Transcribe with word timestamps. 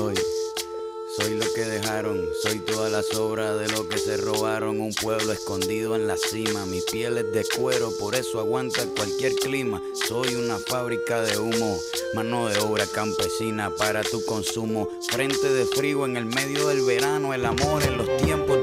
soy. 0.00 0.14
Soy 1.16 1.34
lo 1.34 1.44
que 1.52 1.62
dejaron, 1.66 2.24
soy 2.42 2.60
toda 2.60 2.88
la 2.88 3.02
sobra 3.02 3.54
de 3.54 3.68
lo 3.68 3.86
que 3.86 3.98
se 3.98 4.16
robaron. 4.16 4.80
Un 4.80 4.94
pueblo 4.94 5.30
escondido 5.32 5.94
en 5.94 6.06
la 6.06 6.16
cima, 6.16 6.64
mi 6.64 6.80
piel 6.90 7.18
es 7.18 7.30
de 7.32 7.44
cuero, 7.54 7.90
por 7.98 8.14
eso 8.14 8.40
aguanta 8.40 8.82
cualquier 8.96 9.34
clima. 9.34 9.82
Soy 10.08 10.36
una 10.36 10.58
fábrica 10.58 11.20
de 11.20 11.36
humo, 11.36 11.78
mano 12.14 12.48
de 12.48 12.58
obra 12.60 12.86
campesina 12.86 13.74
para 13.76 14.02
tu 14.02 14.24
consumo. 14.24 14.88
Frente 15.10 15.52
de 15.52 15.66
frío 15.66 16.06
en 16.06 16.16
el 16.16 16.24
medio 16.24 16.68
del 16.68 16.82
verano, 16.82 17.34
el 17.34 17.44
amor 17.44 17.82
en 17.82 17.98
los 17.98 18.16
tiempos 18.22 18.62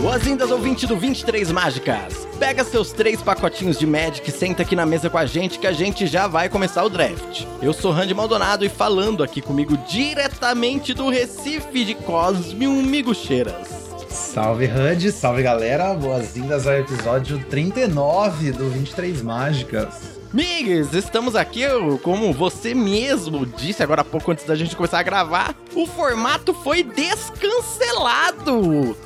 Boas-vindas, 0.00 0.50
ouvinte 0.50 0.86
do 0.86 0.96
23 0.96 1.52
Mágicas. 1.52 2.26
Pega 2.38 2.64
seus 2.64 2.90
três 2.90 3.20
pacotinhos 3.20 3.78
de 3.78 3.86
Magic 3.86 4.26
e 4.26 4.32
senta 4.32 4.62
aqui 4.62 4.74
na 4.74 4.86
mesa 4.86 5.10
com 5.10 5.18
a 5.18 5.26
gente 5.26 5.58
que 5.58 5.66
a 5.66 5.72
gente 5.72 6.06
já 6.06 6.26
vai 6.26 6.48
começar 6.48 6.82
o 6.84 6.88
draft. 6.88 7.44
Eu 7.60 7.74
sou 7.74 7.92
Randy 7.92 8.14
Maldonado 8.14 8.64
e 8.64 8.70
falando 8.70 9.22
aqui 9.22 9.42
comigo 9.42 9.76
diretamente 9.86 10.94
do 10.94 11.10
Recife 11.10 11.84
de 11.84 11.94
Cosme, 11.94 12.66
um 12.66 12.82
Migo 12.82 13.14
Cheiras. 13.14 13.68
Salve 14.08 14.64
Randy, 14.64 15.12
salve 15.12 15.42
galera, 15.42 15.92
boas-vindas 15.92 16.66
ao 16.66 16.74
episódio 16.74 17.38
39 17.50 18.52
do 18.52 18.70
23 18.70 19.20
Mágicas. 19.20 20.18
Migs, 20.32 20.94
estamos 20.94 21.34
aqui, 21.34 21.62
como 22.02 22.32
você 22.32 22.72
mesmo 22.72 23.44
disse 23.44 23.82
agora 23.82 24.02
há 24.02 24.04
pouco 24.04 24.30
antes 24.30 24.46
da 24.46 24.54
gente 24.54 24.76
começar 24.76 25.00
a 25.00 25.02
gravar, 25.02 25.56
o 25.74 25.86
formato 25.86 26.54
foi 26.54 26.84
descancelado. 26.84 28.96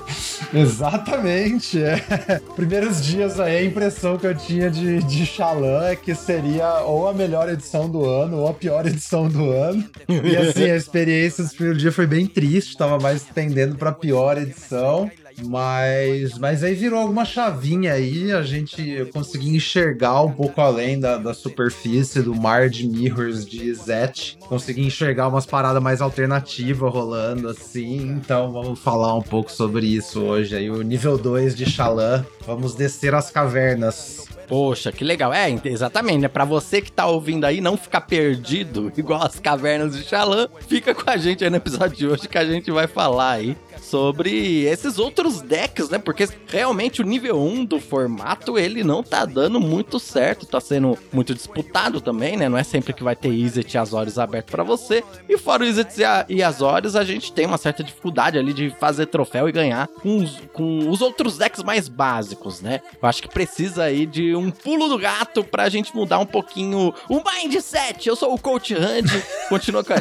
Exatamente, 0.55 1.83
é. 1.83 1.97
Primeiros 2.55 3.05
dias 3.05 3.41
aí, 3.41 3.57
a 3.59 3.65
impressão 3.65 4.17
que 4.17 4.27
eu 4.27 4.35
tinha 4.35 4.71
de, 4.71 5.03
de 5.03 5.27
Xalã 5.27 5.87
é 5.87 5.97
que 5.97 6.15
seria 6.15 6.81
ou 6.81 7.09
a 7.09 7.13
melhor 7.13 7.49
edição 7.49 7.89
do 7.89 8.05
ano 8.05 8.39
ou 8.39 8.49
a 8.49 8.55
pior 8.55 8.87
edição 8.87 9.29
do 9.29 9.51
ano. 9.51 9.85
E 10.09 10.37
assim, 10.37 10.71
a 10.71 10.77
experiência 10.77 11.45
do 11.45 11.51
primeiro 11.51 11.79
dia 11.79 11.93
foi 11.93 12.07
bem 12.07 12.27
triste, 12.27 12.77
tava 12.77 12.99
mais 12.99 13.25
tendendo 13.25 13.77
pra 13.77 13.93
pior 13.93 14.39
edição. 14.39 15.11
Mas, 15.43 16.39
mas 16.39 16.63
aí 16.63 16.75
virou 16.75 17.01
alguma 17.01 17.25
chavinha 17.25 17.93
aí, 17.93 18.33
a 18.33 18.43
gente 18.43 19.09
conseguiu 19.13 19.55
enxergar 19.55 20.23
um 20.23 20.33
pouco 20.33 20.61
além 20.61 20.99
da, 20.99 21.17
da 21.17 21.35
superfície 21.35 22.23
do 22.23 22.35
mar 22.35 22.69
de 22.69 22.87
mirrors 22.87 23.45
de 23.45 23.73
Zet. 23.75 24.39
Consegui 24.41 24.87
enxergar 24.87 25.29
umas 25.29 25.47
paradas 25.47 25.83
mais 25.83 26.01
alternativas 26.01 26.93
rolando 26.93 27.49
assim. 27.49 28.13
Então 28.13 28.53
vamos 28.53 28.79
falar 28.79 29.15
um 29.15 29.23
pouco 29.23 29.51
sobre 29.51 29.87
isso 29.87 30.23
hoje 30.23 30.57
aí. 30.57 30.71
O 30.71 30.83
nível 30.83 31.19
2 31.19 31.55
de 31.55 31.67
Xalã. 31.67 32.25
Vamos 32.47 32.75
descer 32.75 33.15
as 33.15 33.31
cavernas. 33.31 34.27
Poxa, 34.47 34.93
que 34.93 35.03
legal. 35.03 35.33
É, 35.33 35.49
exatamente, 35.65 36.19
né? 36.19 36.29
Pra 36.29 36.45
você 36.45 36.81
que 36.81 36.93
tá 36.93 37.07
ouvindo 37.07 37.45
aí, 37.45 37.61
não 37.61 37.77
ficar 37.77 38.03
perdido, 38.03 38.93
igual 38.97 39.23
as 39.23 39.41
cavernas 39.41 39.97
de 39.97 40.05
Xalã, 40.05 40.49
fica 40.69 40.95
com 40.95 41.09
a 41.11 41.17
gente 41.17 41.43
aí 41.43 41.51
no 41.51 41.57
episódio 41.57 41.97
de 41.97 42.07
hoje 42.07 42.29
que 42.29 42.39
a 42.39 42.45
gente 42.45 42.71
vai 42.71 42.87
falar 42.87 43.33
aí 43.33 43.57
sobre 43.81 44.65
esses 44.65 44.99
outros 44.99 45.41
decks, 45.41 45.89
né? 45.89 45.99
Porque 45.99 46.29
realmente 46.47 47.01
o 47.01 47.05
nível 47.05 47.41
1 47.41 47.65
do 47.65 47.81
formato, 47.81 48.59
ele 48.59 48.83
não 48.83 49.03
tá 49.03 49.25
dando 49.25 49.61
muito 49.61 49.99
certo, 49.99 50.47
tá 50.47 50.61
sendo 50.61 50.99
muito 51.13 51.35
disputado 51.35 52.01
também, 52.01 52.37
né? 52.37 52.49
Não 52.49 52.59
é 52.59 52.65
sempre 52.65 52.93
que 52.93 53.05
vai 53.05 53.17
ter 53.17 53.31
Izzet 53.31 53.75
e 53.75 53.79
Azores 53.79 54.19
aberto 54.19 54.51
para 54.51 54.63
você. 54.63 55.03
E 55.29 55.39
fora 55.39 55.65
o 55.65 55.67
Izzet 55.67 56.01
e 56.29 56.43
Azores, 56.43 56.97
a 56.97 57.05
gente 57.05 57.33
tem 57.33 57.47
uma 57.47 57.59
certa 57.59 57.83
dificuldade 57.83 58.39
ali 58.39 58.53
de 58.53 58.71
fazer 58.79 59.07
troféu 59.07 59.49
e 59.49 59.53
ganhar 59.53 59.89
com 59.89 60.19
os, 60.19 60.41
com 60.53 60.89
os 60.89 61.01
outros 61.01 61.39
decks 61.39 61.63
mais 61.63 61.89
básicos, 61.89 62.61
né? 62.61 62.81
Eu 63.01 63.09
acho 63.09 63.23
que 63.23 63.29
precisa 63.29 63.85
aí 63.85 64.07
de 64.07 64.35
um 64.35 64.51
pulo 64.51 64.89
do 64.89 64.99
gato 64.99 65.45
pra 65.45 65.69
gente 65.69 65.95
mudar 65.95 66.19
um 66.19 66.27
pouquinho 66.27 66.95
o 67.09 67.23
mindset. 67.23 68.09
Eu 68.09 68.17
sou 68.17 68.35
o 68.35 68.39
Coach 68.39 68.75
Randy, 68.75 69.23
continua 69.49 69.85
com 69.85 69.93
a... 69.93 69.97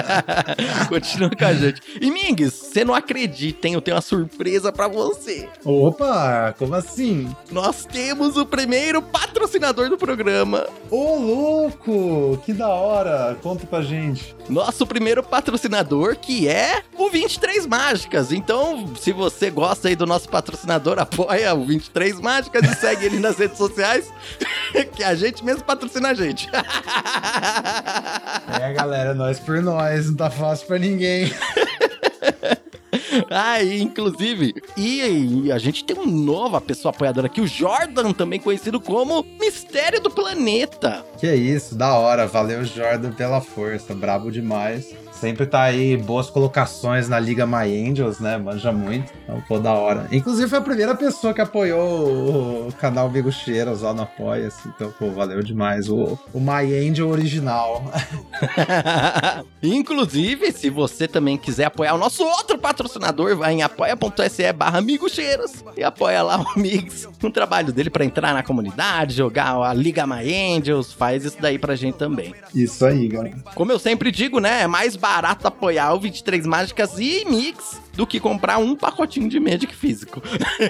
continua 0.88 1.30
com 1.30 1.44
a 1.44 1.52
gente. 1.52 1.80
E 2.00 2.10
Mings, 2.10 2.52
você 2.52 2.84
não 2.84 2.94
acreditem, 3.08 3.72
eu 3.72 3.80
tenho 3.80 3.96
uma 3.96 4.02
surpresa 4.02 4.70
para 4.70 4.86
você. 4.86 5.48
Opa, 5.64 6.54
como 6.58 6.74
assim? 6.74 7.34
Nós 7.50 7.86
temos 7.86 8.36
o 8.36 8.44
primeiro 8.44 9.00
patrocinador 9.00 9.88
do 9.88 9.96
programa. 9.96 10.66
Ô, 10.90 11.16
louco! 11.16 12.38
Que 12.44 12.52
da 12.52 12.68
hora! 12.68 13.38
Conta 13.42 13.66
pra 13.66 13.80
gente. 13.80 14.36
Nosso 14.46 14.86
primeiro 14.86 15.22
patrocinador, 15.22 16.16
que 16.16 16.46
é 16.46 16.82
o 16.96 17.08
23 17.08 17.66
Mágicas. 17.66 18.30
Então, 18.30 18.94
se 18.96 19.12
você 19.12 19.50
gosta 19.50 19.88
aí 19.88 19.96
do 19.96 20.06
nosso 20.06 20.28
patrocinador, 20.28 20.98
apoia 21.00 21.54
o 21.54 21.64
23 21.64 22.20
Mágicas 22.20 22.70
e 22.70 22.74
segue 22.74 23.06
ele 23.06 23.18
nas 23.18 23.38
redes 23.38 23.56
sociais, 23.56 24.12
que 24.94 25.02
a 25.02 25.14
gente 25.14 25.42
mesmo 25.42 25.64
patrocina 25.64 26.10
a 26.10 26.14
gente. 26.14 26.46
é, 28.60 28.72
galera, 28.74 29.14
nós 29.14 29.40
por 29.40 29.62
nós, 29.62 30.08
não 30.08 30.14
tá 30.14 30.30
fácil 30.30 30.66
pra 30.66 30.78
ninguém. 30.78 31.32
Ah, 33.30 33.62
e, 33.62 33.80
inclusive, 33.82 34.54
e, 34.76 35.44
e, 35.44 35.52
a 35.52 35.58
gente 35.58 35.84
tem 35.84 35.96
uma 35.96 36.06
nova 36.06 36.60
pessoa 36.60 36.94
apoiadora 36.94 37.26
aqui, 37.26 37.40
o 37.40 37.46
Jordan, 37.46 38.12
também 38.12 38.40
conhecido 38.40 38.80
como 38.80 39.24
Mistério 39.40 40.00
do 40.00 40.10
Planeta. 40.10 41.04
Que 41.18 41.26
é 41.26 41.36
isso, 41.36 41.74
da 41.74 41.94
hora. 41.94 42.26
Valeu, 42.26 42.64
Jordan, 42.64 43.12
pela 43.12 43.40
força. 43.40 43.94
Brabo 43.94 44.30
demais. 44.30 44.94
Sempre 45.20 45.46
tá 45.46 45.62
aí 45.62 45.96
boas 45.96 46.30
colocações 46.30 47.08
na 47.08 47.18
Liga 47.18 47.44
My 47.44 47.88
Angels, 47.88 48.20
né? 48.20 48.38
Manja 48.38 48.70
muito. 48.70 49.12
Então, 49.24 49.42
pô, 49.48 49.58
da 49.58 49.72
hora. 49.72 50.06
Inclusive, 50.12 50.48
foi 50.48 50.58
a 50.58 50.62
primeira 50.62 50.94
pessoa 50.94 51.34
que 51.34 51.40
apoiou 51.40 52.68
o 52.68 52.72
canal 52.74 53.10
Vigo 53.10 53.32
Cheiras 53.32 53.82
lá 53.82 53.92
no 53.92 54.02
Apoia-se. 54.02 54.68
Então, 54.68 54.92
pô, 54.96 55.10
valeu 55.10 55.42
demais. 55.42 55.88
O, 55.88 56.16
o 56.32 56.40
My 56.40 56.72
Angel 56.72 57.08
original. 57.08 57.92
Inclusive, 59.60 60.52
se 60.52 60.70
você 60.70 61.08
também 61.08 61.36
quiser 61.36 61.64
apoiar 61.64 61.94
o 61.94 61.98
nosso 61.98 62.22
outro 62.22 62.56
patrocinador, 62.56 63.36
vai 63.36 63.54
em 63.54 63.62
apoia.se 63.62 64.52
barra 64.52 64.78
Cheiras 65.08 65.64
e 65.76 65.82
apoia 65.82 66.22
lá 66.22 66.38
o 66.38 66.58
Mix, 66.58 67.08
um 67.22 67.30
trabalho 67.30 67.72
dele 67.72 67.90
para 67.90 68.04
entrar 68.04 68.32
na 68.34 68.42
comunidade, 68.42 69.16
jogar 69.16 69.56
a 69.56 69.74
Liga 69.74 70.06
My 70.06 70.22
Angels, 70.56 70.92
faz 70.92 71.24
isso 71.24 71.38
daí 71.40 71.58
pra 71.58 71.74
gente 71.74 71.96
também. 71.96 72.34
Isso 72.54 72.84
aí, 72.84 73.08
galera. 73.08 73.36
Como 73.54 73.72
eu 73.72 73.78
sempre 73.78 74.12
digo, 74.12 74.38
né? 74.38 74.62
É 74.62 74.66
mais 74.66 74.94
barato 74.94 75.07
barato 75.08 75.48
apoiar 75.48 75.94
o 75.94 75.98
23 75.98 76.44
Mágicas 76.44 76.98
e 76.98 77.24
Mix 77.24 77.80
do 77.98 78.06
que 78.06 78.18
comprar 78.20 78.58
um 78.58 78.76
pacotinho 78.76 79.28
de 79.28 79.40
Magic 79.40 79.74
físico. 79.74 80.22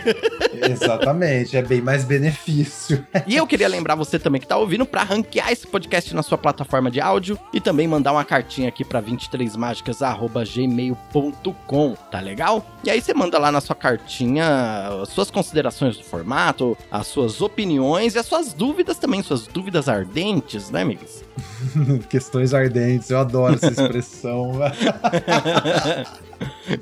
Exatamente, 0.66 1.58
é 1.58 1.62
bem 1.62 1.82
mais 1.82 2.02
benefício. 2.02 3.06
e 3.26 3.36
eu 3.36 3.46
queria 3.46 3.68
lembrar 3.68 3.96
você 3.96 4.18
também 4.18 4.40
que 4.40 4.46
tá 4.46 4.56
ouvindo 4.56 4.86
para 4.86 5.02
ranquear 5.02 5.52
esse 5.52 5.66
podcast 5.66 6.14
na 6.14 6.22
sua 6.22 6.38
plataforma 6.38 6.90
de 6.90 7.02
áudio 7.02 7.38
e 7.52 7.60
também 7.60 7.86
mandar 7.86 8.12
uma 8.12 8.24
cartinha 8.24 8.70
aqui 8.70 8.82
para 8.82 9.02
23mágicas@gmail.com, 9.02 11.94
tá 12.10 12.18
legal? 12.18 12.66
E 12.82 12.88
aí 12.88 12.98
você 12.98 13.12
manda 13.12 13.38
lá 13.38 13.52
na 13.52 13.60
sua 13.60 13.76
cartinha 13.76 15.02
as 15.02 15.10
suas 15.10 15.30
considerações 15.30 15.98
do 15.98 16.04
formato, 16.04 16.78
as 16.90 17.08
suas 17.08 17.42
opiniões 17.42 18.14
e 18.14 18.18
as 18.18 18.24
suas 18.24 18.54
dúvidas 18.54 18.96
também, 18.96 19.22
suas 19.22 19.46
dúvidas 19.46 19.86
ardentes, 19.86 20.70
né, 20.70 20.80
amigos? 20.80 21.22
Questões 22.08 22.54
ardentes, 22.54 23.10
eu 23.10 23.18
adoro 23.18 23.54
essa 23.54 23.68
expressão. 23.82 24.52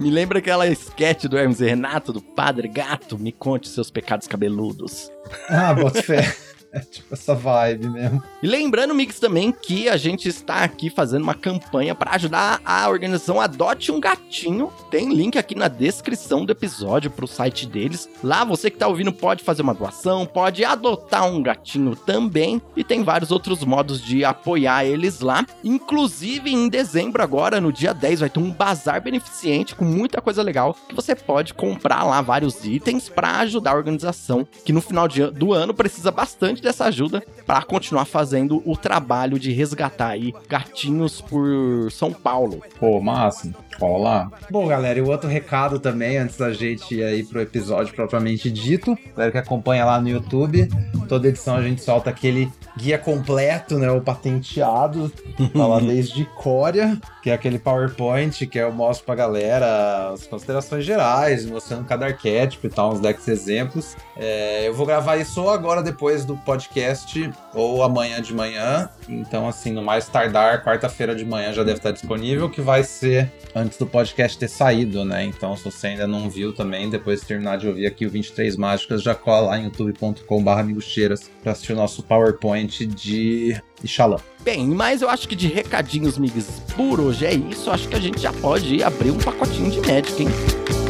Me 0.01 0.11
lembra 0.11 0.36
aquela 0.37 0.67
sketch 0.75 1.25
do 1.25 1.37
Hermes 1.37 1.61
Renato, 1.61 2.13
do 2.13 2.21
Padre 2.21 2.69
Gato? 2.69 3.19
Me 3.19 3.33
conte 3.33 3.69
seus 3.69 3.91
pecados 3.91 4.27
cabeludos. 4.27 5.11
Ah, 5.49 5.75
bota 5.75 6.03
fé. 6.03 6.35
É 6.77 6.81
tipo 6.81 7.15
essa 7.15 7.35
vibe 7.35 7.89
mesmo. 7.89 8.23
E 8.43 8.47
lembrando, 8.47 8.95
Mix, 8.95 9.19
também 9.19 9.51
que 9.51 9.89
a 9.89 9.97
gente 9.97 10.29
está 10.29 10.57
aqui 10.63 10.91
fazendo 10.91 11.23
uma 11.23 11.35
campanha 11.35 11.95
para 11.95 12.15
ajudar 12.15 12.61
a 12.65 12.89
organização 12.89 13.41
Adote 13.41 13.91
um 13.91 13.99
Gatinho. 13.99 14.71
Tem 14.91 15.13
link 15.13 15.39
aqui 15.39 15.55
na 15.55 15.69
descrição 15.69 16.45
do 16.45 16.53
episódio 16.53 17.11
para 17.11 17.25
o 17.25 17.29
site 17.29 17.67
deles. 17.67 18.09
Lá 18.23 18.45
você 18.45 18.69
que 18.69 18.77
está 18.77 18.89
ouvindo 18.89 19.13
pode 19.13 19.43
fazer 19.43 19.63
uma 19.63 19.73
doação, 19.73 20.27
pode 20.27 20.65
adotar 20.65 21.27
um 21.27 21.43
gatinho 21.43 21.97
também. 21.97 22.61
E 22.77 22.85
tem 22.85 23.03
vários 23.03 23.31
outros 23.31 23.65
modos 23.65 24.03
de 24.03 24.25
apoiar 24.25 24.85
eles 24.85 25.21
lá. 25.21 25.47
Inclusive, 25.65 26.53
em 26.53 26.69
dezembro, 26.69 27.23
agora, 27.23 27.61
no 27.61 27.73
dia 27.73 27.95
10, 27.95 28.21
vai 28.21 28.31
ter 28.31 28.41
um 28.41 28.51
bazar 28.51 29.01
beneficente 29.01 29.75
com 29.75 29.85
muita 29.85 30.21
coisa 30.21 30.43
legal 30.43 30.77
que 30.89 30.95
você 30.95 31.15
pode 31.15 31.55
comprar 31.55 32.05
lá 32.05 32.21
vários 32.21 32.65
itens 32.65 33.09
para 33.09 33.39
ajudar 33.41 33.73
a 33.73 33.77
organização, 33.77 34.47
que 34.65 34.73
no 34.73 34.81
final 34.81 35.09
do 35.09 35.53
ano 35.53 35.73
precisa 35.73 36.11
bastante 36.11 36.56
dessa 36.63 36.87
ajuda. 36.87 37.23
para 37.47 37.63
continuar 37.63 38.05
fazendo 38.05 38.63
o 38.65 38.77
trabalho 38.77 39.39
de 39.39 39.53
resgatar 39.53 40.09
aí 40.09 40.35
gatinhos 40.49 41.21
por 41.21 41.91
São 41.93 42.13
Paulo. 42.13 42.63
Pô, 42.79 43.01
massa. 43.01 43.55
Olá. 43.81 44.31
Bom, 44.51 44.67
galera, 44.67 44.99
e 44.99 45.03
o 45.03 45.09
outro 45.09 45.29
recado 45.29 45.79
também, 45.79 46.17
antes 46.17 46.39
da 46.39 46.51
gente 46.53 46.95
ir 46.95 47.05
aí 47.05 47.23
pro 47.23 47.41
episódio 47.43 47.95
propriamente 47.95 48.51
dito, 48.51 48.97
galera 49.15 49.33
que 49.33 49.39
acompanha 49.39 49.85
lá 49.85 50.01
no 50.01 50.09
YouTube, 50.09 50.69
toda 51.07 51.29
edição 51.29 51.57
a 51.57 51.63
gente 51.63 51.83
solta 51.83 52.09
aquele 52.09 52.51
guia 52.77 52.99
completo, 52.99 53.79
né, 53.79 53.91
o 53.91 54.01
patenteado, 54.01 55.11
tá 55.53 55.67
lá 55.67 55.79
desde 55.81 56.25
Cória, 56.25 56.99
que 57.23 57.31
é 57.31 57.35
aquele 57.35 57.59
PowerPoint 57.59 58.47
que 58.47 58.59
eu 58.59 58.73
mostro 58.73 59.07
pra 59.07 59.15
galera 59.15 60.11
as 60.13 60.27
considerações 60.27 60.85
gerais, 60.85 61.45
mostrando 61.47 61.85
cada 61.87 62.07
arquétipo 62.07 62.67
e 62.67 62.71
tal, 62.71 62.93
uns 62.93 63.01
decks 63.01 63.29
exemplos. 63.29 63.97
É, 64.17 64.69
eu 64.69 64.75
vou 64.75 64.87
gravar 64.87 65.17
isso 65.17 65.43
ou 65.43 65.51
agora 65.51 65.83
depois 65.83 66.25
do 66.25 66.37
podcast 66.39 67.31
ou 67.55 67.83
amanhã 67.83 68.21
de 68.21 68.35
manhã, 68.35 68.89
então 69.09 69.49
assim, 69.49 69.73
no 69.73 69.83
mais 69.83 70.09
tardar, 70.09 70.65
quarta-feira 70.65 71.15
de 71.15 71.25
manhã 71.25 71.53
já 71.53 71.63
deve 71.63 71.79
estar 71.79 71.93
disponível, 71.93 72.51
que 72.51 72.61
vai 72.61 72.83
ser 72.85 73.33
antes 73.67 73.79
do 73.79 73.87
podcast 73.87 74.39
ter 74.39 74.49
saído, 74.49 75.05
né? 75.05 75.25
Então, 75.25 75.57
se 75.57 75.65
você 75.65 75.89
ainda 75.89 76.07
não 76.07 76.31
viu 76.31 76.53
também, 76.53 76.89
depois 76.89 77.21
de 77.21 77.27
terminar 77.27 77.59
de 77.59 77.67
ouvir 77.67 77.87
aqui 77.87 78.07
o 78.07 78.11
23 78.11 78.57
Mágicas, 78.57 79.03
já 79.03 79.15
cola 79.15 79.49
lá 79.49 79.59
em 79.59 79.65
youtube.com.br 79.65 80.51
amigos 80.51 80.95
pra 81.43 81.53
assistir 81.53 81.73
o 81.73 81.77
nosso 81.77 82.03
PowerPoint 82.03 82.87
de 82.87 83.61
Ixalã. 83.83 84.17
Bem, 84.43 84.69
mas 84.69 85.03
eu 85.03 85.11
acho 85.11 85.29
que 85.29 85.35
de 85.35 85.49
recadinhos, 85.49 86.17
migs, 86.17 86.63
por 86.77 87.01
hoje 87.01 87.27
é 87.27 87.35
isso. 87.35 87.71
Acho 87.71 87.89
que 87.89 87.97
a 87.97 88.01
gente 88.01 88.21
já 88.21 88.33
pode 88.33 88.77
ir 88.77 88.85
abrir 88.85 89.11
um 89.11 89.19
pacotinho 89.19 89.71
de 89.71 89.81
Magic, 89.81 90.23
hein? 90.23 90.86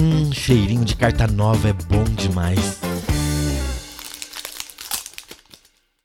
Hum, 0.00 0.32
cheirinho 0.32 0.84
de 0.84 0.94
carta 0.94 1.26
nova 1.26 1.70
é 1.70 1.72
bom 1.72 2.04
demais. 2.04 2.80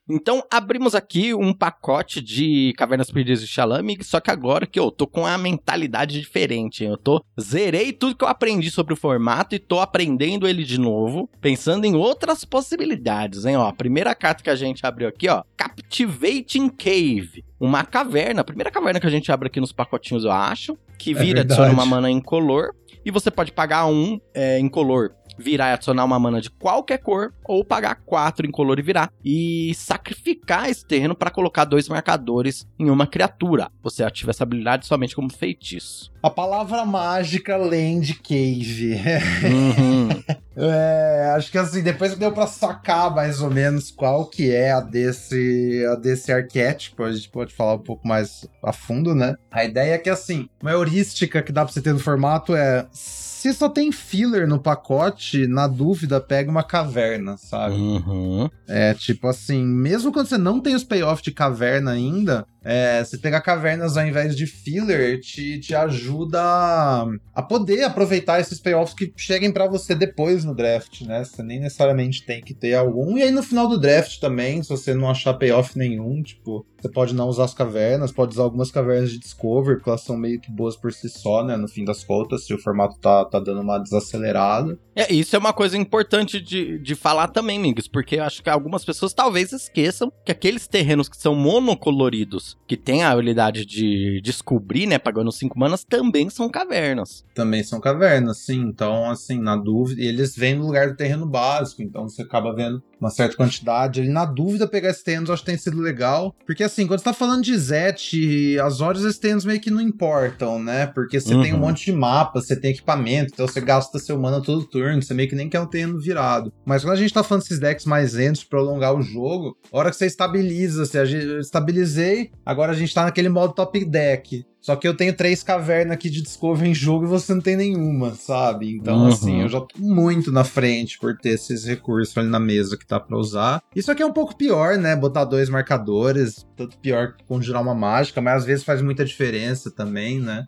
Então, 0.10 0.44
abrimos 0.52 0.96
aqui 0.96 1.32
um 1.32 1.54
pacote 1.54 2.20
de 2.20 2.74
Cavernas 2.76 3.12
Perdidas 3.12 3.42
de 3.42 3.48
Xalame, 3.48 3.98
só 4.02 4.20
que 4.20 4.32
agora 4.32 4.66
que 4.66 4.80
eu 4.80 4.90
tô 4.90 5.06
com 5.06 5.28
a 5.28 5.38
mentalidade 5.38 6.20
diferente? 6.20 6.84
Eu 6.84 6.98
tô 6.98 7.24
zerei 7.40 7.94
tudo 7.94 8.16
que 8.16 8.24
eu 8.24 8.28
aprendi 8.28 8.72
sobre 8.72 8.96
o 8.96 8.98
formato 8.98 9.54
e 9.54 9.60
tô 9.60 9.80
aprendendo 9.80 10.48
ele 10.48 10.64
de 10.64 10.80
novo, 10.80 11.30
pensando 11.40 11.86
em 11.86 11.96
outras 11.96 12.44
possibilidades, 12.44 13.46
hein? 13.46 13.58
Ó, 13.58 13.68
a 13.68 13.74
primeira 13.74 14.16
carta 14.16 14.44
que 14.44 14.50
a 14.50 14.56
gente 14.56 14.86
abriu 14.86 15.08
aqui, 15.08 15.30
ó, 15.30 15.44
Captivating 15.56 16.68
Cave. 16.70 17.46
Uma 17.60 17.86
caverna, 17.86 18.42
a 18.42 18.44
primeira 18.46 18.72
caverna 18.72 19.00
que 19.00 19.08
a 19.08 19.12
gente 19.12 19.32
abre 19.32 19.48
aqui 19.48 19.62
nos 19.62 19.72
pacotinhos, 19.72 20.26
eu 20.26 20.32
acho, 20.32 20.78
que 20.98 21.14
vira, 21.14 21.42
verdade. 21.42 21.62
adiciona 21.62 21.72
uma 21.72 21.86
mana 21.86 22.10
incolor, 22.10 22.74
e 23.06 23.12
você 23.12 23.30
pode 23.30 23.52
pagar 23.52 23.86
um 23.86 24.20
é, 24.34 24.60
incolor 24.60 25.12
virar 25.38 25.70
e 25.70 25.74
adicionar 25.74 26.06
uma 26.06 26.20
mana 26.20 26.42
de 26.42 26.50
qualquer 26.50 27.00
cor, 27.00 27.34
ou 27.44 27.64
pagar 27.64 27.96
quatro 28.06 28.46
incolor 28.46 28.80
e 28.80 28.82
virar, 28.82 29.12
e 29.24 29.74
sacrificar 29.76 30.70
esse 30.70 30.86
terreno 30.86 31.16
para 31.16 31.32
colocar 31.32 31.66
dois 31.66 31.88
marcadores 31.88 32.68
em 32.80 32.90
uma 32.90 33.08
criatura. 33.08 33.70
Você 33.82 34.04
ativa 34.04 34.32
essa 34.32 34.44
habilidade 34.44 34.86
somente 34.86 35.16
como 35.16 35.32
feitiço. 35.32 36.12
A 36.22 36.30
palavra 36.30 36.86
mágica 36.86 37.58
Land 37.58 38.14
Cave. 38.16 38.96
Uhum. 39.44 40.44
É, 40.56 41.34
acho 41.36 41.52
que 41.52 41.58
assim, 41.58 41.82
depois 41.82 42.14
que 42.14 42.20
deu 42.20 42.32
pra 42.32 42.46
sacar 42.46 43.14
mais 43.14 43.42
ou 43.42 43.50
menos 43.50 43.90
qual 43.90 44.28
que 44.28 44.52
é 44.52 44.72
a 44.72 44.80
desse, 44.80 45.84
a 45.92 45.96
desse 45.96 46.32
arquétipo, 46.32 47.04
a 47.04 47.12
gente 47.12 47.30
pode 47.30 47.52
falar 47.52 47.74
um 47.74 47.80
pouco 47.80 48.08
mais 48.08 48.48
a 48.62 48.72
fundo, 48.72 49.16
né? 49.16 49.36
A 49.52 49.66
ideia 49.66 49.96
é 49.96 49.98
que 49.98 50.12
assim, 50.12 50.48
uma 50.62 50.72
heurística 50.72 51.42
que 51.42 51.52
dá 51.52 51.66
pra 51.66 51.74
você 51.74 51.82
ter 51.82 51.92
no 51.92 52.00
formato 52.00 52.56
é 52.56 52.86
se 52.94 53.52
só 53.52 53.68
tem 53.68 53.92
filler 53.92 54.48
no 54.48 54.58
pacote, 54.58 55.48
na 55.48 55.68
dúvida, 55.68 56.22
pega 56.22 56.50
uma 56.50 56.64
caverna, 56.64 57.36
sabe? 57.36 57.76
Uhum. 57.76 58.50
É 58.68 58.94
tipo 58.94 59.28
assim, 59.28 59.66
mesmo 59.66 60.14
quando 60.14 60.28
você 60.28 60.38
não 60.38 60.62
tem 60.62 60.76
os 60.76 60.84
payoff 60.84 61.22
de 61.22 61.32
caverna 61.32 61.92
ainda, 61.92 62.46
é, 62.64 63.04
você 63.04 63.18
pegar 63.18 63.42
cavernas 63.42 63.98
ao 63.98 64.06
invés 64.06 64.36
de 64.36 64.46
filler 64.48 65.20
te, 65.20 65.60
te 65.60 65.76
ajuda 65.76 66.42
a- 66.42 67.42
poder 67.44 67.84
aproveitar 67.84 68.40
esses 68.40 68.60
payoffs 68.60 68.96
que 68.96 69.12
cheguem 69.18 69.52
pra 69.52 69.68
você 69.68 69.94
depois 69.94 70.44
no 70.44 70.56
draft, 70.56 71.02
né? 71.02 71.24
Você 71.24 71.44
nem 71.44 71.60
necessariamente 71.60 72.26
tem 72.26 72.42
que 72.42 72.54
ter 72.54 72.74
algum. 72.74 73.18
E 73.18 73.24
aí 73.24 73.32
no 73.32 73.44
final 73.44 73.68
do 73.68 73.80
draft 73.80 74.20
também, 74.20 74.64
se 74.64 74.70
você 74.70 74.94
não 74.94 75.10
achar 75.10 75.34
payoff 75.34 75.78
nenhum, 75.78 76.22
tipo, 76.24 76.66
você 76.82 76.90
pode 76.90 77.14
não 77.14 77.28
usar 77.28 77.46
as 77.46 77.54
cavernas, 77.54 78.12
pode 78.12 78.34
usar 78.34 78.44
algumas 78.44 78.72
cavernas 78.72 79.12
de 79.12 79.20
Discover, 79.20 79.76
porque 79.78 79.90
elas 79.90 80.02
são 80.02 80.18
meio 80.18 80.40
que 80.40 80.52
boas 80.52 80.76
por 80.76 80.92
si 80.94 81.10
só, 81.10 81.44
né? 81.44 81.56
No 81.58 81.68
fim 81.68 81.84
das 81.86 82.04
contas, 82.04 82.46
se 82.46 82.54
o 82.54 82.58
formato 82.58 82.98
tá, 83.00 83.24
tá 83.26 83.40
dando 83.40 83.62
uma 83.62 83.78
desacelerada. 83.78 84.78
É, 84.96 85.12
isso 85.14 85.36
é 85.36 85.40
uma 85.40 85.54
coisa 85.54 85.78
importante 85.78 86.40
de, 86.42 86.80
de 86.80 86.96
falar 86.96 87.28
também, 87.30 87.60
Mingos, 87.60 87.88
porque 87.88 88.16
eu 88.16 88.24
acho 88.24 88.42
que 88.44 88.50
algumas 88.50 88.84
pessoas 88.86 89.14
talvez 89.14 89.52
esqueçam 89.52 90.12
que 90.26 90.32
aqueles 90.32 90.68
terrenos 90.68 91.08
que 91.10 91.18
são 91.18 91.36
monocoloridos, 91.36 92.53
que 92.68 92.78
tem 92.78 93.04
a 93.04 93.12
habilidade 93.12 93.66
de 93.66 94.22
descobrir, 94.22 94.88
né, 94.88 94.98
pagando 94.98 95.32
5 95.32 95.58
manas, 95.60 95.84
também 95.84 96.30
são 96.30 96.50
cavernas. 96.50 97.26
também 97.34 97.64
são 97.64 97.80
cavernas, 97.80 98.38
sim. 98.40 98.62
Então, 98.62 99.10
assim, 99.10 99.40
na 99.40 99.56
dúvida, 99.56 100.02
eles 100.02 100.36
vêm 100.36 100.56
no 100.56 100.66
lugar 100.66 100.90
do 100.90 100.96
terreno 100.96 101.26
básico, 101.26 101.82
então 101.82 102.08
você 102.08 102.22
acaba 102.22 102.54
vendo 102.56 102.82
uma 103.04 103.10
certa 103.12 103.36
quantidade. 103.36 104.02
Ali, 104.02 104.10
na 104.10 104.26
dúvida, 104.26 104.68
pegar 104.68 104.90
esses 104.90 105.04
terrenos 105.04 105.30
eu 105.30 105.34
acho 105.34 105.44
que 105.44 105.50
tem 105.52 105.58
sido 105.58 105.80
legal. 105.82 106.36
Porque, 106.46 106.64
assim, 106.64 106.88
quando 106.88 107.00
você 107.00 107.06
tá 107.06 107.14
falando 107.14 107.44
de 107.44 107.58
Zet, 107.58 108.58
as 108.60 108.82
horas 108.82 109.04
esses 109.04 109.18
terrenos 109.20 109.46
meio 109.46 109.60
que 109.60 109.70
não 109.72 109.82
importam, 109.82 110.62
né? 110.62 110.88
Porque 110.88 111.20
você 111.20 111.30
tem 111.42 111.52
um 111.54 111.56
Uhum. 111.56 111.62
monte 111.62 111.86
de 111.86 111.92
mapas, 111.92 112.46
você 112.48 112.56
tem 112.56 112.72
equipamento, 112.72 113.32
então 113.34 113.48
você 113.48 113.62
gasta 113.62 114.00
seu 114.00 114.18
mana 114.20 114.42
todo 114.42 114.64
turno, 114.66 115.02
você 115.02 115.14
meio 115.14 115.30
que 115.30 115.36
nem 115.36 115.50
quer 115.50 115.60
um 115.60 115.66
terreno 115.66 116.00
virado. 116.00 116.52
Mas 116.66 116.84
quando 116.84 116.94
a 116.94 116.98
gente 116.98 117.14
tá 117.14 117.24
falando 117.24 117.44
desses 117.44 117.60
decks 117.60 117.86
mais 117.86 118.14
lentos, 118.14 118.44
prolongar 118.44 118.96
o 118.96 119.02
jogo, 119.02 119.58
a 119.72 119.78
hora 119.78 119.90
que 119.90 119.96
você 119.96 120.06
estabiliza, 120.06 120.86
se 120.86 120.98
eu 120.98 121.40
estabilizei, 121.40 122.32
agora 122.46 122.72
a 122.72 122.76
gente 122.76 122.94
tá 122.94 123.04
naquele 123.04 123.30
modo 123.30 123.54
top 123.54 123.84
deck. 123.86 124.46
Só 124.64 124.78
que 124.78 124.88
eu 124.88 124.96
tenho 124.96 125.14
três 125.14 125.44
cavernas 125.44 125.94
aqui 125.94 126.10
de 126.10 126.22
Discovery 126.22 126.70
em 126.70 126.74
jogo 126.74 127.04
e 127.04 127.08
você 127.10 127.34
não 127.34 127.42
tem 127.42 127.58
nenhuma, 127.58 128.16
sabe? 128.16 128.72
Então, 128.78 129.02
Uhum. 129.02 129.08
assim, 129.08 129.42
eu 129.42 129.50
já 129.50 129.60
tô 129.60 129.78
muito 129.78 130.32
na 130.32 130.46
frente 130.46 130.98
por 130.98 131.18
ter 131.18 131.32
esses 131.32 131.66
recursos 131.66 132.18
ali 132.18 132.30
na 132.30 132.40
mesa 132.40 132.78
que 132.78 132.88
tá 132.88 132.98
pra 132.98 133.18
usar. 133.18 133.62
Isso 133.76 133.92
aqui 133.92 134.02
é 134.02 134.06
um 134.06 134.14
pouco 134.14 134.38
pior, 134.38 134.78
né? 134.78 134.96
Botar 134.96 135.26
dois 135.26 135.50
marcadores, 135.50 136.46
tanto 136.56 136.78
pior 136.80 137.14
que 137.14 137.26
conjurar 137.26 137.62
uma 137.62 137.76
mágica, 137.76 138.22
mas 138.22 138.36
às 138.38 138.46
vezes 138.46 138.64
faz 138.64 138.82
muita 138.82 139.04
diferença 139.04 139.70
também, 139.70 140.20
né? 140.22 140.46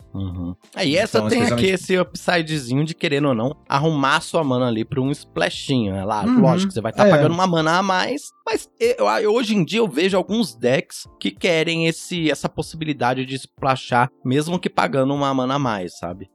Aí 0.74 0.96
essa 0.96 1.18
Então, 1.18 1.30
tem 1.30 1.40
aqui 1.40 1.46
especialmente- 1.66 1.74
esse 1.74 2.00
upsidezinho 2.00 2.86
de, 2.86 2.96
querendo 2.96 3.28
ou 3.28 3.36
não, 3.36 3.54
arrumar 3.68 4.22
sua 4.22 4.46
mana 4.46 4.68
ali 4.68 4.86
pra 4.86 5.02
um 5.02 5.12
splashinho, 5.12 5.94
né? 5.94 6.06
Lá, 6.06 6.24
Uhum. 6.24 6.40
lógico, 6.40 6.72
você 6.72 6.80
vai 6.80 6.92
estar 6.92 7.06
É. 7.06 7.10
pagando 7.12 7.34
uma 7.34 7.46
mana 7.48 7.80
a 7.80 7.84
mais, 7.84 8.32
mas 8.46 8.70
eu, 8.80 9.08
eu- 9.22 9.34
hoje 9.34 9.56
em 9.56 9.64
dia 9.66 9.80
eu 9.80 9.88
vejo 9.88 10.16
alguns 10.16 10.54
decks 10.56 11.08
que 11.20 11.32
querem 11.32 11.88
esse, 11.88 12.30
essa 12.30 12.48
possibilidade 12.48 13.26
de 13.26 13.36
splashar, 13.36 14.10
mesmo 14.24 14.60
que 14.60 14.70
pagando 14.70 15.14
uma 15.14 15.34
mana 15.34 15.56
a 15.56 15.60
mais, 15.60 15.98
sabe? 15.98 16.30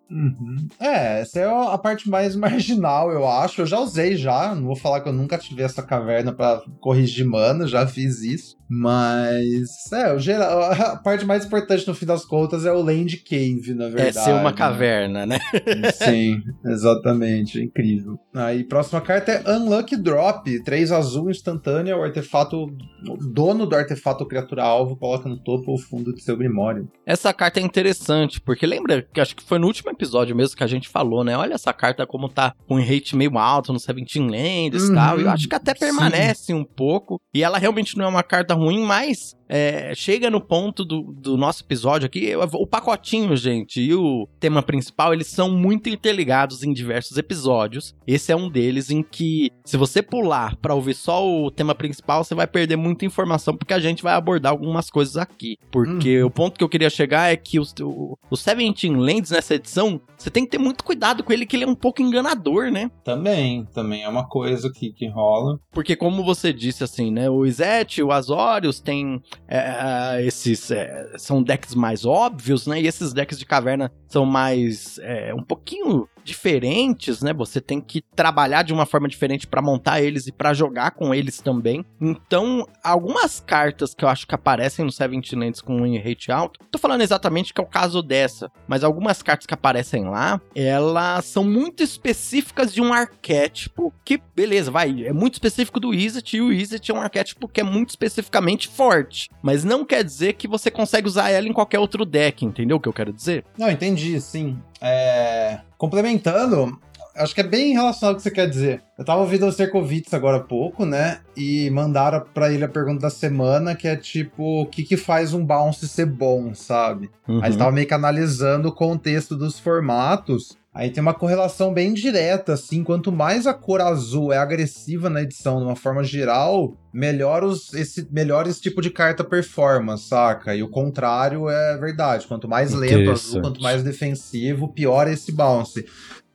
É, 0.80 1.20
essa 1.20 1.40
é 1.40 1.44
a 1.44 1.78
parte 1.78 2.08
mais 2.08 2.34
marginal, 2.36 3.10
eu 3.10 3.26
acho. 3.26 3.62
Eu 3.62 3.66
já 3.66 3.78
usei 3.78 4.16
já, 4.16 4.54
não 4.54 4.66
vou 4.66 4.76
falar 4.76 5.00
que 5.00 5.08
eu 5.08 5.12
nunca 5.12 5.38
tive 5.38 5.62
essa 5.62 5.82
caverna 5.82 6.32
pra 6.32 6.62
corrigir 6.80 7.24
mana, 7.24 7.66
já 7.66 7.86
fiz 7.86 8.22
isso. 8.22 8.60
Mas, 8.72 9.90
é, 9.92 10.14
o 10.14 10.18
geral, 10.20 10.70
a 10.70 10.96
parte 10.96 11.24
mais 11.24 11.44
importante 11.44 11.88
no 11.88 11.94
fim 11.94 12.06
das 12.06 12.24
contas 12.24 12.64
é 12.64 12.70
o 12.70 12.80
Land 12.80 13.16
Cave, 13.16 13.74
na 13.74 13.88
verdade. 13.88 14.18
é 14.18 14.22
ser 14.22 14.30
uma 14.30 14.52
né? 14.52 14.56
caverna, 14.56 15.26
né? 15.26 15.40
Sim, 15.94 16.40
exatamente, 16.64 17.58
é 17.58 17.64
incrível. 17.64 18.16
Aí, 18.32 18.62
próxima 18.62 19.00
carta 19.00 19.32
é 19.32 19.56
Unlucky 19.56 19.96
Drop, 19.96 20.62
3 20.62 20.92
azul 20.92 21.30
instantânea, 21.30 21.96
o 21.96 22.04
artefato, 22.04 22.62
o 22.62 23.16
dono 23.16 23.66
do 23.66 23.74
artefato 23.74 24.22
ou 24.22 24.28
criatura 24.28 24.62
alvo 24.62 24.96
coloca 24.96 25.28
no 25.28 25.42
topo 25.42 25.72
ou 25.72 25.78
fundo 25.78 26.14
de 26.14 26.22
seu 26.22 26.36
grimório. 26.36 26.88
Essa 27.04 27.34
carta 27.34 27.58
é 27.58 27.64
interessante, 27.64 28.40
porque 28.40 28.66
lembra 28.66 29.02
que 29.02 29.20
acho 29.20 29.34
que 29.34 29.42
foi 29.42 29.58
no 29.58 29.66
último 29.66 29.90
episódio 30.00 30.34
mesmo 30.34 30.56
que 30.56 30.64
a 30.64 30.66
gente 30.66 30.88
falou, 30.88 31.22
né? 31.22 31.36
Olha 31.36 31.54
essa 31.54 31.72
carta 31.72 32.06
como 32.06 32.28
tá 32.28 32.54
com 32.66 32.76
um 32.76 32.84
rate 32.84 33.14
meio 33.14 33.36
alto 33.38 33.72
no 33.72 33.78
17 33.78 34.18
Lands 34.18 34.84
e 34.84 34.88
Uhum, 34.88 34.94
tal. 34.94 35.20
Eu 35.20 35.30
acho 35.30 35.46
que 35.48 35.54
até 35.54 35.72
sim. 35.74 35.80
permanece 35.80 36.54
um 36.54 36.64
pouco. 36.64 37.20
E 37.34 37.42
ela 37.42 37.58
realmente 37.58 37.96
não 37.96 38.06
é 38.06 38.08
uma 38.08 38.22
carta 38.22 38.54
ruim, 38.54 38.82
mas 38.82 39.34
é, 39.52 39.92
chega 39.96 40.30
no 40.30 40.40
ponto 40.40 40.84
do, 40.84 41.02
do 41.12 41.36
nosso 41.36 41.64
episódio 41.64 42.06
aqui. 42.06 42.32
O 42.36 42.66
pacotinho, 42.66 43.36
gente, 43.36 43.80
e 43.80 43.92
o 43.94 44.28
tema 44.38 44.62
principal, 44.62 45.12
eles 45.12 45.26
são 45.26 45.50
muito 45.50 45.88
interligados 45.88 46.62
em 46.62 46.72
diversos 46.72 47.18
episódios. 47.18 47.94
Esse 48.06 48.30
é 48.30 48.36
um 48.36 48.48
deles 48.48 48.90
em 48.90 49.02
que, 49.02 49.50
se 49.64 49.76
você 49.76 50.00
pular 50.00 50.54
pra 50.56 50.74
ouvir 50.74 50.94
só 50.94 51.26
o 51.28 51.50
tema 51.50 51.74
principal, 51.74 52.22
você 52.22 52.34
vai 52.34 52.46
perder 52.46 52.76
muita 52.76 53.04
informação, 53.04 53.56
porque 53.56 53.74
a 53.74 53.80
gente 53.80 54.02
vai 54.04 54.14
abordar 54.14 54.52
algumas 54.52 54.88
coisas 54.88 55.16
aqui. 55.16 55.56
Porque 55.70 56.22
o 56.22 56.30
ponto 56.30 56.56
que 56.56 56.62
eu 56.64 56.68
queria 56.68 56.88
chegar 56.90 57.32
é 57.32 57.36
que 57.36 57.58
os- 57.58 57.74
o, 57.80 58.16
o 58.30 58.36
Seventeen 58.36 58.94
Lands 58.96 59.30
nessa 59.32 59.56
edição, 59.56 60.00
você 60.16 60.30
tem 60.30 60.44
que 60.44 60.50
ter 60.52 60.58
muito 60.58 60.84
cuidado 60.84 61.24
com 61.24 61.32
ele, 61.32 61.44
que 61.44 61.56
ele 61.56 61.64
é 61.64 61.68
um 61.68 61.74
pouco 61.74 62.00
enganador, 62.02 62.70
né? 62.70 62.88
Também, 63.04 63.64
também 63.74 64.04
é 64.04 64.08
uma 64.08 64.28
coisa 64.28 64.70
que, 64.72 64.92
que 64.92 65.08
rola. 65.08 65.58
Porque 65.72 65.96
como 65.96 66.22
você 66.24 66.52
disse 66.52 66.84
assim, 66.84 67.10
né, 67.10 67.28
o 67.28 67.44
Izete, 67.44 68.02
o 68.02 68.12
Azorius 68.12 68.80
tem 68.80 69.20
é, 69.48 70.24
esses 70.24 70.70
é, 70.70 71.12
são 71.16 71.42
decks 71.42 71.74
mais 71.74 72.04
óbvios, 72.04 72.66
né? 72.66 72.80
E 72.80 72.86
esses 72.86 73.12
decks 73.12 73.38
de 73.38 73.44
caverna 73.44 73.90
são 74.08 74.24
mais 74.24 74.98
é, 75.02 75.34
um 75.34 75.42
pouquinho 75.42 76.08
diferentes, 76.24 77.22
né? 77.22 77.32
Você 77.32 77.60
tem 77.60 77.80
que 77.80 78.02
trabalhar 78.14 78.62
de 78.62 78.72
uma 78.72 78.86
forma 78.86 79.08
diferente 79.08 79.46
para 79.46 79.62
montar 79.62 80.00
eles 80.00 80.26
e 80.26 80.32
para 80.32 80.52
jogar 80.54 80.92
com 80.92 81.14
eles 81.14 81.40
também. 81.40 81.84
Então, 82.00 82.66
algumas 82.82 83.40
cartas 83.40 83.94
que 83.94 84.04
eu 84.04 84.08
acho 84.08 84.26
que 84.26 84.34
aparecem 84.34 84.84
no 84.84 84.92
Seventeen 84.92 85.40
Lands 85.40 85.60
com 85.60 85.82
win 85.82 85.98
rate 85.98 86.30
alto, 86.30 86.60
tô 86.70 86.78
falando 86.78 87.02
exatamente 87.02 87.52
que 87.52 87.60
é 87.60 87.64
o 87.64 87.66
caso 87.66 88.02
dessa, 88.02 88.50
mas 88.66 88.84
algumas 88.84 89.22
cartas 89.22 89.46
que 89.46 89.54
aparecem 89.54 90.04
lá, 90.04 90.40
elas 90.54 91.24
são 91.24 91.44
muito 91.44 91.82
específicas 91.82 92.72
de 92.72 92.80
um 92.80 92.92
arquétipo 92.92 93.92
que, 94.04 94.20
beleza, 94.34 94.70
vai, 94.70 95.04
é 95.04 95.12
muito 95.12 95.34
específico 95.34 95.80
do 95.80 95.94
Izzet 95.94 96.36
e 96.36 96.40
o 96.40 96.52
Izzet 96.52 96.90
é 96.90 96.94
um 96.94 97.00
arquétipo 97.00 97.48
que 97.48 97.60
é 97.60 97.64
muito 97.64 97.90
especificamente 97.90 98.68
forte, 98.68 99.28
mas 99.42 99.64
não 99.64 99.84
quer 99.84 100.04
dizer 100.04 100.34
que 100.34 100.48
você 100.48 100.70
consegue 100.70 101.06
usar 101.06 101.30
ela 101.30 101.48
em 101.48 101.52
qualquer 101.52 101.78
outro 101.78 102.04
deck, 102.04 102.44
entendeu 102.44 102.76
o 102.76 102.80
que 102.80 102.88
eu 102.88 102.92
quero 102.92 103.12
dizer? 103.12 103.44
Não, 103.58 103.70
entendi, 103.70 104.20
sim. 104.20 104.58
É... 104.80 105.60
Complementando, 105.76 106.78
acho 107.16 107.34
que 107.34 107.40
é 107.40 107.46
bem 107.46 107.72
relacionado 107.72 108.14
ao 108.14 108.16
que 108.16 108.22
você 108.22 108.30
quer 108.30 108.48
dizer. 108.48 108.82
Eu 108.98 109.04
tava 109.04 109.20
ouvindo 109.20 109.46
o 109.46 109.52
Serkovitz 109.52 110.12
agora 110.14 110.38
há 110.38 110.42
pouco, 110.42 110.84
né? 110.84 111.20
E 111.36 111.70
mandaram 111.70 112.24
pra 112.34 112.52
ele 112.52 112.64
a 112.64 112.68
pergunta 112.68 113.02
da 113.02 113.10
semana, 113.10 113.74
que 113.74 113.88
é 113.88 113.96
tipo, 113.96 114.62
o 114.62 114.66
que 114.66 114.82
que 114.82 114.96
faz 114.96 115.32
um 115.34 115.44
bounce 115.44 115.88
ser 115.88 116.06
bom, 116.06 116.54
sabe? 116.54 117.10
Uhum. 117.28 117.40
Aí 117.42 117.50
ele 117.50 117.58
tava 117.58 117.72
meio 117.72 117.86
que 117.86 117.94
analisando 117.94 118.68
o 118.68 118.74
contexto 118.74 119.36
dos 119.36 119.58
formatos. 119.58 120.58
Aí 120.72 120.88
tem 120.88 121.02
uma 121.02 121.14
correlação 121.14 121.74
bem 121.74 121.92
direta, 121.92 122.52
assim, 122.52 122.84
quanto 122.84 123.10
mais 123.10 123.44
a 123.44 123.52
cor 123.52 123.80
azul 123.80 124.32
é 124.32 124.38
agressiva 124.38 125.10
na 125.10 125.22
edição 125.22 125.58
de 125.58 125.64
uma 125.64 125.74
forma 125.74 126.04
geral, 126.04 126.76
melhor, 126.92 127.42
os, 127.42 127.74
esse, 127.74 128.06
melhor 128.12 128.46
esse 128.46 128.60
tipo 128.60 128.80
de 128.80 128.88
carta 128.88 129.24
performa, 129.24 129.96
saca? 129.96 130.54
E 130.54 130.62
o 130.62 130.68
contrário 130.68 131.50
é 131.50 131.76
verdade. 131.76 132.28
Quanto 132.28 132.48
mais 132.48 132.72
lento 132.72 133.10
azul, 133.10 133.42
quanto 133.42 133.60
mais 133.60 133.82
defensivo, 133.82 134.72
pior 134.72 135.08
é 135.08 135.12
esse 135.12 135.32
bounce. 135.32 135.84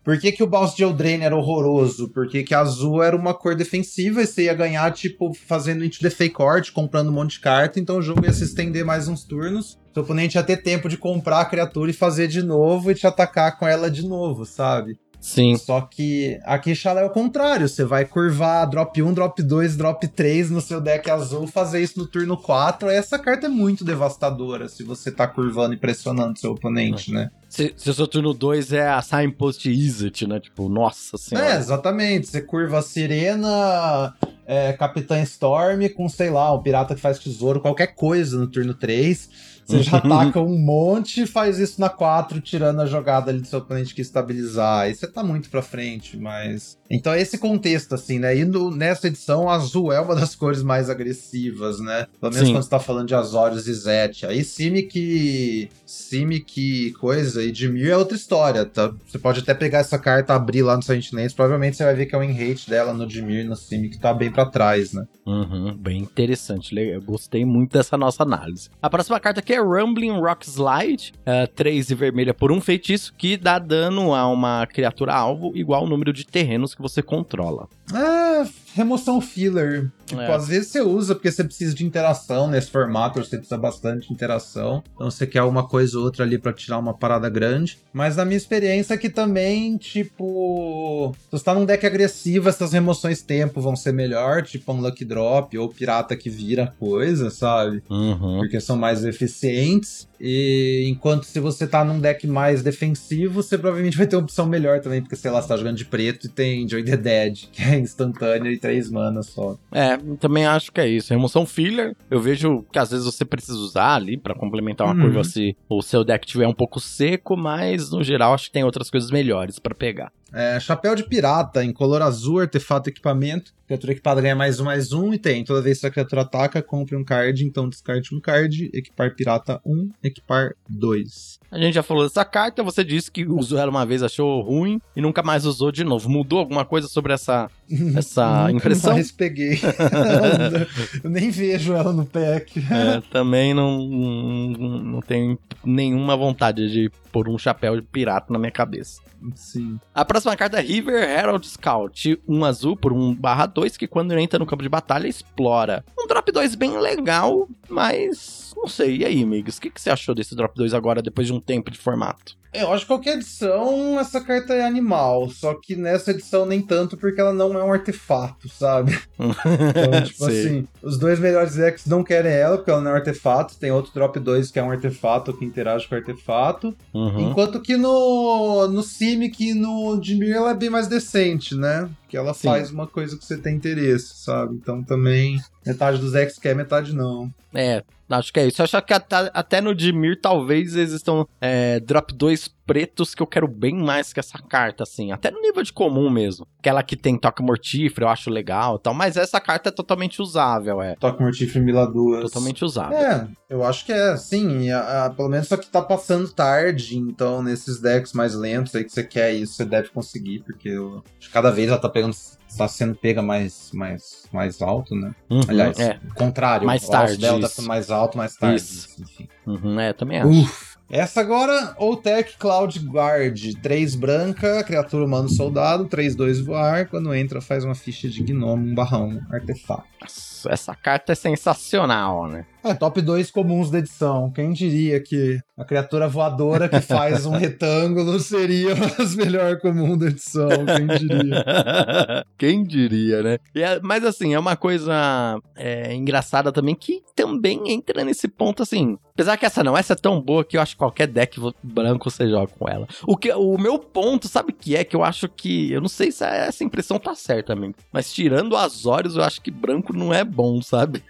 Por 0.03 0.19
que, 0.19 0.33
que 0.33 0.43
o 0.43 0.47
bounce 0.47 0.75
de 0.75 0.83
Eldraine 0.83 1.23
era 1.23 1.35
horroroso? 1.35 2.09
Porque 2.09 2.43
que 2.43 2.53
azul 2.53 3.01
era 3.01 3.15
uma 3.15 3.33
cor 3.33 3.55
defensiva 3.55 4.21
e 4.21 4.27
você 4.27 4.43
ia 4.43 4.53
ganhar, 4.53 4.91
tipo, 4.91 5.33
fazendo 5.33 5.83
into 5.83 5.99
the 5.99 6.09
fake 6.09 6.35
court, 6.35 6.71
comprando 6.73 7.07
um 7.07 7.13
monte 7.13 7.31
de 7.31 7.39
carta, 7.39 7.79
então 7.79 7.97
o 7.97 8.01
jogo 8.01 8.23
ia 8.23 8.33
se 8.33 8.43
estender 8.43 8.83
mais 8.83 9.07
uns 9.07 9.23
turnos. 9.23 9.79
Seu 9.95 10.03
oponente 10.03 10.35
ia 10.37 10.43
ter 10.43 10.57
tempo 10.57 10.89
de 10.89 10.97
comprar 10.97 11.39
a 11.39 11.45
criatura 11.45 11.89
e 11.89 11.93
fazer 11.93 12.27
de 12.27 12.43
novo 12.43 12.91
e 12.91 12.95
te 12.95 13.07
atacar 13.07 13.57
com 13.57 13.65
ela 13.65 13.89
de 13.89 14.05
novo, 14.05 14.45
sabe? 14.45 14.99
Sim. 15.21 15.55
Só 15.57 15.79
que 15.81 16.37
aqui 16.43 16.75
Xalé 16.75 17.01
é 17.01 17.05
o 17.05 17.09
contrário. 17.09 17.67
Você 17.69 17.85
vai 17.85 18.03
curvar 18.03 18.69
drop 18.69 19.01
1, 19.01 19.13
drop 19.13 19.41
2, 19.41 19.77
drop 19.77 20.05
3 20.05 20.51
no 20.51 20.59
seu 20.59 20.81
deck 20.81 21.09
azul, 21.09 21.47
fazer 21.47 21.81
isso 21.81 21.97
no 21.97 22.05
turno 22.05 22.35
4. 22.37 22.89
Aí 22.89 22.97
essa 22.97 23.17
carta 23.17 23.45
é 23.45 23.49
muito 23.49 23.85
devastadora 23.85 24.67
se 24.67 24.83
você 24.83 25.09
tá 25.09 25.25
curvando 25.27 25.73
e 25.73 25.77
pressionando 25.77 26.37
seu 26.37 26.51
oponente, 26.51 27.11
né? 27.13 27.31
Se, 27.49 27.73
se 27.77 27.89
o 27.89 27.93
seu 27.93 28.05
turno 28.05 28.33
2 28.33 28.73
é 28.73 28.87
a 28.89 29.01
Signpost 29.01 29.65
Izzet, 29.65 30.27
né? 30.27 30.41
Tipo, 30.41 30.67
nossa 30.67 31.15
É, 31.15 31.19
senhora. 31.19 31.55
exatamente. 31.55 32.27
Você 32.27 32.41
curva 32.41 32.79
a 32.79 32.81
Sirena, 32.83 34.13
é, 34.45 34.73
Capitã 34.73 35.19
Storm 35.23 35.87
com, 35.95 36.07
sei 36.09 36.29
lá, 36.29 36.53
um 36.53 36.61
pirata 36.61 36.93
que 36.93 37.01
faz 37.01 37.17
tesouro, 37.17 37.61
qualquer 37.61 37.95
coisa 37.95 38.37
no 38.37 38.45
turno 38.47 38.73
3. 38.73 39.54
Você 39.65 39.81
já 39.81 39.97
ataca 39.99 40.39
um 40.39 40.57
monte 40.57 41.23
e 41.23 41.27
faz 41.27 41.57
isso 41.59 41.81
na 41.81 41.89
4, 41.89 42.39
tirando 42.41 42.81
a 42.81 42.85
jogada 42.85 43.31
ali 43.31 43.39
do 43.41 43.47
seu 43.47 43.59
oponente 43.59 43.95
que 43.95 44.01
estabilizar. 44.01 44.81
Aí 44.81 44.93
você 44.95 45.07
tá 45.07 45.23
muito 45.23 45.49
pra 45.49 45.61
frente, 45.61 46.17
mas. 46.17 46.77
Então 46.89 47.11
é 47.13 47.19
esse 47.21 47.37
contexto, 47.37 47.95
assim, 47.95 48.19
né? 48.19 48.37
E 48.37 48.45
no- 48.45 48.69
nessa 48.69 49.07
edição, 49.07 49.49
azul 49.49 49.91
é 49.91 49.99
uma 49.99 50.15
das 50.15 50.33
cores 50.35 50.61
mais 50.61 50.89
agressivas, 50.89 51.79
né? 51.79 52.05
Pelo 52.21 52.31
menos 52.31 52.47
Sim. 52.47 52.53
quando 52.53 52.63
você 52.63 52.69
tá 52.69 52.79
falando 52.79 53.07
de 53.07 53.15
Azorius 53.15 53.67
e 53.67 53.73
Zet. 53.73 54.25
Aí 54.25 54.43
Simic. 54.43 55.69
Simic 55.85 56.91
coisa 56.99 57.43
e 57.43 57.51
Dimir 57.51 57.89
é 57.89 57.97
outra 57.97 58.15
história, 58.15 58.65
tá? 58.65 58.93
Você 59.07 59.17
pode 59.17 59.39
até 59.39 59.53
pegar 59.53 59.79
essa 59.79 59.97
carta, 59.97 60.33
abrir 60.35 60.61
lá 60.61 60.75
no 60.75 60.83
Silent 60.83 61.11
Lands, 61.11 61.33
provavelmente 61.33 61.77
você 61.77 61.83
vai 61.83 61.95
ver 61.95 62.05
que 62.05 62.13
é 62.15 62.17
o 62.17 62.23
in-rate 62.23 62.69
dela 62.69 62.93
no 62.93 63.07
Dimir, 63.07 63.45
no 63.45 63.55
Simic, 63.55 63.97
tá 63.99 64.13
bem 64.13 64.31
pra 64.31 64.45
trás, 64.45 64.93
né? 64.93 65.05
Uhum, 65.25 65.75
bem 65.75 65.99
interessante. 66.01 66.75
Eu 66.77 67.01
gostei 67.01 67.43
muito 67.45 67.71
dessa 67.73 67.97
nossa 67.97 68.21
análise. 68.23 68.69
A 68.81 68.89
próxima 68.89 69.19
carta 69.19 69.39
aqui 69.39 69.54
é 69.55 69.59
Rumbling 69.59 70.19
Rock 70.19 70.45
Slide, 70.45 71.13
3 71.55 71.89
e 71.89 71.95
vermelha 71.95 72.33
por 72.33 72.51
um 72.51 72.59
feitiço 72.59 73.13
que 73.17 73.37
dá 73.37 73.57
dano 73.57 74.13
a 74.13 74.27
uma 74.27 74.67
criatura 74.67 75.13
alvo 75.13 75.51
igual 75.55 75.81
ao 75.81 75.87
número 75.87 76.11
de 76.11 76.25
terrenos 76.25 76.75
que 76.75 76.81
você 76.81 77.01
controla. 77.01 77.67
É, 77.93 78.45
remoção 78.75 79.21
filler. 79.21 79.89
Tipo, 80.05 80.19
É. 80.21 80.35
às 80.35 80.49
vezes 80.49 80.67
você 80.67 80.81
usa 80.81 81.15
porque 81.15 81.31
você 81.31 81.43
precisa 81.45 81.73
de 81.73 81.85
interação 81.85 82.47
nesse 82.47 82.69
formato, 82.69 83.17
você 83.23 83.37
precisa 83.37 83.57
bastante 83.57 84.07
de 84.07 84.13
interação. 84.13 84.83
Então 84.93 85.09
você 85.09 85.25
quer 85.25 85.41
uma 85.43 85.65
coisa 85.67 85.97
ou 85.97 86.03
outra 86.03 86.25
ali 86.25 86.37
pra 86.37 86.51
tirar 86.51 86.77
uma 86.77 86.93
parada 86.93 87.29
grande. 87.29 87.79
Mas 87.93 88.17
na 88.17 88.25
minha 88.25 88.35
experiência 88.37 88.93
aqui 88.93 89.09
também, 89.09 89.77
tipo. 89.77 91.15
Se 91.23 91.31
você 91.31 91.43
tá 91.45 91.53
num 91.55 91.65
deck 91.65 91.85
agressivo, 91.85 92.49
essas 92.49 92.73
remoções 92.73 93.21
tempo 93.21 93.61
vão 93.61 93.75
ser 93.77 93.93
melhor, 93.93 94.43
tipo 94.43 94.71
um 94.73 94.81
Lucky 94.81 95.05
Drop 95.05 95.57
ou 95.57 95.69
pirata 95.69 96.15
que 96.15 96.29
vira 96.29 96.73
coisa, 96.77 97.29
sabe? 97.29 97.81
Uhum. 97.89 98.39
porque 98.39 98.59
são 98.59 98.75
mais 98.75 99.03
eficientes. 99.05 100.07
E 100.19 100.87
enquanto 100.89 101.23
se 101.25 101.39
você 101.39 101.67
tá 101.67 101.83
num 101.83 101.99
deck 101.99 102.25
mais 102.27 102.63
defensivo, 102.63 103.41
você 103.43 103.57
provavelmente 103.57 103.97
vai 103.97 104.07
ter 104.07 104.15
uma 104.15 104.23
opção 104.23 104.45
melhor 104.47 104.79
também, 104.81 105.01
porque 105.01 105.15
sei 105.15 105.31
lá, 105.31 105.41
você 105.41 105.47
tá 105.47 105.57
jogando 105.57 105.77
de 105.77 105.85
preto 105.85 106.27
e 106.27 106.29
tem 106.29 106.67
Joy 106.67 106.83
the 106.83 106.97
Dead, 106.97 107.45
que 107.51 107.61
é 107.61 107.77
instantâneo 107.79 108.51
e 108.51 108.57
três 108.57 108.89
manas 108.89 109.27
só. 109.27 109.57
É, 109.71 109.97
também 110.19 110.45
acho 110.45 110.71
que 110.71 110.79
é 110.81 110.87
isso. 110.87 111.13
Remoção 111.13 111.45
filler, 111.45 111.95
eu 112.09 112.19
vejo 112.19 112.63
que 112.71 112.79
às 112.79 112.91
vezes 112.91 113.05
você 113.05 113.25
precisa 113.25 113.57
usar 113.57 113.95
ali 113.95 114.17
pra 114.17 114.33
complementar 114.35 114.87
uma 114.87 114.95
Uhum. 114.95 115.01
curva 115.01 115.23
se 115.23 115.55
o 115.69 115.81
seu 115.81 116.03
deck 116.03 116.25
tiver 116.25 116.47
um 116.47 116.53
pouco 116.53 116.79
seco, 116.79 117.35
mas 117.35 117.91
no 117.91 118.03
geral 118.03 118.33
acho 118.33 118.45
que 118.45 118.51
tem 118.53 118.63
outras 118.63 118.89
coisas 118.89 119.11
melhores 119.11 119.59
pra 119.59 119.75
pegar. 119.75 120.11
É, 120.35 120.59
chapéu 120.59 120.93
de 120.95 121.03
pirata 121.03 121.63
em 121.63 121.71
color 121.71 122.01
azul, 122.01 122.41
artefato 122.41 122.89
equipamento. 122.89 123.53
Criatura 123.65 123.93
equipada 123.93 124.21
ganha 124.21 124.35
mais 124.35 124.59
um, 124.59 124.65
mais 124.65 124.91
um. 124.91 125.13
E 125.13 125.17
tem, 125.17 125.43
toda 125.43 125.61
vez 125.61 125.79
que 125.79 125.87
a 125.87 125.89
criatura 125.89 126.21
ataca, 126.21 126.61
compre 126.61 126.95
um 126.95 127.03
card. 127.03 127.43
Então 127.43 127.67
descarte 127.67 128.13
um 128.13 128.19
card. 128.19 128.69
Equipar 128.73 129.15
pirata 129.15 129.59
1, 129.65 129.73
um, 129.73 129.89
equipar 130.03 130.53
2. 130.69 131.39
A 131.49 131.57
gente 131.57 131.73
já 131.73 131.81
falou 131.81 132.03
dessa 132.03 132.23
carta, 132.25 132.61
você 132.61 132.83
disse 132.83 133.09
que 133.09 133.25
usou 133.25 133.57
ela 133.57 133.71
uma 133.71 133.85
vez, 133.85 134.03
achou 134.03 134.41
ruim 134.41 134.79
e 134.95 135.01
nunca 135.01 135.23
mais 135.23 135.45
usou 135.45 135.71
de 135.71 135.83
novo. 135.83 136.09
Mudou 136.09 136.39
alguma 136.39 136.65
coisa 136.65 136.87
sobre 136.87 137.13
essa, 137.13 137.49
essa 137.95 138.41
Nunca 138.43 138.51
impressão? 138.51 138.93
mais 138.93 139.11
peguei. 139.11 139.57
Eu 141.03 141.09
nem 141.09 141.31
vejo 141.31 141.73
ela 141.73 141.93
no 141.93 142.05
pack. 142.05 142.59
É, 142.59 143.01
também 143.09 143.53
não, 143.53 143.79
não, 143.87 144.83
não 144.83 145.01
tenho 145.01 145.39
nenhuma 145.63 146.15
vontade 146.15 146.69
de 146.69 146.91
pôr 147.15 147.29
um 147.29 147.37
chapéu 147.37 147.77
de 147.77 147.81
pirata 147.81 148.33
na 148.33 148.37
minha 148.37 148.51
cabeça. 148.51 149.01
Sim. 149.35 149.79
A 149.93 150.03
próxima 150.03 150.35
carta 150.35 150.59
é 150.59 150.61
River 150.61 151.01
Herald 151.01 151.47
Scout, 151.47 152.21
um 152.27 152.43
azul 152.43 152.75
por 152.75 152.91
1 152.91 153.15
barra 153.15 153.45
2, 153.45 153.77
que 153.77 153.87
quando 153.87 154.11
entra 154.19 154.37
no 154.37 154.45
campo 154.45 154.61
de 154.61 154.67
batalha 154.67 155.07
explora. 155.07 155.85
Um 155.97 156.07
drop 156.07 156.29
2 156.29 156.55
bem 156.55 156.77
legal, 156.77 157.47
mas 157.69 158.53
não 158.57 158.67
sei. 158.67 158.97
E 158.97 159.05
aí, 159.05 159.23
amigos, 159.23 159.55
o 159.55 159.61
que, 159.61 159.69
que 159.69 159.79
você 159.79 159.89
achou 159.89 160.13
desse 160.13 160.35
drop 160.35 160.53
2 160.57 160.73
agora, 160.73 161.01
depois 161.01 161.27
de 161.27 161.31
um 161.31 161.39
tempo 161.39 161.71
de 161.71 161.77
formato? 161.77 162.37
Eu 162.59 162.71
acho 162.73 162.83
que 162.83 162.87
qualquer 162.87 163.15
edição 163.15 163.99
essa 163.99 164.19
carta 164.21 164.53
é 164.53 164.65
animal, 164.65 165.29
só 165.29 165.53
que 165.53 165.75
nessa 165.75 166.11
edição 166.11 166.45
nem 166.45 166.61
tanto 166.61 166.95
porque 166.97 167.19
ela 167.19 167.33
não 167.33 167.57
é 167.57 167.63
um 167.63 167.71
artefato, 167.71 168.47
sabe? 168.49 168.97
Então, 169.19 170.03
tipo 170.03 170.25
assim, 170.25 170.67
os 170.81 170.97
dois 170.97 171.19
melhores 171.19 171.55
decks 171.55 171.85
não 171.85 172.03
querem 172.03 172.31
ela 172.31 172.57
porque 172.57 172.69
ela 172.71 172.81
não 172.81 172.91
é 172.91 172.93
um 172.93 172.97
artefato, 172.97 173.55
tem 173.57 173.71
outro 173.71 173.91
drop 173.93 174.19
2 174.19 174.51
que 174.51 174.59
é 174.59 174.63
um 174.63 174.71
artefato 174.71 175.33
que 175.33 175.45
interage 175.45 175.87
com 175.87 175.95
o 175.95 175.97
artefato, 175.97 176.75
Uhum. 176.93 177.29
enquanto 177.31 177.61
que 177.61 177.75
no 177.77 178.67
no 178.67 178.81
Simic 178.83 179.43
e 179.49 179.53
no 179.53 179.99
Dimir 179.99 180.35
ela 180.35 180.51
é 180.51 180.55
bem 180.55 180.69
mais 180.69 180.87
decente, 180.87 181.55
né? 181.55 181.89
Que 182.15 182.19
ela 182.19 182.33
Sim. 182.33 182.47
faz 182.47 182.71
uma 182.71 182.87
coisa 182.87 183.17
que 183.17 183.25
você 183.25 183.35
tem 183.37 183.57
interesse, 183.57 184.23
sabe? 184.23 184.55
Então 184.55 184.81
também 184.81 185.37
metade 185.65 185.97
dos 185.97 186.13
decks 186.13 186.39
quer, 186.39 186.55
metade 186.55 186.95
não. 186.95 187.29
É, 187.53 187.83
acho 188.09 188.31
que 188.31 188.39
é 188.39 188.47
isso. 188.47 188.61
Eu 188.61 188.63
acho 188.63 188.81
que 188.83 188.93
até, 188.93 189.29
até 189.33 189.59
no 189.59 189.75
Dimir 189.75 190.21
talvez 190.21 190.77
existam 190.77 191.25
é, 191.41 191.77
drop 191.81 192.13
2 192.13 192.47
pretos 192.65 193.13
que 193.13 193.21
eu 193.21 193.27
quero 193.27 193.47
bem 193.47 193.75
mais 193.75 194.11
que 194.11 194.19
essa 194.19 194.39
carta, 194.39 194.83
assim. 194.83 195.11
Até 195.11 195.29
no 195.31 195.39
nível 195.41 195.61
de 195.63 195.71
comum 195.71 196.09
mesmo. 196.09 196.47
Aquela 196.59 196.81
que 196.81 196.95
tem 196.95 197.17
toque 197.17 197.43
mortífero, 197.43 198.05
eu 198.05 198.09
acho 198.09 198.29
legal 198.29 198.77
e 198.77 198.79
tal. 198.79 198.93
Mas 198.93 199.17
essa 199.17 199.39
carta 199.39 199.69
é 199.69 199.71
totalmente 199.71 200.21
usável, 200.21 200.81
é. 200.81 200.95
Toque 200.95 201.21
Mortífero 201.21 201.59
e 201.59 201.65
Mila 201.65 201.85
duas. 201.85 202.23
Totalmente 202.23 202.65
usável. 202.65 202.97
É, 202.97 203.27
eu 203.49 203.63
acho 203.63 203.85
que 203.85 203.91
é, 203.93 204.17
sim. 204.17 204.69
a- 204.71 205.05
a- 205.05 205.09
pelo 205.11 205.29
menos 205.29 205.47
só 205.47 205.57
que 205.57 205.67
tá 205.67 205.81
passando 205.81 206.27
tarde, 206.31 206.97
então 206.97 207.43
nesses 207.43 207.79
decks 207.79 208.13
mais 208.13 208.33
lentos 208.33 208.73
aí 208.75 208.83
que 208.83 208.91
você 208.91 209.03
quer 209.03 209.33
isso, 209.33 209.53
você 209.53 209.65
deve 209.65 209.89
conseguir, 209.89 210.39
porque 210.39 210.69
eu, 210.69 211.03
acho 211.19 211.27
que 211.27 211.33
cada 211.33 211.51
vez 211.51 211.69
ela 211.69 211.77
tá 211.77 211.89
pegando. 211.89 212.15
Tá 212.57 212.67
sendo 212.69 212.95
pega 212.95 213.21
mais, 213.21 213.69
mais, 213.73 214.27
mais 214.31 214.61
alto, 214.61 214.95
né? 214.95 215.13
Uhum, 215.29 215.41
Aliás, 215.47 215.77
É, 215.77 215.99
o 216.09 216.13
contrário. 216.13 216.65
Mais 216.65 216.87
o 216.87 216.89
tarde, 216.91 217.17
dela 217.17 217.49
tá 217.49 217.61
mais 217.63 217.91
alto, 217.91 218.17
mais 218.17 218.35
tarde. 218.37 218.55
Isso. 218.55 218.87
Enfim. 219.01 219.27
uhum, 219.45 219.77
é, 219.79 219.91
também 219.91 220.19
acho. 220.21 220.29
Uf. 220.29 220.74
Essa 220.89 221.19
agora, 221.19 221.75
Oltec 221.79 222.37
Cloud 222.37 222.79
Guard. 222.79 223.53
3 223.61 223.95
branca, 223.95 224.63
criatura 224.63 225.03
humano 225.05 225.27
soldado, 225.27 225.85
3-2 225.85 226.43
voar. 226.43 226.87
Quando 226.87 227.13
entra, 227.13 227.41
faz 227.41 227.63
uma 227.63 227.73
ficha 227.73 228.07
de 228.07 228.21
gnomo, 228.21 228.67
um 228.67 228.75
barrão, 228.75 229.19
artefato. 229.31 229.83
Nossa, 229.99 230.51
essa 230.51 230.75
carta 230.75 231.11
é 231.13 231.15
sensacional, 231.15 232.27
né? 232.27 232.45
É, 232.65 232.73
top 232.73 232.99
2 232.99 233.29
comuns 233.29 233.69
da 233.69 233.77
edição. 233.77 234.31
Quem 234.31 234.51
diria 234.51 234.99
que 234.99 235.39
a 235.55 235.63
criatura 235.63 236.07
voadora 236.07 236.67
que 236.67 236.81
faz 236.81 237.23
um 237.27 237.31
retângulo 237.37 238.19
seria 238.19 238.73
uma 238.75 238.87
das 238.87 239.15
melhores 239.15 239.61
comuns 239.61 239.99
da 239.99 240.07
edição? 240.07 240.49
Quem 240.65 240.87
diria? 240.87 241.45
Quem 242.39 242.63
diria, 242.63 243.21
né? 243.21 243.37
É- 243.53 243.79
mas 243.83 244.03
assim, 244.03 244.33
é 244.33 244.39
uma 244.39 244.55
coisa 244.55 245.39
é, 245.55 245.93
engraçada 245.93 246.51
também 246.51 246.73
que 246.73 247.03
também 247.15 247.71
entra 247.71 248.03
nesse 248.03 248.27
ponto 248.27 248.63
assim. 248.63 248.97
Apesar 249.13 249.37
que 249.37 249.45
essa 249.45 249.63
não, 249.63 249.77
essa 249.77 249.93
é 249.93 249.95
tão 249.95 250.19
boa 250.19 250.43
que 250.43 250.57
eu 250.57 250.61
acho 250.61 250.73
que 250.73 250.79
qualquer 250.79 251.07
deck 251.07 251.39
branco 251.63 252.09
você 252.09 252.27
joga 252.27 252.47
com 252.47 252.67
ela. 252.67 252.87
O, 253.07 253.15
que, 253.15 253.31
o 253.31 253.57
meu 253.57 253.79
ponto, 253.79 254.27
sabe 254.27 254.51
o 254.51 254.53
que 254.53 254.75
é? 254.75 254.83
Que 254.83 254.95
eu 254.95 255.03
acho 255.03 255.29
que. 255.29 255.71
Eu 255.71 255.79
não 255.79 255.87
sei 255.87 256.11
se 256.11 256.23
essa 256.25 256.63
impressão 256.63 256.99
tá 256.99 257.15
certa 257.15 257.55
mesmo. 257.55 257.75
Mas 257.93 258.11
tirando 258.11 258.53
o 258.53 258.57
Azorius, 258.57 259.15
eu 259.15 259.23
acho 259.23 259.39
que 259.39 259.49
branco 259.51 259.93
não 259.93 260.13
é 260.13 260.23
bom, 260.23 260.61
sabe? 260.61 261.01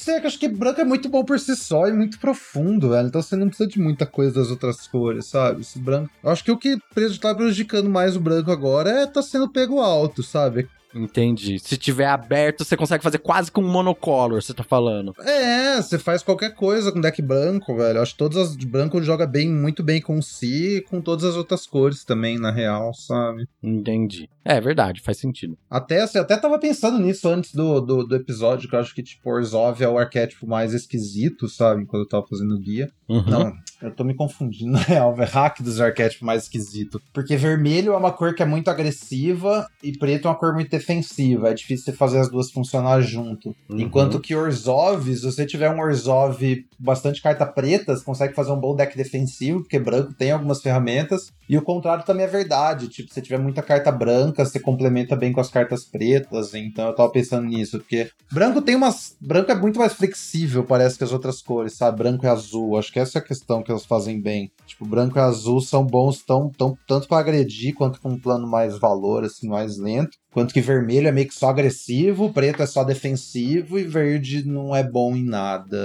Sei 0.00 0.16
acho 0.16 0.38
que 0.38 0.48
branco 0.48 0.80
é 0.80 0.84
muito 0.84 1.10
bom 1.10 1.22
por 1.22 1.38
si 1.38 1.54
só 1.54 1.86
e 1.86 1.92
muito 1.92 2.18
profundo, 2.18 2.88
velho. 2.88 3.08
Então 3.08 3.20
você 3.20 3.36
não 3.36 3.48
precisa 3.48 3.68
de 3.68 3.78
muita 3.78 4.06
coisa 4.06 4.40
das 4.40 4.50
outras 4.50 4.86
cores, 4.88 5.26
sabe? 5.26 5.60
Esse 5.60 5.78
branco. 5.78 6.10
Eu 6.24 6.30
acho 6.30 6.42
que 6.42 6.50
o 6.50 6.56
que 6.56 6.78
tá 7.20 7.34
prejudicando 7.34 7.90
mais 7.90 8.16
o 8.16 8.20
branco 8.20 8.50
agora 8.50 8.90
é 8.90 9.06
tá 9.06 9.20
sendo 9.20 9.52
pego 9.52 9.78
alto, 9.78 10.22
sabe? 10.22 10.66
Entendi. 10.94 11.58
Se 11.58 11.76
tiver 11.76 12.06
aberto, 12.06 12.64
você 12.64 12.76
consegue 12.76 13.04
fazer 13.04 13.18
quase 13.18 13.52
com 13.52 13.60
um 13.60 13.70
monocolor, 13.70 14.42
você 14.42 14.52
tá 14.52 14.64
falando. 14.64 15.14
É, 15.20 15.76
você 15.80 15.98
faz 15.98 16.22
qualquer 16.22 16.54
coisa 16.54 16.90
com 16.90 17.00
deck 17.00 17.20
branco, 17.22 17.76
velho. 17.76 17.98
Eu 17.98 18.02
acho 18.02 18.12
que 18.12 18.18
todas 18.18 18.38
as 18.38 18.56
de 18.56 18.66
branco 18.66 19.00
joga 19.02 19.26
bem, 19.26 19.48
muito 19.48 19.82
bem 19.82 20.00
com 20.00 20.20
si 20.20 20.78
e 20.78 20.80
com 20.80 21.00
todas 21.00 21.24
as 21.24 21.36
outras 21.36 21.66
cores 21.66 22.04
também, 22.04 22.38
na 22.38 22.50
real, 22.50 22.92
sabe? 22.92 23.46
Entendi. 23.62 24.28
É 24.50 24.60
verdade, 24.60 25.00
faz 25.00 25.16
sentido. 25.16 25.56
Até, 25.70 26.00
assim, 26.00 26.18
até 26.18 26.36
tava 26.36 26.58
pensando 26.58 26.98
nisso 26.98 27.28
antes 27.28 27.54
do, 27.54 27.80
do, 27.80 28.04
do 28.04 28.16
episódio, 28.16 28.68
que 28.68 28.74
eu 28.74 28.80
acho 28.80 28.92
que, 28.92 29.00
tipo, 29.00 29.30
Orzhov 29.30 29.80
é 29.80 29.88
o 29.88 29.96
arquétipo 29.96 30.44
mais 30.44 30.74
esquisito, 30.74 31.48
sabe? 31.48 31.86
Quando 31.86 32.02
eu 32.02 32.08
tava 32.08 32.26
fazendo 32.26 32.56
o 32.56 32.58
guia. 32.58 32.90
Uhum. 33.08 33.30
Não, 33.30 33.52
eu 33.80 33.92
tô 33.92 34.02
me 34.02 34.12
confundindo, 34.12 34.72
na 34.72 34.80
real, 34.80 35.14
velho. 35.14 35.30
Hack 35.30 35.62
dos 35.62 35.80
arquétipos 35.80 36.26
mais 36.26 36.44
esquisito. 36.44 37.00
Porque 37.12 37.36
vermelho 37.36 37.92
é 37.92 37.96
uma 37.96 38.12
cor 38.12 38.34
que 38.34 38.42
é 38.42 38.46
muito 38.46 38.68
agressiva 38.68 39.68
e 39.82 39.96
preto 39.96 40.26
é 40.26 40.30
uma 40.30 40.36
cor 40.36 40.52
muito 40.52 40.70
defensiva. 40.70 41.50
É 41.50 41.54
difícil 41.54 41.84
você 41.84 41.92
fazer 41.92 42.18
as 42.18 42.28
duas 42.28 42.50
funcionar 42.50 43.00
junto. 43.00 43.54
Uhum. 43.68 43.80
Enquanto 43.80 44.18
que 44.18 44.34
Orzhov, 44.34 45.14
se 45.14 45.22
você 45.22 45.46
tiver 45.46 45.70
um 45.70 45.80
Orzhov 45.80 46.40
bastante 46.78 47.22
carta 47.22 47.46
preta, 47.46 47.96
você 47.96 48.04
consegue 48.04 48.34
fazer 48.34 48.50
um 48.50 48.60
bom 48.60 48.74
deck 48.74 48.96
defensivo, 48.96 49.60
porque 49.60 49.78
branco 49.78 50.12
tem 50.12 50.32
algumas 50.32 50.60
ferramentas. 50.60 51.32
E 51.48 51.56
o 51.56 51.62
contrário 51.62 52.04
também 52.04 52.24
é 52.24 52.28
verdade. 52.28 52.88
Tipo, 52.88 53.08
se 53.08 53.14
você 53.14 53.22
tiver 53.22 53.38
muita 53.38 53.62
carta 53.62 53.90
branca, 53.90 54.39
você 54.44 54.60
complementa 54.60 55.16
bem 55.16 55.32
com 55.32 55.40
as 55.40 55.50
cartas 55.50 55.84
pretas. 55.84 56.54
Então 56.54 56.88
eu 56.88 56.94
tava 56.94 57.10
pensando 57.10 57.46
nisso, 57.46 57.78
porque 57.78 58.10
branco 58.32 58.62
tem 58.62 58.76
umas. 58.76 59.16
Branco 59.20 59.50
é 59.50 59.54
muito 59.54 59.78
mais 59.78 59.92
flexível, 59.92 60.64
parece 60.64 60.98
que 60.98 61.04
as 61.04 61.12
outras 61.12 61.42
cores, 61.42 61.74
sabe? 61.74 61.98
Branco 61.98 62.24
e 62.24 62.28
azul. 62.28 62.78
Acho 62.78 62.92
que 62.92 62.98
essa 62.98 63.18
é 63.18 63.20
a 63.20 63.24
questão 63.24 63.62
que 63.62 63.70
elas 63.70 63.84
fazem 63.84 64.20
bem. 64.20 64.50
Tipo, 64.66 64.86
branco 64.86 65.18
e 65.18 65.20
azul 65.20 65.60
são 65.60 65.84
bons 65.84 66.22
tão, 66.22 66.50
tão, 66.50 66.76
tanto 66.86 67.08
para 67.08 67.18
agredir 67.18 67.74
quanto 67.74 68.00
com 68.00 68.10
um 68.10 68.20
plano 68.20 68.46
mais 68.46 68.78
valor, 68.78 69.24
assim, 69.24 69.48
mais 69.48 69.78
lento. 69.78 70.16
Quanto 70.32 70.54
que 70.54 70.60
vermelho 70.60 71.08
é 71.08 71.12
meio 71.12 71.26
que 71.26 71.34
só 71.34 71.48
agressivo, 71.48 72.32
preto 72.32 72.62
é 72.62 72.66
só 72.66 72.84
defensivo 72.84 73.78
e 73.78 73.82
verde 73.84 74.46
não 74.46 74.74
é 74.76 74.82
bom 74.82 75.16
em 75.16 75.24
nada. 75.24 75.76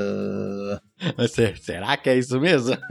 Mas 1.18 1.32
se- 1.32 1.56
será 1.62 1.98
que 1.98 2.10
é 2.10 2.18
isso 2.18 2.40
mesmo? 2.40 2.78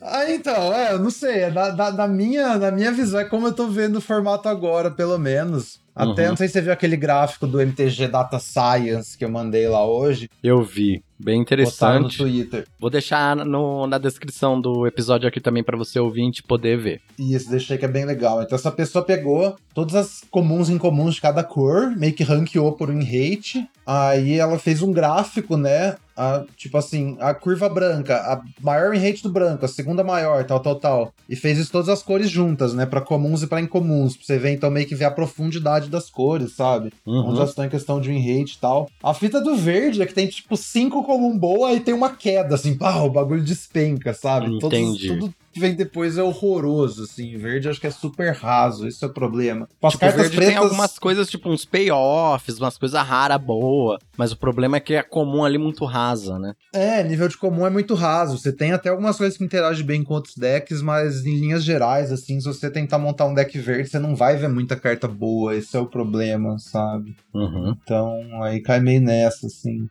Ah, 0.00 0.30
então, 0.30 0.72
é, 0.72 0.92
eu 0.92 0.98
não 0.98 1.10
sei. 1.10 1.50
Na, 1.50 1.72
na- 1.72 1.90
na 1.92 2.08
minha, 2.08 2.58
na 2.58 2.70
minha 2.70 2.92
visão, 2.92 3.20
é 3.20 3.24
como 3.24 3.46
eu 3.48 3.52
tô 3.52 3.68
vendo 3.68 3.96
o 3.96 4.00
formato 4.00 4.48
agora, 4.48 4.90
pelo 4.90 5.18
menos. 5.18 5.80
Até 5.94 6.22
Uhum. 6.24 6.28
não 6.30 6.36
sei 6.36 6.48
se 6.48 6.54
você 6.54 6.60
viu 6.62 6.72
aquele 6.72 6.96
gráfico 6.96 7.46
do 7.46 7.60
MTG 7.60 8.08
Data 8.08 8.38
Science 8.38 9.16
que 9.16 9.24
eu 9.24 9.30
mandei 9.30 9.68
lá 9.68 9.86
hoje. 9.86 10.28
Eu 10.42 10.62
vi. 10.62 11.02
Bem 11.24 11.38
Botaram 11.42 12.00
no 12.02 12.06
interessante. 12.08 12.18
Twitter. 12.18 12.66
Vou 12.78 12.90
deixar 12.90 13.34
no- 13.34 13.86
na 13.86 13.96
descrição 13.96 14.60
do 14.60 14.86
episódio 14.86 15.26
aqui 15.26 15.40
também 15.40 15.64
pra 15.64 15.74
você 15.76 15.98
ouvinte 15.98 16.42
poder 16.42 16.76
ver. 16.78 17.00
Isso, 17.18 17.48
deixei 17.50 17.78
que 17.78 17.84
é 17.86 17.88
bem 17.88 18.04
legal. 18.04 18.42
Então 18.42 18.54
essa 18.56 18.70
pessoa 18.70 19.02
pegou 19.02 19.56
todas 19.72 19.94
as 19.94 20.20
comuns 20.30 20.68
e 20.68 20.74
incomuns 20.74 21.14
de 21.14 21.22
cada 21.22 21.42
cor, 21.42 21.96
meio 21.96 22.12
que 22.12 22.22
ranqueou 22.22 22.72
por 22.72 22.90
um 22.90 22.98
rate. 23.02 23.66
Aí 23.86 24.34
ela 24.38 24.58
fez 24.58 24.82
um 24.82 24.92
gráfico, 24.92 25.56
né? 25.56 25.96
A, 26.16 26.44
tipo 26.56 26.78
assim, 26.78 27.16
a 27.20 27.34
curva 27.34 27.68
branca, 27.68 28.16
a 28.16 28.40
maior 28.62 28.94
em 28.94 28.98
rate 28.98 29.22
do 29.22 29.28
branco, 29.32 29.64
a 29.64 29.68
segunda 29.68 30.04
maior, 30.04 30.44
tal, 30.44 30.60
tal, 30.60 30.76
tal. 30.76 31.14
E 31.28 31.34
fez 31.34 31.58
isso 31.58 31.72
todas 31.72 31.88
as 31.88 32.02
cores 32.02 32.30
juntas, 32.30 32.72
né? 32.72 32.86
Pra 32.86 33.00
comuns 33.00 33.42
e 33.42 33.46
pra 33.46 33.60
incomuns. 33.60 34.16
Pra 34.16 34.24
você 34.26 34.38
ver, 34.38 34.50
então, 34.52 34.70
meio 34.70 34.86
que 34.86 34.94
ver 34.94 35.06
a 35.06 35.10
profundidade 35.10 35.88
das 35.88 36.08
cores, 36.10 36.54
sabe? 36.54 36.92
Uhum. 37.06 37.26
Onde 37.28 37.36
elas 37.38 37.50
estão 37.50 37.64
em 37.64 37.68
questão 37.68 38.00
de 38.00 38.08
win 38.10 38.18
rate 38.38 38.54
e 38.54 38.58
tal. 38.60 38.88
A 39.02 39.12
fita 39.12 39.40
do 39.40 39.56
verde 39.56 40.02
é 40.02 40.06
que 40.06 40.14
tem, 40.14 40.26
tipo, 40.28 40.56
cinco 40.56 41.02
comum 41.02 41.36
boa 41.36 41.72
e 41.72 41.80
tem 41.80 41.92
uma 41.94 42.10
queda, 42.10 42.54
assim, 42.54 42.76
pá, 42.78 42.96
o 43.02 43.10
bagulho 43.10 43.42
despenca, 43.42 44.14
sabe? 44.14 44.58
Todos- 44.60 44.78
Entendi. 44.78 45.08
tudo 45.08 45.34
que 45.54 45.60
vem 45.60 45.74
depois 45.74 46.18
é 46.18 46.22
horroroso, 46.22 47.04
assim. 47.04 47.36
Verde 47.38 47.68
acho 47.68 47.80
que 47.80 47.86
é 47.86 47.90
super 47.90 48.34
raso, 48.34 48.86
esse 48.86 49.02
é 49.04 49.06
o 49.06 49.12
problema. 49.12 49.68
As 49.82 49.92
Tipo, 49.92 50.00
cartas 50.00 50.20
verde 50.22 50.36
pretas. 50.36 50.54
tem 50.54 50.62
algumas 50.62 50.98
coisas, 50.98 51.30
tipo 51.30 51.48
uns 51.48 51.64
payoffs, 51.64 52.58
umas 52.58 52.76
coisas 52.76 53.00
raras 53.00 53.40
boa. 53.40 53.98
Mas 54.16 54.32
o 54.32 54.36
problema 54.36 54.76
é 54.76 54.80
que 54.80 54.94
é 54.94 55.02
comum 55.02 55.44
ali 55.44 55.56
muito 55.58 55.84
rasa, 55.84 56.38
né? 56.38 56.54
É, 56.72 57.02
nível 57.02 57.28
de 57.28 57.36
comum 57.38 57.66
é 57.66 57.70
muito 57.70 57.94
raso. 57.94 58.36
Você 58.36 58.52
tem 58.52 58.72
até 58.72 58.88
algumas 58.88 59.16
coisas 59.16 59.38
que 59.38 59.44
interagem 59.44 59.84
bem 59.86 60.02
com 60.02 60.14
outros 60.14 60.36
decks, 60.36 60.82
mas 60.82 61.24
em 61.24 61.38
linhas 61.38 61.62
gerais, 61.64 62.10
assim, 62.12 62.40
se 62.40 62.46
você 62.46 62.70
tentar 62.70 62.98
montar 62.98 63.26
um 63.26 63.34
deck 63.34 63.56
verde, 63.58 63.88
você 63.88 63.98
não 63.98 64.14
vai 64.16 64.36
ver 64.36 64.48
muita 64.48 64.76
carta 64.76 65.06
boa. 65.08 65.54
Esse 65.54 65.76
é 65.76 65.80
o 65.80 65.86
problema, 65.86 66.58
sabe? 66.58 67.14
Uhum. 67.32 67.74
Então, 67.82 68.42
aí 68.42 68.60
cai 68.60 68.80
meio 68.80 69.00
nessa, 69.00 69.46
assim. 69.46 69.88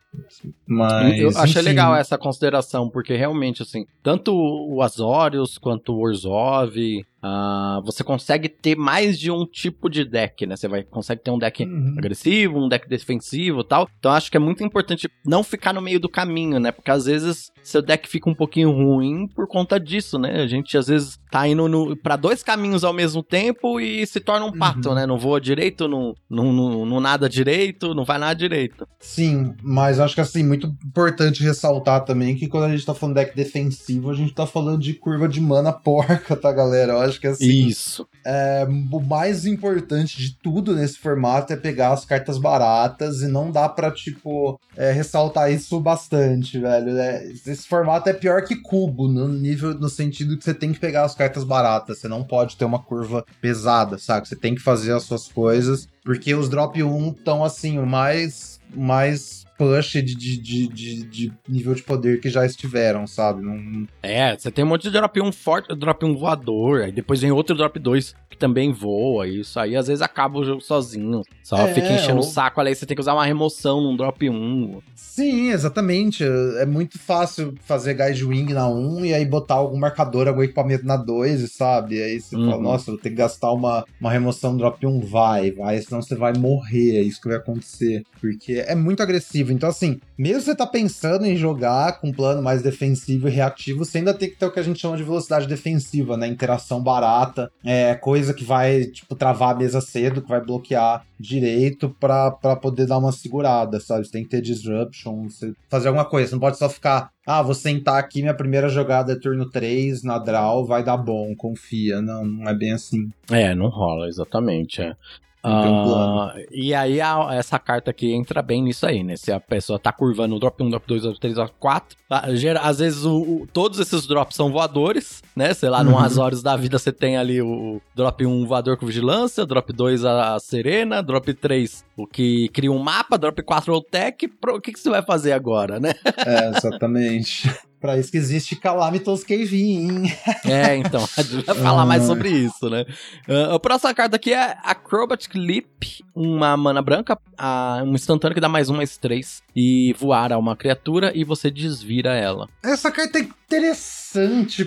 Mas. 0.68 1.20
eu 1.20 1.30
achei 1.30 1.62
enfim. 1.62 1.70
legal 1.70 1.96
essa 1.96 2.18
consideração, 2.18 2.90
porque 2.90 3.16
realmente, 3.16 3.62
assim, 3.62 3.86
tanto 4.02 4.34
o 4.34 4.82
Azorius 4.82 5.53
quanto 5.58 5.96
Orzhov, 5.96 6.76
ah, 7.24 7.82
você 7.86 8.04
consegue 8.04 8.50
ter 8.50 8.76
mais 8.76 9.18
de 9.18 9.32
um 9.32 9.46
tipo 9.46 9.90
de 9.90 10.04
deck, 10.04 10.46
né? 10.46 10.56
Você 10.58 10.68
vai, 10.68 10.84
consegue 10.84 11.24
ter 11.24 11.32
um 11.32 11.38
deck 11.40 11.64
Uhum. 11.64 11.96
agressivo, 11.98 12.60
um 12.60 12.68
deck 12.68 12.88
defensivo 12.90 13.62
e 13.62 13.64
tal. 13.68 13.88
Então 13.98 14.12
acho 14.12 14.30
que 14.30 14.36
é 14.38 14.40
muito 14.40 14.64
importante 14.64 15.10
não 15.26 15.42
ficar 15.44 15.72
no 15.74 15.82
meio 15.82 16.00
do 16.00 16.10
caminho, 16.10 16.60
né? 16.60 16.72
Porque 16.72 16.92
às 16.92 17.06
vezes 17.06 17.52
seu 17.64 17.82
deck 17.82 18.08
fica 18.10 18.30
um 18.30 18.36
pouquinho 18.36 18.72
ruim 18.72 19.28
por 19.28 19.48
conta 19.48 19.80
disso, 19.80 20.20
né? 20.20 20.42
A 20.42 20.48
gente 20.48 20.78
às 20.78 20.88
vezes 20.88 21.18
tá 21.32 21.48
indo 21.48 21.68
no, 21.70 21.96
pra 21.96 22.16
dois 22.18 22.44
caminhos 22.44 22.84
ao 22.84 22.92
mesmo 22.94 23.24
tempo 23.24 23.80
e 23.80 24.06
se 24.06 24.20
torna 24.20 24.46
um 24.46 24.52
pato, 24.52 24.90
Uhum. 24.90 24.96
né? 24.96 25.06
Não 25.06 25.18
voa 25.18 25.40
direito, 25.40 25.88
não, 25.88 26.14
não, 26.30 26.52
não, 26.52 26.86
não 26.86 27.00
nada 27.00 27.30
direito, 27.30 27.94
não 27.96 28.04
vai 28.04 28.18
nada 28.18 28.36
direito. 28.36 28.86
Sim, 29.00 29.54
mas 29.64 30.00
acho 30.00 30.16
que 30.16 30.22
assim, 30.22 30.44
muito 30.44 30.68
importante 30.86 31.42
ressaltar 31.44 32.04
também 32.04 32.36
que 32.36 32.48
quando 32.48 32.66
a 32.66 32.70
gente 32.70 32.86
tá 32.86 32.94
falando 32.94 33.16
deck 33.16 33.36
defensivo, 33.36 34.10
a 34.12 34.14
gente 34.14 34.34
tá 34.34 34.46
falando 34.46 34.80
de 34.82 34.94
curva 34.94 35.28
de 35.30 35.40
mana 35.40 35.72
porca, 35.72 36.36
tá, 36.36 36.52
galera? 36.52 36.94
Eu 36.94 37.00
acho 37.00 37.13
que 37.20 37.28
assim, 37.28 37.68
Isso. 37.68 38.08
é, 38.26 38.66
o 38.92 39.00
mais 39.00 39.46
importante 39.46 40.18
de 40.18 40.36
tudo 40.36 40.76
nesse 40.76 40.98
formato 40.98 41.54
é 41.54 41.56
pegar 41.56 41.92
as 41.94 42.06
cartas 42.06 42.38
baratas 42.38 43.22
e 43.22 43.28
não 43.28 43.52
dá 43.52 43.68
pra, 43.70 43.92
tipo, 43.92 44.60
é, 44.76 44.92
ressaltar 44.92 45.52
isso 45.52 45.80
bastante, 45.80 46.60
velho. 46.60 46.98
É, 46.98 47.26
esse 47.46 47.68
formato 47.68 48.10
é 48.10 48.14
pior 48.14 48.44
que 48.44 48.56
cubo, 48.56 49.08
no 49.08 49.28
nível, 49.28 49.74
no 49.74 49.90
sentido 49.90 50.38
que 50.38 50.44
você 50.44 50.54
tem 50.54 50.74
que 50.74 50.80
pegar 50.80 51.04
as 51.04 51.16
cartas 51.16 51.44
baratas, 51.44 52.00
você 52.00 52.08
não 52.08 52.24
pode 52.24 52.56
ter 52.56 52.66
uma 52.66 52.80
curva 52.80 53.26
pesada, 53.42 53.98
sabe? 53.98 54.28
Você 54.28 54.36
tem 54.36 54.56
que 54.56 54.62
fazer 54.62 54.94
as 54.94 55.04
suas 55.04 55.28
coisas, 55.28 55.88
porque 56.04 56.34
os 56.34 56.50
drop 56.50 56.82
1 56.82 57.10
estão 57.12 57.44
assim, 57.44 57.80
o 57.80 57.86
mais, 57.86 58.60
mais 58.74 59.44
push 59.58 59.94
de, 59.94 60.04
de, 60.04 60.38
de, 60.68 61.04
de- 61.04 61.34
nível 61.48 61.74
de 61.76 61.84
poder 61.84 62.20
que 62.20 62.30
já 62.30 62.46
estiveram, 62.46 63.06
sabe? 63.08 63.42
Não, 63.44 63.88
É, 64.02 64.38
você 64.38 64.52
tem 64.52 64.64
um 64.66 64.68
monte 64.68 64.84
de 64.84 64.92
drop 64.92 65.20
1 65.22 65.32
forte, 65.32 65.76
drop 65.76 66.04
1 66.06 66.16
voador, 66.18 66.82
aí 66.82 66.92
depois 66.92 67.22
vem 67.22 67.32
outro 67.32 67.56
drop 67.56 67.78
2 67.80 68.16
que 68.30 68.38
também 68.38 68.72
voa, 68.74 69.28
e 69.28 69.42
isso 69.42 69.60
aí 69.60 69.76
às 69.76 69.88
vezes 69.88 70.02
acaba 70.02 70.40
o 70.40 70.44
jogo 70.44 70.62
sozinho. 70.62 71.22
Só 71.44 71.58
É, 71.68 71.74
fica 71.74 71.94
enchendo 71.94 72.16
o 72.22 72.24
ou- 72.24 72.24
saco 72.24 72.60
ali, 72.60 72.70
aí 72.70 72.76
você 72.76 72.86
tem 72.86 72.96
que 72.96 73.02
usar 73.02 73.14
uma 73.14 73.26
remoção 73.26 73.80
num 73.82 73.96
drop 73.96 74.28
1. 74.30 74.80
Sim, 74.96 75.50
exatamente. 75.52 76.24
É 76.24 76.66
muito 76.66 76.98
fácil 76.98 77.54
fazer 77.62 77.94
guide 77.94 78.26
wing 78.26 78.52
na 78.54 78.68
1 78.68 79.06
e 79.06 79.14
aí 79.14 79.24
botar 79.26 79.56
algum 79.56 79.78
marcador, 79.78 80.28
algum 80.28 80.42
equipamento 80.42 80.86
na 80.86 80.98
2, 80.98 81.52
sabe? 81.52 81.98
E 81.98 82.02
aí 82.04 82.20
você 82.20 82.36
fala, 82.36 82.56
Uhum. 82.58 82.62
nossa, 82.64 82.92
vou 82.92 83.00
ter 83.00 83.10
que 83.10 83.16
gastar 83.16 83.52
uma, 83.52 83.86
uma 84.02 84.12
remoção 84.12 84.58
drop 84.58 84.84
1. 84.86 85.00
Vai, 85.02 85.52
vai, 85.52 85.80
senão 85.82 86.02
você 86.02 86.16
vai 86.16 86.34
morrer. 86.34 86.98
É 86.98 87.02
isso 87.02 87.22
que 87.22 87.28
vai 87.28 87.38
acontecer. 87.38 88.04
Porque 88.20 88.54
é 88.66 88.74
muito 88.74 89.04
agressivo. 89.04 89.43
Então, 89.52 89.70
assim, 89.70 90.00
mesmo 90.18 90.42
você 90.42 90.56
tá 90.56 90.66
pensando 90.66 91.26
em 91.26 91.36
jogar 91.36 92.00
com 92.00 92.10
um 92.10 92.14
plano 92.14 92.42
mais 92.42 92.62
defensivo 92.62 93.28
e 93.28 93.32
reativo, 93.32 93.84
você 93.84 93.98
ainda 93.98 94.14
tem 94.14 94.30
que 94.30 94.38
ter 94.38 94.46
o 94.46 94.52
que 94.52 94.60
a 94.60 94.64
gente 94.64 94.80
chama 94.80 94.96
de 94.96 95.04
velocidade 95.04 95.48
defensiva, 95.48 96.16
né? 96.16 96.28
Interação 96.28 96.82
barata, 96.82 97.52
é 97.64 97.96
coisa 97.96 98.34
que 98.34 98.44
vai, 98.44 98.86
tipo, 98.86 99.16
travar 99.16 99.56
a 99.56 99.58
mesa 99.58 99.82
cedo, 99.82 100.22
que 100.22 100.30
vai 100.30 100.40
bloquear 100.42 101.06
direito 101.20 101.90
pra 102.00 102.32
poder 102.62 102.86
dar 102.86 102.98
uma 102.98 103.12
segurada, 103.12 103.80
sabe? 103.80 104.06
Você 104.06 104.12
tem 104.12 104.24
que 104.24 104.30
ter 104.30 104.42
disruption, 104.42 105.28
fazer 105.70 105.88
alguma 105.88 106.06
coisa. 106.06 106.30
Você 106.30 106.36
não 106.36 106.42
pode 106.42 106.58
só 106.58 106.70
ficar, 106.70 107.12
ah, 107.26 107.42
vou 107.42 107.54
sentar 107.54 107.98
aqui, 107.98 108.22
minha 108.22 108.34
primeira 108.34 108.68
jogada 108.68 109.14
é 109.14 109.16
turno 109.16 109.50
3 109.50 110.04
na 110.04 110.20
draw, 110.20 110.66
vai 110.66 110.84
dar 110.84 110.98
bom, 110.98 111.34
confia. 111.36 112.02
Não, 112.02 112.26
não 112.26 112.50
é 112.50 112.54
bem 112.54 112.74
assim. 112.74 113.10
É, 113.32 113.56
não 113.56 113.70
rola, 113.70 114.08
exatamente. 114.08 114.82
É. 114.82 114.96
Ah, 115.44 116.34
e 116.52 116.74
aí 116.74 117.02
a- 117.02 117.30
essa 117.34 117.60
carta 117.60 117.92
aqui 117.92 118.14
entra 118.14 118.42
bem 118.42 118.64
nisso 118.64 118.86
aí, 118.86 119.04
né? 119.04 119.16
Se 119.18 119.32
a 119.32 119.40
pessoa 119.40 119.78
tá 119.78 119.92
curvando 119.92 120.36
o 120.36 120.40
drop 120.40 120.62
1, 120.64 120.70
drop 120.70 120.86
2, 120.88 121.02
drop 121.04 121.20
3, 121.20 121.36
drop 121.36 121.54
4, 121.60 121.98
tá? 122.08 122.34
Gera- 122.36 122.62
às 122.62 122.80
vezes 122.80 123.04
o, 123.04 123.18
o- 123.22 123.48
todos 123.52 123.80
esses 123.80 124.08
drops 124.08 124.36
são 124.36 124.52
voadores, 124.52 125.22
né? 125.36 125.54
Sei 125.54 125.70
lá, 125.70 125.82
Uhum. 125.82 125.98
Azores 125.98 126.42
da 126.42 126.56
vida 126.56 126.80
você 126.80 126.92
tem 126.92 127.18
ali 127.18 127.42
o, 127.42 127.48
o 127.76 127.82
drop 127.96 128.26
1 128.26 128.46
voador 128.46 128.78
com 128.78 128.86
vigilância, 128.86 129.46
drop 129.46 129.72
2 129.74 130.06
a, 130.06 130.36
a 130.36 130.40
serena, 130.40 131.02
drop 131.04 131.34
3 131.34 131.84
o 131.98 132.08
que 132.08 132.48
cria 132.50 132.72
um 132.72 132.80
mapa, 132.80 133.18
drop 133.18 133.42
4 133.44 133.74
o 133.74 133.82
tech, 133.82 134.28
pro- 134.28 134.56
o 134.56 134.62
que, 134.62 134.72
que 134.72 134.80
você 134.80 134.90
vai 134.90 135.02
fazer 135.04 135.32
agora, 135.34 135.80
né? 135.80 135.94
É, 136.26 136.50
exatamente. 136.58 137.50
Pra 137.84 137.98
isso 137.98 138.10
que 138.10 138.18
existe 138.18 138.56
Calamitos 138.56 139.26
Cave-In. 139.26 140.10
É, 140.46 140.78
então, 140.78 141.06
a 141.18 141.22
gente 141.22 141.46
vai 141.46 141.54
falar 141.54 141.86
mais 141.86 142.04
sobre 142.04 142.30
isso, 142.30 142.70
né? 142.70 142.86
Ah, 143.28 143.56
a 143.56 143.60
próxima 143.60 143.94
carta 143.94 144.16
aqui 144.16 144.34
é 144.34 144.56
Acrobatic 144.64 145.36
Leap, 145.36 145.84
uma 146.16 146.56
mana 146.56 146.82
branca, 146.82 147.20
ah, 147.38 147.82
um 147.86 147.94
instantâneo 147.94 148.34
que 148.34 148.40
dá 148.40 148.48
mais 148.48 148.70
um, 148.70 148.78
mais 148.78 148.96
três, 148.96 149.44
e 149.54 149.94
voar 150.00 150.32
a 150.32 150.38
uma 150.38 150.56
criatura 150.56 151.12
e 151.14 151.26
você 151.26 151.52
desvira 151.52 152.16
ela. 152.16 152.48
Essa 152.64 152.90
carta 152.90 153.20
é 153.20 153.22
interessante, 153.24 154.03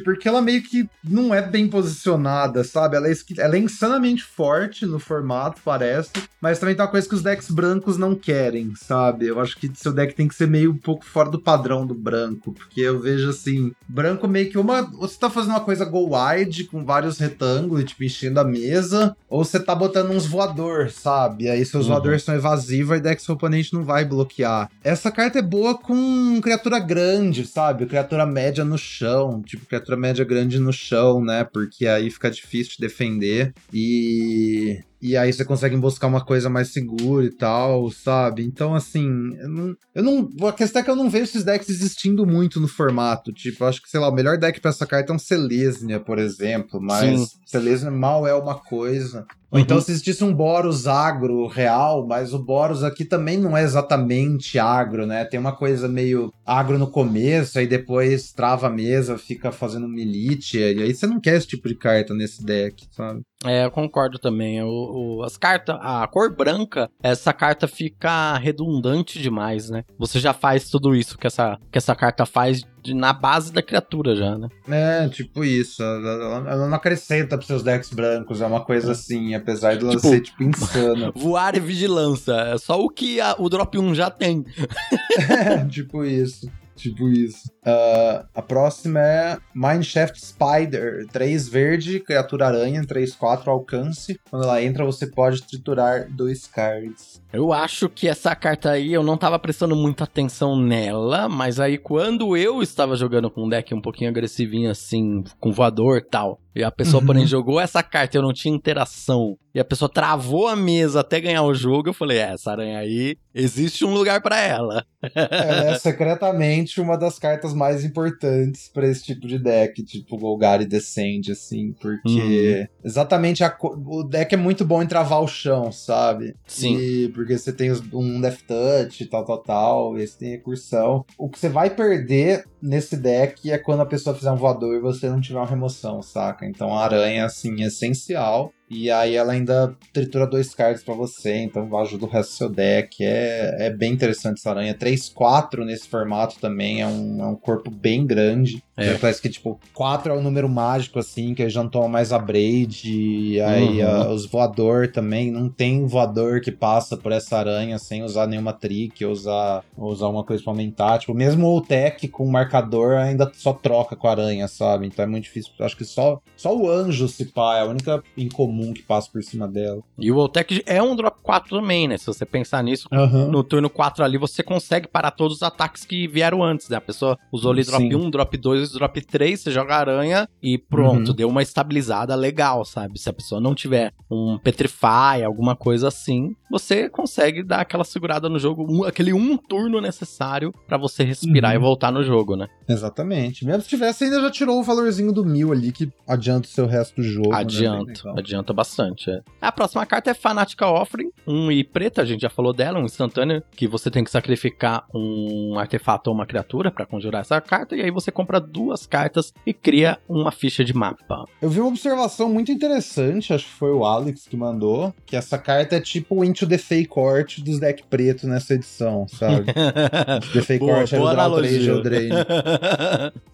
porque 0.05 0.29
ela 0.29 0.43
meio 0.43 0.63
que 0.63 0.89
não 1.05 1.35
é 1.35 1.43
bem 1.43 1.69
posicionada, 1.69 2.63
sabe? 2.65 2.97
Ela 2.97 3.09
é, 3.09 3.15
ela 3.39 3.57
é 3.57 3.59
insanamente 3.59 4.23
forte 4.23 4.87
no 4.87 4.99
formato, 4.99 5.61
parece, 5.65 6.11
mas 6.41 6.59
também 6.59 6.75
tem 6.75 6.85
uma 6.85 6.91
coisa 6.91 7.09
que 7.09 7.15
os 7.15 7.23
decks 7.23 7.51
brancos 7.51 7.97
não 7.99 8.15
querem, 8.15 8.73
sabe? 8.77 9.27
Eu 9.27 9.41
acho 9.41 9.57
que 9.57 9.71
seu 9.75 9.93
deck 9.93 10.15
tem 10.15 10.29
que 10.29 10.35
ser 10.35 10.47
meio 10.47 10.71
um 10.73 10.77
pouco 10.77 11.05
fora 11.05 11.31
do 11.31 11.41
padrão 11.41 11.87
do 11.87 11.95
branco, 11.95 12.53
porque 12.53 12.81
eu 12.81 13.01
vejo 13.01 13.31
assim, 13.31 13.73
branco 13.89 14.27
meio 14.29 14.51
que 14.51 14.59
uma. 14.59 14.83
Você 14.83 15.19
tá 15.19 15.31
fazendo 15.31 15.51
uma 15.53 15.61
coisa 15.61 15.85
go 15.85 16.11
wide 16.17 16.65
com 16.65 16.85
vários 16.85 17.19
retângulos, 17.19 17.85
tipo, 17.85 18.05
enchendo 18.05 18.41
a 18.41 18.45
mesa, 18.45 19.17
ou 19.29 19.45
você 19.45 19.59
tá 19.59 19.75
botando 19.75 20.11
uns 20.11 20.27
voador, 20.27 20.91
sabe? 20.91 21.49
Aí 21.49 21.65
seus 21.65 21.87
Uhum. 21.87 21.93
voadores 21.93 22.23
são 22.23 22.35
evasivos 22.35 22.97
e 22.99 23.01
deck 23.01 23.23
seu 23.23 23.35
oponente 23.35 23.73
não 23.75 23.83
vai 23.85 24.05
bloquear. 24.05 24.69
Essa 24.83 25.11
carta 25.11 25.39
é 25.39 25.43
boa 25.43 25.77
com 25.77 26.41
criatura 26.43 26.79
grande, 26.79 27.47
sabe? 27.47 27.87
Criatura 27.87 28.27
média 28.27 28.65
no 28.65 28.79
chão, 28.79 29.36
tipo, 29.43 29.67
criatura 29.67 29.97
média 29.97 30.25
grande 30.25 30.59
no 30.59 30.73
chão, 30.73 31.23
né? 31.25 31.45
Porque 31.45 31.87
aí 31.87 32.11
fica 32.11 32.31
difícil 32.31 32.75
de 32.77 32.81
defender. 32.81 33.53
E. 33.73 34.81
E 35.01 35.17
aí 35.17 35.33
você 35.33 35.45
consegue 35.45 35.77
buscar 35.77 36.07
uma 36.07 36.25
coisa 36.25 36.49
mais 36.49 36.73
segura 36.73 37.25
e 37.27 37.31
tal, 37.31 37.91
sabe? 37.91 38.45
Então, 38.45 38.75
assim, 38.75 39.07
eu 39.39 39.49
não, 39.49 39.77
eu 39.95 40.03
não. 40.03 40.49
A 40.49 40.53
questão 40.53 40.81
é 40.81 40.85
que 40.85 40.91
eu 40.91 40.97
não 40.97 41.11
vejo 41.11 41.25
esses 41.25 41.45
decks 41.45 41.69
existindo 41.69 42.27
muito 42.27 42.59
no 42.61 42.69
formato. 42.69 43.33
Tipo, 43.33 43.65
eu 43.65 43.69
acho 43.69 43.83
que, 43.83 43.91
sei 43.91 44.01
lá, 44.01 44.09
o 44.09 44.15
melhor 44.15 44.39
deck 44.39 44.61
pra 44.61 44.71
essa 44.71 44.87
carta 44.87 45.13
é 45.13 45.17
um 45.17 45.19
Selesnya, 45.19 46.01
por 46.01 46.19
exemplo. 46.19 46.81
Mas 46.81 47.21
Sim. 47.21 47.27
Selesnya 47.45 47.91
mal 47.91 48.27
é 48.27 48.35
uma 48.35 48.55
coisa. 48.55 49.27
Ou 49.49 49.59
Uhum. 49.59 49.65
então 49.65 49.81
se 49.81 49.93
existisse 49.93 50.25
um 50.25 50.35
Boros 50.35 50.89
agro 50.89 51.47
real, 51.47 52.05
mas 52.05 52.35
o 52.35 52.39
Boros 52.39 52.83
aqui 52.83 53.05
também 53.05 53.39
não 53.39 53.57
é 53.57 53.63
exatamente 53.63 54.59
agro, 54.59 55.07
né? 55.07 55.25
Tem 55.25 55.39
uma 55.39 55.55
coisa 55.55 55.87
meio 55.87 56.33
agro 56.45 56.77
no 56.79 56.91
começo, 56.91 57.57
aí 57.59 57.67
depois 57.67 58.33
trava 58.33 58.67
a 58.67 58.71
mesa, 58.71 59.17
fica 59.17 59.53
fazendo 59.53 59.89
militia, 59.89 60.73
e 60.73 60.83
aí 60.83 60.93
você 60.93 61.07
não 61.07 61.21
quer 61.21 61.37
esse 61.37 61.47
tipo 61.47 61.69
de 61.69 61.77
carta 61.77 62.13
nesse 62.13 62.45
deck, 62.45 62.87
sabe? 62.91 63.21
É, 63.45 63.65
eu 63.65 63.71
concordo 63.71 64.19
também. 64.19 64.61
O, 64.63 64.67
o- 64.91 65.23
as 65.23 65.37
cartas, 65.37 65.77
a 65.81 66.07
cor 66.07 66.35
branca, 66.35 66.91
essa 67.03 67.33
carta 67.33 67.67
fica 67.69 68.37
redundante 68.39 69.21
demais, 69.21 69.69
né? 69.71 69.85
Você 69.99 70.19
já 70.21 70.33
faz 70.33 70.69
tudo 70.71 70.95
isso 70.95 71.19
que 71.19 71.27
essa, 71.27 71.59
que 71.71 71.79
essa 71.79 71.95
carta 71.95 72.25
faz 72.27 72.63
na 72.89 73.13
base 73.13 73.53
da 73.53 73.63
criatura 73.63 74.15
já, 74.15 74.39
né? 74.39 74.49
É, 74.69 75.09
tipo 75.09 75.45
isso. 75.45 75.83
Ela, 75.83 76.49
ela 76.51 76.69
não 76.69 76.77
acrescenta 76.77 77.37
pros 77.37 77.49
seus 77.49 77.63
decks 77.63 77.91
brancos, 77.93 78.41
é 78.41 78.47
uma 78.47 78.65
coisa 78.65 78.93
assim, 78.93 79.35
apesar 79.35 79.77
de 79.77 79.85
ela 79.85 79.97
Tipo- 79.97 80.09
ser, 80.09 80.21
tipo, 80.21 80.43
insana. 80.45 81.11
Voar 81.17 81.57
e 81.57 81.61
vigilância, 81.61 82.33
é 82.33 82.59
só 82.59 82.81
o 82.81 82.89
que 82.89 83.21
a- 83.21 83.35
o 83.39 83.49
drop 83.49 83.77
1 83.79 83.95
já 83.95 84.09
tem. 84.11 84.45
É, 85.29 85.65
tipo 85.67 86.05
isso. 86.05 86.49
Tipo 86.77 87.09
isso. 87.09 87.51
Ah, 87.67 88.25
a 88.35 88.41
próxima 88.43 89.01
é 89.01 89.39
Mineshaft 89.55 90.25
Spider. 90.25 91.07
3 91.13 91.49
verde, 91.49 92.01
criatura 92.01 92.47
aranha, 92.47 92.83
3-4 92.83 93.49
alcance. 93.49 94.19
Quando 94.31 94.45
ela 94.45 94.63
entra, 94.63 94.85
você 94.85 95.07
pode 95.07 95.43
triturar 95.43 96.07
dois 96.11 96.47
cards. 96.47 97.21
Eu 97.33 97.53
acho 97.53 97.89
que 97.89 98.09
essa 98.09 98.35
carta 98.35 98.71
aí 98.71 98.93
eu 98.93 99.03
não 99.03 99.17
tava 99.19 99.39
prestando 99.39 99.75
muita 99.75 100.05
atenção 100.05 100.57
nela, 100.57 101.29
mas 101.29 101.59
aí 101.61 101.77
quando 101.77 102.37
eu 102.37 102.63
estava 102.63 102.97
jogando 102.97 103.31
com 103.31 103.45
um 103.45 103.49
deck 103.49 103.75
um 103.75 103.81
pouquinho 103.81 104.09
agressivinho 104.11 104.71
assim, 104.71 105.23
com 105.41 105.53
voador 105.53 105.99
e 105.99 106.03
tal, 106.09 106.41
e 106.55 106.63
a 106.65 106.71
pessoa, 106.71 107.01
Uhum. 107.01 107.07
porém, 107.07 107.27
jogou 107.27 107.61
essa 107.61 107.83
carta 107.83 108.17
e 108.17 108.19
eu 108.19 108.23
não 108.23 108.33
tinha 108.33 108.55
interação, 108.55 109.37
e 109.55 109.61
a 109.61 109.65
pessoa 109.65 109.89
travou 109.91 110.49
a 110.49 110.57
mesa 110.57 111.01
até 111.01 111.21
ganhar 111.21 111.43
o 111.43 111.53
jogo, 111.55 111.91
eu 111.91 111.93
falei, 111.93 112.17
é, 112.19 112.33
essa 112.33 112.53
aranha 112.53 112.79
aí, 112.79 113.17
existe 113.35 113.85
um 113.85 113.93
lugar 113.93 114.23
pra 114.23 114.41
ela. 114.41 114.85
Ela 115.15 115.73
é 115.73 115.79
secretamente 115.79 116.81
uma 116.81 116.97
das 116.97 117.19
cartas 117.19 117.53
mais 117.57 117.85
importantes 117.85 118.69
pra 118.73 118.87
esse 118.87 119.03
tipo 119.05 119.27
de 119.27 119.39
deck, 119.39 119.83
tipo 119.83 120.17
Golgari 120.19 120.67
Descend, 120.67 121.33
assim, 121.33 121.75
porque 121.81 122.69
exatamente 122.85 123.43
a 123.43 123.57
o 123.63 124.03
deck 124.05 124.35
é 124.35 124.39
muito 124.39 124.65
bom 124.65 124.83
em 124.83 124.87
travar 124.87 125.23
o 125.23 125.27
chão, 125.29 125.73
sabe? 125.73 126.35
Sim. 126.47 126.77
E 126.79 127.09
porque 127.09 127.37
você 127.39 127.53
tem 127.53 127.71
os- 127.71 127.83
um 127.93 128.21
Death 128.21 128.41
Touch, 128.47 129.07
tal, 129.07 129.25
tal, 129.25 129.39
tal, 129.39 129.99
e 129.99 130.07
você 130.07 130.19
tem 130.19 130.31
recursão. 130.31 131.05
O 131.19 131.29
que 131.29 131.39
você 131.39 131.49
vai 131.49 131.71
perder 131.71 132.45
nesse 132.63 132.97
deck 132.97 133.51
é 133.51 133.59
quando 133.59 133.81
a 133.81 133.87
pessoa 133.87 134.15
fizer 134.15 134.31
um 134.31 134.37
voador 134.37 134.75
e 134.77 134.81
você 134.81 135.09
não 135.09 135.21
tiver 135.21 135.39
uma 135.39 135.47
remoção, 135.47 136.03
saca? 136.03 136.47
Então 136.47 136.73
a 136.77 136.85
aranha, 136.85 137.25
assim, 137.25 137.63
é 137.63 137.67
essencial. 137.67 138.53
E 138.69 138.91
aí 138.91 139.15
ela 139.15 139.33
ainda 139.33 139.77
tritura 139.93 140.27
dois 140.27 140.53
cards 140.53 140.83
pra 140.83 140.95
você, 140.95 141.37
então 141.37 141.77
ajuda 141.79 142.05
o 142.05 142.09
resto 142.09 142.31
do 142.31 142.37
seu 142.37 142.49
deck. 142.49 143.05
É, 143.05 143.67
é 143.67 143.71
bem 143.71 143.93
interessante 143.93 144.39
essa 144.39 144.51
aranha. 144.51 144.75
3-4 144.75 145.65
nesse 145.65 145.89
formato 145.89 146.41
também, 146.41 146.83
é 146.83 146.87
um, 146.87 147.23
é 147.23 147.27
um 147.27 147.37
corpo 147.37 147.71
bem 147.71 148.05
grande. 148.05 148.63
É. 148.77 148.95
Parece 148.99 149.23
que, 149.23 149.29
tipo, 149.31 149.59
4 149.73 150.13
é 150.13 150.17
o 150.17 150.21
número 150.23 150.49
mágico, 150.49 150.99
assim, 150.99 151.35
que 151.35 151.49
já 151.49 151.63
não 151.63 151.71
toma 151.71 151.89
mais 151.89 152.13
a 152.13 152.19
Braid. 152.19 152.83
E 152.93 153.41
aí 153.41 153.83
Uhum. 153.83 153.89
ah, 153.89 154.09
os 154.13 154.27
voador 154.27 154.89
também, 154.89 155.31
não 155.31 155.49
tem 155.49 155.87
voador 155.87 156.41
que 156.41 156.53
passa 156.53 156.97
por 156.97 157.11
essa 157.13 157.39
aranha 157.39 157.79
sem 157.79 158.03
usar 158.03 158.27
nenhuma 158.27 158.53
trick, 158.53 159.05
ou 159.05 159.13
usar, 159.13 159.65
ou 159.77 159.91
usar 159.91 160.09
uma 160.09 160.23
coisa 160.25 160.43
pra 160.43 160.53
aumentar. 160.53 160.99
Tipo, 160.99 161.15
mesmo 161.15 161.47
o 161.57 161.61
tech 161.61 162.07
com 162.09 162.27
marcador 162.27 162.97
ainda 162.99 163.31
só 163.35 163.53
troca 163.53 163.97
com 163.97 164.07
a 164.09 164.11
aranha, 164.11 164.47
sabe? 164.49 164.87
Então 164.87 165.05
é 165.05 165.09
muito 165.09 165.25
difícil. 165.25 165.53
Acho 165.61 165.77
que 165.77 165.85
só, 165.85 166.21
só 166.37 166.55
o 166.57 166.71
anjo, 166.71 167.09
se 167.09 167.25
pá, 167.27 167.57
é 167.59 167.61
a 167.63 167.67
única 167.67 168.03
incomum 168.17 168.73
que 168.73 168.83
passa 168.83 169.09
por 169.11 169.23
cima 169.23 169.49
dela. 169.49 169.81
E 169.99 170.11
o 170.11 170.15
Voltec 170.15 170.63
é 170.67 170.83
um 170.83 170.95
drop 170.95 171.17
4 171.23 171.59
também, 171.61 171.89
né? 171.89 171.97
Se 171.97 172.07
você 172.07 172.27
pensar 172.27 172.63
nisso, 172.63 172.89
Aham. 172.93 173.29
no 173.29 173.43
turno 173.43 173.71
4 173.71 174.05
ali 174.05 174.19
você 174.19 174.43
consegue 174.43 174.87
parar 174.87 175.11
todos 175.13 175.37
os 175.39 175.43
ataques 175.43 175.85
que 175.85 176.07
vieram 176.07 176.43
antes, 176.43 176.69
né? 176.69 176.77
A 176.77 176.81
pessoa 176.81 177.19
usou 177.33 177.53
ali 177.53 177.65
drop 177.65 177.83
Sim. 177.83 177.95
1, 177.95 178.11
drop 178.11 178.37
2, 178.37 178.66
drop 178.73 179.01
3, 179.01 179.41
você 179.41 179.51
joga 179.51 179.77
aranha 179.77 180.29
e 180.43 180.59
pronto, 180.59 181.09
Uhum. 181.11 181.15
deu 181.17 181.29
uma 181.29 181.43
estabilizada 181.43 182.15
legal, 182.15 182.65
sabe? 182.65 182.99
Se 182.99 183.09
a 183.09 183.13
pessoa 183.13 183.41
não 183.41 183.55
tiver 183.55 183.93
um 184.11 184.39
Petrify, 184.39 185.23
alguma 185.25 185.55
coisa 185.57 185.89
assim, 185.89 186.35
você 186.51 186.89
consegue 186.89 187.43
dar 187.43 187.61
aquela 187.61 187.85
segurada 187.85 188.29
no 188.29 188.39
jogo, 188.39 188.67
um- 188.69 188.85
aquele 188.85 189.13
um 189.13 189.37
turno 189.37 189.81
necessário 189.81 190.53
pra 190.67 190.77
você 190.79 191.05
respirar 191.05 191.53
Uhum. 191.53 191.57
e 191.57 191.61
voltar 191.61 191.91
no 191.93 192.03
jogo, 192.03 192.37
né? 192.37 192.47
Exatamente. 192.69 193.45
Mesmo 193.45 193.63
se 193.63 193.69
tivesse, 193.69 194.05
ainda 194.05 194.21
já 194.21 194.31
tirou 194.31 194.59
o 194.61 194.63
valorzinho 194.63 195.13
do 195.13 195.25
mil 195.25 195.53
ali, 195.53 195.73
que 195.73 195.91
adianta 196.07 196.47
o 196.47 196.51
seu 196.51 196.67
resto 196.67 196.97
do 196.97 197.03
jogo. 197.03 197.31
né? 197.31 197.39
Adianta, 197.39 197.93
legal. 198.03 198.19
adianta 198.19 198.53
bastante. 198.53 199.11
é. 199.11 199.21
A 199.41 199.51
próxima 199.53 199.85
carta 199.87 200.11
é 200.11 200.15
Fanatica 200.15 200.67
Offering, 200.67 201.11
um 201.27 201.51
e 201.51 201.63
preta, 201.65 202.03
a 202.03 202.05
gente 202.05 202.21
já 202.23 202.31
falou 202.31 202.53
dela, 202.53 202.79
um 202.79 202.85
instantâneo, 202.85 203.43
que 203.57 203.67
você 203.67 203.91
tem 203.91 204.03
que 204.05 204.11
sacrificar 204.11 204.85
um 204.95 205.59
artefato 205.59 206.09
ou 206.11 206.15
uma 206.17 206.27
criatura 206.27 206.71
pra 206.71 206.87
conjurar 206.87 207.21
essa 207.23 207.41
carta, 207.41 207.77
e 207.77 207.83
aí 207.83 207.91
você 207.91 208.11
compra 208.11 208.41
duas 208.57 208.87
cartas 208.87 209.33
e 209.47 209.53
cria 209.53 209.99
uma 210.09 210.33
ficha 210.33 210.65
de 210.65 210.75
mapa. 210.75 211.27
Eu 211.43 211.51
vi 211.51 211.61
uma 211.61 211.69
observação 211.69 212.33
muito 212.33 212.51
interessante, 212.51 213.35
acho 213.35 213.45
que 213.45 213.53
foi 213.53 213.71
o 213.71 213.85
Alex 213.85 214.27
que 214.27 214.37
mandou, 214.37 214.95
que 215.05 215.15
essa 215.15 215.37
carta 215.37 215.77
é 215.77 215.81
tipo 215.81 216.17
o 216.17 216.25
Into 216.25 216.47
the 216.47 216.57
Fake 216.57 216.89
Court 216.89 217.41
dos 217.41 217.61
deck 217.61 217.85
preto 217.89 218.27
nessa 218.27 218.55
edição, 218.55 219.07
sabe? 219.09 219.53
The 220.33 220.41
Fake 220.41 220.65
Court 220.65 220.91
era 220.91 221.03
o 221.03 221.11
Draw 221.11 221.37
3 221.37 221.63
de 221.63 221.69
Eldraine. 221.69 222.15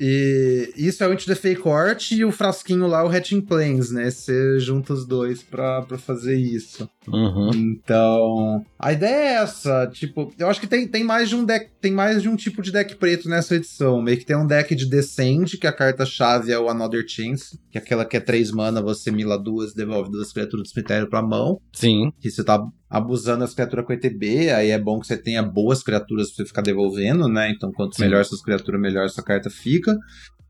E 0.01 0.73
isso 0.77 1.05
é 1.05 1.09
o 1.09 1.13
Into 1.13 1.27
the 1.27 1.35
Fake 1.35 1.61
Court 1.61 2.11
e 2.11 2.25
o 2.25 2.33
frasquinho 2.33 2.87
lá, 2.87 3.05
o 3.05 3.09
Hatching 3.09 3.41
Plains, 3.41 3.93
né? 3.93 4.11
Você 4.11 4.59
junta 4.59 4.93
os 4.93 5.07
dois 5.07 5.43
pra, 5.43 5.83
pra 5.83 5.97
fazer 5.97 6.37
isso. 6.37 6.89
Uhum. 7.07 7.51
Então, 7.55 8.65
a 8.79 8.93
ideia 8.93 9.15
é 9.15 9.35
essa, 9.35 9.89
tipo, 9.93 10.33
eu 10.39 10.49
acho 10.49 10.61
que 10.61 10.67
tem, 10.67 10.87
tem 10.87 11.05
mais 11.05 11.29
de 11.29 11.37
um 11.37 11.45
deck, 11.45 11.71
tem 11.81 11.93
mais 11.93 12.23
de 12.23 12.29
um 12.29 12.37
tipo 12.37 12.63
de 12.63 12.73
deck 12.73 12.95
preto 12.97 13.29
nessa 13.29 13.57
edição. 13.57 14.01
Meio 14.03 14.19
que 14.19 14.27
tem 14.27 14.37
um 14.37 14.47
deck 14.47 14.75
de 14.75 14.87
Descend, 15.13 15.59
que 15.59 15.67
a 15.67 15.73
carta-chave 15.73 16.51
é 16.51 16.59
o 16.59 16.69
Another 16.69 17.05
Chance, 17.07 17.61
que 17.71 17.77
é 17.77 17.81
aquela 17.81 18.05
que 18.05 18.17
é 18.17 18.21
3 18.21 18.51
mana, 18.51 18.81
você 18.81 19.11
mila 19.11 19.39
duas, 19.39 19.75
devolve 19.75 20.11
duas 20.11 20.33
criaturas 20.33 20.69
do 20.69 20.73
cemitério 20.73 21.09
pra 21.09 21.23
mão. 21.23 21.61
Sim. 21.73 22.11
Que 22.21 22.31
você 22.31 22.43
tá 22.43 22.63
abusando 22.89 23.41
das 23.41 23.55
criaturas 23.55 23.87
com 23.87 23.93
ETB, 23.93 24.51
aí 24.51 24.71
é 24.71 24.79
bom 24.79 25.01
que 25.01 25.07
você 25.07 25.17
tenha 25.17 25.43
boas 25.43 25.83
criaturas 25.83 26.29
pra 26.29 26.37
você 26.37 26.47
ficar 26.47 26.63
devolvendo, 26.63 27.29
né? 27.29 27.51
Então, 27.51 27.71
quanto 27.73 27.97
Sim. 27.97 28.03
melhor 28.03 28.25
suas 28.25 28.43
criaturas, 28.43 28.81
melhor 28.81 29.05
essa 29.05 29.23
carta 29.23 29.51
fica. 29.51 29.97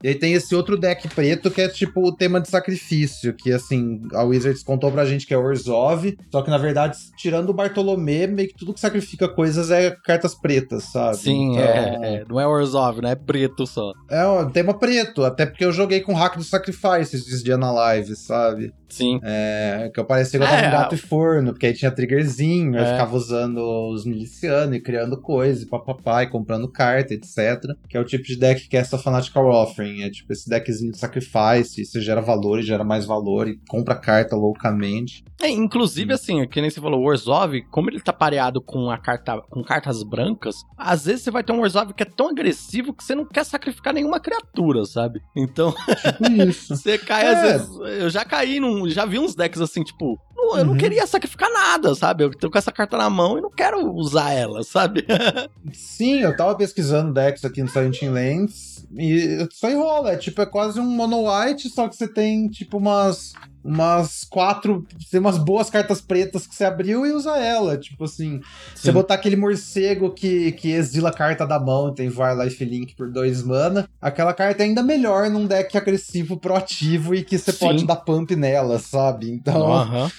E 0.03 0.09
aí 0.09 0.15
tem 0.15 0.33
esse 0.35 0.55
outro 0.55 0.77
deck 0.77 1.09
preto 1.09 1.51
que 1.51 1.61
é 1.61 1.69
tipo 1.69 2.01
o 2.01 2.13
tema 2.15 2.41
de 2.41 2.49
sacrifício, 2.49 3.33
que 3.35 3.53
assim, 3.53 4.01
a 4.15 4.23
Wizards 4.25 4.63
contou 4.63 4.91
pra 4.91 5.05
gente 5.05 5.27
que 5.27 5.35
é 5.35 5.39
Orzhov, 5.39 6.17
só 6.31 6.43
que 6.43 6.51
na 6.51 6.59
verdade, 6.59 6.97
tirando 7.17 7.51
o 7.51 7.55
Bartolomé, 7.55 8.27
meio 8.27 8.49
que 8.49 8.55
tudo 8.57 8.75
que 8.75 8.81
sacrifica 8.81 9.29
coisas 9.29 9.71
é 9.71 9.91
cartas 10.05 10.35
pretas, 10.35 10.85
sabe? 10.85 11.17
Sim, 11.19 11.53
Então, 11.53 11.63
é, 11.65 11.99
é. 12.17 12.25
Não 12.29 12.41
é 12.41 12.47
Orzhov, 12.47 13.01
né? 13.01 13.13
É 13.13 13.15
preto 13.15 13.67
só. 13.67 13.93
É 14.11 14.27
um 14.27 14.49
tema 14.51 14.75
preto, 14.79 15.25
até 15.25 15.47
porque 15.47 15.65
eu 15.65 15.73
joguei 15.73 16.01
com 16.01 16.13
o 16.13 16.17
hack 16.17 16.37
do 16.37 16.45
Sacrifice 16.45 17.15
esses 17.17 17.43
dias 17.43 17.59
na 17.59 17.71
live, 17.71 18.15
sabe? 18.17 18.73
Sim. 18.89 19.19
É, 19.23 19.91
que 19.93 19.99
eu 20.01 20.05
parecia 20.05 20.39
que 20.39 20.45
eu 20.45 20.49
tava 20.51 20.63
É, 20.63 20.69
um 20.69 20.73
gato 20.73 20.95
e 20.95 20.99
forno, 20.99 21.53
porque 21.53 21.67
aí 21.67 21.73
tinha 21.73 21.91
triggerzinho, 21.91 22.77
eu 22.77 22.83
É. 22.83 22.93
ficava 22.93 23.17
usando 23.17 23.59
os 23.91 24.05
milicianos 24.05 24.77
e 24.77 24.81
criando 24.81 25.19
coisas, 25.21 25.63
e 25.63 25.67
papapá, 25.67 26.23
e 26.23 26.27
comprando 26.27 26.69
carta, 26.71 27.15
etc. 27.15 27.63
Que 27.89 27.97
é 27.97 28.01
o 28.01 28.05
tipo 28.05 28.25
de 28.25 28.37
deck 28.37 28.69
que 28.69 28.77
é 28.77 28.81
essa 28.81 28.99
Fanatical 28.99 29.47
Offering. 29.47 29.92
É 30.01 30.09
tipo 30.09 30.33
esse 30.33 30.49
deckzinho 30.49 30.93
de 30.93 30.99
sacrifice, 30.99 31.85
você 31.85 32.01
gera 32.01 32.21
valor 32.23 32.59
e 32.61 32.63
gera 32.63 32.85
mais 32.85 33.05
valor, 33.05 33.49
e 33.49 33.59
compra 33.69 33.95
carta 33.95 34.35
loucamente. 34.37 35.25
É, 35.41 35.51
inclusive, 35.51 36.13
assim, 36.13 36.47
que 36.47 36.61
nem 36.61 36.71
você 36.71 36.81
falou, 36.81 37.01
o 37.01 37.05
Orzhov, 37.05 37.61
como 37.71 37.91
ele 37.91 38.01
tá 38.01 38.13
pareado 38.13 38.63
com, 38.63 38.89
a 38.91 38.97
carta, 38.97 39.43
com 39.51 39.63
cartas 39.63 40.03
brancas, 40.03 40.55
às 40.79 41.05
vezes 41.05 41.23
você 41.23 41.31
vai 41.31 41.43
ter 41.43 41.53
um 41.53 41.61
Orzhov 41.61 41.93
que 41.93 42.03
é 42.05 42.07
tão 42.07 42.29
agressivo 42.31 42.95
que 42.95 43.03
você 43.05 43.15
não 43.15 43.27
quer 43.27 43.45
sacrificar 43.45 43.93
nenhuma 43.93 44.21
criatura, 44.21 44.85
sabe? 44.85 45.21
Então, 45.37 45.73
Tipo 45.73 46.53
você 46.77 46.97
cai, 46.99 47.25
É. 47.27 47.35
às 47.35 47.43
vezes. 47.43 47.77
Eu 48.01 48.09
já 48.11 48.25
caí 48.25 48.61
num. 48.61 48.89
Já 48.89 49.05
vi 49.05 49.19
uns 49.19 49.35
decks 49.35 49.61
assim, 49.61 49.83
tipo. 49.83 50.17
Não- 50.43 50.59
eu 50.59 50.65
não 50.65 50.73
Uhum. 50.73 50.79
queria 50.79 51.07
sacrificar 51.07 51.51
nada, 51.51 51.95
sabe? 51.95 52.25
Eu 52.25 52.31
tô 52.31 52.51
com 52.51 52.59
essa 52.59 52.73
carta 52.73 52.97
na 52.99 53.09
mão 53.09 53.39
e 53.39 53.41
não 53.41 53.51
quero 53.51 53.91
usar 53.95 54.33
ela, 54.33 54.63
sabe? 54.63 55.05
Sim, 55.73 56.21
eu 56.23 56.37
tava 56.37 56.55
pesquisando 56.55 57.13
decks 57.13 57.45
aqui 57.45 57.63
no 57.63 57.69
Silent 57.69 58.03
Lands 58.03 58.87
e 58.97 59.47
só 59.53 59.71
enrola. 59.71 60.13
É 60.13 60.17
tipo, 60.17 60.41
é 60.43 60.47
quase 60.47 60.79
um 60.81 60.85
mono 60.87 61.25
white, 61.31 61.69
só 61.71 61.89
que 61.89 61.97
você 61.97 62.07
tem 62.09 62.49
tipo 62.49 62.77
umas. 62.79 63.33
Umas 63.65 64.25
quatro. 64.25 64.85
Tem 65.11 65.21
umas 65.21 65.39
boas 65.39 65.71
cartas 65.71 66.01
pretas 66.01 66.47
que 66.47 66.55
você 66.55 66.65
abriu 66.65 67.07
e 67.07 67.13
usa 67.13 67.37
ela. 67.39 67.77
Tipo 67.79 68.05
assim. 68.05 68.41
Você 68.75 68.89
Sim. 68.89 68.93
botar 68.93 69.15
aquele 69.15 69.37
morcego 69.37 70.11
que, 70.11 70.53
que 70.53 70.71
exila 70.73 71.11
a 71.11 71.13
carta 71.15 71.47
da 71.47 71.61
mão, 71.61 71.95
tem 71.95 72.09
Var 72.09 72.37
Life 72.43 72.65
Link 72.65 72.95
por 72.97 73.11
dois 73.11 73.43
mana. 73.43 73.89
Aquela 74.01 74.35
carta 74.35 74.63
é 74.63 74.67
ainda 74.67 74.83
melhor 74.83 75.31
num 75.31 75.47
deck 75.47 75.77
agressivo 75.77 76.37
proativo 76.37 77.15
e 77.15 77.23
que 77.23 77.39
você 77.39 77.53
Sim. 77.53 77.59
pode 77.67 77.87
dar 77.87 77.97
pump 77.97 78.35
nela, 78.35 78.79
sabe? 78.79 79.31
Então 79.31 79.73
Aham. 79.73 80.11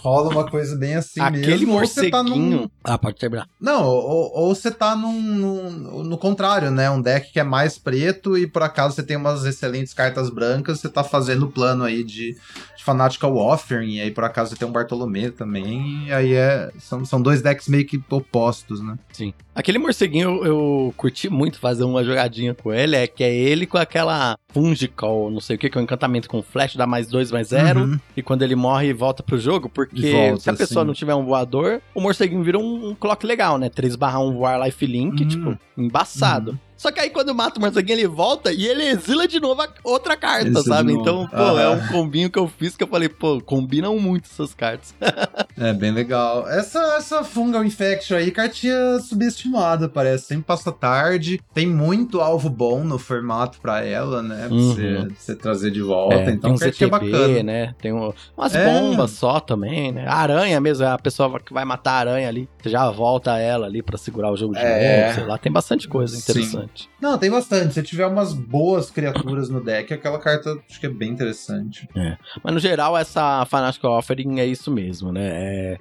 rola 0.00 0.30
uma 0.30 0.50
coisa 0.50 0.76
bem 0.76 0.96
assim 0.96 1.20
Aquele 1.20 1.46
mesmo. 1.66 1.72
ou 1.74 1.80
você 1.86 2.10
tá 2.10 2.22
num- 2.22 2.30
morceguinho. 2.30 2.70
Ah, 2.84 2.98
pode 2.98 3.16
terminar. 3.18 3.48
não, 3.60 3.84
ou, 3.86 4.32
ou 4.34 4.54
você 4.54 4.70
tá 4.70 4.94
num, 4.96 5.20
num- 5.22 6.02
no 6.04 6.18
contrário, 6.18 6.70
né? 6.70 6.90
Um 6.90 7.00
deck 7.00 7.32
que 7.32 7.38
é 7.40 7.44
mais 7.44 7.78
preto 7.78 8.36
e 8.36 8.46
por 8.46 8.62
acaso 8.62 8.94
você 8.96 9.02
tem 9.02 9.16
umas 9.16 9.44
excelentes 9.44 9.94
cartas 9.94 10.28
brancas, 10.28 10.80
você 10.80 10.88
tá 10.88 11.02
fazendo 11.04 11.46
o 11.46 11.50
plano 11.52 11.84
aí 11.84 12.02
de 12.04 12.36
Fanatical 12.82 13.36
Offering, 13.36 13.94
e 13.96 14.00
aí 14.00 14.10
por 14.10 14.24
acaso 14.24 14.56
tem 14.56 14.66
um 14.66 14.72
Bartolomé 14.72 15.30
também, 15.30 16.06
e 16.06 16.12
aí 16.12 16.34
é, 16.34 16.70
são, 16.78 17.04
são 17.04 17.22
dois 17.22 17.40
decks 17.40 17.68
meio 17.68 17.86
que 17.86 18.00
opostos, 18.10 18.80
né? 18.82 18.96
Sim. 19.12 19.32
Aquele 19.54 19.78
morceguinho 19.78 20.28
eu, 20.42 20.44
eu 20.46 20.94
curti 20.96 21.28
muito 21.28 21.58
fazer 21.58 21.84
uma 21.84 22.02
jogadinha 22.02 22.54
com 22.54 22.72
ele, 22.72 22.96
é 22.96 23.06
que 23.06 23.22
é 23.22 23.32
ele 23.32 23.66
com 23.66 23.78
aquela 23.78 24.36
Fungical, 24.52 25.30
não 25.30 25.40
sei 25.40 25.56
o 25.56 25.58
que, 25.58 25.70
que 25.70 25.78
é 25.78 25.80
um 25.80 25.84
encantamento 25.84 26.28
com 26.28 26.42
flash, 26.42 26.76
dá 26.76 26.86
mais 26.86 27.06
dois, 27.08 27.30
mais 27.30 27.48
zero, 27.48 27.80
Uhum. 27.82 27.98
e 28.16 28.22
quando 28.22 28.42
ele 28.42 28.54
morre, 28.56 28.92
volta 28.92 29.22
pro 29.22 29.38
jogo, 29.38 29.68
porque 29.68 30.10
Volta, 30.12 30.40
se 30.40 30.50
a 30.50 30.54
pessoa 30.54 30.82
sim. 30.82 30.86
não 30.88 30.94
tiver 30.94 31.14
um 31.14 31.24
voador, 31.24 31.80
o 31.94 32.00
morceguinho 32.00 32.42
vira 32.42 32.58
um, 32.58 32.88
um 32.90 32.94
clock 32.94 33.24
legal, 33.26 33.58
né? 33.58 33.68
3 33.68 33.94
barra 33.96 34.18
1 34.20 34.32
voar 34.34 34.60
life 34.64 34.84
link, 34.86 35.22
Uhum. 35.22 35.28
tipo, 35.28 35.58
embaçado. 35.76 36.58
Só 36.82 36.90
que 36.90 36.98
aí 36.98 37.10
quando 37.10 37.32
mata 37.32 37.60
o 37.60 37.62
morceguinho, 37.62 37.96
ele 38.00 38.08
volta 38.08 38.52
e 38.52 38.66
ele 38.66 38.82
exila 38.82 39.28
de 39.28 39.38
novo 39.38 39.62
a 39.62 39.68
outra 39.84 40.16
carta, 40.16 40.60
sabe? 40.64 40.92
Então, 40.92 41.28
pô, 41.28 41.36
Aham. 41.36 41.60
é 41.60 41.68
um 41.68 41.86
combinho 41.86 42.28
que 42.28 42.36
eu 42.40 42.48
fiz 42.48 42.76
que 42.76 42.82
eu 42.82 42.88
falei, 42.88 43.08
pô, 43.08 43.40
combinam 43.40 43.96
muito 44.00 44.24
essas 44.28 44.52
cartas. 44.52 44.92
É, 45.60 45.72
bem 45.72 45.92
legal. 45.92 46.48
Essa, 46.48 46.80
essa 46.96 47.22
Fungal 47.22 47.62
Infection 47.62 48.16
aí, 48.16 48.30
cartinha 48.32 48.98
subestimada, 49.00 49.86
parece. 49.88 50.24
Sempre 50.26 50.44
passa 50.46 50.72
tarde. 50.72 51.40
Tem 51.54 51.66
muito 51.66 52.20
alvo 52.20 52.48
bom 52.48 52.82
no 52.82 52.98
formato 52.98 53.60
pra 53.60 53.84
ela, 53.84 54.22
né? 54.22 54.46
Pra 54.48 54.56
Uhum. 54.56 54.72
você, 54.74 55.08
você 55.16 55.36
trazer 55.36 55.70
de 55.70 55.82
volta. 55.82 56.16
É, 56.16 56.30
então, 56.30 56.40
tem 56.40 56.52
um 56.52 56.58
cartinha 56.58 56.88
ZTB, 56.90 57.10
bacana. 57.12 57.42
né? 57.42 57.74
Tem 57.80 57.92
um- 57.92 58.12
umas 58.36 58.54
É. 58.54 58.64
bombas 58.64 59.10
só 59.12 59.38
também, 59.38 59.92
né? 59.92 60.04
A 60.08 60.16
aranha 60.16 60.58
mesmo, 60.60 60.86
a 60.86 60.98
pessoa 60.98 61.38
que 61.38 61.52
vai 61.52 61.64
matar 61.66 61.92
a 61.92 61.98
aranha 61.98 62.28
ali, 62.28 62.48
já 62.68 62.90
volta 62.90 63.38
ela 63.38 63.66
ali 63.66 63.82
pra 63.82 63.96
segurar 63.98 64.30
o 64.30 64.36
jogo 64.36 64.54
de 64.54 64.60
É. 64.60 65.02
novo, 65.04 65.14
sei 65.14 65.24
lá. 65.24 65.38
Tem 65.38 65.50
bastante 65.52 65.88
coisa 65.88 66.16
Sim. 66.16 66.22
interessante. 66.22 66.88
Não, 67.00 67.18
tem 67.18 67.30
bastante. 67.30 67.74
Se 67.74 67.82
tiver 67.82 68.06
umas 68.06 68.32
boas 68.32 68.90
criaturas 68.90 69.48
no 69.48 69.62
deck, 69.62 69.92
aquela 69.92 70.18
carta 70.18 70.56
acho 70.68 70.78
que 70.80 70.86
é 70.86 70.88
bem 70.90 71.10
interessante. 71.10 71.88
Mas 72.42 72.54
no 72.54 72.60
geral, 72.60 72.96
essa 72.96 73.44
Fanatic 73.46 73.82
Offering 73.84 74.40
é 74.40 74.46
isso 74.46 74.70
mesmo, 74.70 75.12
né? 75.12 75.22
É, 75.24 75.78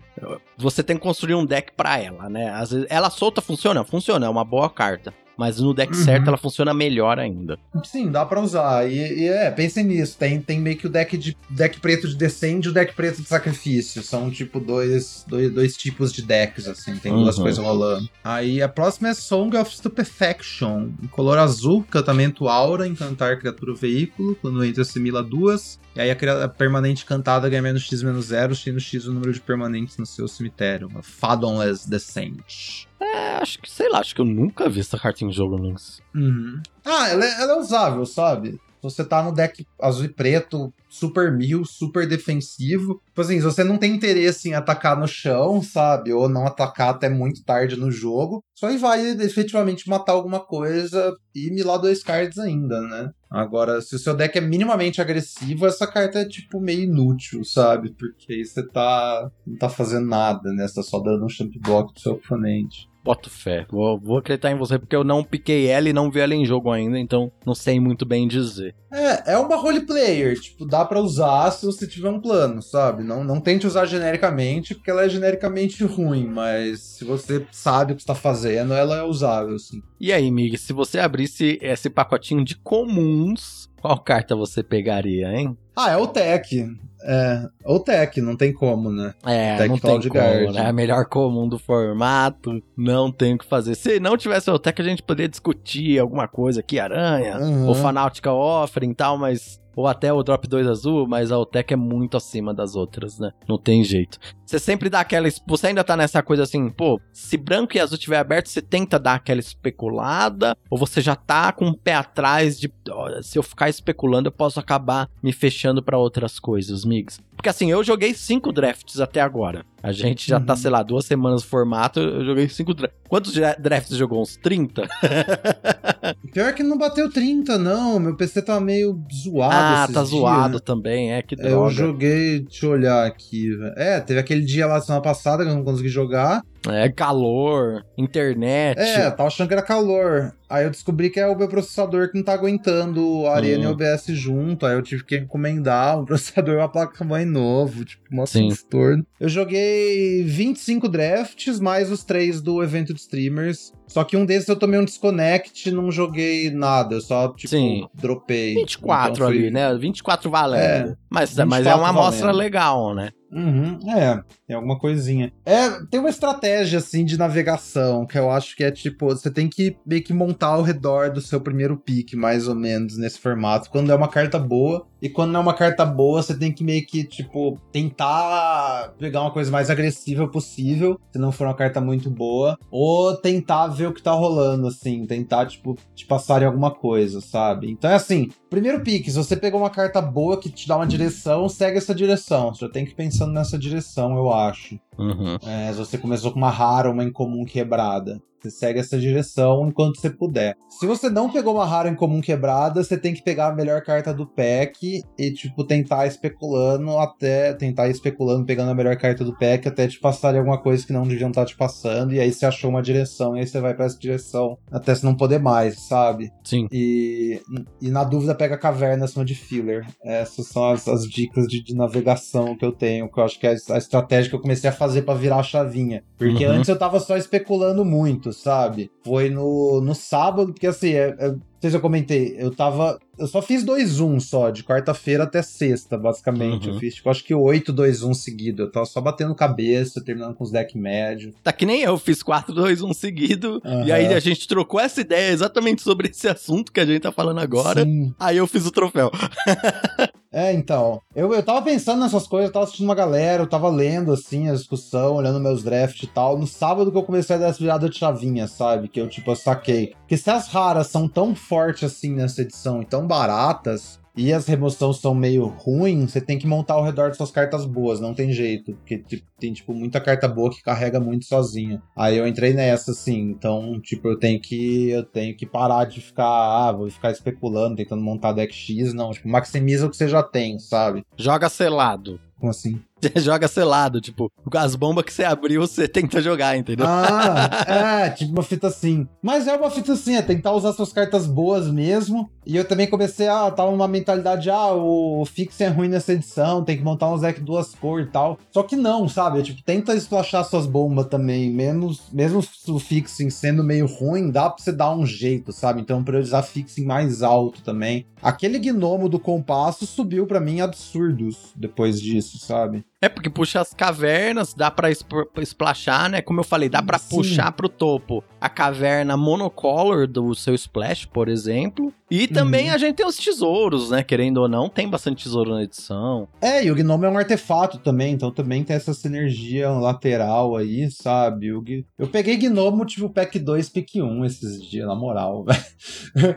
você 0.58 0.84
tem 0.84 0.96
que 0.98 1.04
construir 1.04 1.36
um 1.36 1.46
deck 1.46 1.72
pra 1.76 1.98
ela, 2.00 2.30
né? 2.30 2.50
Às 2.52 2.72
vezes, 2.72 2.88
ela 2.90 3.10
solta 3.10 3.42
funciona? 3.42 3.84
Funciona, 3.84 4.26
é 4.26 4.30
uma 4.30 4.44
boa 4.46 4.70
carta. 4.70 5.14
Mas 5.38 5.60
no 5.60 5.74
deck 5.74 5.96
Uhum. 5.96 6.04
certo 6.04 6.28
ela 6.28 6.38
funciona 6.38 6.74
melhor 6.74 7.18
ainda. 7.18 7.58
Sim, 7.84 8.12
dá 8.12 8.26
pra 8.26 8.40
usar. 8.42 8.88
E, 8.90 9.22
e 9.24 9.28
é, 9.28 9.50
pensem 9.50 9.84
nisso. 9.84 10.16
Tem, 10.18 10.40
tem 10.42 10.60
meio 10.60 10.78
que 10.78 10.86
o 10.88 10.90
deck 10.90 11.18
de 11.18 11.36
deck 11.50 11.80
preto 11.80 12.08
de 12.08 12.16
Descend 12.16 12.66
e 12.66 12.70
o 12.70 12.74
deck 12.74 12.94
preto 12.94 13.22
de 13.22 13.28
sacrifício. 13.28 14.04
São 14.04 14.30
tipo 14.30 14.60
dois, 14.60 15.26
dois, 15.28 15.52
dois 15.52 15.76
tipos 15.78 16.12
de 16.14 16.22
decks, 16.22 16.68
assim. 16.68 16.96
Tem 16.98 17.12
duas 17.12 17.38
Uhum. 17.38 17.44
coisas 17.44 17.64
rolando. 17.64 18.08
Aí 18.24 18.62
a 18.62 18.70
próxima 18.70 19.10
é 19.10 19.14
Song 19.14 19.56
of 19.58 19.74
Stupefaction. 19.76 20.90
Em 21.02 21.08
color 21.08 21.38
azul, 21.38 21.84
cantamento 21.90 22.48
aura, 22.48 22.88
encantar 22.88 23.40
criatura 23.40 23.72
ou 23.72 23.78
veículo. 23.78 24.36
Quando 24.42 24.64
entra, 24.64 24.82
assimila 24.84 25.24
duas. 25.24 25.80
E 25.96 26.00
aí 26.02 26.12
a, 26.12 26.48
permanente 26.48 27.06
cantada 27.06 27.50
ganha 27.50 27.62
menos 27.62 27.84
X 27.84 28.02
menos 28.04 28.26
zero, 28.28 28.56
x 28.56 28.74
no 28.74 28.80
X 28.80 29.06
o 29.08 29.14
número 29.14 29.34
de 29.34 29.42
permanentes 29.42 29.98
no 29.98 30.06
seu 30.06 30.28
cemitério. 30.28 30.88
Uma 30.88 31.02
Fathomless 31.02 31.90
Descent. 31.90 32.86
É, 33.02 33.38
acho 33.38 33.60
que, 33.60 33.70
sei 33.70 33.90
lá, 33.90 34.00
acho 34.00 34.14
que 34.14 34.22
eu 34.22 34.26
nunca 34.26 34.70
vi 34.70 34.80
essa 34.80 34.98
carta 34.98 35.26
em 35.26 35.32
jogo, 35.32 35.58
Links. 35.58 36.02
Uhum. 36.14 36.62
Ah, 36.86 37.10
ela 37.10 37.26
é, 37.26 37.42
ela 37.42 37.54
é 37.54 37.60
usável, 37.60 38.06
sabe? 38.06 38.52
Se 38.52 38.84
você 38.84 39.04
tá 39.04 39.22
no 39.22 39.32
deck 39.32 39.66
azul 39.80 40.06
e 40.06 40.10
preto, 40.10 40.74
super 40.90 41.32
mil, 41.32 41.64
super 41.64 42.08
defensivo. 42.08 43.00
Tipo 43.06 43.22
assim, 43.22 43.38
se 43.38 43.46
você 43.46 43.64
não 43.64 43.78
tem 43.78 43.94
interesse 43.94 44.50
em 44.50 44.54
atacar 44.54 45.00
no 45.00 45.08
chão, 45.08 45.62
sabe? 45.62 46.12
Ou 46.12 46.28
não 46.28 46.48
atacar 46.48 46.90
até 46.90 47.08
muito 47.08 47.44
tarde 47.44 47.76
no 47.76 47.92
jogo, 47.92 48.44
só 48.56 48.68
aí 48.68 48.78
vai 48.78 49.08
efetivamente 49.22 49.88
matar 49.88 50.14
alguma 50.14 50.40
coisa 50.40 51.16
e 51.36 51.52
milar 51.52 51.80
dois 51.80 52.04
cards 52.04 52.40
ainda, 52.40 52.82
né? 52.82 53.12
Agora, 53.30 53.82
se 53.82 53.96
o 53.96 54.00
seu 54.00 54.16
deck 54.16 54.38
é 54.38 54.42
minimamente 54.42 55.00
agressivo, 55.00 55.68
essa 55.68 55.86
carta 55.86 56.20
é 56.20 56.26
tipo 56.26 56.60
meio 56.60 56.82
inútil, 56.82 57.46
sabe? 57.46 57.94
Porque 57.94 58.34
aí 58.34 58.44
você 58.44 58.68
tá. 58.68 59.32
não 59.46 59.58
tá 59.58 59.70
fazendo 59.70 60.08
nada, 60.08 60.52
né? 60.52 60.68
Você 60.68 60.76
tá 60.76 60.84
só 60.84 61.00
dando 61.00 61.24
um 61.24 61.30
champ 61.30 61.52
block 61.62 61.94
pro 61.94 62.02
seu 62.02 62.14
oponente. 62.14 62.91
Boto 63.04 63.30
fé. 63.30 63.66
Vou, 63.70 64.00
vou 64.00 64.18
acreditar 64.18 64.52
em 64.52 64.58
você 64.58 64.78
porque 64.78 64.96
eu 64.96 65.04
não 65.04 65.24
piquei 65.24 65.68
ela 65.68 65.90
e 65.90 65.94
não 65.94 66.12
vi 66.12 66.20
ela 66.20 66.36
em 66.36 66.46
jogo 66.46 66.72
ainda, 66.72 67.00
então 67.00 67.32
não 67.46 67.56
sei 67.56 67.80
muito 67.80 68.06
bem 68.06 68.28
dizer. 68.28 68.76
É, 68.92 69.34
é 69.34 69.38
uma 69.38 69.56
roleplayer, 69.56 70.40
tipo, 70.40 70.66
dá 70.66 70.86
pra 70.86 71.00
usar 71.00 71.50
se 71.52 71.66
você 71.66 71.88
tiver 71.88 72.10
um 72.10 72.20
plano, 72.20 72.62
sabe? 72.62 73.04
Não, 73.04 73.24
não 73.24 73.40
tente 73.40 73.66
usar 73.66 73.86
genericamente, 73.86 74.76
porque 74.76 74.92
ela 74.92 75.06
é 75.06 75.10
genericamente 75.10 75.84
ruim, 75.84 76.28
mas 76.28 76.82
se 76.82 77.06
você 77.06 77.46
sabe 77.52 77.94
o 77.94 77.96
que 77.96 78.02
está 78.02 78.14
fazendo, 78.14 78.74
ela 78.74 78.98
é 78.98 79.04
usável, 79.04 79.58
sim. 79.58 79.82
E 80.00 80.12
aí, 80.12 80.30
Mig, 80.30 80.58
se 80.58 80.74
você 80.74 81.00
abrisse 81.00 81.58
esse 81.62 81.90
pacotinho 81.90 82.44
de 82.44 82.56
comuns, 82.58 83.70
qual 83.82 83.98
carta 84.00 84.36
você 84.36 84.62
pegaria, 84.62 85.32
hein? 85.34 85.58
Ah, 85.76 85.92
é 85.92 85.98
o 85.98 86.06
Tech. 86.06 86.68
É, 87.04 87.48
o 87.66 87.80
Tech, 87.80 88.20
não 88.22 88.36
tem 88.36 88.52
como, 88.54 88.92
né? 88.92 89.14
É, 89.26 89.58
Tech 89.58 89.70
não 89.70 89.78
tem 89.78 89.82
Cloud 89.90 90.10
como, 90.10 90.22
Guard. 90.22 90.54
né? 90.56 90.66
A 90.68 90.74
melhor 90.74 91.06
comum 91.06 91.48
do 91.48 91.58
formato, 91.60 92.62
não 92.78 93.12
tem 93.12 93.34
o 93.34 93.38
que 93.38 93.46
fazer. 93.46 93.76
Se 93.76 94.00
não 94.00 94.18
tivesse 94.18 94.50
o 94.50 94.60
Tech, 94.60 94.82
a 94.82 94.86
gente 94.86 95.04
poderia 95.04 95.30
discutir 95.30 96.00
alguma 96.00 96.28
coisa 96.28 96.60
aqui, 96.62 96.80
aranha, 96.80 97.38
Uhum. 97.38 97.68
ou 97.68 97.76
Fanautica 97.76 98.32
Offering 98.32 98.92
e 98.92 98.96
tal, 98.96 99.18
mas... 99.18 99.61
Ou 99.76 99.88
até 99.88 100.12
o 100.12 100.24
Drop 100.24 100.48
2 100.48 100.68
azul, 100.68 101.08
mas 101.08 101.32
a 101.32 101.38
Otec 101.38 101.74
é 101.74 101.78
muito 101.78 102.18
acima 102.18 102.54
das 102.54 102.76
outras, 102.76 103.20
né? 103.20 103.32
Não 103.48 103.58
tem 103.58 103.84
jeito. 103.84 104.20
Você 104.46 104.60
sempre 104.60 104.90
dá 104.90 105.00
aquela. 105.00 105.30
Você 105.48 105.68
ainda 105.68 105.84
tá 105.84 105.96
nessa 105.96 106.22
coisa 106.22 106.44
assim, 106.44 106.70
pô, 106.70 107.00
se 107.14 107.38
branco 107.38 107.78
e 107.78 107.80
azul 107.80 107.98
tiver 107.98 108.18
aberto, 108.18 108.48
você 108.50 108.62
tenta 108.62 109.00
dar 109.00 109.16
aquela 109.16 109.40
especulada, 109.40 110.58
ou 110.70 110.78
você 110.78 111.00
já 111.00 111.16
tá 111.16 111.52
com 111.54 111.70
o 111.70 111.78
pé 111.78 111.94
atrás 111.94 112.60
de. 112.60 112.72
ó, 112.90 113.22
se 113.22 113.38
eu 113.38 113.44
ficar 113.44 113.70
especulando, 113.70 114.28
eu 114.28 114.32
posso 114.32 114.60
acabar 114.60 115.10
me 115.24 115.32
fechando 115.32 115.82
pra 115.82 115.98
outras 115.98 116.38
coisas, 116.38 116.84
migs. 116.84 117.20
Porque 117.36 117.50
assim, 117.50 117.72
eu 117.72 117.84
joguei 117.84 118.14
cinco 118.14 118.52
drafts 118.52 119.00
até 119.00 119.22
agora. 119.22 119.66
A 119.84 119.92
gente 119.92 120.28
já 120.28 120.40
tá, 120.40 120.54
Uhum. 120.54 120.60
sei 120.60 120.70
lá, 120.70 120.84
duas 120.84 121.06
semanas 121.06 121.42
no 121.44 121.50
formato, 121.50 122.00
eu 122.00 122.24
joguei 122.24 122.48
cinco 122.48 122.74
drafts. 122.74 123.00
Quantos 123.10 123.34
dra- 123.34 123.56
drafts 123.60 123.90
você 123.92 123.98
jogou? 123.98 124.22
Uns 124.22 124.38
30? 124.38 124.84
Pior 126.34 126.54
que 126.54 126.64
não 126.64 126.78
bateu 126.78 127.10
30, 127.12 127.58
não. 127.58 128.00
Meu 128.00 128.16
PC 128.16 128.42
tá 128.42 128.60
meio 128.60 129.00
zoado. 129.12 129.54
ah, 129.56 129.88
tá 129.88 129.94
dias. 130.02 130.10
zoado 130.10 130.60
também, 130.60 131.14
é, 131.14 131.22
que 131.22 131.36
É, 131.36 131.46
Eu 131.48 131.50
droga. 131.52 131.72
joguei, 131.74 132.40
deixa 132.42 132.66
eu 132.66 132.72
olhar 132.72 133.06
aqui. 133.06 133.50
É, 133.76 134.00
teve 134.00 134.20
aquele 134.20 134.42
dia 134.46 134.68
lá 134.68 134.80
semana 134.82 135.02
passada 135.02 135.44
que 135.44 135.50
eu 135.50 135.56
não 135.56 135.64
consegui 135.64 135.90
jogar. 135.90 136.42
É, 136.70 136.90
calor, 136.90 137.84
internet. 137.98 138.78
É, 138.80 139.10
tava 139.10 139.28
achando 139.28 139.48
que 139.48 139.54
era 139.54 139.64
calor. 139.64 140.34
Aí 140.48 140.66
eu 140.66 140.70
descobri 140.70 141.10
que 141.10 141.20
é 141.20 141.26
o 141.26 141.36
meu 141.36 141.48
processador 141.48 142.12
que 142.12 142.18
não 142.18 142.24
tá 142.26 142.34
aguentando 142.34 143.26
a 143.26 143.36
Arena 143.38 143.60
Hum. 143.60 143.64
e 143.64 143.68
o 143.68 143.72
OBS 143.72 144.06
junto. 144.10 144.66
Aí 144.66 144.76
eu 144.76 144.82
tive 144.82 145.04
que 145.04 145.18
encomendar 145.18 146.00
um 146.00 146.06
processador 146.06 146.56
e 146.56 146.58
uma 146.58 146.70
placa-mãe 146.70 147.26
novo. 147.26 147.84
Tipo, 147.86 148.04
mó 148.12 148.26
Sim. 148.26 148.48
transtorno. 148.50 149.06
Eu 149.20 149.30
joguei 149.30 150.24
25 150.24 150.88
drafts, 150.90 151.60
mais 151.60 151.92
os 151.92 152.04
três 152.04 152.42
do 152.42 152.62
evento 152.62 152.94
de 152.94 153.00
streamers. 153.00 153.72
Só 153.88 154.04
que 154.04 154.16
um 154.16 154.26
desses 154.26 154.48
eu 154.48 154.56
tomei 154.56 154.80
um 154.80 154.86
desconnect 154.86 155.68
e 155.68 155.72
não 155.72 155.90
joguei 155.92 156.52
nada. 156.52 156.96
Eu 156.96 157.02
só, 157.02 157.30
tipo, 157.30 157.50
Sim. 157.50 157.86
dropei. 157.94 158.56
24 158.56 159.14
Então 159.14 159.28
foi- 159.28 159.38
ali, 159.38 159.52
né? 159.52 159.74
24 159.78 160.30
valendo. 160.30 160.92
É, 160.92 160.96
mas, 161.10 161.36
mas 161.38 161.66
é 161.66 161.72
24 161.74 161.80
uma 161.80 161.90
amostra 161.90 162.32
legal, 162.32 162.94
né? 162.94 163.10
Uhum, 163.32 163.80
é, 163.90 164.22
tem 164.46 164.56
alguma 164.56 164.78
coisinha. 164.78 165.32
É, 165.46 165.70
tem 165.90 166.00
uma 166.00 166.10
estratégia, 166.10 166.80
assim, 166.80 167.06
de 167.06 167.18
navegação, 167.18 168.06
que 168.06 168.18
eu 168.18 168.30
acho 168.30 168.56
que 168.56 168.64
é 168.64 168.72
tipo, 168.72 169.08
você 169.08 169.32
tem 169.32 169.48
que 169.48 169.78
meio 169.86 170.04
que 170.04 170.14
montar 170.14 170.48
ao 170.48 170.62
redor 170.62 171.12
do 171.12 171.22
seu 171.22 171.40
primeiro 171.40 171.78
pique, 171.78 172.16
mais 172.16 172.48
ou 172.48 172.56
menos, 172.56 172.98
nesse 172.98 173.20
formato. 173.20 173.70
Quando 173.70 173.92
é 173.92 173.96
uma 173.96 174.10
carta 174.10 174.38
boa, 174.38 174.86
e 175.02 175.10
quando 175.10 175.32
não 175.32 175.40
é 175.40 175.44
uma 175.44 175.54
carta 175.54 175.86
boa, 175.86 176.22
você 176.22 176.38
tem 176.38 176.52
que 176.52 176.64
meio 176.64 176.86
que, 176.86 177.04
tipo, 177.04 177.58
tentar 177.72 178.94
pegar 179.00 179.22
uma 179.22 179.32
coisa 179.32 179.50
mais 179.50 179.70
agressiva 179.70 180.28
possível, 180.28 181.00
se 181.12 181.18
não 181.18 181.32
for 181.32 181.48
uma 181.48 181.56
carta 181.56 181.82
muito 181.82 182.10
boa, 182.10 182.58
ou 182.70 183.16
tentar 183.16 183.68
ver 183.68 183.88
o 183.88 183.94
que 183.94 184.04
tá 184.04 184.12
rolando, 184.12 184.68
assim, 184.68 185.06
tentar, 185.06 185.48
tipo, 185.48 185.78
te 185.96 186.06
passar 186.06 186.44
em 186.44 186.46
alguma 186.46 186.70
coisa, 186.70 187.20
sabe? 187.22 187.72
Então 187.72 187.90
é 187.90 187.96
assim, 187.96 188.30
primeiro 188.50 188.82
pique, 188.82 189.10
se 189.10 189.18
você 189.18 189.36
pegou 189.36 189.60
uma 189.60 189.70
carta 189.70 190.02
boa 190.02 190.40
que 190.40 190.50
te 190.50 190.68
dá 190.68 190.76
uma 190.76 190.86
direção, 190.86 191.50
segue 191.50 191.78
essa 191.78 191.96
direção. 191.96 192.54
Você 192.54 192.66
já 192.66 192.72
tem 192.72 192.86
que 192.86 192.92
ir 192.92 192.96
pensando 193.22 193.34
nessa 193.34 193.58
direção, 193.58 194.16
eu 194.16 194.34
acho. 194.34 194.80
Uhum. 194.98 195.38
É, 195.46 195.72
se 195.72 195.78
você 195.78 195.98
começou 195.98 196.32
com 196.32 196.38
uma 196.38 196.50
rara, 196.50 196.90
uma 196.90 197.04
incomum 197.04 197.46
quebrada. 197.46 198.22
Você 198.42 198.50
segue 198.50 198.80
essa 198.80 198.98
direção 198.98 199.68
enquanto 199.68 200.00
você 200.00 200.10
puder. 200.10 200.56
Se 200.68 200.88
você 200.88 201.10
não 201.10 201.32
pegou 201.32 201.54
uma 201.54 201.66
rara 201.66 201.90
incomum 201.90 202.20
quebrada, 202.20 202.84
você 202.84 202.98
tem 202.98 203.14
que 203.14 203.22
pegar 203.22 203.50
a 203.50 203.56
melhor 203.56 203.84
carta 203.84 204.12
do 204.12 204.26
pack 204.26 205.04
e, 205.18 205.32
tipo, 205.32 205.64
tentar 205.64 206.08
especulando 206.08 206.98
até. 206.98 207.54
Tentar 207.54 207.90
especulando, 207.90 208.46
pegando 208.46 208.72
a 208.72 208.76
melhor 208.76 208.96
carta 208.98 209.24
do 209.24 209.38
pack 209.38 209.68
até 209.68 209.88
te 209.88 210.00
passarem 210.00 210.40
alguma 210.40 210.60
coisa 210.60 210.86
que 210.86 210.92
não 210.92 211.04
deviam 211.04 211.30
estar 211.30 211.46
te 211.46 211.56
passando. 211.56 212.14
E 212.14 212.20
aí 212.20 212.34
você 212.34 212.46
achou 212.46 212.72
uma 212.72 212.82
direção, 212.82 213.38
e 213.38 213.42
aí 213.42 213.48
você 213.48 213.60
vai 213.60 213.76
pra 213.76 213.86
essa 213.86 214.00
direção 214.00 214.58
até 214.72 214.96
você 214.96 215.06
não 215.06 215.16
poder 215.16 215.40
mais, 215.40 215.80
sabe? 215.82 216.32
Sim. 216.44 216.68
E, 216.72 217.40
e 217.80 217.92
na 217.92 218.04
dúvida, 218.04 218.34
pega 218.34 218.56
a 218.56 218.60
caverna 218.60 219.06
acima 219.06 219.24
de 219.24 219.36
filler. 219.36 219.86
Essas 220.04 220.48
são 220.48 220.68
as, 220.68 220.88
as 220.88 221.08
dicas 221.08 221.46
de, 221.46 221.62
de 221.62 221.76
navegação 221.76 222.58
que 222.58 222.66
eu 222.66 222.72
tenho, 222.72 223.12
que 223.12 223.20
eu 223.20 223.24
acho 223.24 223.40
que 223.40 223.46
é 223.46 223.52
a 223.52 223.78
estratégia 223.78 224.32
que 224.32 224.36
eu 224.36 224.42
comecei 224.42 224.68
a 224.68 224.74
fazer 224.82 225.04
pra 225.04 225.14
virar 225.14 225.36
a 225.38 225.44
chavinha. 225.44 226.04
Porque 226.18 226.44
Uhum. 226.44 226.54
antes 226.54 226.68
eu 226.68 226.76
tava 226.78 227.00
só 227.00 227.16
especulando 227.16 227.86
muito, 227.86 228.34
sabe? 228.34 228.90
Foi 229.06 229.30
no, 229.30 229.80
no 229.80 229.94
sábado, 229.94 230.54
porque 230.54 230.66
assim, 230.66 230.94
é, 230.94 231.16
é, 231.20 231.36
sei 231.62 231.70
se 231.70 231.76
eu 231.76 231.82
comentei, 231.82 232.36
eu 232.38 232.50
tava. 232.54 233.00
Eu 233.18 233.28
só 233.28 233.42
fiz 233.42 233.64
2-1 233.64 234.20
só, 234.20 234.50
de 234.50 234.64
quarta-feira 234.64 235.26
até 235.26 235.44
sexta, 235.44 235.96
basicamente. 235.96 236.68
Uhum. 236.68 236.74
Eu 236.74 236.80
fiz, 236.80 236.96
tipo, 236.96 237.10
acho 237.10 237.24
que 237.24 237.36
8-2-1 237.36 238.14
seguido. 238.16 238.64
Eu 238.64 238.72
tava 238.72 238.86
só 238.86 239.00
batendo 239.00 239.36
cabeça, 239.36 240.04
terminando 240.04 240.34
com 240.34 240.44
os 240.44 240.52
deck 240.52 240.76
médios. 240.76 241.36
Tá 241.44 241.54
que 241.54 241.66
nem 241.66 241.82
eu, 241.82 241.98
fiz 242.00 242.24
4, 242.24 242.54
2, 242.54 242.82
1 242.82 242.94
seguido. 242.94 243.62
Aham. 243.64 243.86
E 243.86 243.92
aí 243.92 244.14
a 244.14 244.20
gente 244.20 244.48
trocou 244.48 244.80
essa 244.80 245.02
ideia 245.02 245.32
exatamente 245.32 245.84
sobre 245.84 246.10
esse 246.10 246.28
assunto 246.28 246.72
que 246.72 246.80
a 246.80 246.86
gente 246.86 247.02
tá 247.02 247.12
falando 247.12 247.40
agora. 247.40 247.84
Sim. 247.84 248.14
Aí 248.20 248.38
eu 248.38 248.48
fiz 248.48 248.66
o 248.66 248.72
troféu. 248.72 249.12
É, 250.34 250.54
então. 250.54 251.02
Eu, 251.14 251.34
eu 251.34 251.44
tava 251.44 251.62
pensando 251.62 252.00
nessas 252.00 252.26
coisas, 252.26 252.48
eu 252.48 252.54
tava 252.54 252.64
assistindo 252.64 252.88
uma 252.88 252.96
galera, 252.96 253.44
eu 253.44 253.48
tava 253.48 253.68
lendo, 253.70 254.14
assim, 254.14 254.50
a 254.50 254.54
discussão, 254.54 255.16
olhando 255.16 255.42
meus 255.42 255.62
drafts 255.62 256.04
e 256.04 256.08
tal. 256.08 256.38
No 256.38 256.48
sábado 256.48 256.90
que 256.90 256.98
eu 256.98 257.04
comecei 257.04 257.36
a 257.36 257.40
dar 257.40 257.48
essa 257.48 257.60
virada 257.60 257.90
de 257.90 257.98
chavinha, 257.98 258.48
sabe? 258.48 258.88
Que 258.88 259.02
eu, 259.02 259.10
tipo, 259.10 259.30
eu 259.30 259.36
saquei. 259.36 259.94
Porque 260.00 260.16
se 260.16 260.30
as 260.30 260.48
raras 260.48 260.88
são 260.88 261.08
tão 261.08 261.36
fortes 261.52 261.84
assim 261.84 262.16
nessa 262.16 262.44
edição 262.44 262.82
e 262.82 262.86
tão 262.86 263.06
baratas, 263.06 264.00
e 264.16 264.32
as 264.32 264.46
remoções 264.46 264.98
são 264.98 265.14
meio 265.14 265.46
ruins, 265.46 266.12
você 266.12 266.22
tem 266.22 266.38
que 266.38 266.48
montar 266.48 266.76
ao 266.76 266.84
redor 266.84 267.12
de 267.12 267.18
suas 267.18 267.32
cartas 267.32 267.66
boas, 267.66 268.00
não 268.00 268.14
tem 268.14 268.32
jeito. 268.32 268.74
Porque 268.74 268.98
tipo, 268.98 269.26
tem, 269.40 269.54
tipo, 269.54 269.74
muita 269.74 270.02
carta 270.02 270.28
boa 270.28 270.50
que 270.50 270.62
carrega 270.62 271.00
muito 271.00 271.26
sozinha. 271.26 271.82
Aí 271.96 272.18
eu 272.18 272.28
entrei 272.28 272.54
nessa, 272.54 272.92
assim, 272.92 273.20
então, 273.20 273.80
tipo, 273.82 274.08
eu 274.10 274.20
tenho 274.20 274.40
que. 274.42 274.90
Eu 274.90 275.04
tenho 275.04 275.36
que 275.36 275.46
parar 275.46 275.86
de 275.86 276.02
ficar. 276.02 276.26
Ah, 276.26 276.72
vou 276.72 276.90
ficar 276.90 277.12
especulando, 277.12 277.78
tentando 277.78 278.02
montar 278.02 278.34
deck 278.34 278.54
X, 278.54 278.94
não. 278.94 279.12
Tipo, 279.12 279.30
maximiza 279.30 279.88
o 279.88 279.90
que 279.90 279.96
você 279.98 280.08
já 280.08 280.22
tem, 280.22 280.60
sabe? 280.60 281.06
Joga 281.18 281.48
selado. 281.48 282.20
Como 282.42 282.50
assim? 282.50 282.82
Joga 283.18 283.48
selado, 283.48 284.00
tipo, 284.00 284.32
as 284.56 284.76
bombas 284.76 285.06
que 285.06 285.14
você 285.14 285.24
abriu, 285.24 285.62
você 285.62 285.88
tenta 285.88 286.22
jogar, 286.22 286.58
entendeu? 286.58 286.86
Ah, 286.88 287.50
é, 288.06 288.10
tipo 288.10 288.32
uma 288.32 288.44
fita 288.44 288.68
assim. 288.68 289.08
Mas 289.22 289.48
é 289.48 289.56
uma 289.56 289.70
fita 289.70 289.94
assim, 289.94 290.16
é 290.16 290.22
tentar 290.22 290.52
usar 290.54 290.74
suas 290.74 290.94
cartas 290.94 291.26
boas 291.28 291.68
mesmo. 291.68 292.30
E 292.46 292.58
eu 292.58 292.68
também 292.68 292.88
comecei 292.88 293.28
a 293.28 293.52
tava 293.52 293.72
numa 293.72 293.88
mentalidade, 293.88 294.50
ah, 294.50 294.74
o 294.74 295.24
fix 295.26 295.60
é 295.62 295.68
ruim 295.68 295.88
nessa 295.88 296.14
edição, 296.14 296.64
tem 296.64 296.78
que 296.78 296.84
montar 296.84 297.12
uns 297.12 297.22
deck 297.22 297.40
duas 297.40 297.76
cores 297.76 298.08
e 298.08 298.12
tal. 298.12 298.40
Só 298.52 298.64
que 298.64 298.76
não, 298.76 299.08
sabe? 299.08 299.40
É, 299.40 299.44
tipo, 299.44 299.62
tenta 299.64 299.96
splashar 299.96 300.44
suas 300.44 300.66
bombas 300.66 301.06
também. 301.08 301.52
Menos, 301.52 302.02
mesmo 302.12 302.44
o 302.68 302.80
fixing 302.80 303.30
sendo 303.30 303.64
meio 303.64 303.86
ruim, 303.86 304.32
dá 304.32 304.50
pra 304.50 304.64
você 304.64 304.72
dar 304.72 304.96
um 304.96 305.06
jeito, 305.06 305.52
sabe? 305.52 305.82
Então 305.82 306.04
priorizar 306.04 306.44
fixing 306.44 306.86
mais 306.86 307.22
alto 307.22 307.62
também. 307.62 308.06
Aquele 308.22 308.60
gnomo 308.60 309.10
do 309.10 309.20
compasso 309.20 309.86
subiu 309.86 310.26
pra 310.26 310.40
mim 310.40 310.62
absurdos 310.62 311.52
depois 311.56 312.00
disso, 312.00 312.31
sabe? 312.40 312.86
É 313.04 313.10
porque 313.10 313.32
puxa 313.32 313.60
as 313.60 313.74
cavernas, 313.74 314.54
dá 314.54 314.70
pra 314.70 314.88
splashar, 314.92 316.08
né? 316.08 316.22
Como 316.22 316.40
eu 316.40 316.44
falei, 316.44 316.70
dá 316.70 316.84
pra 316.84 317.00
Sim. 317.00 317.16
puxar 317.16 317.52
pro 317.52 317.68
topo 317.68 318.24
a 318.40 318.48
caverna 318.48 319.18
monocolor 319.18 320.06
do 320.08 320.36
seu 320.36 320.54
splash, 320.54 321.06
por 321.06 321.28
exemplo. 321.28 321.92
E 322.12 322.28
também 322.28 322.68
Uhum. 322.70 322.76
a 322.76 322.78
gente 322.78 322.98
tem 322.98 323.06
os 323.08 323.16
tesouros, 323.16 323.90
né? 323.90 324.04
Querendo 324.04 324.38
ou 324.38 324.48
não, 324.48 324.70
tem 324.70 324.88
bastante 324.88 325.24
tesouro 325.24 325.52
na 325.52 325.64
edição. 325.64 326.28
É, 326.42 326.64
e 326.64 326.70
o 326.70 326.76
Gnome 326.76 327.06
é 327.06 327.10
um 327.10 327.18
artefato 327.18 327.80
também, 327.80 328.14
então 328.14 328.30
também 328.30 328.64
tem 328.64 328.76
essa 328.76 328.94
sinergia 328.94 329.70
lateral 329.72 330.56
aí, 330.56 330.92
sabe? 330.92 331.52
O 331.54 331.64
Eu 331.98 332.08
peguei 332.08 332.38
Gnomo, 332.38 332.86
tipo, 332.86 333.10
pack 333.10 333.40
2, 333.40 333.70
pick 333.70 333.96
1 333.96 334.26
esses 334.26 334.62
dias, 334.62 334.86
na 334.88 334.94
moral, 334.94 335.44
velho. 336.16 336.36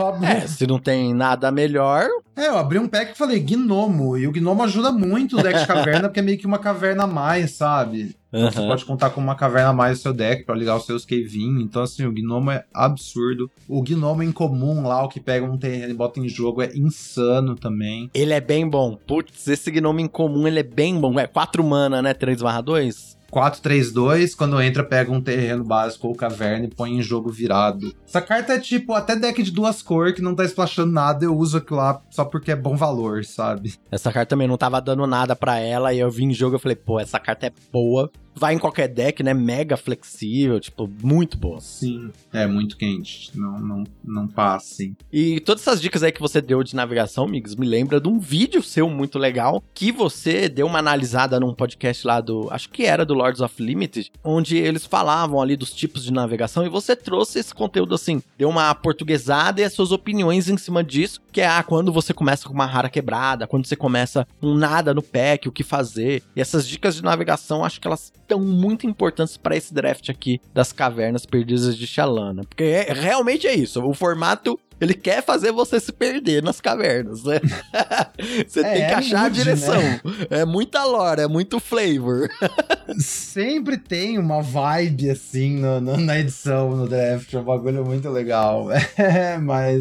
Abri- 0.00 0.26
É, 0.26 0.40
se 0.46 0.66
não 0.66 0.78
tem 0.80 1.14
nada 1.14 1.52
melhor, 1.52 2.08
É, 2.36 2.46
eu 2.48 2.56
abri 2.56 2.78
um 2.78 2.88
pack 2.88 3.12
e 3.12 3.18
falei 3.18 3.38
Gnomo, 3.40 4.16
e 4.16 4.26
o 4.26 4.32
Gnomo 4.32 4.62
ajuda 4.62 4.90
muito 4.90 5.38
o 5.38 5.42
deck 5.42 5.60
de 5.60 5.66
caverna, 5.66 5.99
porque 6.08 6.20
é 6.20 6.22
meio 6.22 6.38
que 6.38 6.46
uma 6.46 6.58
caverna 6.58 7.04
a 7.04 7.06
mais, 7.06 7.52
sabe? 7.52 8.14
Então 8.32 8.50
Você 8.50 8.60
pode 8.60 8.84
contar 8.84 9.10
com 9.10 9.20
uma 9.20 9.34
caverna 9.34 9.70
a 9.70 9.72
mais 9.72 9.98
no 9.98 10.02
seu 10.02 10.12
deck 10.12 10.44
pra 10.44 10.54
ligar 10.54 10.76
os 10.76 10.86
seus 10.86 11.04
Kevin. 11.04 11.60
Então, 11.62 11.82
assim, 11.82 12.06
o 12.06 12.12
Gnomo 12.12 12.50
é 12.50 12.64
absurdo. 12.72 13.50
O 13.68 13.82
Gnomo 13.82 14.22
em 14.22 14.30
comum 14.30 14.86
lá, 14.86 15.02
o 15.02 15.08
que 15.08 15.18
pega 15.18 15.44
um 15.44 15.58
terreno 15.58 15.90
e 15.90 15.96
bota 15.96 16.20
em 16.20 16.28
jogo, 16.28 16.62
é 16.62 16.70
insano 16.74 17.56
também. 17.56 18.08
ele 18.14 18.32
é 18.32 18.40
bem 18.40 18.68
bom. 18.68 18.96
Putz, 19.06 19.48
esse 19.48 19.70
gnome 19.70 20.02
em 20.02 20.08
comum, 20.08 20.46
ele 20.46 20.60
é 20.60 20.64
bem 20.64 20.98
bom. 21.00 21.18
É 21.18 21.26
4 21.26 21.62
mana, 21.64 22.00
né? 22.00 22.14
3 22.14 22.40
barra 22.40 22.60
2? 22.60 23.18
4-3-2, 23.30 24.34
quando 24.36 24.60
entra, 24.60 24.84
pega 24.84 25.12
um 25.12 25.20
terreno 25.20 25.64
básico 25.64 26.08
ou 26.08 26.14
caverna 26.14 26.66
e 26.66 26.74
põe 26.74 26.96
em 26.96 27.02
jogo 27.02 27.30
virado. 27.30 27.94
Essa 28.06 28.20
carta 28.20 28.54
é 28.54 28.58
tipo, 28.58 28.92
até 28.92 29.16
deck 29.16 29.42
de 29.42 29.50
duas 29.50 29.82
cores 29.82 30.14
que 30.14 30.22
não 30.22 30.34
tá 30.34 30.44
splashando 30.44 30.92
nada, 30.92 31.24
eu 31.24 31.36
uso 31.36 31.58
aquilo 31.58 31.78
lá 31.78 32.02
só 32.10 32.24
porque 32.24 32.50
é 32.50 32.56
bom 32.56 32.76
valor, 32.76 33.24
sabe? 33.24 33.74
Essa 33.90 34.12
carta 34.12 34.30
também 34.30 34.48
não 34.48 34.56
tava 34.56 34.80
dando 34.80 35.06
nada 35.06 35.36
pra 35.36 35.58
ela. 35.58 35.92
E 35.92 35.98
eu 35.98 36.10
vi 36.10 36.24
em 36.24 36.34
jogo 36.34 36.56
e 36.56 36.58
falei, 36.58 36.76
pô, 36.76 36.98
essa 36.98 37.18
carta 37.18 37.46
é 37.46 37.52
boa. 37.72 38.10
Vai 38.34 38.54
em 38.54 38.58
qualquer 38.58 38.88
deck, 38.88 39.22
né? 39.22 39.34
Mega 39.34 39.76
flexível, 39.76 40.58
tipo, 40.60 40.90
muito 41.02 41.36
boa. 41.36 41.60
Sim. 41.60 42.10
É 42.32 42.46
muito 42.46 42.76
quente. 42.76 43.36
Não, 43.36 43.58
não, 43.58 43.84
não 44.04 44.28
passe. 44.28 44.94
E 45.12 45.40
todas 45.40 45.62
essas 45.62 45.80
dicas 45.80 46.02
aí 46.02 46.12
que 46.12 46.20
você 46.20 46.40
deu 46.40 46.62
de 46.62 46.74
navegação, 46.74 47.24
amigos, 47.24 47.54
me 47.56 47.66
lembra 47.66 48.00
de 48.00 48.08
um 48.08 48.18
vídeo 48.18 48.62
seu 48.62 48.88
muito 48.88 49.18
legal 49.18 49.62
que 49.74 49.92
você 49.92 50.48
deu 50.48 50.66
uma 50.66 50.78
analisada 50.78 51.38
num 51.40 51.54
podcast 51.54 52.06
lá 52.06 52.20
do, 52.20 52.48
acho 52.50 52.70
que 52.70 52.84
era 52.84 53.04
do 53.04 53.14
Lords 53.14 53.40
of 53.40 53.62
Limited, 53.62 54.10
onde 54.24 54.56
eles 54.56 54.84
falavam 54.84 55.40
ali 55.40 55.56
dos 55.56 55.72
tipos 55.72 56.04
de 56.04 56.12
navegação 56.12 56.64
e 56.64 56.68
você 56.68 56.96
trouxe 56.96 57.38
esse 57.38 57.54
conteúdo 57.54 57.94
assim, 57.94 58.22
deu 58.38 58.48
uma 58.48 58.74
portuguesada 58.74 59.60
e 59.60 59.64
as 59.64 59.72
suas 59.72 59.92
opiniões 59.92 60.48
em 60.48 60.56
cima 60.56 60.82
disso, 60.82 61.20
que 61.32 61.40
é 61.40 61.46
ah, 61.46 61.62
quando 61.62 61.92
você 61.92 62.12
começa 62.12 62.46
com 62.46 62.54
uma 62.54 62.66
rara 62.66 62.88
quebrada, 62.88 63.46
quando 63.46 63.66
você 63.66 63.76
começa 63.76 64.26
um 64.42 64.54
nada 64.54 64.94
no 64.94 65.02
pack, 65.02 65.48
o 65.48 65.52
que 65.52 65.62
fazer. 65.62 66.22
E 66.34 66.40
essas 66.40 66.66
dicas 66.66 66.94
de 66.96 67.02
navegação, 67.02 67.64
acho 67.64 67.80
que 67.80 67.86
elas 67.86 68.12
estão 68.34 68.40
muito 68.40 68.86
importantes 68.86 69.36
para 69.36 69.56
esse 69.56 69.72
draft 69.74 70.08
aqui 70.08 70.40
das 70.54 70.72
cavernas 70.72 71.26
perdidas 71.26 71.76
de 71.76 71.86
Shalana, 71.86 72.42
porque 72.48 72.64
é- 72.64 72.92
realmente 72.92 73.46
é 73.46 73.54
isso, 73.54 73.82
o 73.84 73.92
formato 73.94 74.58
ele 74.80 74.94
quer 74.94 75.22
fazer 75.22 75.52
você 75.52 75.78
se 75.78 75.92
perder 75.92 76.42
nas 76.42 76.58
cavernas, 76.58 77.22
né? 77.24 77.38
você 78.48 78.60
É, 78.60 78.62
tem 78.62 78.74
que 78.76 78.80
é 78.80 78.94
achar 78.94 79.20
a 79.20 79.22
nude, 79.24 79.34
direção. 79.38 79.74
né? 79.82 80.00
É 80.30 80.44
muita 80.46 80.82
lore, 80.84 81.20
é 81.20 81.28
muito 81.28 81.60
flavor. 81.60 82.30
Sempre 82.98 83.76
tem 83.76 84.18
uma 84.18 84.40
vibe 84.42 85.10
assim 85.10 85.58
no- 85.58 85.80
no- 85.82 85.96
na 85.98 86.18
edição, 86.18 86.74
no 86.74 86.88
draft. 86.88 87.32
É 87.34 87.38
um 87.38 87.44
bagulho 87.44 87.84
muito 87.84 88.08
legal. 88.08 88.68
É, 88.96 89.36
mas. 89.38 89.78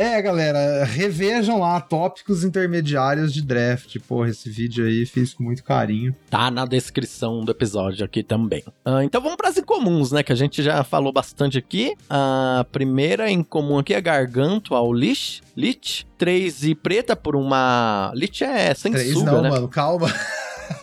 É, 0.00 0.22
galera, 0.22 0.84
revejam 0.84 1.58
lá 1.58 1.80
tópicos 1.80 2.44
intermediários 2.44 3.34
de 3.34 3.42
draft. 3.42 3.96
Porra, 4.06 4.28
esse 4.28 4.48
vídeo 4.48 4.86
aí 4.86 5.04
fiz 5.04 5.34
com 5.34 5.42
muito 5.42 5.64
carinho. 5.64 6.14
Tá 6.30 6.52
na 6.52 6.64
descrição 6.64 7.44
do 7.44 7.50
episódio 7.50 8.04
aqui 8.04 8.22
também. 8.22 8.62
Ah, 8.84 9.02
então 9.02 9.20
vamos 9.20 9.36
para 9.36 9.48
as 9.48 9.56
incomuns, 9.56 10.12
né? 10.12 10.22
Que 10.22 10.32
a 10.32 10.36
gente 10.36 10.62
já 10.62 10.84
falou 10.84 11.12
bastante 11.12 11.58
aqui. 11.58 11.96
A 12.08 12.64
primeira 12.70 13.28
incomum 13.28 13.76
aqui 13.76 13.92
é 13.92 14.00
Garganto 14.00 14.72
ao 14.72 14.92
Lich. 14.92 15.42
Lich. 15.56 16.06
3 16.16 16.62
e 16.62 16.74
preta 16.76 17.16
por 17.16 17.34
uma. 17.34 18.12
Lich 18.14 18.44
é 18.44 18.66
Três 18.66 18.78
sanguessuga, 18.78 19.32
não, 19.32 19.42
né? 19.42 19.50
mano, 19.50 19.66
calma. 19.66 20.14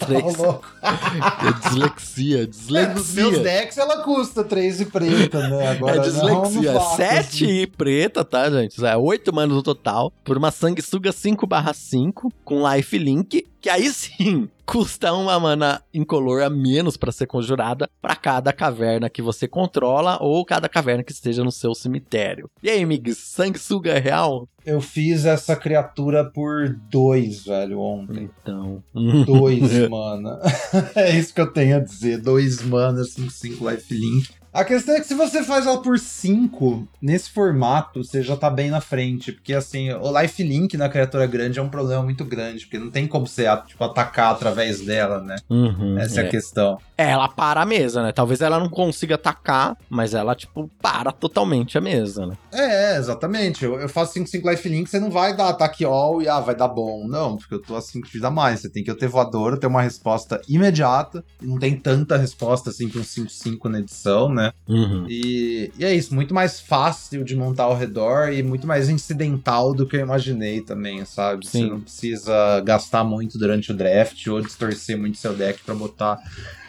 Ô, 0.10 0.32
louco. 0.44 0.75
É 0.86 1.70
dislexia, 1.70 2.44
É, 2.44 2.46
nos 2.48 3.14
meus 3.14 3.32
dislexia. 3.32 3.44
decks 3.44 3.78
ela 3.78 4.04
custa 4.04 4.44
3 4.44 4.82
e 4.82 4.86
preta, 4.86 5.48
né? 5.48 5.68
Agora 5.70 5.98
É 5.98 6.00
dislexia. 6.00 6.74
não 6.74 6.80
faço, 6.80 6.96
7 6.98 7.18
assim. 7.46 7.46
e 7.62 7.68
preta, 7.68 8.24
tá, 8.24 8.50
gente? 8.50 8.84
É 8.86 8.96
8 8.98 9.34
manos 9.34 9.56
no 9.56 9.64
total. 9.64 10.12
Por 10.24 10.38
uma 10.38 10.52
sanguessuga 10.52 11.12
5/5 11.12 12.32
com 12.44 12.68
life 12.72 12.98
link. 12.98 13.46
Que 13.62 13.70
aí 13.70 13.90
sim 13.90 14.48
custa 14.64 15.12
uma 15.12 15.40
mana 15.40 15.82
incolor 15.92 16.44
a 16.44 16.50
menos 16.52 16.98
pra 16.98 17.12
ser 17.12 17.26
conjurada 17.26 17.90
pra 18.00 18.16
cada 18.16 18.54
caverna 18.54 19.10
que 19.10 19.24
você 19.24 19.48
controla 19.48 20.20
ou 20.22 20.46
cada 20.46 20.70
caverna 20.70 21.04
que 21.04 21.12
esteja 21.12 21.44
no 21.44 21.52
seu 21.52 21.74
cemitério. 21.74 22.48
E 22.62 22.70
aí, 22.70 22.86
Migs, 22.86 23.18
sanguessuga 23.18 23.92
é 23.94 24.00
real? 24.00 24.48
Eu 24.64 24.82
fiz 24.82 25.26
essa 25.26 25.56
criatura 25.56 26.24
por 26.26 26.76
2, 26.92 27.46
velho, 27.46 27.80
ontem. 27.80 28.30
Então. 28.42 28.84
2 29.26 29.62
mana. 29.90 30.40
é 30.96 31.18
isso 31.18 31.34
que 31.34 31.42
eu 31.42 31.52
tenho 31.52 31.78
a 31.78 31.80
dizer. 31.80 32.20
2 32.20 32.62
mana, 32.64 33.04
5, 33.04 33.32
5 33.32 33.70
lifelink. 33.70 34.30
A 34.56 34.64
questão 34.64 34.96
é 34.96 35.02
que 35.02 35.08
se 35.08 35.14
você 35.14 35.44
faz 35.44 35.68
ela 35.68 35.82
por 35.82 36.00
5, 36.00 36.88
nesse 37.02 37.30
formato, 37.30 38.02
você 38.02 38.22
já 38.22 38.38
tá 38.38 38.50
bem 38.50 38.70
na 38.70 38.80
frente. 38.80 39.34
Porque 39.34 39.54
assim, 39.54 39.92
o 39.92 40.18
lifelink 40.18 40.78
na 40.78 40.88
criatura 40.88 41.28
grande 41.28 41.60
é 41.60 41.62
um 41.62 41.68
problema 41.68 42.02
muito 42.02 42.24
grande. 42.24 42.66
Porque 42.66 42.80
não 42.80 42.90
tem 42.90 43.06
como 43.06 43.28
você 43.28 43.44
tipo, 43.68 43.84
atacar 43.84 44.32
através 44.32 44.80
dela, 44.80 45.22
né? 45.22 45.36
Uhum, 45.50 46.00
Essa 46.00 46.22
é. 46.22 46.24
é. 46.24 46.28
a 46.28 46.30
questão. 46.30 46.78
É, 46.98 47.10
ela 47.12 47.28
para 47.28 47.64
a 47.64 47.66
mesa, 47.66 48.02
né? 48.02 48.14
Talvez 48.14 48.40
ela 48.40 48.58
não 48.58 48.70
consiga 48.70 49.16
atacar, 49.16 49.78
mas 49.90 50.14
ela, 50.14 50.34
tipo, 50.34 50.72
para 50.82 51.12
totalmente 51.12 51.78
a 51.78 51.82
mesa, 51.82 52.26
né? 52.26 52.38
É, 52.54 52.96
exatamente. 52.96 53.66
Eu, 53.66 53.78
eu 53.78 53.90
faço 53.90 54.14
5, 54.14 54.30
5 54.30 54.50
lifelink, 54.50 54.90
você 54.90 55.02
não 55.02 55.12
vai 55.12 55.36
dar 55.36 55.50
ataque 55.50 55.84
all 55.84 56.22
e 56.22 56.30
ah, 56.30 56.40
vai 56.40 56.56
dar 56.56 56.70
bom. 56.70 57.06
Não, 57.06 57.36
porque 57.36 57.56
eu 57.56 57.62
tô 57.62 57.76
a 57.76 57.82
5 57.82 58.08
de 58.08 58.14
vida 58.14 58.30
a 58.30 58.32
mais. 58.32 58.62
Você 58.62 58.70
tem 58.70 58.86
que 58.86 58.94
ter 58.94 59.10
voadora, 59.10 59.60
ter 59.60 59.68
uma 59.68 59.82
resposta 59.82 60.40
imediata. 60.48 61.22
Não 61.42 61.60
tem 61.60 61.76
tanta 61.76 62.16
resposta 62.16 62.70
assim 62.70 62.90
um 62.96 63.04
5, 63.04 63.30
5 63.30 63.68
na 63.68 63.80
edição, 63.80 64.30
né? 64.30 64.45
Uhum. 64.68 65.06
E, 65.10 65.72
e 65.78 65.86
é 65.86 65.94
isso, 65.94 66.14
muito 66.14 66.34
mais 66.34 66.60
fácil 66.60 67.24
de 67.24 67.36
montar 67.36 67.64
ao 67.64 67.76
redor 67.76 68.32
e 68.32 68.44
muito 68.44 68.68
mais 68.68 68.90
incidental 68.90 69.74
do 69.74 69.88
que 69.88 69.96
eu 69.96 70.02
imaginei 70.02 70.62
também, 70.62 71.04
sabe? 71.06 71.46
Você 71.46 71.60
Sim. 71.60 71.70
não 71.70 71.82
precisa 71.82 72.62
gastar 72.62 73.04
muito 73.04 73.38
durante 73.38 73.72
o 73.72 73.76
draft 73.76 74.28
ou 74.28 74.42
distorcer 74.42 74.98
muito 74.98 75.18
seu 75.18 75.36
deck 75.36 75.64
pra 75.64 75.76
botar 75.76 76.20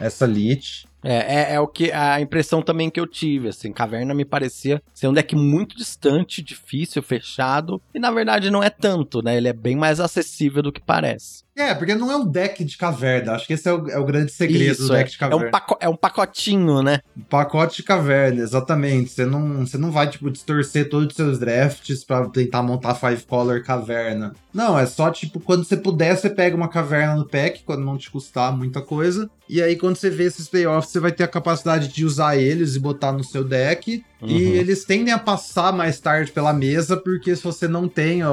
essa 0.00 0.26
lit. 0.26 0.86
É, 1.02 1.52
é, 1.52 1.54
é 1.54 1.60
o 1.60 1.68
que 1.68 1.92
a 1.92 2.20
impressão 2.20 2.60
também 2.60 2.90
que 2.90 2.98
eu 2.98 3.06
tive, 3.06 3.48
assim, 3.48 3.72
Caverna 3.72 4.12
me 4.12 4.24
parecia 4.24 4.82
ser 4.92 5.06
um 5.06 5.12
deck 5.12 5.36
muito 5.36 5.76
distante, 5.76 6.42
difícil, 6.42 7.00
fechado, 7.00 7.80
e 7.94 8.00
na 8.00 8.10
verdade 8.10 8.50
não 8.50 8.60
é 8.60 8.70
tanto, 8.70 9.22
né? 9.22 9.36
Ele 9.36 9.46
é 9.46 9.52
bem 9.52 9.76
mais 9.76 10.00
acessível 10.00 10.62
do 10.62 10.72
que 10.72 10.80
parece. 10.80 11.45
É, 11.56 11.74
porque 11.74 11.94
não 11.94 12.12
é 12.12 12.16
um 12.16 12.26
deck 12.26 12.62
de 12.62 12.76
caverna. 12.76 13.32
Acho 13.32 13.46
que 13.46 13.54
esse 13.54 13.66
é 13.66 13.72
o, 13.72 13.88
é 13.88 13.98
o 13.98 14.04
grande 14.04 14.30
segredo 14.30 14.86
do 14.86 14.94
é, 14.94 14.98
deck 14.98 15.10
de 15.10 15.16
é 15.16 15.18
caverna. 15.18 15.46
um, 15.46 15.50
paco- 15.50 15.78
é 15.80 15.88
um 15.88 15.96
pacotinho, 15.96 16.82
né? 16.82 17.00
Pacote 17.30 17.76
de 17.78 17.82
caverna, 17.82 18.42
exatamente. 18.42 19.10
Você 19.10 19.24
não, 19.24 19.66
você 19.66 19.78
não 19.78 19.90
vai, 19.90 20.10
tipo, 20.10 20.30
distorcer 20.30 20.90
todos 20.90 21.08
os 21.08 21.14
seus 21.16 21.38
drafts 21.38 22.04
pra 22.04 22.28
tentar 22.28 22.62
montar 22.62 22.94
Five 22.94 23.22
Color 23.24 23.62
caverna. 23.62 24.34
Não, 24.52 24.78
é 24.78 24.84
só, 24.84 25.10
tipo, 25.10 25.40
quando 25.40 25.64
você 25.64 25.76
puder, 25.76 26.14
você 26.16 26.28
pega 26.28 26.54
uma 26.54 26.68
caverna 26.68 27.16
no 27.16 27.26
pack, 27.26 27.62
quando 27.64 27.84
não 27.84 27.96
te 27.96 28.10
custar 28.10 28.54
muita 28.54 28.82
coisa. 28.82 29.30
E 29.48 29.62
aí, 29.62 29.76
quando 29.76 29.96
você 29.96 30.10
vê 30.10 30.24
esses 30.24 30.48
payoffs, 30.48 30.90
você 30.92 31.00
vai 31.00 31.12
ter 31.12 31.24
a 31.24 31.28
capacidade 31.28 31.88
de 31.88 32.04
usar 32.04 32.36
eles 32.36 32.74
e 32.74 32.80
botar 32.80 33.12
no 33.12 33.24
seu 33.24 33.44
deck. 33.44 34.04
Uhum. 34.22 34.28
E 34.28 34.42
eles 34.42 34.84
tendem 34.84 35.12
a 35.12 35.18
passar 35.18 35.72
mais 35.72 36.00
tarde 36.00 36.32
pela 36.32 36.52
mesa, 36.52 36.96
porque 36.96 37.34
se 37.36 37.42
você 37.44 37.68
não 37.68 37.86
tem, 37.86 38.24
ó, 38.24 38.32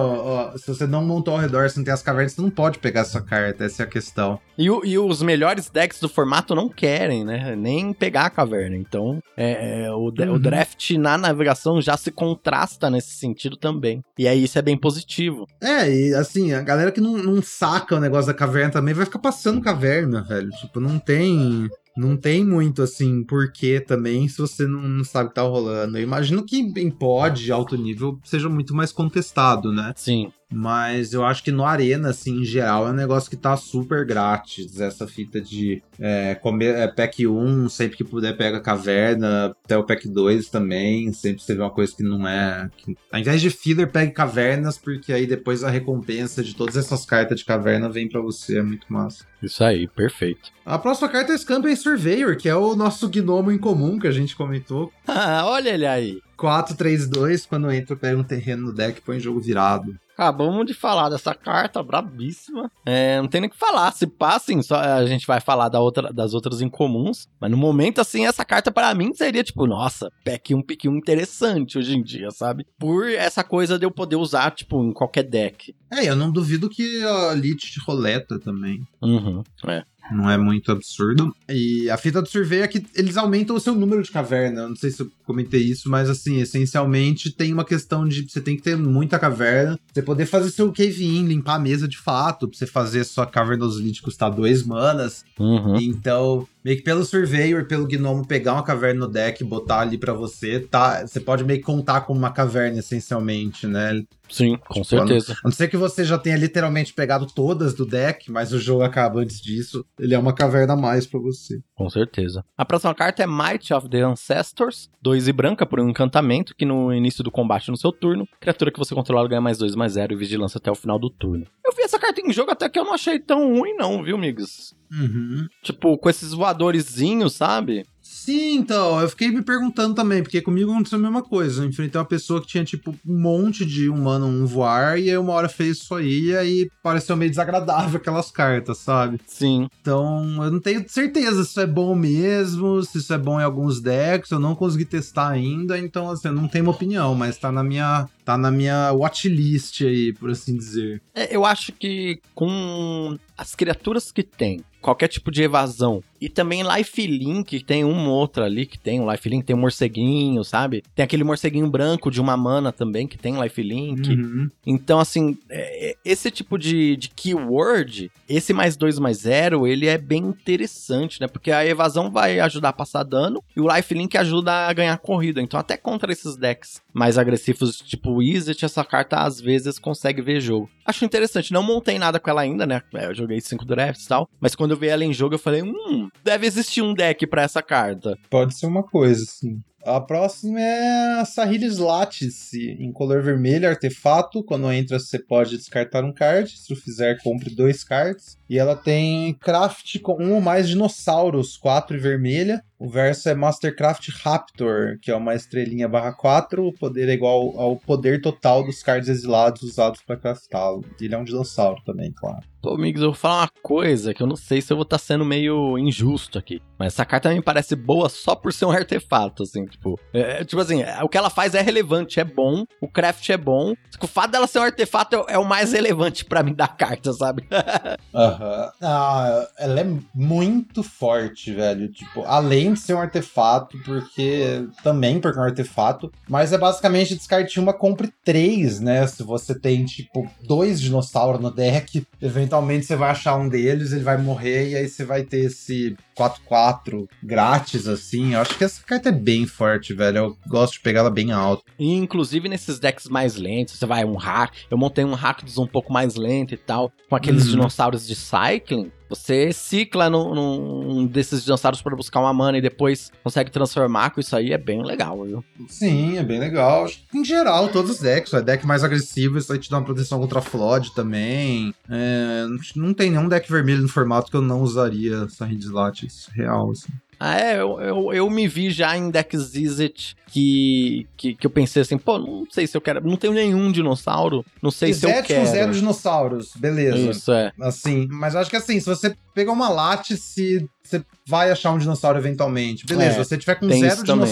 ó, 0.54 0.58
se 0.58 0.68
você 0.68 0.88
não 0.88 1.04
montou 1.04 1.34
ao 1.34 1.40
redor, 1.42 1.70
se 1.70 1.78
não 1.78 1.84
tem 1.84 1.94
as 1.94 2.02
cavernas, 2.02 2.32
você 2.34 2.42
não 2.42 2.50
pode 2.50 2.80
pegar 2.80 3.02
essa 3.02 3.22
carta, 3.22 3.66
essa 3.66 3.84
é 3.84 3.86
a 3.86 3.90
questão. 3.90 4.40
E, 4.58 4.70
o- 4.70 4.86
e 4.86 4.98
os 4.98 5.22
melhores 5.22 5.70
decks 5.70 6.00
do 6.00 6.08
formato 6.08 6.56
não 6.56 6.70
querem, 6.70 7.26
né? 7.26 7.56
Nem 7.56 7.92
pegar 7.92 8.26
a 8.26 8.30
caverna. 8.30 8.76
Então, 8.78 9.20
é, 9.36 9.86
é, 9.86 9.92
o, 9.92 10.10
de- 10.12 10.24
o 10.24 10.34
Uhum. 10.34 10.40
draft 10.40 10.92
na 10.92 11.18
navegação 11.18 11.82
já 11.82 11.98
se 11.98 12.12
contrasta 12.12 12.90
nesse 12.90 13.14
sentido 13.16 13.58
também. 13.58 14.02
E 14.18 14.28
aí 14.28 14.44
isso 14.44 14.58
é 14.58 14.62
bem 14.62 14.78
positivo. 14.78 15.48
É, 15.62 15.90
e 15.92 16.14
assim, 16.16 16.54
a 16.54 16.62
galera 16.62 16.92
que 16.92 17.02
não, 17.02 17.18
não 17.18 17.42
saca 17.42 17.96
o 17.96 18.00
negócio 18.00 18.28
da 18.28 18.34
caverna 18.34 18.72
também 18.72 18.94
vai 18.94 19.06
ficar 19.06 19.20
passando 19.20 19.60
caverna, 19.62 20.22
velho. 20.24 20.50
Tipo, 20.52 20.80
não 20.80 20.98
tem. 21.00 21.68
Não 21.96 22.18
tem 22.18 22.44
muito 22.44 22.82
assim 22.82 23.24
porquê 23.24 23.80
também 23.80 24.28
se 24.28 24.38
você 24.38 24.66
não, 24.68 24.82
não 24.82 25.04
sabe 25.04 25.26
o 25.26 25.30
que 25.30 25.36
tá 25.36 25.44
rolando. 25.44 25.98
Eu 25.98 26.04
imagino 26.04 26.44
que 26.44 26.58
em 26.58 26.90
pod, 26.90 27.52
alto 27.52 27.78
nível, 27.78 28.20
seja 28.24 28.50
muito 28.50 28.74
mais 28.74 28.92
contestado, 28.92 29.72
né? 29.72 29.94
Sim. 29.96 30.32
Mas 30.56 31.14
eu 31.14 31.26
acho 31.26 31.44
que 31.44 31.52
no 31.52 31.66
Arena, 31.66 32.10
assim, 32.10 32.42
em 32.42 32.46
geral, 32.46 32.88
é 32.88 32.92
um 32.92 32.96
negócio 32.96 33.28
que 33.28 33.36
tá 33.36 33.58
super 33.58 34.06
grátis. 34.06 34.80
Essa 34.80 35.08
fita 35.08 35.42
de 35.42 35.82
é, 36.00 36.36
comer, 36.36 36.76
é, 36.76 36.88
pack 36.88 37.26
1, 37.26 37.70
sempre 37.70 37.98
que 37.98 38.04
puder 38.04 38.38
pega 38.38 38.60
caverna, 38.60 39.56
até 39.64 39.76
o 39.76 39.84
pack 39.84 40.08
2 40.08 40.50
também. 40.50 41.12
Sempre 41.12 41.42
você 41.42 41.56
vê 41.56 41.62
uma 41.62 41.72
coisa 41.72 41.96
que 41.96 42.04
não 42.04 42.28
é. 42.28 42.70
Que, 42.78 42.96
ao 43.12 43.20
invés 43.20 43.42
de 43.42 43.50
filler, 43.50 43.92
pegue 43.92 44.12
cavernas, 44.12 44.78
porque 44.78 45.12
aí 45.12 45.26
depois 45.26 45.64
a 45.64 45.72
recompensa 45.72 46.44
de 46.44 46.56
todas 46.56 46.78
essas 46.78 47.04
cartas 47.04 47.40
de 47.40 47.46
caverna 47.46 47.90
vem 47.90 48.08
pra 48.08 48.22
você. 48.22 48.60
É 48.60 48.62
muito 48.62 48.86
massa. 48.94 49.26
Isso 49.42 49.64
aí, 49.64 49.88
perfeito. 49.88 50.52
A 50.64 50.78
próxima 50.78 51.10
carta 51.10 51.34
é 51.34 51.38
Scampy 51.38 51.76
Surveyor, 51.76 52.38
que 52.38 52.48
é 52.48 52.56
o 52.56 52.76
nosso 52.76 53.10
gnomo 53.10 53.52
em 53.52 53.58
comum 53.58 54.00
que 54.00 54.08
a 54.08 54.12
gente 54.12 54.36
comentou. 54.36 54.92
Ah, 55.16 55.46
olha 55.46 55.70
ele 55.70 55.86
aí. 55.86 56.20
4, 56.36 56.76
3, 56.76 57.08
2, 57.08 57.46
quando 57.46 57.72
entra, 57.72 57.96
pega 57.96 58.18
um 58.18 58.24
terreno 58.24 58.64
no 58.68 58.74
deck 58.74 58.98
e 58.98 59.02
põe 59.02 59.20
jogo 59.20 59.40
virado. 59.40 59.96
Acabamos 60.24 60.66
de 60.66 60.74
falar 60.74 61.10
dessa 61.10 61.36
carta 61.36 61.84
brabíssima. 61.84 62.72
É, 62.86 63.20
não 63.20 63.28
tem 63.28 63.42
nem 63.42 63.50
o 63.50 63.52
que 63.52 63.60
falar. 63.60 63.92
Se 63.92 64.08
passem, 64.08 64.62
só 64.62 64.76
a 64.76 65.06
gente 65.06 65.28
vai 65.28 65.42
falar 65.42 65.68
da 65.68 65.82
outra, 65.82 66.14
das 66.14 66.34
outras 66.34 66.62
incomuns. 66.62 67.28
Mas 67.42 67.52
no 67.52 67.58
momento, 67.58 68.00
assim, 68.00 68.26
essa 68.26 68.46
carta 68.46 68.72
pra 68.72 68.96
mim 68.96 69.14
seria 69.14 69.44
tipo, 69.44 69.68
nossa, 69.68 70.10
pack 70.24 70.56
1, 70.56 70.62
pick 70.62 70.86
1 70.86 70.96
interessante 70.96 71.78
hoje 71.78 71.98
em 71.98 72.02
dia, 72.02 72.32
sabe? 72.32 72.66
Por 72.80 73.10
essa 73.10 73.44
coisa 73.44 73.78
de 73.78 73.86
eu 73.86 73.92
poder 73.92 74.16
usar, 74.16 74.52
tipo, 74.52 74.82
em 74.82 74.94
qualquer 74.94 75.24
deck. 75.24 75.76
É, 75.92 76.10
eu 76.10 76.16
não 76.16 76.32
duvido 76.32 76.70
que 76.70 77.04
a 77.04 77.34
Lich 77.34 77.80
roleta 77.86 78.40
também. 78.40 78.82
Uhum, 79.02 79.44
é. 79.68 79.84
Não 80.12 80.30
é 80.30 80.38
muito 80.38 80.72
absurdo. 80.72 81.34
E 81.50 81.90
a 81.90 81.98
fita 81.98 82.22
do 82.22 82.28
survey 82.28 82.62
é 82.62 82.68
que 82.68 82.86
eles 82.96 83.18
aumentam 83.18 83.56
o 83.56 83.60
seu 83.60 83.74
número 83.74 84.04
de 84.04 84.12
caverna. 84.12 84.62
Eu 84.62 84.70
não 84.70 84.76
sei 84.76 84.92
se 84.92 85.02
eu 85.02 85.12
comentei 85.26 85.62
isso, 85.62 85.90
mas 85.90 86.10
assim, 86.10 86.42
essencialmente 86.42 87.32
tem 87.32 87.54
uma 87.54 87.66
questão 87.66 88.08
de 88.08 88.30
você 88.30 88.42
tem 88.42 88.56
que 88.56 88.62
ter 88.62 88.78
muita 88.78 89.18
caverna. 89.18 89.80
Você 89.94 90.02
poder 90.02 90.26
fazer 90.26 90.52
seu 90.52 90.72
cave 90.72 91.06
in, 91.06 91.26
limpar 91.26 91.56
a 91.56 91.60
mesa 91.60 91.88
de 91.88 91.98
fato, 91.98 92.48
pra 92.48 92.58
você 92.58 92.66
fazer 92.66 93.04
sua 93.04 93.26
caverna 93.26 93.66
dos 93.66 94.00
custar 94.02 94.32
dois 94.32 94.64
manas. 94.64 95.24
Uhum. 95.40 95.78
Então, 95.80 96.48
meio 96.64 96.78
que 96.78 96.84
pelo 96.84 97.04
Surveyor, 97.04 97.66
pelo 97.66 97.88
Gnomo 97.88 98.26
pegar 98.28 98.54
uma 98.54 98.64
caverna 98.64 99.02
no 99.02 99.12
deck 99.12 99.42
e 99.42 99.46
botar 99.48 99.82
ali 99.82 99.98
pra 99.98 100.14
você, 100.14 100.60
tá? 100.60 101.06
Você 101.06 101.20
pode 101.20 101.44
meio 101.44 101.60
que 101.60 101.66
contar 101.66 102.02
como 102.02 102.20
uma 102.20 102.32
caverna, 102.32 102.80
essencialmente, 102.80 103.68
né? 103.68 104.04
Sim, 104.30 104.58
com 104.68 104.82
Tipo, 104.82 104.86
certeza. 104.86 105.34
A 105.34 105.48
não 105.48 105.52
ser 105.52 105.68
que 105.68 105.78
você 105.78 106.04
já 106.04 106.18
tenha 106.18 106.36
literalmente 106.38 106.94
pegado 106.94 107.28
todas 107.28 107.74
do 107.74 107.86
deck, 107.86 108.32
mas 108.32 108.52
o 108.52 108.60
jogo 108.60 108.82
acaba 108.82 109.20
antes 109.20 109.40
disso. 109.40 109.86
Ele 110.00 110.16
é 110.16 110.18
uma 110.18 110.34
caverna 110.34 110.74
a 110.74 110.78
mais 110.78 111.06
pra 111.06 111.20
você. 111.20 111.60
Com 111.76 111.88
certeza. 111.90 112.44
A 112.58 112.66
próxima 112.66 112.96
carta 112.96 113.22
é 113.22 113.28
Might 113.28 113.72
of 113.74 113.88
the 113.90 114.02
Ancestors, 114.02 114.90
2 115.02 115.28
e 115.28 115.34
branca 115.34 115.66
por 115.66 115.80
um 115.80 115.90
encantamento 115.90 116.56
que 116.56 116.66
no 116.66 116.92
início 116.94 117.24
do 117.24 117.30
combate 117.30 117.70
no 117.70 117.78
seu 117.78 117.92
turno, 117.92 118.28
criatura 118.40 118.72
que 118.72 118.80
você 118.80 118.96
controlar 118.96 119.28
ganha 119.28 119.42
mais 119.42 119.58
2 119.60 119.76
mais 119.76 119.94
0 119.94 120.14
e 120.14 120.18
vigilância 120.18 120.58
até 120.58 120.72
o 120.72 120.76
final 120.76 120.98
do 120.98 121.10
turno. 121.10 121.46
Eu 121.74 121.78
vi 121.78 121.84
essa 121.84 121.98
carta 121.98 122.22
em 122.22 122.32
jogo 122.32 122.52
até 122.52 122.70
que 122.70 122.78
eu 122.78 122.86
não 122.86 122.94
achei 122.94 123.20
tão 123.20 123.58
ruim 123.58 123.74
não, 123.74 124.04
viu, 124.04 124.16
migs? 124.16 124.76
Uhum. 124.92 125.48
Tipo, 125.64 125.98
com 125.98 126.08
esses 126.08 126.32
voadorzinhos, 126.32 127.34
sabe? 127.34 127.84
Sim, 128.24 128.56
então, 128.56 129.02
eu 129.02 129.10
fiquei 129.10 129.30
me 129.30 129.42
perguntando 129.42 129.94
também, 129.94 130.24
porque 130.24 130.42
comigo 130.42 130.72
aconteceu 130.72 130.98
a 130.98 131.02
mesma 131.02 131.22
coisa. 131.22 131.62
Eu 131.62 131.68
enfrentei 131.68 132.00
uma 132.00 132.08
pessoa 132.08 132.40
que 132.40 132.48
tinha, 132.48 132.64
tipo, 132.64 132.96
um 133.06 133.20
monte 133.20 133.66
de 133.66 133.90
humano, 133.90 134.26
um 134.26 134.46
voar, 134.46 134.98
e 134.98 135.10
aí 135.10 135.18
uma 135.18 135.34
hora 135.34 135.50
fez 135.50 135.80
isso 135.80 135.94
aí, 135.94 136.28
e 136.28 136.38
aí 136.38 136.70
pareceu 136.82 137.18
meio 137.18 137.30
desagradável 137.30 137.98
aquelas 137.98 138.32
cartas, 138.32 138.78
sabe? 138.78 139.20
Sim. 139.28 139.68
Então, 139.82 140.42
eu 140.42 140.52
não 140.52 140.62
tenho 140.62 140.86
certeza 140.88 141.44
se 141.44 141.50
isso 141.50 141.60
é 141.60 141.68
bom 141.68 141.94
mesmo, 141.94 142.82
se 142.84 143.00
isso 143.00 143.14
é 143.14 143.18
bom 143.18 143.42
em 143.42 143.44
alguns 143.44 143.82
decks, 143.82 144.32
eu 144.32 144.40
não 144.40 144.56
consegui 144.56 144.86
testar 144.86 145.28
ainda, 145.28 145.78
então, 145.78 146.10
assim, 146.10 146.30
eu 146.30 146.34
não 146.34 146.48
tenho 146.48 146.64
uma 146.64 146.72
opinião, 146.72 147.14
mas 147.14 147.38
tá 147.38 147.52
na 147.52 147.62
minha, 147.62 148.08
Tá 148.26 148.38
na 148.38 148.50
minha 148.50 148.92
watchlist 148.94 149.82
aí, 149.82 150.14
por 150.14 150.30
assim 150.30 150.56
dizer. 150.56 151.02
É, 151.14 151.36
eu 151.36 151.46
acho 151.46 151.74
que 151.74 152.22
com 152.34 153.18
as 153.38 153.54
criaturas 153.54 154.12
que 154.14 154.24
tem, 154.24 154.64
qualquer 154.84 155.08
tipo 155.08 155.32
de 155.32 155.42
evasão, 155.42 156.04
e 156.24 156.30
também 156.30 156.64
lifelink, 156.64 157.62
tem 157.66 157.84
um 157.84 158.08
ou 158.08 158.16
outro 158.16 158.46
ali 158.46 158.66
que 158.66 158.80
tem 158.80 159.02
um 159.02 159.12
lifelink, 159.12 159.46
tem 159.46 159.56
um 159.56 159.60
morceguinho, 159.60 160.42
sabe? 160.44 160.82
Tem 160.96 161.04
aquele 161.04 161.24
morceguinho 161.24 161.70
branco 161.70 162.10
de 162.10 162.22
uma 162.22 162.38
mana 162.38 162.72
também 162.72 163.06
que 163.06 163.18
tem 163.18 163.42
lifelink. 163.42 164.10
Uhum. 164.10 164.50
Então, 164.66 165.02
assim, 165.02 165.38
é, 165.50 165.90
é, 165.90 165.96
esse 166.06 166.32
tipo 166.32 166.58
de, 166.58 166.96
de 166.96 167.10
keyword, 167.10 168.10
esse 168.30 168.54
mais 168.54 168.78
dois 168.78 168.98
mais 169.00 169.18
zero, 169.18 169.68
ele 169.68 169.88
é 169.88 169.98
bem 169.98 170.24
interessante, 170.24 171.20
né? 171.20 171.28
Porque 171.28 171.52
a 171.52 171.66
evasão 171.66 172.10
vai 172.10 172.40
ajudar 172.40 172.70
a 172.70 172.74
passar 172.74 173.04
dano 173.04 173.44
e 173.54 173.60
o 173.60 173.68
lifelink 173.68 174.18
ajuda 174.18 174.68
a 174.68 174.72
ganhar 174.72 174.98
corrida. 175.00 175.42
Então, 175.42 175.60
até 175.60 175.76
contra 175.76 176.12
esses 176.12 176.38
decks 176.38 176.82
mais 176.94 177.18
agressivos, 177.18 177.80
tipo 177.80 178.24
Izzet, 178.24 178.64
essa 178.64 178.86
carta 178.86 179.18
às 179.18 179.42
vezes 179.42 179.78
consegue 179.78 180.22
ver 180.22 180.40
jogo. 180.40 180.70
Acho 180.86 181.06
interessante. 181.06 181.54
Não 181.54 181.64
montei 181.64 181.98
nada 181.98 182.20
com 182.20 182.30
ela 182.30 182.42
ainda, 182.42 182.66
né? 182.66 182.82
É, 182.94 183.06
Eu 183.06 183.16
joguei 183.16 183.40
cinco 183.42 183.66
drafts 183.66 184.06
e 184.06 184.10
tal. 184.10 184.30
Mas 184.40 184.56
quando 184.56 184.73
eu 184.74 184.78
vi 184.78 184.88
ela 184.88 185.06
em 185.06 185.14
jogo, 185.14 185.36
eu 185.36 185.40
falei, 185.40 185.62
hum, 185.62 186.10
deve 186.24 186.48
existir 186.48 186.82
um 186.82 186.94
deck 186.94 187.26
pra 187.28 187.44
essa 187.44 187.62
carta. 187.62 188.18
Pode 188.30 188.58
ser 188.58 188.66
uma 188.66 188.84
coisa, 188.84 189.24
sim. 189.26 189.62
A 189.86 190.00
próxima 190.00 190.62
é 190.62 191.20
a 191.20 191.26
Sahiri's 191.26 191.78
Lattice, 191.78 192.58
em 192.80 192.92
color 192.94 193.22
vermelho, 193.22 193.68
artefato. 193.68 194.42
Quando 194.42 194.72
entra, 194.72 194.98
você 194.98 195.20
pode 195.20 195.58
descartar 195.58 196.06
um 196.06 196.14
card. 196.14 196.50
Se 196.58 196.72
o 196.72 196.76
fizer, 196.76 197.18
compre 197.22 197.54
dois 197.54 197.84
cards. 197.84 198.38
E 198.54 198.60
ela 198.60 198.76
tem 198.76 199.34
craft 199.34 200.00
com 200.02 200.24
um 200.24 200.36
ou 200.36 200.40
mais 200.40 200.70
dinossauros, 200.70 201.58
4 201.58 201.98
e 201.98 202.00
vermelha. 202.00 202.64
O 202.78 202.88
verso 202.88 203.28
é 203.30 203.34
Mastercraft 203.34 204.10
Raptor, 204.22 205.00
que 205.02 205.10
é 205.10 205.16
uma 205.16 205.34
estrelinha 205.34 205.88
barra 205.88 206.12
4. 206.12 206.68
O 206.68 206.74
poder 206.74 207.10
é 207.10 207.14
igual 207.14 207.58
ao 207.58 207.78
poder 207.78 208.22
total 208.22 208.64
dos 208.64 208.84
cards 208.84 209.10
exilados 209.10 209.64
usados 209.64 210.02
para 210.06 210.18
craftá-lo. 210.18 210.84
Ele 211.02 211.16
é 211.16 211.18
um 211.18 211.24
dinossauro 211.24 211.82
também, 211.86 212.12
claro. 212.12 212.46
Pô, 212.62 212.76
amigos, 212.76 213.02
eu 213.02 213.10
vou 213.10 213.16
falar 213.16 213.42
uma 213.42 213.52
coisa 213.62 214.14
que 214.14 214.22
eu 214.22 214.28
não 214.28 214.36
sei 214.36 214.62
se 214.62 214.72
eu 214.72 214.78
vou 214.78 214.84
estar 214.84 214.98
sendo 214.98 215.26
meio 215.26 215.78
injusto 215.78 216.38
aqui. 216.38 216.62
Mas 216.78 216.94
essa 216.94 217.06
carta 217.06 217.34
me 217.34 217.42
parece 217.42 217.76
boa 217.76 218.10
só 218.10 218.36
por 218.36 218.52
ser 218.52 218.66
um 218.66 218.72
artefato, 218.72 219.44
assim, 219.44 219.66
tipo. 219.66 220.00
é, 220.14 220.44
tipo 220.44 220.62
assim, 220.62 220.82
é, 220.82 221.02
o 221.04 221.10
que 221.10 221.18
ela 221.18 221.30
faz 221.30 221.56
é 221.56 221.62
relevante, 221.62 222.20
é 222.20 222.24
bom, 222.24 222.66
o 222.82 222.88
craft 222.88 223.30
é 223.30 223.38
bom. 223.38 223.74
O 224.02 224.08
fato 224.08 224.32
dela 224.32 224.48
ser 224.48 224.60
um 224.60 224.64
artefato 224.64 225.16
é, 225.16 225.34
é 225.34 225.38
o 225.38 225.46
mais 225.46 225.72
relevante 225.72 226.26
pra 226.26 226.44
mim 226.44 226.54
da 226.54 226.68
carta, 226.68 227.14
sabe? 227.14 227.48
Aham. 228.14 228.43
Ah, 228.82 229.48
ela 229.58 229.82
é 229.82 229.88
muito 230.14 230.84
forte, 230.84 231.54
velho. 231.54 231.88
Tipo, 231.92 232.24
além 232.24 232.74
de 232.74 232.80
ser 232.80 232.94
um 232.94 233.00
artefato, 233.00 233.78
porque. 233.84 234.68
Também 234.84 235.20
porque 235.20 235.40
é 235.40 235.42
um 235.42 235.46
artefato. 235.46 236.12
Mas 236.28 236.54
é 236.54 236.58
basicamente 236.58 237.16
descarte 237.16 237.60
uma, 237.60 237.74
compre 237.74 238.12
três, 238.24 238.80
né? 238.80 239.06
Se 239.08 239.24
você 239.24 239.58
tem, 239.58 239.86
tipo, 239.86 240.30
dois 240.46 240.80
dinossauros 240.80 241.42
no 241.42 241.52
deck, 241.52 242.06
eventualmente 242.22 242.86
você 242.86 242.96
vai 242.96 243.12
achar 243.12 243.36
um 243.36 243.48
deles, 243.48 243.92
ele 243.92 244.04
vai 244.04 244.18
morrer, 244.18 244.70
e 244.70 244.76
aí 244.76 244.88
você 244.88 245.04
vai 245.04 245.24
ter 245.24 245.46
esse 245.46 245.96
4-4 246.18 247.08
grátis, 247.24 247.88
assim. 247.88 248.34
Eu 248.34 248.42
acho 248.42 248.58
que 248.58 248.64
essa 248.64 248.82
carta 248.84 249.10
é 249.10 249.12
bem 249.12 249.46
forte, 249.46 249.94
velho. 249.94 250.18
Eu 250.18 250.38
gosto 250.48 250.74
de 250.74 250.80
pegar 250.82 251.02
ela 251.02 251.10
bem 251.12 251.32
alto. 251.32 251.64
E, 251.80 251.94
inclusive 251.94 252.48
nesses 252.50 252.80
decks 252.80 253.08
mais 253.08 253.36
lentos, 253.36 253.76
você 253.78 253.86
vai 253.86 254.04
um 254.06 254.16
hack. 254.16 254.54
Eu 254.70 254.78
montei 254.78 255.04
um 255.04 255.14
Rakdos 255.14 255.58
um 255.58 255.68
pouco 255.68 255.92
mais 255.92 256.16
lento 256.16 256.54
e 256.54 256.58
tal, 256.58 256.92
com 257.10 257.16
aqueles 257.16 257.46
Uhum. 257.46 257.52
dinossauros 257.52 258.08
de 258.08 258.16
cycling. 258.16 258.92
Você 259.14 259.54
cicla 259.54 260.10
num, 260.10 260.34
num 260.34 261.06
desses 261.06 261.44
dinossauros 261.44 261.82
para 261.82 261.96
buscar 261.96 262.20
uma 262.20 262.34
mana 262.34 262.58
e 262.58 262.62
depois 262.62 263.12
consegue 263.24 263.52
transformar 263.52 264.10
com 264.12 264.20
isso 264.20 264.36
aí, 264.36 264.52
é 264.52 264.58
bem 264.58 264.84
legal, 264.84 265.24
viu? 265.24 265.44
Sim, 265.68 266.18
é 266.18 266.24
bem 266.24 266.40
legal. 266.40 266.88
Em 267.14 267.24
geral, 267.24 267.70
todos 267.70 267.92
os 267.92 268.00
decks. 268.00 268.34
É 268.34 268.42
deck 268.42 268.66
mais 268.66 268.84
agressivo, 268.84 269.38
isso 269.38 269.52
aí 269.54 269.60
te 269.60 269.70
dá 269.70 269.78
uma 269.78 269.86
proteção 269.86 270.20
contra 270.20 270.42
Flood 270.42 270.94
também. 270.94 271.74
É, 271.90 272.46
não- 272.76 272.94
tem 272.94 273.10
nenhum 273.12 273.28
deck 273.28 273.50
vermelho 273.52 273.82
no 273.84 273.90
formato 273.90 274.30
que 274.32 274.38
eu 274.38 274.42
não 274.42 274.62
usaria 274.62 275.28
Sahid 275.30 275.68
Lattice 275.70 276.30
real, 276.34 276.72
assim. 276.72 276.92
Ah, 277.26 277.40
é, 277.40 277.62
eu, 277.62 277.80
eu, 277.80 278.14
eu 278.14 278.30
me 278.30 278.50
vi 278.50 278.70
já 278.70 278.98
em 278.98 279.10
decks 279.10 279.56
Izzet 279.56 280.14
que, 280.28 281.08
que, 281.16 281.34
que 281.34 281.48
eu 281.48 281.50
pensei 281.50 281.82
assim, 281.82 281.98
pô, 281.98 282.20
não 282.20 282.46
sei 282.52 282.68
se 282.68 282.76
eu 282.76 282.82
quero. 282.82 283.00
Não 283.08 283.16
tenho 283.16 283.32
nenhum 283.32 283.72
dinossauro, 283.72 284.46
não 284.62 284.70
sei 284.70 284.94
se 284.94 285.06
eu 285.06 285.24
quero. 285.24 285.46
zero 285.46 285.72
dinossauros, 285.72 286.52
beleza. 286.54 287.12
Isso 287.12 287.32
é. 287.32 287.54
Assim, 287.62 288.10
mas 288.12 288.36
acho 288.36 288.50
que 288.50 288.58
assim, 288.58 288.78
se 288.78 288.88
você 288.88 289.16
pegar 289.34 289.54
uma 289.54 289.70
Lattice, 289.70 290.68
você 290.84 291.02
vai 291.26 291.50
achar 291.50 291.72
um 291.72 291.78
dinossauro 291.78 292.20
eventualmente. 292.20 292.86
Beleza, 292.86 293.12
É, 293.12 293.14
se 293.14 293.30
você 293.30 293.38
tiver 293.38 293.56
com 293.56 293.70
zero 293.70 293.86
isso 293.86 294.04
também. 294.04 294.28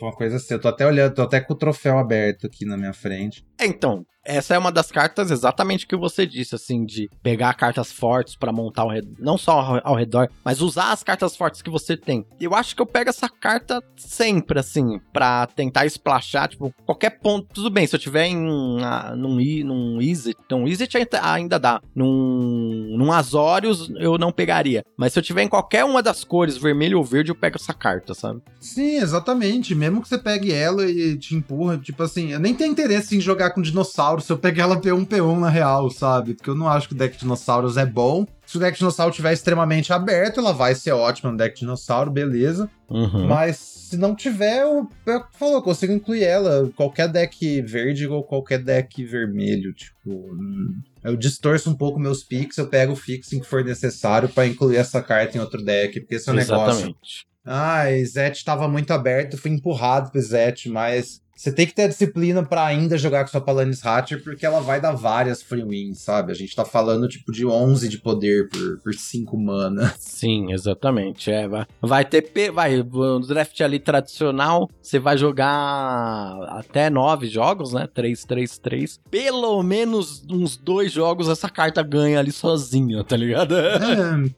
Uma 0.00 0.12
coisa 0.12 0.36
assim. 0.36 0.54
Eu 0.54 0.60
tô 0.60 0.68
até 0.68 0.86
olhando, 0.86 1.14
tô 1.14 1.22
até 1.22 1.40
com 1.40 1.52
o 1.52 1.56
troféu 1.56 1.98
aberto 1.98 2.46
aqui 2.46 2.64
na 2.64 2.76
minha 2.76 2.92
frente. 2.92 3.44
É, 3.58 3.66
Então, 3.66 4.04
essa 4.36 4.54
é 4.54 4.58
uma 4.58 4.72
das 4.72 4.90
cartas 4.90 5.30
exatamente 5.30 5.86
que 5.86 5.96
você 5.96 6.26
disse, 6.26 6.54
assim, 6.54 6.84
de 6.84 7.08
pegar 7.22 7.52
cartas 7.54 7.92
fortes 7.92 8.36
pra 8.36 8.52
montar 8.52 8.82
ao 8.82 8.90
redor, 8.90 9.14
não 9.18 9.36
só 9.38 9.80
ao- 9.82 9.94
redor, 9.94 10.28
mas 10.44 10.60
usar 10.60 10.92
as 10.92 11.02
cartas 11.02 11.36
fortes 11.36 11.60
que 11.62 11.68
você 11.70 11.96
tem. 11.96 12.24
Eu 12.40 12.54
acho 12.54 12.74
que 12.74 12.80
eu 12.80 12.86
pego 12.86 13.10
essa 13.10 13.28
carta 13.28 13.82
sempre, 13.96 14.58
assim, 14.58 14.98
pra 15.12 15.46
tentar 15.46 15.84
splashar, 15.86 16.48
tipo, 16.48 16.72
qualquer 16.86 17.10
ponto. 17.20 17.46
Tudo 17.52 17.68
bem, 17.70 17.86
se 17.86 17.94
eu 17.94 18.00
tiver 18.00 18.26
em 18.26 18.82
ah, 18.82 19.14
num, 19.16 19.36
num 19.64 20.00
Izzet, 20.00 20.36
então 20.44 20.66
Izzet 20.66 20.96
ainda, 20.96 21.20
ainda 21.32 21.58
dá. 21.58 21.80
Num, 21.94 22.94
num 22.96 23.12
Azorius 23.12 23.90
eu 23.98 24.16
não 24.18 24.32
pegaria. 24.32 24.84
Mas 24.96 25.12
se 25.12 25.18
eu 25.18 25.22
tiver 25.22 25.42
em 25.42 25.48
qualquer 25.48 25.84
uma 25.84 26.02
das 26.02 26.24
cores, 26.24 26.56
vermelho 26.56 26.98
ou 26.98 27.04
verde, 27.04 27.30
eu 27.30 27.34
pego 27.34 27.56
essa 27.56 27.72
carta, 27.74 28.14
sabe? 28.14 28.40
Sim, 28.60 28.96
exatamente. 28.96 29.74
Mesmo 29.74 30.00
que 30.02 30.08
você 30.08 30.18
pegue 30.18 30.52
ela 30.52 30.88
e 30.90 31.16
te 31.18 31.34
empurra, 31.34 31.78
tipo 31.78 32.02
assim, 32.02 32.32
eu 32.32 32.38
nem 32.40 32.54
tenho 32.54 32.70
interesse 32.72 33.16
em 33.16 33.20
jogar 33.20 33.50
com 33.50 33.60
dinossauro 33.62 34.19
se 34.20 34.32
eu 34.32 34.38
pegar 34.38 34.64
ela 34.64 34.80
P1 34.80 35.06
P1 35.06 35.38
na 35.38 35.48
real, 35.48 35.90
sabe? 35.90 36.34
Porque 36.34 36.50
eu 36.50 36.54
não 36.54 36.68
acho 36.68 36.88
que 36.88 36.94
o 36.94 36.96
deck 36.96 37.14
de 37.14 37.20
dinossauros 37.20 37.76
é 37.76 37.86
bom. 37.86 38.26
Se 38.46 38.56
o 38.56 38.60
deck 38.60 38.76
dinossauro 38.76 39.10
estiver 39.10 39.32
extremamente 39.32 39.92
aberto, 39.92 40.40
ela 40.40 40.52
vai 40.52 40.74
ser 40.74 40.92
ótima 40.92 41.30
no 41.30 41.38
deck 41.38 41.58
dinossauro, 41.58 42.10
beleza. 42.10 42.68
Uhum. 42.88 43.26
Mas 43.26 43.56
se 43.56 43.96
não 43.96 44.14
tiver, 44.14 44.62
eu, 44.62 44.88
eu 45.06 45.24
falou, 45.32 45.54
eu 45.56 45.62
consigo 45.62 45.92
incluir 45.92 46.24
ela. 46.24 46.70
Qualquer 46.76 47.08
deck 47.08 47.60
verde 47.62 48.06
ou 48.06 48.22
qualquer 48.22 48.62
deck 48.62 49.04
vermelho. 49.04 49.72
Tipo, 49.72 50.10
hum, 50.10 50.80
eu 51.02 51.16
distorço 51.16 51.70
um 51.70 51.74
pouco 51.74 51.98
meus 51.98 52.22
picks, 52.22 52.56
eu 52.56 52.68
pego 52.68 52.92
o 52.92 52.96
fixing 52.96 53.40
que 53.40 53.46
for 53.46 53.64
necessário 53.64 54.28
pra 54.28 54.46
incluir 54.46 54.76
essa 54.76 55.02
carta 55.02 55.36
em 55.36 55.40
outro 55.40 55.64
deck, 55.64 55.98
porque 56.00 56.16
esse 56.16 56.28
é 56.28 56.32
um 56.32 56.36
negócio. 56.36 56.70
Exatamente. 56.70 57.30
Ah, 57.44 57.84
Zet 58.04 58.36
estava 58.36 58.68
muito 58.68 58.92
aberto, 58.92 59.38
fui 59.38 59.50
empurrado 59.50 60.10
pro 60.10 60.20
Zet, 60.20 60.68
mas 60.68 61.20
você 61.40 61.50
tem 61.50 61.66
que 61.66 61.74
ter 61.74 61.84
a 61.84 61.88
disciplina 61.88 62.42
pra 62.44 62.66
ainda 62.66 62.98
jogar 62.98 63.24
com 63.24 63.30
sua 63.30 63.40
Palanis 63.40 63.84
Hatcher, 63.84 64.22
porque 64.22 64.44
ela 64.44 64.60
vai 64.60 64.78
dar 64.78 64.92
várias 64.92 65.40
free 65.42 65.64
wins, 65.64 66.00
sabe? 66.00 66.32
A 66.32 66.34
gente 66.34 66.54
tá 66.54 66.66
falando 66.66 67.08
tipo 67.08 67.32
de 67.32 67.46
11 67.46 67.88
de 67.88 67.96
poder 67.96 68.46
por, 68.50 68.78
por 68.82 68.92
5 68.92 69.38
mana. 69.38 69.90
Sim, 69.98 70.52
exatamente. 70.52 71.30
É, 71.30 71.48
vai, 71.48 71.66
vai 71.80 72.04
ter. 72.04 72.50
Vai, 72.52 72.76
no 72.82 73.20
draft 73.20 73.58
ali 73.62 73.78
tradicional, 73.78 74.68
você 74.82 74.98
vai 74.98 75.16
jogar 75.16 76.36
até 76.58 76.90
nove 76.90 77.26
jogos, 77.26 77.72
né? 77.72 77.88
3, 77.92 78.22
3, 78.24 78.58
3. 78.58 79.00
Pelo 79.10 79.62
menos 79.62 80.22
uns 80.30 80.58
dois 80.58 80.92
jogos 80.92 81.26
essa 81.26 81.48
carta 81.48 81.82
ganha 81.82 82.18
ali 82.18 82.32
sozinha, 82.32 83.02
tá 83.02 83.16
ligado? 83.16 83.56
É, 83.56 83.78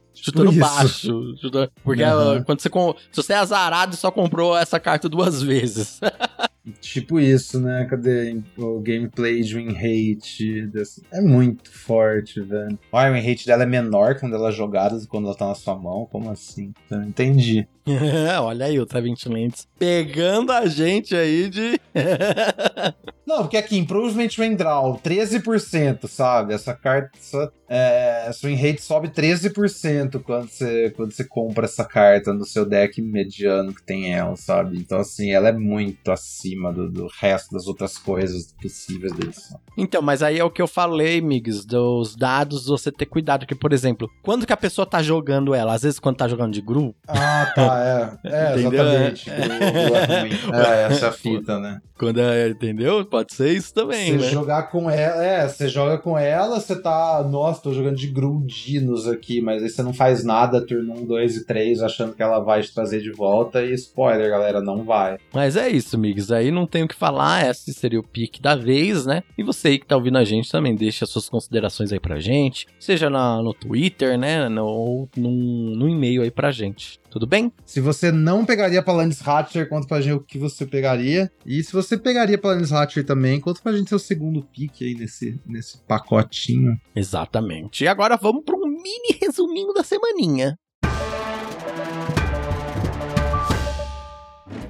Chutando 0.14 0.50
isso. 0.52 0.60
baixo. 0.60 1.36
chutando- 1.40 1.68
Porque 1.82 2.04
Aham. 2.04 2.38
uh, 2.38 2.44
quando 2.44 2.60
você. 2.60 2.68
Se 3.10 3.16
você 3.16 3.32
é 3.32 3.36
azarado 3.38 3.94
e 3.94 3.96
só 3.96 4.08
comprou 4.08 4.56
essa 4.56 4.78
carta 4.78 5.08
duas 5.08 5.42
vezes. 5.42 5.98
Tipo 6.80 7.18
isso, 7.18 7.60
né? 7.60 7.84
Cadê 7.90 8.40
o 8.56 8.78
gameplay 8.80 9.40
de 9.42 9.56
Win 9.56 9.72
Rate? 9.72 10.66
desse- 10.68 11.02
É 11.12 11.20
muito 11.20 11.68
forte, 11.72 12.40
velho. 12.40 12.78
Uai, 12.92 13.10
o 13.10 13.14
Win 13.14 13.20
Rate 13.28 13.46
dela 13.46 13.64
é 13.64 13.66
menor 13.66 14.18
quando 14.20 14.36
ela 14.36 14.48
é 14.50 14.52
jogada 14.52 14.94
do 14.96 15.00
que 15.02 15.08
quando 15.08 15.26
ela 15.26 15.34
tá 15.36 15.48
na 15.48 15.56
sua 15.56 15.74
mão? 15.76 16.06
Como 16.06 16.30
assim? 16.30 16.72
Não 16.88 17.02
entendi. 17.02 17.66
Olha 18.42 18.66
aí 18.66 18.78
o 18.78 18.86
Travint 18.86 19.26
Lentes 19.26 19.66
pegando 19.82 20.52
a 20.52 20.66
gente 20.66 21.16
aí 21.16 21.50
de. 21.50 21.80
Não, 23.26 23.42
porque 23.42 23.56
aqui, 23.56 23.78
Improvement 23.78 24.28
Rain 24.36 24.54
Draw, 24.54 25.00
13%, 25.02 26.06
sabe? 26.06 26.54
Essa 26.54 26.74
carta, 26.74 27.10
essa, 27.18 27.52
é, 27.68 28.30
win 28.44 28.54
rate 28.54 28.82
sobe 28.82 29.08
13% 29.08 30.20
quando 30.22 30.48
você, 30.48 30.92
quando 30.94 31.12
você 31.12 31.24
compra 31.24 31.64
essa 31.64 31.84
carta 31.84 32.32
no 32.32 32.44
seu 32.44 32.66
deck 32.66 33.00
mediano 33.00 33.72
que 33.74 33.82
tem 33.82 34.12
ela, 34.12 34.36
sabe? 34.36 34.76
Então, 34.76 34.98
assim, 34.98 35.32
ela 35.32 35.48
é 35.48 35.52
muito 35.52 36.12
acima 36.12 36.72
do, 36.72 36.90
do 36.90 37.08
resto 37.18 37.52
das 37.52 37.66
outras 37.66 37.96
coisas 37.96 38.52
possíveis 38.60 39.12
da 39.12 39.24
edição. 39.24 39.58
Então, 39.78 40.02
mas 40.02 40.22
aí 40.22 40.38
é 40.38 40.44
o 40.44 40.50
que 40.50 40.60
eu 40.60 40.68
falei, 40.68 41.20
Migs, 41.20 41.64
dos 41.64 42.14
dados 42.14 42.66
você 42.66 42.92
ter 42.92 43.06
cuidado. 43.06 43.40
Porque, 43.40 43.54
por 43.54 43.72
exemplo, 43.72 44.10
quando 44.22 44.46
que 44.46 44.52
a 44.52 44.56
pessoa 44.56 44.84
tá 44.84 45.02
jogando 45.02 45.54
ela? 45.54 45.72
Às 45.72 45.82
vezes 45.82 45.98
quando 45.98 46.16
tá 46.16 46.28
jogando 46.28 46.52
de 46.52 46.60
grupo, 46.60 46.94
Ah, 47.08 47.50
tá, 47.54 47.71
é. 47.78 48.18
É, 48.24 48.60
Entendeu? 48.60 48.82
exatamente. 48.82 49.30
É. 49.30 49.42
É, 50.52 50.84
essa 50.84 51.06
é 51.06 51.08
a 51.08 51.12
fita, 51.12 51.58
né? 51.58 51.80
quando 52.02 52.18
é, 52.20 52.48
entendeu? 52.48 53.04
Pode 53.04 53.32
ser 53.32 53.52
isso 53.52 53.72
também, 53.72 54.18
Você 54.18 54.24
né? 54.24 54.30
jogar 54.32 54.64
com 54.64 54.90
ela, 54.90 55.24
é, 55.24 55.46
você 55.46 55.68
joga 55.68 55.96
com 55.98 56.18
ela, 56.18 56.58
você 56.58 56.74
tá, 56.74 57.22
nossa, 57.30 57.62
tô 57.62 57.72
jogando 57.72 57.94
de 57.94 58.08
Grundinos 58.08 59.06
aqui, 59.06 59.40
mas 59.40 59.62
aí 59.62 59.68
você 59.68 59.84
não 59.84 59.94
faz 59.94 60.24
nada 60.24 60.66
turno 60.66 60.94
1, 60.94 61.06
2 61.06 61.36
e 61.36 61.46
3 61.46 61.80
achando 61.80 62.12
que 62.12 62.20
ela 62.20 62.40
vai 62.40 62.60
te 62.60 62.74
trazer 62.74 63.00
de 63.00 63.12
volta 63.12 63.62
e 63.62 63.72
spoiler, 63.74 64.28
galera, 64.28 64.60
não 64.60 64.82
vai. 64.82 65.16
Mas 65.32 65.56
é 65.56 65.68
isso, 65.68 65.96
Migs. 65.96 66.32
Aí 66.32 66.50
não 66.50 66.66
tem 66.66 66.82
o 66.82 66.88
que 66.88 66.94
falar. 66.96 67.48
Esse 67.48 67.72
seria 67.72 68.00
o 68.00 68.02
pique 68.02 68.42
da 68.42 68.56
vez, 68.56 69.06
né? 69.06 69.22
E 69.38 69.44
você 69.44 69.68
aí 69.68 69.78
que 69.78 69.86
tá 69.86 69.94
ouvindo 69.94 70.18
a 70.18 70.24
gente 70.24 70.50
também, 70.50 70.74
deixa 70.74 71.06
suas 71.06 71.28
considerações 71.28 71.92
aí 71.92 72.00
pra 72.00 72.18
gente. 72.18 72.66
Seja 72.80 73.08
na, 73.08 73.40
no 73.40 73.54
Twitter, 73.54 74.18
né? 74.18 74.48
No, 74.48 74.66
ou 74.66 75.08
num, 75.16 75.74
no 75.76 75.88
e-mail 75.88 76.22
aí 76.22 76.32
pra 76.32 76.50
gente. 76.50 77.00
Tudo 77.12 77.26
bem? 77.26 77.52
Se 77.66 77.78
você 77.78 78.10
não 78.10 78.42
pegaria 78.42 78.82
Palanis 78.82 79.20
Hatcher, 79.28 79.68
conta 79.68 79.86
pra 79.86 80.00
gente 80.00 80.14
o 80.14 80.24
que 80.24 80.38
você 80.38 80.64
pegaria. 80.64 81.30
E 81.44 81.62
se 81.62 81.70
você 81.70 81.98
pegaria 81.98 82.38
Palanis 82.38 82.72
Hatcher 82.72 83.04
também, 83.04 83.38
conta 83.38 83.60
pra 83.62 83.76
gente 83.76 83.90
seu 83.90 83.98
segundo 83.98 84.42
pique 84.42 84.82
aí 84.82 84.94
nesse, 84.94 85.38
nesse 85.44 85.76
pacotinho. 85.86 86.74
Exatamente. 86.96 87.84
E 87.84 87.88
agora 87.88 88.16
vamos 88.16 88.42
para 88.44 88.56
um 88.56 88.66
mini 88.66 89.18
resuminho 89.20 89.74
da 89.74 89.84
semaninha. 89.84 90.58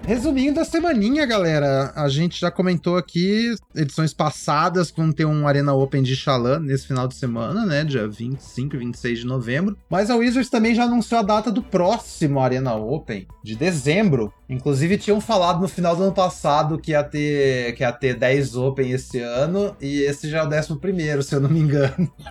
Resumindo 0.04 0.58
a 0.58 0.64
semaninha, 0.64 1.24
galera, 1.24 1.92
a 1.94 2.08
gente 2.08 2.40
já 2.40 2.50
comentou 2.50 2.96
aqui 2.96 3.54
edições 3.74 4.12
passadas 4.12 4.90
que 4.90 5.00
vão 5.00 5.12
ter 5.12 5.24
um 5.24 5.46
Arena 5.46 5.72
Open 5.74 6.02
de 6.02 6.16
Xalã 6.16 6.58
nesse 6.58 6.88
final 6.88 7.06
de 7.06 7.14
semana, 7.14 7.64
né? 7.64 7.84
Dia 7.84 8.08
25 8.08 8.74
e 8.74 8.78
26 8.80 9.20
de 9.20 9.26
novembro. 9.26 9.78
Mas 9.88 10.10
a 10.10 10.16
Wizards 10.16 10.50
também 10.50 10.74
já 10.74 10.84
anunciou 10.84 11.20
a 11.20 11.22
data 11.22 11.52
do 11.52 11.62
próximo 11.62 12.40
Arena 12.40 12.74
Open, 12.74 13.28
de 13.44 13.54
dezembro. 13.54 14.32
Inclusive, 14.52 14.98
tinham 14.98 15.20
falado 15.20 15.60
no 15.60 15.68
final 15.68 15.96
do 15.96 16.02
ano 16.02 16.12
passado 16.12 16.78
que 16.78 16.92
ia 16.92 17.02
ter, 17.02 17.74
que 17.74 17.82
ia 17.82 17.92
ter 17.92 18.14
10 18.14 18.56
Open 18.56 18.90
esse 18.90 19.18
ano, 19.20 19.74
e 19.80 20.02
esse 20.02 20.28
já 20.28 20.40
é 20.40 20.42
o 20.42 20.46
11, 20.46 21.22
se 21.22 21.34
eu 21.34 21.40
não 21.40 21.48
me 21.50 21.60
engano. 21.60 22.10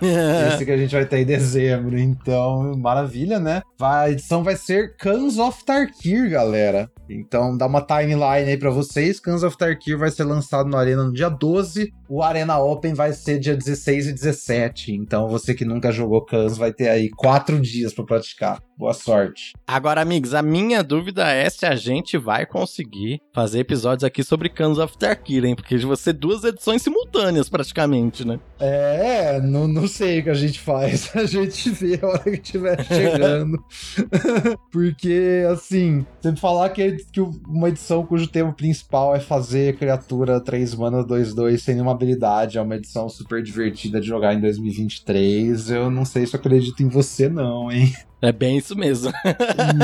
Esse 0.52 0.64
que 0.64 0.70
a 0.70 0.76
gente 0.76 0.94
vai 0.94 1.04
ter 1.04 1.18
em 1.18 1.24
dezembro. 1.24 1.98
Então, 1.98 2.76
maravilha, 2.76 3.38
né? 3.38 3.62
Vai- 3.78 3.92
A 4.08 4.10
edição 4.10 4.42
vai 4.42 4.56
ser 4.56 4.96
Cans 4.96 5.38
of 5.38 5.64
Tarkir, 5.64 6.30
galera. 6.30 6.90
Então, 7.08 7.56
dá 7.56 7.66
uma 7.66 7.80
timeline 7.82 8.48
aí 8.50 8.56
pra 8.56 8.70
vocês. 8.70 9.20
Cans 9.20 9.42
of 9.42 9.56
Tarkir 9.56 9.98
vai 9.98 10.10
ser 10.10 10.24
lançado 10.24 10.68
no 10.68 10.76
Arena 10.76 11.04
no 11.04 11.12
dia 11.12 11.28
12. 11.28 11.92
O 12.14 12.22
Arena 12.22 12.58
Open 12.58 12.92
vai 12.92 13.14
ser 13.14 13.38
dia 13.38 13.56
16 13.56 14.08
e 14.08 14.12
17. 14.12 14.92
Então, 14.92 15.30
você 15.30 15.54
que 15.54 15.64
nunca 15.64 15.90
jogou 15.90 16.20
Cans 16.20 16.58
vai 16.58 16.70
ter 16.70 16.90
aí 16.90 17.08
quatro 17.08 17.58
dias 17.58 17.94
pra 17.94 18.04
praticar. 18.04 18.62
Boa 18.76 18.92
sorte. 18.92 19.52
Agora, 19.66 20.02
amigos, 20.02 20.34
a 20.34 20.42
minha 20.42 20.82
dúvida 20.82 21.30
é 21.30 21.48
se 21.48 21.64
a 21.64 21.74
gente 21.74 22.18
vai 22.18 22.44
conseguir 22.44 23.20
fazer 23.32 23.60
episódios 23.60 24.02
aqui 24.04 24.24
sobre 24.24 24.48
Cans 24.48 24.76
of 24.76 24.98
Tarkir, 24.98 25.44
hein? 25.44 25.54
Porque 25.54 25.76
vai 25.78 25.96
ser 25.96 26.12
duas 26.14 26.42
edições 26.44 26.82
simultâneas, 26.82 27.48
praticamente, 27.48 28.26
né? 28.26 28.40
É, 28.58 29.40
não, 29.40 29.66
não 29.66 29.86
sei 29.88 30.18
o 30.18 30.24
que 30.24 30.30
a 30.30 30.34
gente 30.34 30.58
faz. 30.58 31.10
A 31.16 31.24
gente 31.24 31.70
vê 31.70 31.98
a 32.02 32.06
hora 32.06 32.24
que 32.24 32.30
estiver 32.30 32.82
chegando. 32.84 33.56
Porque, 34.72 35.44
assim, 35.50 36.04
sempre 36.20 36.40
falar 36.40 36.68
que, 36.70 36.96
que 37.12 37.20
uma 37.20 37.68
edição 37.68 38.04
cujo 38.04 38.26
tema 38.26 38.52
principal 38.52 39.14
é 39.14 39.20
fazer 39.20 39.76
criatura 39.76 40.40
3 40.40 40.74
mana 40.74 41.04
2-2 41.04 41.58
sem 41.58 41.74
nenhuma 41.74 41.94
habilidade 42.02 42.58
é 42.58 42.62
uma 42.62 42.76
edição 42.76 43.08
super 43.08 43.42
divertida 43.42 44.00
de 44.00 44.06
jogar 44.06 44.34
em 44.34 44.40
2023. 44.40 45.70
Eu 45.70 45.90
não 45.90 46.04
sei 46.04 46.26
se 46.26 46.34
eu 46.34 46.40
acredito 46.40 46.82
em 46.82 46.88
você, 46.88 47.28
não, 47.28 47.70
hein? 47.70 47.92
É 48.20 48.32
bem 48.32 48.58
isso 48.58 48.76
mesmo. 48.76 49.12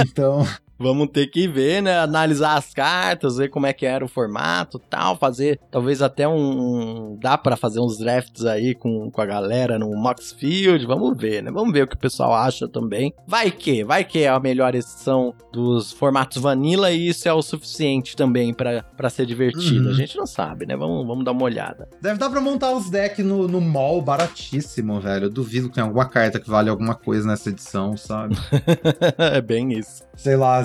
Então, 0.08 0.46
Vamos 0.78 1.08
ter 1.08 1.26
que 1.26 1.48
ver, 1.48 1.82
né? 1.82 1.98
Analisar 1.98 2.56
as 2.56 2.72
cartas, 2.72 3.36
ver 3.36 3.48
como 3.48 3.66
é 3.66 3.72
que 3.72 3.84
era 3.84 4.04
o 4.04 4.08
formato 4.08 4.78
tal. 4.78 5.16
Fazer 5.16 5.58
talvez 5.70 6.00
até 6.00 6.28
um. 6.28 7.18
Dá 7.20 7.36
pra 7.36 7.56
fazer 7.56 7.80
uns 7.80 7.98
drafts 7.98 8.44
aí 8.44 8.74
com, 8.74 9.10
com 9.10 9.20
a 9.20 9.26
galera 9.26 9.78
no 9.78 9.90
Moxfield. 9.96 10.86
Vamos 10.86 11.16
ver, 11.16 11.42
né? 11.42 11.50
Vamos 11.50 11.72
ver 11.72 11.82
o 11.82 11.88
que 11.88 11.96
o 11.96 11.98
pessoal 11.98 12.32
acha 12.34 12.68
também. 12.68 13.12
Vai 13.26 13.50
que, 13.50 13.82
vai 13.82 14.04
que 14.04 14.20
é 14.20 14.28
a 14.28 14.38
melhor 14.38 14.74
edição 14.74 15.34
dos 15.52 15.92
formatos 15.92 16.40
vanilla 16.40 16.92
e 16.92 17.08
isso 17.08 17.28
é 17.28 17.32
o 17.32 17.42
suficiente 17.42 18.14
também 18.14 18.54
pra 18.54 18.82
pra 18.96 19.10
ser 19.10 19.26
divertido. 19.26 19.86
Uhum. 19.86 19.90
A 19.90 19.94
gente 19.94 20.16
não 20.16 20.26
sabe, 20.26 20.66
né? 20.66 20.76
Vamos, 20.76 21.06
vamos 21.06 21.24
dar 21.24 21.32
uma 21.32 21.44
olhada. 21.44 21.88
deve 22.00 22.18
dar 22.18 22.30
pra 22.30 22.40
montar 22.40 22.72
os 22.72 22.90
decks 22.90 23.24
no, 23.24 23.48
no 23.48 23.60
mall 23.60 24.02
baratíssimo, 24.02 25.00
velho. 25.00 25.26
Eu 25.26 25.30
duvido 25.30 25.68
que 25.68 25.74
tenha 25.74 25.86
alguma 25.86 26.08
carta 26.08 26.40
que 26.40 26.48
vale 26.48 26.68
alguma 26.68 26.94
coisa 26.94 27.26
nessa 27.26 27.48
edição, 27.48 27.96
sabe? 27.96 28.36
é 29.18 29.40
bem 29.40 29.72
isso. 29.72 30.02
sei 30.16 30.36
lá, 30.36 30.62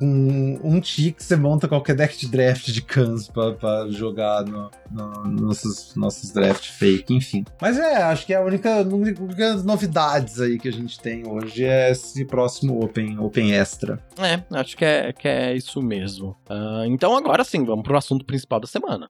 um, 0.00 0.58
um 0.62 0.80
tique 0.80 1.22
você 1.22 1.36
monta 1.36 1.68
qualquer 1.68 1.94
deck 1.96 2.16
de 2.18 2.28
draft 2.28 2.66
de 2.70 2.82
Cans 2.82 3.28
pra, 3.28 3.52
pra 3.52 3.86
jogar 3.90 4.44
no, 4.44 4.70
no- 4.90 5.24
nossos, 5.42 5.94
nossos 5.94 6.30
draft 6.30 6.68
fake, 6.70 7.14
enfim. 7.14 7.44
Mas 7.60 7.78
é, 7.78 8.02
acho 8.02 8.26
que 8.26 8.34
a 8.34 8.40
única, 8.40 8.82
única 8.82 9.54
novidades 9.62 10.40
aí 10.40 10.58
que 10.58 10.68
a 10.68 10.72
gente 10.72 10.98
tem 11.00 11.26
hoje 11.28 11.64
é 11.64 11.90
esse 11.90 12.24
próximo 12.24 12.82
Open, 12.84 13.18
Open 13.18 13.52
Extra. 13.52 13.98
É, 14.18 14.42
acho 14.58 14.76
que 14.76 14.84
é, 14.84 15.12
que 15.12 15.28
é 15.28 15.54
isso 15.54 15.80
mesmo. 15.82 16.36
Ah, 16.48 16.84
então 16.86 17.16
agora 17.16 17.44
sim, 17.44 17.64
vamos 17.64 17.84
pro 17.84 17.96
assunto 17.96 18.24
principal 18.24 18.60
da 18.60 18.66
semana. 18.66 19.08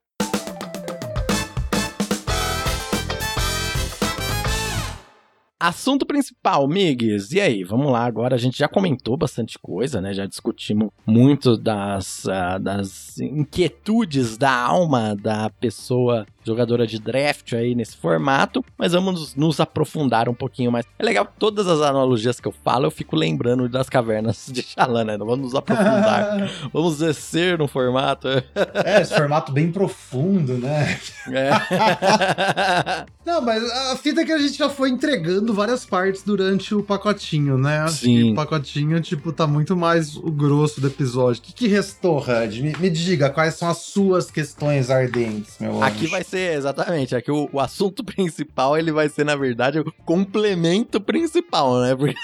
Assunto 5.66 6.04
principal, 6.04 6.68
Migs. 6.68 7.32
E 7.32 7.40
aí, 7.40 7.64
vamos 7.64 7.90
lá. 7.90 8.04
Agora 8.04 8.34
a 8.34 8.38
gente 8.38 8.58
já 8.58 8.68
comentou 8.68 9.16
bastante 9.16 9.58
coisa, 9.58 9.98
né? 9.98 10.12
Já 10.12 10.26
discutimos 10.26 10.90
muito 11.06 11.56
das, 11.56 12.28
ah, 12.28 12.58
das 12.58 13.18
inquietudes 13.18 14.36
da 14.36 14.54
alma 14.54 15.16
da 15.16 15.48
pessoa 15.48 16.26
jogadora 16.44 16.86
de 16.86 16.98
draft 16.98 17.52
aí 17.52 17.74
nesse 17.74 17.96
formato, 17.96 18.64
mas 18.76 18.92
vamos 18.92 19.34
nos 19.34 19.60
aprofundar 19.60 20.28
um 20.28 20.34
pouquinho 20.34 20.70
mais. 20.70 20.84
É 20.98 21.04
legal 21.04 21.26
todas 21.38 21.66
as 21.66 21.80
analogias 21.80 22.38
que 22.40 22.48
eu 22.48 22.54
falo, 22.64 22.86
eu 22.86 22.90
fico 22.90 23.16
lembrando 23.16 23.68
das 23.68 23.88
cavernas 23.88 24.46
de 24.50 24.62
Xalã, 24.62 25.04
né? 25.04 25.16
Vamos 25.18 25.38
nos 25.38 25.54
aprofundar, 25.54 26.50
vamos 26.72 26.98
descer 26.98 27.58
no 27.58 27.66
formato. 27.68 28.28
É, 28.28 29.00
esse 29.00 29.14
formato 29.14 29.52
bem 29.52 29.70
profundo, 29.72 30.54
né? 30.58 30.98
É. 31.32 31.50
Não, 33.24 33.40
mas 33.40 33.64
a 33.90 33.96
fita 33.96 34.20
é 34.20 34.24
que 34.24 34.32
a 34.32 34.38
gente 34.38 34.58
já 34.58 34.68
foi 34.68 34.90
entregando 34.90 35.54
várias 35.54 35.86
partes 35.86 36.22
durante 36.22 36.74
o 36.74 36.82
pacotinho, 36.82 37.56
né? 37.56 37.78
Acho 37.78 38.04
Sim. 38.04 38.32
o 38.32 38.34
pacotinho, 38.34 39.00
tipo, 39.00 39.32
tá 39.32 39.46
muito 39.46 39.74
mais 39.74 40.14
o 40.16 40.30
grosso 40.30 40.80
do 40.80 40.86
episódio. 40.88 41.40
O 41.40 41.44
que, 41.46 41.52
que 41.52 41.66
restou, 41.68 42.18
Hud? 42.18 42.62
Me, 42.62 42.76
me 42.78 42.90
diga, 42.90 43.30
quais 43.30 43.54
são 43.54 43.68
as 43.70 43.78
suas 43.78 44.30
questões 44.30 44.90
ardentes, 44.90 45.56
meu 45.58 45.82
Aqui 45.82 46.02
anjo? 46.04 46.10
vai 46.10 46.22
ser, 46.22 46.33
exatamente, 46.38 47.14
aqui 47.14 47.30
o, 47.30 47.48
o 47.52 47.60
assunto 47.60 48.02
principal, 48.04 48.76
ele 48.76 48.92
vai 48.92 49.08
ser, 49.08 49.24
na 49.24 49.36
verdade, 49.36 49.78
o 49.78 49.92
complemento 50.04 51.00
principal, 51.00 51.80
né? 51.80 51.94
Porque 51.96 52.14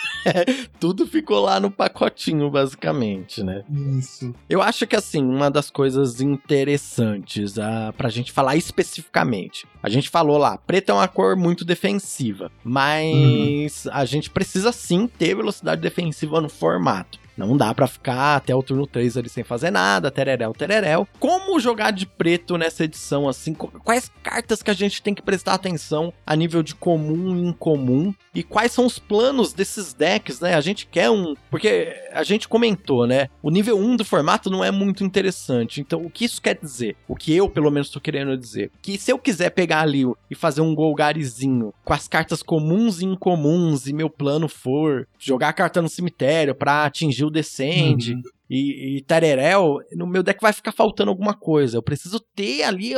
tudo 0.78 1.06
ficou 1.06 1.40
lá 1.40 1.58
no 1.61 1.70
pacotinho, 1.70 2.50
basicamente, 2.50 3.42
né? 3.42 3.64
Isso. 3.70 4.34
Eu 4.48 4.62
acho 4.62 4.86
que, 4.86 4.96
assim, 4.96 5.22
uma 5.22 5.50
das 5.50 5.70
coisas 5.70 6.20
interessantes 6.20 7.58
ah, 7.58 7.92
pra 7.96 8.08
gente 8.08 8.32
falar 8.32 8.56
especificamente. 8.56 9.66
A 9.82 9.88
gente 9.88 10.08
falou 10.08 10.38
lá, 10.38 10.58
preto 10.58 10.90
é 10.90 10.94
uma 10.94 11.08
cor 11.08 11.36
muito 11.36 11.64
defensiva, 11.64 12.50
mas 12.62 13.86
a 13.92 14.04
gente 14.04 14.30
precisa 14.30 14.72
sim 14.72 15.06
ter 15.06 15.34
velocidade 15.34 15.80
defensiva 15.80 16.40
no 16.40 16.48
formato. 16.48 17.18
Não 17.47 17.57
dá 17.57 17.74
pra 17.74 17.86
ficar 17.86 18.36
até 18.36 18.55
o 18.55 18.62
turno 18.62 18.86
3 18.86 19.16
ali 19.16 19.28
sem 19.28 19.43
fazer 19.45 19.70
nada, 19.70 20.11
tereréu, 20.11 20.53
tereréu. 20.53 21.07
Como 21.18 21.59
jogar 21.61 21.91
de 21.91 22.07
preto 22.07 22.57
nessa 22.57 22.84
edição, 22.84 23.28
assim? 23.28 23.55
qu- 23.55 23.70
Quais 23.84 24.11
cartas 24.22 24.62
que 24.62 24.70
a 24.70 24.74
gente 24.74 25.03
tem 25.03 25.14
que 25.14 25.22
prestar 25.22 25.55
atenção 25.55 26.12
a 26.26 26.36
nível 26.36 26.62
de 26.62 26.74
comum 26.74 27.36
e 27.36 27.49
incomum? 27.49 28.14
E 28.34 28.43
quais 28.43 28.72
são 28.72 28.86
os 28.86 28.99
planos 28.99 29.53
desses 29.53 29.93
decks, 29.93 30.41
né? 30.41 30.55
A 30.55 30.61
gente 30.61 30.86
quer 30.86 31.11
um... 31.11 31.34
Porque 31.51 31.93
a 32.12 32.22
gente 32.22 32.49
comentou, 32.49 33.07
né? 33.07 33.28
O 33.43 33.51
nível 33.51 33.78
1 33.78 33.97
do 33.97 34.05
formato 34.05 34.49
não 34.51 34.62
é 34.64 34.70
muito 34.70 35.03
interessante. 35.05 35.80
Então, 35.80 36.01
o 36.03 36.11
que 36.11 36.24
isso 36.24 36.41
quer 36.41 36.57
dizer? 36.61 36.97
O 37.09 37.16
que 37.16 37.34
eu, 37.34 37.49
pelo 37.49 37.70
menos, 37.70 37.91
tô 37.91 38.01
querendo 38.01 38.36
dizer? 38.36 38.70
Que 38.80 38.97
se 38.99 39.11
eu 39.12 39.18
quiser 39.18 39.51
pegar 39.51 39.80
ali 39.80 40.05
e 40.30 40.34
fazer 40.34 40.61
um 40.61 40.74
Golgarizinho 40.74 41.72
com 41.84 41.93
as 41.93 42.07
cartas 42.07 42.43
comuns 42.43 43.01
e 43.01 43.05
incomuns 43.05 43.86
e 43.86 43.93
meu 43.93 44.09
plano 44.09 44.49
for 44.49 45.09
jogar 45.18 45.49
a 45.49 45.53
carta 45.53 45.82
no 45.82 45.88
cemitério 45.88 46.55
pra 46.55 46.84
atingir 46.84 47.24
o 47.24 47.30
Descend 47.31 48.12
Uhum. 48.14 48.22
e, 48.49 48.97
e 48.97 49.01
Tarerel, 49.03 49.78
no 49.93 50.07
meu 50.07 50.22
deck 50.22 50.41
vai 50.41 50.53
ficar 50.53 50.72
faltando 50.72 51.11
alguma 51.11 51.35
coisa. 51.35 51.76
Eu 51.76 51.83
preciso 51.83 52.18
ter 52.35 52.62
ali 52.62 52.93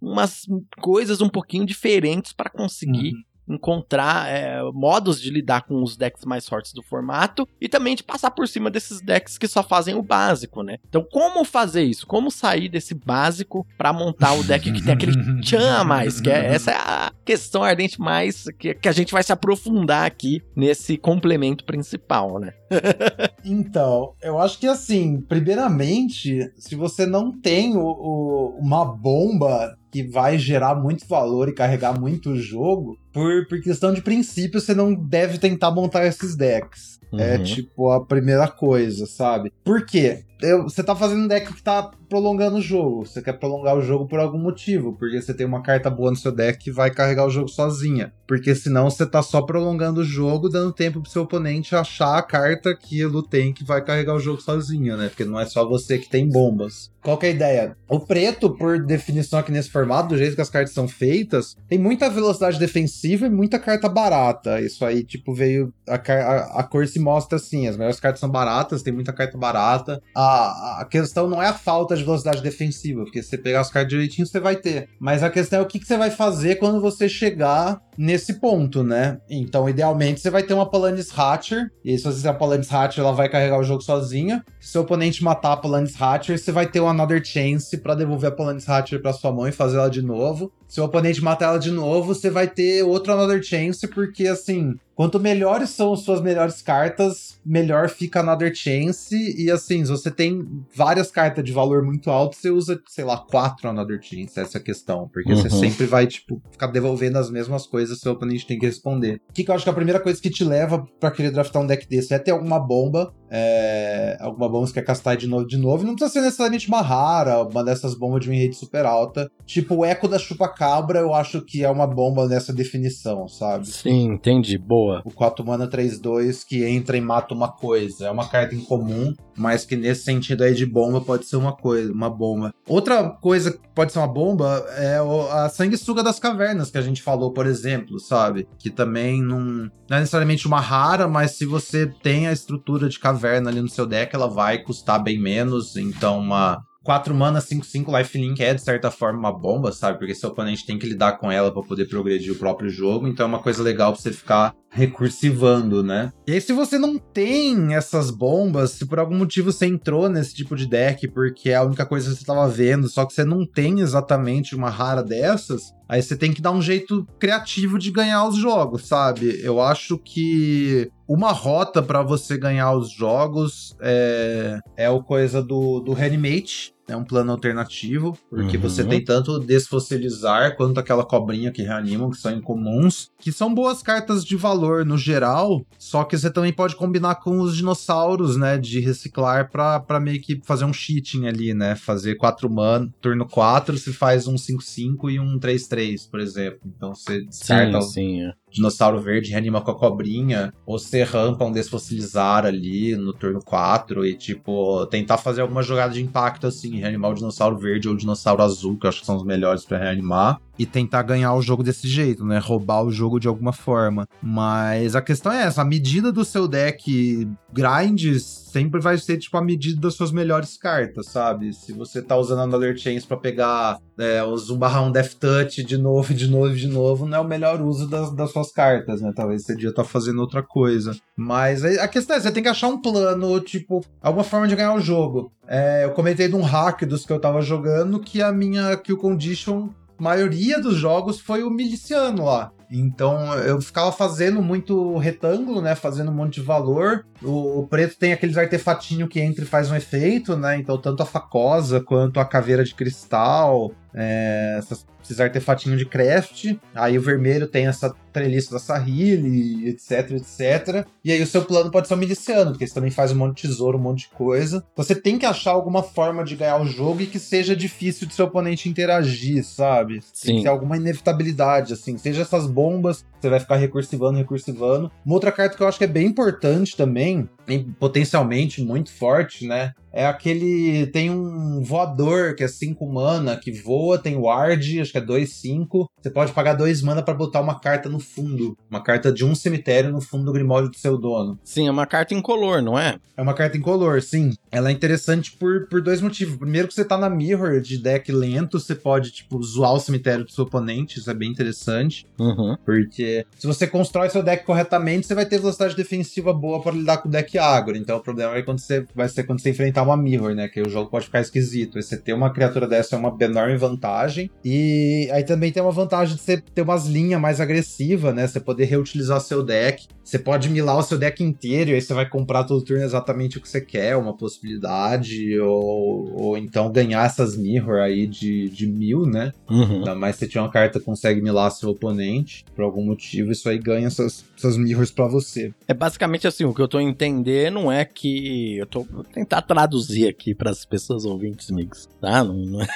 umas 0.00 0.42
coisas 0.80 1.20
um 1.20 1.28
pouquinho 1.28 1.64
diferentes 1.64 2.32
pra 2.32 2.50
conseguir 2.50 3.12
encontrar 3.48 4.28
é, 4.28 4.60
modos 4.72 5.20
de 5.20 5.30
lidar 5.30 5.62
com 5.62 5.82
os 5.82 5.96
decks 5.96 6.24
mais 6.24 6.48
fortes 6.48 6.72
do 6.72 6.82
formato 6.82 7.48
e 7.60 7.68
também 7.68 7.94
de 7.94 8.02
passar 8.02 8.30
por 8.30 8.46
cima 8.48 8.70
desses 8.70 9.00
decks 9.00 9.38
que 9.38 9.46
só 9.48 9.62
fazem 9.62 9.94
o 9.94 10.02
básico, 10.02 10.62
né? 10.62 10.78
Então, 10.88 11.06
como 11.10 11.44
fazer 11.44 11.82
isso? 11.84 12.06
Como 12.06 12.30
sair 12.30 12.68
desse 12.68 12.94
básico 12.94 13.66
pra 13.78 13.92
montar 13.92 14.32
o 14.34 14.42
deck 14.44 14.70
que 14.72 14.82
tem 14.82 14.92
aquele 14.94 15.16
tchan 15.42 15.76
a 15.78 15.84
mais? 15.84 16.20
Que 16.20 16.30
é, 16.30 16.46
essa 16.54 16.70
é 16.70 16.74
a 16.76 17.12
questão 17.24 17.62
ardente 17.62 18.00
mais 18.00 18.44
que, 18.58 18.74
que 18.74 18.88
a 18.88 18.92
gente 18.92 19.12
vai 19.12 19.22
se 19.22 19.32
aprofundar 19.32 20.06
aqui 20.06 20.42
nesse 20.54 20.96
complemento 20.96 21.64
principal, 21.64 22.38
né? 22.38 22.52
Então, 23.44 24.12
eu 24.22 24.38
acho 24.40 24.58
que 24.58 24.66
assim, 24.66 25.20
primeiramente, 25.20 26.50
se 26.58 26.74
você 26.74 27.06
não 27.06 27.30
tem 27.32 27.76
o, 27.76 27.80
o- 27.80 28.58
uma 28.60 28.84
bomba 28.84 29.76
que 30.02 30.10
vai 30.10 30.38
gerar 30.38 30.74
muito 30.74 31.06
valor 31.08 31.48
e 31.48 31.52
carregar 31.54 31.98
muito 31.98 32.36
jogo, 32.36 32.98
por, 33.12 33.46
por 33.48 33.60
questão 33.62 33.92
de 33.94 34.02
princípio, 34.02 34.60
você 34.60 34.74
não 34.74 34.92
deve 34.94 35.38
tentar 35.38 35.70
montar 35.70 36.06
esses 36.06 36.36
decks. 36.36 36.96
É 37.18 37.36
Uhum. 37.36 37.42
tipo 37.44 37.90
a 37.90 38.04
primeira 38.04 38.48
coisa, 38.48 39.06
sabe? 39.06 39.52
Por 39.64 39.86
quê? 39.86 40.24
Eu- 40.42 40.64
você 40.64 40.82
tá 40.82 40.94
fazendo 40.94 41.22
um 41.22 41.28
deck 41.28 41.54
que 41.54 41.62
tá 41.62 41.90
prolongando 42.08 42.56
o 42.56 42.62
jogo. 42.62 43.04
Você 43.04 43.22
quer 43.22 43.34
prolongar 43.34 43.76
o 43.76 43.82
jogo 43.82 44.06
por 44.06 44.18
algum 44.18 44.38
motivo. 44.38 44.94
Porque 44.94 45.20
você 45.20 45.34
tem 45.34 45.46
uma 45.46 45.62
carta 45.62 45.90
boa 45.90 46.10
no 46.10 46.16
seu 46.16 46.32
deck 46.32 46.58
que 46.58 46.70
vai 46.70 46.90
carregar 46.90 47.26
o 47.26 47.30
jogo 47.30 47.48
sozinha. 47.48 48.12
Porque 48.26 48.54
senão 48.54 48.90
você 48.90 49.06
tá 49.06 49.22
só 49.22 49.42
prolongando 49.42 50.00
o 50.00 50.04
jogo, 50.04 50.48
dando 50.48 50.72
tempo 50.72 51.00
pro 51.00 51.10
seu 51.10 51.22
oponente 51.22 51.74
achar 51.74 52.18
a 52.18 52.22
carta 52.22 52.74
que 52.74 53.00
ele 53.00 53.22
tem 53.28 53.52
que 53.52 53.64
vai 53.64 53.82
carregar 53.82 54.14
o 54.14 54.20
jogo 54.20 54.40
sozinha, 54.40 54.96
né? 54.96 55.08
Porque 55.08 55.24
não 55.24 55.38
é 55.38 55.46
só 55.46 55.66
você 55.66 55.98
que 55.98 56.08
tem 56.08 56.28
bombas. 56.28 56.90
Qual 57.02 57.16
que 57.16 57.26
é 57.26 57.28
a 57.28 57.32
ideia? 57.32 57.76
O 57.88 58.00
preto, 58.00 58.50
por 58.50 58.84
definição 58.84 59.38
aqui 59.38 59.52
nesse 59.52 59.70
formato, 59.70 60.08
do 60.08 60.18
jeito 60.18 60.34
que 60.34 60.40
as 60.40 60.50
cartas 60.50 60.74
são 60.74 60.88
feitas, 60.88 61.56
tem 61.68 61.78
muita 61.78 62.10
velocidade 62.10 62.58
defensiva 62.58 63.26
e 63.26 63.30
muita 63.30 63.60
carta 63.60 63.88
barata. 63.88 64.60
Isso 64.60 64.84
aí, 64.84 65.04
tipo, 65.04 65.32
veio. 65.32 65.72
A, 65.88 65.94
a, 65.94 66.60
a 66.60 66.62
cor 66.64 66.84
se 66.88 66.98
mostra 66.98 67.36
assim: 67.36 67.68
as 67.68 67.76
melhores 67.76 68.00
cartas 68.00 68.18
são 68.18 68.28
baratas, 68.28 68.82
tem 68.82 68.92
muita 68.92 69.12
carta 69.12 69.38
barata. 69.38 70.02
A, 70.16 70.80
a 70.80 70.84
questão 70.84 71.28
não 71.28 71.40
é 71.40 71.46
a 71.46 71.54
falta 71.54 71.95
de 71.98 72.04
velocidade 72.04 72.42
defensiva, 72.42 73.04
porque 73.04 73.22
se 73.22 73.30
você 73.30 73.38
pegar 73.38 73.60
as 73.60 73.70
cartas 73.70 73.90
direitinho, 73.90 74.26
você 74.26 74.40
vai 74.40 74.56
ter. 74.56 74.88
Mas 74.98 75.22
a 75.22 75.30
questão 75.30 75.60
é 75.60 75.62
o 75.62 75.66
que, 75.66 75.78
que 75.78 75.86
você 75.86 75.96
vai 75.96 76.10
fazer 76.10 76.56
quando 76.56 76.80
você 76.80 77.08
chegar 77.08 77.80
nesse 77.98 78.34
ponto, 78.34 78.82
né? 78.82 79.18
Então, 79.28 79.68
idealmente, 79.68 80.20
você 80.20 80.30
vai 80.30 80.42
ter 80.42 80.54
uma 80.54 80.68
Palanis 80.68 81.10
Hatcher. 81.16 81.70
E 81.84 81.90
aí, 81.90 81.98
se 81.98 82.04
você 82.04 82.22
tem 82.22 82.30
a 82.30 82.34
Palanis 82.34 82.72
Hatcher, 82.72 83.02
ela 83.04 83.12
vai 83.12 83.28
carregar 83.28 83.58
o 83.58 83.64
jogo 83.64 83.82
sozinha. 83.82 84.44
Se 84.60 84.72
seu 84.72 84.82
oponente 84.82 85.22
matar 85.22 85.52
a 85.52 85.56
Palanis 85.56 86.00
Hatcher, 86.00 86.38
você 86.38 86.52
vai 86.52 86.66
ter 86.66 86.80
um 86.80 86.88
Another 86.88 87.24
Chance 87.24 87.76
pra 87.78 87.94
devolver 87.94 88.28
a 88.30 88.34
Palanis 88.34 88.68
Hatcher 88.68 89.00
pra 89.00 89.12
sua 89.12 89.32
mão 89.32 89.46
e 89.48 89.52
fazer 89.52 89.76
ela 89.78 89.88
de 89.90 90.02
novo. 90.02 90.52
Se 90.68 90.80
o 90.80 90.84
oponente 90.84 91.22
matar 91.22 91.46
ela 91.50 91.58
de 91.58 91.70
novo, 91.70 92.12
você 92.12 92.28
vai 92.28 92.48
ter 92.48 92.82
outro 92.82 93.12
Another 93.12 93.40
Chance, 93.40 93.86
porque 93.86 94.26
assim, 94.26 94.74
quanto 94.96 95.20
melhores 95.20 95.70
são 95.70 95.94
suas 95.94 96.20
melhores 96.20 96.60
cartas, 96.60 97.38
melhor 97.46 97.88
fica 97.88 98.18
Another 98.18 98.52
Chance. 98.52 99.14
E 99.40 99.48
assim, 99.48 99.84
se 99.84 99.90
você 99.92 100.10
tem 100.10 100.44
várias 100.74 101.08
cartas 101.08 101.44
de 101.44 101.52
valor 101.52 101.84
muito 101.84 102.10
alto, 102.10 102.34
você 102.36 102.50
usa, 102.50 102.80
sei 102.88 103.04
lá, 103.04 103.16
quatro 103.16 103.68
Another 103.68 104.00
Chance, 104.02 104.40
essa 104.40 104.58
é 104.58 104.60
a 104.60 104.64
questão. 104.64 105.08
Porque 105.12 105.34
você 105.36 105.46
Uhum. 105.46 105.60
sempre 105.60 105.86
vai, 105.86 106.04
tipo, 106.08 106.42
ficar 106.50 106.66
devolvendo 106.66 107.16
as 107.18 107.30
mesmas 107.30 107.64
coisas, 107.64 107.85
seu 107.94 108.12
oponente 108.12 108.46
tem 108.46 108.58
que 108.58 108.66
responder. 108.66 109.20
O 109.28 109.32
que, 109.32 109.44
que 109.44 109.50
eu 109.50 109.54
acho 109.54 109.64
que 109.64 109.70
a 109.70 109.74
primeira 109.74 110.00
coisa 110.00 110.20
que 110.20 110.30
te 110.30 110.42
leva 110.42 110.86
pra 110.98 111.10
querer 111.10 111.30
draftar 111.30 111.62
um 111.62 111.66
deck 111.66 111.86
desse 111.88 112.14
é 112.14 112.18
ter 112.18 112.30
alguma 112.32 112.58
bomba. 112.58 113.14
É, 113.30 114.16
alguma 114.20 114.48
bomba 114.48 114.66
que 114.66 114.74
quer 114.74 114.84
castar 114.84 115.16
de 115.16 115.26
novo 115.26 115.46
de 115.46 115.56
novo. 115.56 115.82
E 115.82 115.86
não 115.86 115.94
precisa 115.94 116.12
ser 116.12 116.20
necessariamente 116.20 116.68
uma 116.68 116.80
rara, 116.80 117.42
uma 117.42 117.64
dessas 117.64 117.94
bombas 117.94 118.24
de 118.24 118.30
rate 118.30 118.56
super 118.56 118.86
alta. 118.86 119.30
Tipo, 119.44 119.76
o 119.76 119.84
Eco 119.84 120.08
da 120.08 120.18
Chupa-Cabra, 120.18 121.00
eu 121.00 121.14
acho 121.14 121.40
que 121.42 121.64
é 121.64 121.70
uma 121.70 121.86
bomba 121.86 122.26
nessa 122.26 122.52
definição, 122.52 123.28
sabe? 123.28 123.66
Sim, 123.66 124.12
entendi. 124.12 124.58
Boa. 124.58 125.02
O 125.04 125.10
4 125.10 125.44
mana 125.44 125.68
3-2 125.68 126.44
que 126.46 126.64
entra 126.64 126.96
e 126.96 127.00
mata 127.00 127.34
uma 127.34 127.50
coisa. 127.50 128.06
É 128.06 128.10
uma 128.10 128.28
carta 128.28 128.54
incomum, 128.54 129.14
mas 129.36 129.64
que 129.64 129.76
nesse 129.76 130.04
sentido 130.04 130.44
aí 130.44 130.54
de 130.54 130.66
bomba 130.66 131.00
pode 131.00 131.26
ser 131.26 131.36
uma 131.36 131.52
coisa, 131.52 131.92
uma 131.92 132.10
bomba. 132.10 132.52
Outra 132.68 133.10
coisa 133.10 133.52
que 133.52 133.60
pode 133.74 133.92
ser 133.92 133.98
uma 133.98 134.08
bomba 134.08 134.64
é 134.76 134.98
a 135.32 135.48
sanguessuga 135.48 136.02
das 136.02 136.18
cavernas 136.18 136.70
que 136.70 136.78
a 136.78 136.82
gente 136.82 137.02
falou, 137.02 137.32
por 137.32 137.46
exemplo, 137.46 137.98
sabe? 137.98 138.46
Que 138.58 138.70
também 138.70 139.22
não, 139.22 139.70
não 139.88 139.96
é 139.96 140.00
necessariamente 140.00 140.46
uma 140.46 140.60
rara, 140.60 141.08
mas 141.08 141.32
se 141.32 141.44
você 141.44 141.86
tem 141.86 142.26
a 142.26 142.32
estrutura 142.32 142.88
de 142.88 142.98
caverna 142.98 143.15
ali 143.48 143.60
no 143.60 143.68
seu 143.68 143.86
deck, 143.86 144.14
ela 144.14 144.28
vai 144.28 144.58
custar 144.58 145.02
bem 145.02 145.18
menos. 145.20 145.76
Então, 145.76 146.18
uma 146.18 146.62
4 146.86 147.12
mana, 147.12 147.40
5-5 147.40 147.98
lifelink 147.98 148.40
é 148.40 148.54
de 148.54 148.62
certa 148.62 148.92
forma 148.92 149.18
uma 149.18 149.32
bomba, 149.36 149.72
sabe? 149.72 149.98
Porque 149.98 150.14
seu 150.14 150.30
oponente 150.30 150.64
tem 150.64 150.78
que 150.78 150.86
lidar 150.86 151.18
com 151.18 151.32
ela 151.32 151.52
pra 151.52 151.60
poder 151.60 151.88
progredir 151.88 152.32
o 152.32 152.38
próprio 152.38 152.70
jogo. 152.70 153.08
Então 153.08 153.26
é 153.26 153.28
uma 153.28 153.42
coisa 153.42 153.60
legal 153.60 153.92
pra 153.92 154.00
você 154.00 154.12
ficar 154.12 154.54
recursivando, 154.70 155.82
né? 155.82 156.12
E 156.28 156.32
aí, 156.32 156.40
se 156.40 156.52
você 156.52 156.78
não 156.78 156.96
tem 156.96 157.74
essas 157.74 158.10
bombas, 158.10 158.70
se 158.70 158.86
por 158.86 159.00
algum 159.00 159.16
motivo 159.16 159.50
você 159.50 159.66
entrou 159.66 160.08
nesse 160.08 160.32
tipo 160.32 160.54
de 160.54 160.68
deck 160.68 161.08
porque 161.08 161.50
é 161.50 161.56
a 161.56 161.64
única 161.64 161.84
coisa 161.84 162.08
que 162.08 162.18
você 162.18 162.24
tava 162.24 162.46
vendo, 162.46 162.88
só 162.88 163.04
que 163.04 163.14
você 163.14 163.24
não 163.24 163.44
tem 163.44 163.80
exatamente 163.80 164.54
uma 164.54 164.70
rara 164.70 165.02
dessas, 165.02 165.72
aí 165.88 166.00
você 166.00 166.16
tem 166.16 166.32
que 166.32 166.42
dar 166.42 166.52
um 166.52 166.62
jeito 166.62 167.04
criativo 167.18 167.80
de 167.80 167.90
ganhar 167.90 168.28
os 168.28 168.36
jogos, 168.36 168.86
sabe? 168.86 169.40
Eu 169.42 169.60
acho 169.60 169.98
que 169.98 170.88
uma 171.08 171.32
rota 171.32 171.82
pra 171.82 172.02
você 172.02 172.36
ganhar 172.36 172.72
os 172.74 172.90
jogos 172.90 173.76
é, 173.80 174.58
é 174.76 174.90
o 174.90 175.02
coisa 175.02 175.42
do, 175.42 175.80
do 175.80 175.92
Reanimate. 175.92 176.74
É 176.88 176.96
um 176.96 177.02
plano 177.02 177.32
alternativo, 177.32 178.16
porque 178.30 178.56
Uhum. 178.56 178.62
você 178.62 178.84
tem 178.84 179.02
tanto 179.02 179.40
desfossilizar 179.40 180.56
quanto 180.56 180.78
aquela 180.78 181.04
cobrinha 181.04 181.50
que 181.50 181.62
reanimam, 181.62 182.10
que 182.10 182.16
são 182.16 182.30
incomuns, 182.30 183.10
que 183.18 183.32
são 183.32 183.52
boas 183.52 183.82
cartas 183.82 184.24
de 184.24 184.36
valor 184.36 184.84
no 184.84 184.96
geral, 184.96 185.66
só 185.78 186.04
que 186.04 186.16
você 186.16 186.30
também 186.30 186.52
pode 186.52 186.76
combinar 186.76 187.16
com 187.16 187.40
os 187.40 187.56
dinossauros, 187.56 188.36
né, 188.36 188.56
de 188.56 188.78
reciclar 188.78 189.50
pra, 189.50 189.80
pra 189.80 189.98
meio 189.98 190.20
que 190.20 190.40
fazer 190.44 190.64
um 190.64 190.72
cheating 190.72 191.26
ali, 191.26 191.52
né, 191.52 191.74
fazer 191.74 192.14
4 192.14 192.48
mana, 192.48 192.88
turno 193.00 193.26
4, 193.28 193.76
você 193.76 193.92
faz 193.92 194.28
um 194.28 194.36
5-5 194.36 195.10
e 195.10 195.18
um 195.18 195.40
3-3, 195.40 196.08
por 196.08 196.20
exemplo. 196.20 196.60
Então 196.64 196.94
você 196.94 197.22
descarta 197.24 197.80
Sim, 197.82 197.90
sim. 197.90 198.22
é. 198.22 198.32
Dinossauro 198.50 199.00
verde 199.00 199.30
reanima 199.30 199.60
com 199.60 199.70
a 199.70 199.74
cobrinha, 199.74 200.52
ou 200.64 200.78
você 200.78 201.02
rampa 201.02 201.44
um 201.44 201.52
desfossilizar 201.52 202.46
ali 202.46 202.96
no 202.96 203.12
turno 203.12 203.42
4 203.44 204.06
e, 204.06 204.14
tipo, 204.14 204.86
tentar 204.86 205.18
fazer 205.18 205.42
alguma 205.42 205.62
jogada 205.62 205.92
de 205.92 206.02
impacto 206.02 206.46
assim, 206.46 206.78
reanimar 206.78 207.10
o 207.10 207.14
dinossauro 207.14 207.58
verde 207.58 207.88
ou 207.88 207.94
o 207.94 207.96
dinossauro 207.96 208.42
azul, 208.42 208.78
que 208.78 208.86
eu 208.86 208.88
acho 208.88 209.00
que 209.00 209.06
são 209.06 209.16
os 209.16 209.24
melhores 209.24 209.64
pra 209.64 209.78
reanimar. 209.78 210.40
E 210.58 210.64
tentar 210.64 211.02
ganhar 211.02 211.34
o 211.34 211.42
jogo 211.42 211.62
desse 211.62 211.88
jeito, 211.88 212.24
né? 212.24 212.38
Roubar 212.38 212.82
o 212.82 212.90
jogo 212.90 213.18
de 213.18 213.28
alguma 213.28 213.52
forma. 213.52 214.08
Mas 214.22 214.96
a 214.96 215.02
questão 215.02 215.32
é 215.32 215.42
essa: 215.42 215.62
a 215.62 215.64
medida 215.64 216.10
do 216.10 216.24
seu 216.24 216.48
deck 216.48 217.28
grinds 217.52 218.24
sempre 218.24 218.80
vai 218.80 218.98
ser 218.98 219.18
tipo 219.18 219.36
a 219.36 219.42
medida 219.42 219.80
das 219.80 219.94
suas 219.94 220.12
melhores 220.12 220.56
cartas, 220.56 221.06
sabe? 221.06 221.52
Se 221.52 221.72
você 221.72 222.00
tá 222.00 222.16
usando 222.16 222.40
a 222.40 222.42
Another 222.42 222.76
Chains 222.76 223.04
pra 223.04 223.16
pegar 223.16 223.78
é, 223.98 224.22
os 224.22 224.50
1/1 224.50 224.92
Death 224.92 225.14
Touch 225.14 225.62
de 225.62 225.76
novo, 225.76 226.14
de 226.14 226.26
novo, 226.28 226.54
de 226.54 226.68
novo, 226.68 227.06
não 227.06 227.18
é 227.18 227.20
o 227.20 227.28
melhor 227.28 227.60
uso 227.60 227.88
das, 227.88 228.14
das 228.14 228.30
suas 228.30 228.50
cartas, 228.50 229.00
né? 229.00 229.12
Talvez 229.14 229.44
você 229.44 229.54
devia 229.54 229.70
estar 229.70 229.82
tá 229.82 229.88
fazendo 229.88 230.20
outra 230.20 230.42
coisa. 230.42 230.96
Mas 231.16 231.64
a 231.64 231.88
questão 231.88 232.16
é, 232.16 232.20
você 232.20 232.30
tem 232.30 232.42
que 232.42 232.48
achar 232.48 232.68
um 232.68 232.80
plano, 232.80 233.40
tipo, 233.40 233.84
alguma 234.00 234.24
forma 234.24 234.48
de 234.48 234.56
ganhar 234.56 234.74
o 234.74 234.80
jogo. 234.80 235.32
É, 235.46 235.84
eu 235.84 235.90
comentei 235.90 236.28
de 236.28 236.34
um 236.34 236.42
hack 236.42 236.82
dos 236.84 237.04
que 237.04 237.12
eu 237.12 237.20
tava 237.20 237.40
jogando 237.40 238.00
que 238.00 238.20
a 238.20 238.32
minha 238.32 238.76
kill 238.76 238.96
condition 238.96 239.68
maioria 239.98 240.60
dos 240.60 240.76
jogos 240.76 241.20
foi 241.20 241.42
o 241.42 241.50
miliciano 241.50 242.24
lá. 242.24 242.50
Então 242.70 243.32
eu 243.34 243.60
ficava 243.60 243.92
fazendo 243.92 244.42
muito 244.42 244.96
retângulo, 244.98 245.62
né? 245.62 245.74
Fazendo 245.74 246.10
um 246.10 246.14
monte 246.14 246.34
de 246.34 246.42
valor. 246.42 247.06
O, 247.22 247.60
o 247.60 247.66
preto 247.66 247.96
tem 247.96 248.12
aqueles 248.12 248.36
artefatinhos 248.36 249.08
que 249.08 249.20
entra 249.20 249.44
e 249.44 249.48
faz 249.48 249.70
um 249.70 249.76
efeito, 249.76 250.36
né? 250.36 250.58
Então 250.58 250.76
tanto 250.76 251.02
a 251.02 251.06
facosa 251.06 251.80
quanto 251.80 252.18
a 252.18 252.24
caveira 252.24 252.64
de 252.64 252.74
cristal, 252.74 253.72
é, 253.94 254.56
essas 254.58 254.84
esses 255.06 255.20
artefatinhos 255.20 255.78
de 255.78 255.86
craft. 255.86 256.56
Aí 256.74 256.98
o 256.98 257.02
vermelho 257.02 257.46
tem 257.46 257.66
essa 257.66 257.94
treliça 258.12 258.52
da 258.52 258.58
Sahili, 258.58 259.68
etc, 259.68 260.12
etc. 260.12 260.86
E 261.04 261.12
aí 261.12 261.22
o 261.22 261.26
seu 261.26 261.44
plano 261.44 261.70
pode 261.70 261.86
ser 261.86 261.94
um 261.94 261.98
miliciano, 261.98 262.50
porque 262.50 262.66
você 262.66 262.74
também 262.74 262.90
faz 262.90 263.12
um 263.12 263.16
monte 263.16 263.42
de 263.42 263.48
tesouro, 263.48 263.78
um 263.78 263.82
monte 263.82 264.00
de 264.00 264.08
coisa. 264.08 264.64
Você 264.74 264.94
tem 264.94 265.18
que 265.18 265.26
achar 265.26 265.52
alguma 265.52 265.82
forma 265.82 266.24
de 266.24 266.34
ganhar 266.34 266.60
o 266.60 266.66
jogo 266.66 267.02
e 267.02 267.06
que 267.06 267.18
seja 267.18 267.54
difícil 267.54 268.06
de 268.06 268.14
seu 268.14 268.26
oponente 268.26 268.68
interagir, 268.68 269.44
sabe? 269.44 270.00
Sim. 270.12 270.26
Tem 270.26 270.36
que 270.36 270.42
ter 270.44 270.48
alguma 270.48 270.76
inevitabilidade, 270.76 271.74
assim. 271.74 271.98
Seja 271.98 272.22
essas 272.22 272.46
bombas, 272.46 273.04
você 273.20 273.28
vai 273.28 273.40
ficar 273.40 273.56
recursivando, 273.56 274.18
recursivando. 274.18 274.90
Uma 275.04 275.14
outra 275.14 275.30
carta 275.30 275.56
que 275.56 275.62
eu 275.62 275.68
acho 275.68 275.78
que 275.78 275.84
é 275.84 275.88
bem 275.88 276.06
importante 276.06 276.76
também, 276.76 277.28
e 277.46 277.58
potencialmente 277.58 278.62
muito 278.62 278.90
forte, 278.90 279.46
né? 279.46 279.72
É 279.92 280.06
aquele. 280.06 280.86
Tem 280.88 281.10
um 281.10 281.62
voador 281.62 282.34
que 282.34 282.44
é 282.44 282.48
5 282.48 282.86
mana, 282.86 283.36
que 283.36 283.50
voa, 283.50 283.98
tem 283.98 284.16
ward, 284.16 284.80
acho 284.80 284.92
que 284.92 284.95
é 284.98 285.00
2, 285.00 285.30
5. 285.30 285.90
Você 286.00 286.10
pode 286.10 286.32
pagar 286.32 286.54
2 286.54 286.82
mana 286.82 287.02
para 287.02 287.14
botar 287.14 287.40
uma 287.40 287.58
carta 287.58 287.88
no 287.88 287.98
fundo. 287.98 288.56
Uma 288.70 288.82
carta 288.82 289.12
de 289.12 289.24
um 289.24 289.34
cemitério 289.34 289.90
no 289.90 290.00
fundo 290.00 290.24
do 290.24 290.32
grimório 290.32 290.68
do 290.68 290.76
seu 290.76 290.98
dono. 290.98 291.38
Sim, 291.44 291.68
é 291.68 291.70
uma 291.70 291.86
carta 291.86 292.14
incolor, 292.14 292.62
não 292.62 292.78
é? 292.78 292.98
É 293.16 293.22
uma 293.22 293.34
carta 293.34 293.56
incolor, 293.56 294.00
sim. 294.02 294.32
Ela 294.50 294.70
é 294.70 294.72
interessante 294.72 295.32
por, 295.32 295.66
por 295.68 295.80
dois 295.80 296.00
motivos. 296.00 296.36
Primeiro, 296.36 296.68
que 296.68 296.74
você 296.74 296.84
tá 296.84 296.96
na 296.96 297.08
mirror 297.10 297.60
de 297.60 297.78
deck 297.78 298.10
lento, 298.12 298.60
você 298.60 298.74
pode, 298.74 299.10
tipo, 299.10 299.42
zoar 299.42 299.74
o 299.74 299.80
cemitério 299.80 300.24
do 300.24 300.30
seu 300.30 300.44
oponente. 300.44 300.98
Isso 300.98 301.10
é 301.10 301.14
bem 301.14 301.30
interessante. 301.30 302.06
Uhum. 302.18 302.56
Porque 302.64 303.26
se 303.38 303.46
você 303.46 303.66
constrói 303.66 304.10
seu 304.10 304.22
deck 304.22 304.44
corretamente, 304.44 305.06
você 305.06 305.14
vai 305.14 305.26
ter 305.26 305.38
velocidade 305.38 305.76
defensiva 305.76 306.32
boa 306.32 306.62
para 306.62 306.72
lidar 306.72 306.98
com 306.98 307.08
o 307.08 307.10
deck 307.10 307.38
agro. 307.38 307.76
Então 307.76 307.96
o 307.96 308.02
problema 308.02 308.36
é 308.36 308.42
quando 308.42 308.58
você, 308.58 308.86
vai 308.94 309.08
ser 309.08 309.24
quando 309.24 309.40
você 309.40 309.50
enfrentar 309.50 309.82
uma 309.82 309.96
mirror, 309.96 310.34
né? 310.34 310.48
Que 310.48 310.60
o 310.60 310.68
jogo 310.68 310.90
pode 310.90 311.06
ficar 311.06 311.20
esquisito. 311.20 311.78
E 311.78 311.82
você 311.82 311.96
ter 311.96 312.12
uma 312.12 312.32
criatura 312.32 312.66
dessa 312.66 312.96
é 312.96 312.98
uma 312.98 313.16
enorme 313.20 313.56
vantagem. 313.56 314.30
E 314.44 314.85
aí 315.12 315.24
também 315.24 315.52
tem 315.52 315.62
uma 315.62 315.72
vantagem 315.72 316.16
de 316.16 316.22
você 316.22 316.36
ter 316.38 316.62
umas 316.62 316.86
linhas 316.86 317.20
mais 317.20 317.40
agressivas, 317.40 318.14
né? 318.14 318.26
Você 318.26 318.40
poder 318.40 318.64
reutilizar 318.64 319.20
seu 319.20 319.42
deck. 319.42 319.86
Você 320.02 320.18
pode 320.18 320.48
milar 320.48 320.78
o 320.78 320.82
seu 320.82 320.96
deck 320.96 321.22
inteiro 321.22 321.70
e 321.70 321.74
aí 321.74 321.80
você 321.80 321.92
vai 321.92 322.08
comprar 322.08 322.44
todo 322.44 322.64
turno 322.64 322.84
exatamente 322.84 323.38
o 323.38 323.40
que 323.40 323.48
você 323.48 323.60
quer, 323.60 323.96
uma 323.96 324.16
possibilidade. 324.16 325.38
Ou, 325.40 326.22
ou 326.22 326.38
então 326.38 326.70
ganhar 326.70 327.04
essas 327.04 327.36
mirror 327.36 327.80
aí 327.80 328.06
de, 328.06 328.48
de 328.48 328.66
mil, 328.66 329.04
né? 329.04 329.32
Uhum. 329.50 329.78
Ainda 329.78 329.94
mais 329.94 330.14
se 330.14 330.20
você 330.20 330.28
tiver 330.28 330.40
uma 330.40 330.50
carta 330.50 330.78
que 330.78 330.84
consegue 330.84 331.20
milar 331.20 331.50
seu 331.50 331.70
oponente, 331.70 332.44
por 332.54 332.62
algum 332.62 332.84
motivo, 332.84 333.32
isso 333.32 333.48
aí 333.48 333.58
ganha 333.58 333.88
essas, 333.88 334.24
essas 334.36 334.56
mirrors 334.56 334.90
pra 334.90 335.06
você. 335.06 335.52
É 335.66 335.74
basicamente 335.74 336.26
assim, 336.26 336.44
o 336.44 336.54
que 336.54 336.62
eu 336.62 336.68
tô 336.68 336.78
entendendo 336.78 337.70
é 337.70 337.84
que 337.84 338.58
eu 338.58 338.66
tô 338.66 338.84
vou 338.84 339.04
tentar 339.04 339.42
traduzir 339.42 340.08
aqui 340.08 340.34
para 340.34 340.50
as 340.50 340.64
pessoas 340.64 341.04
ouvintes 341.04 341.50
mix, 341.50 341.88
tá? 342.00 342.22
Não, 342.22 342.34
não 342.34 342.62
é... 342.62 342.66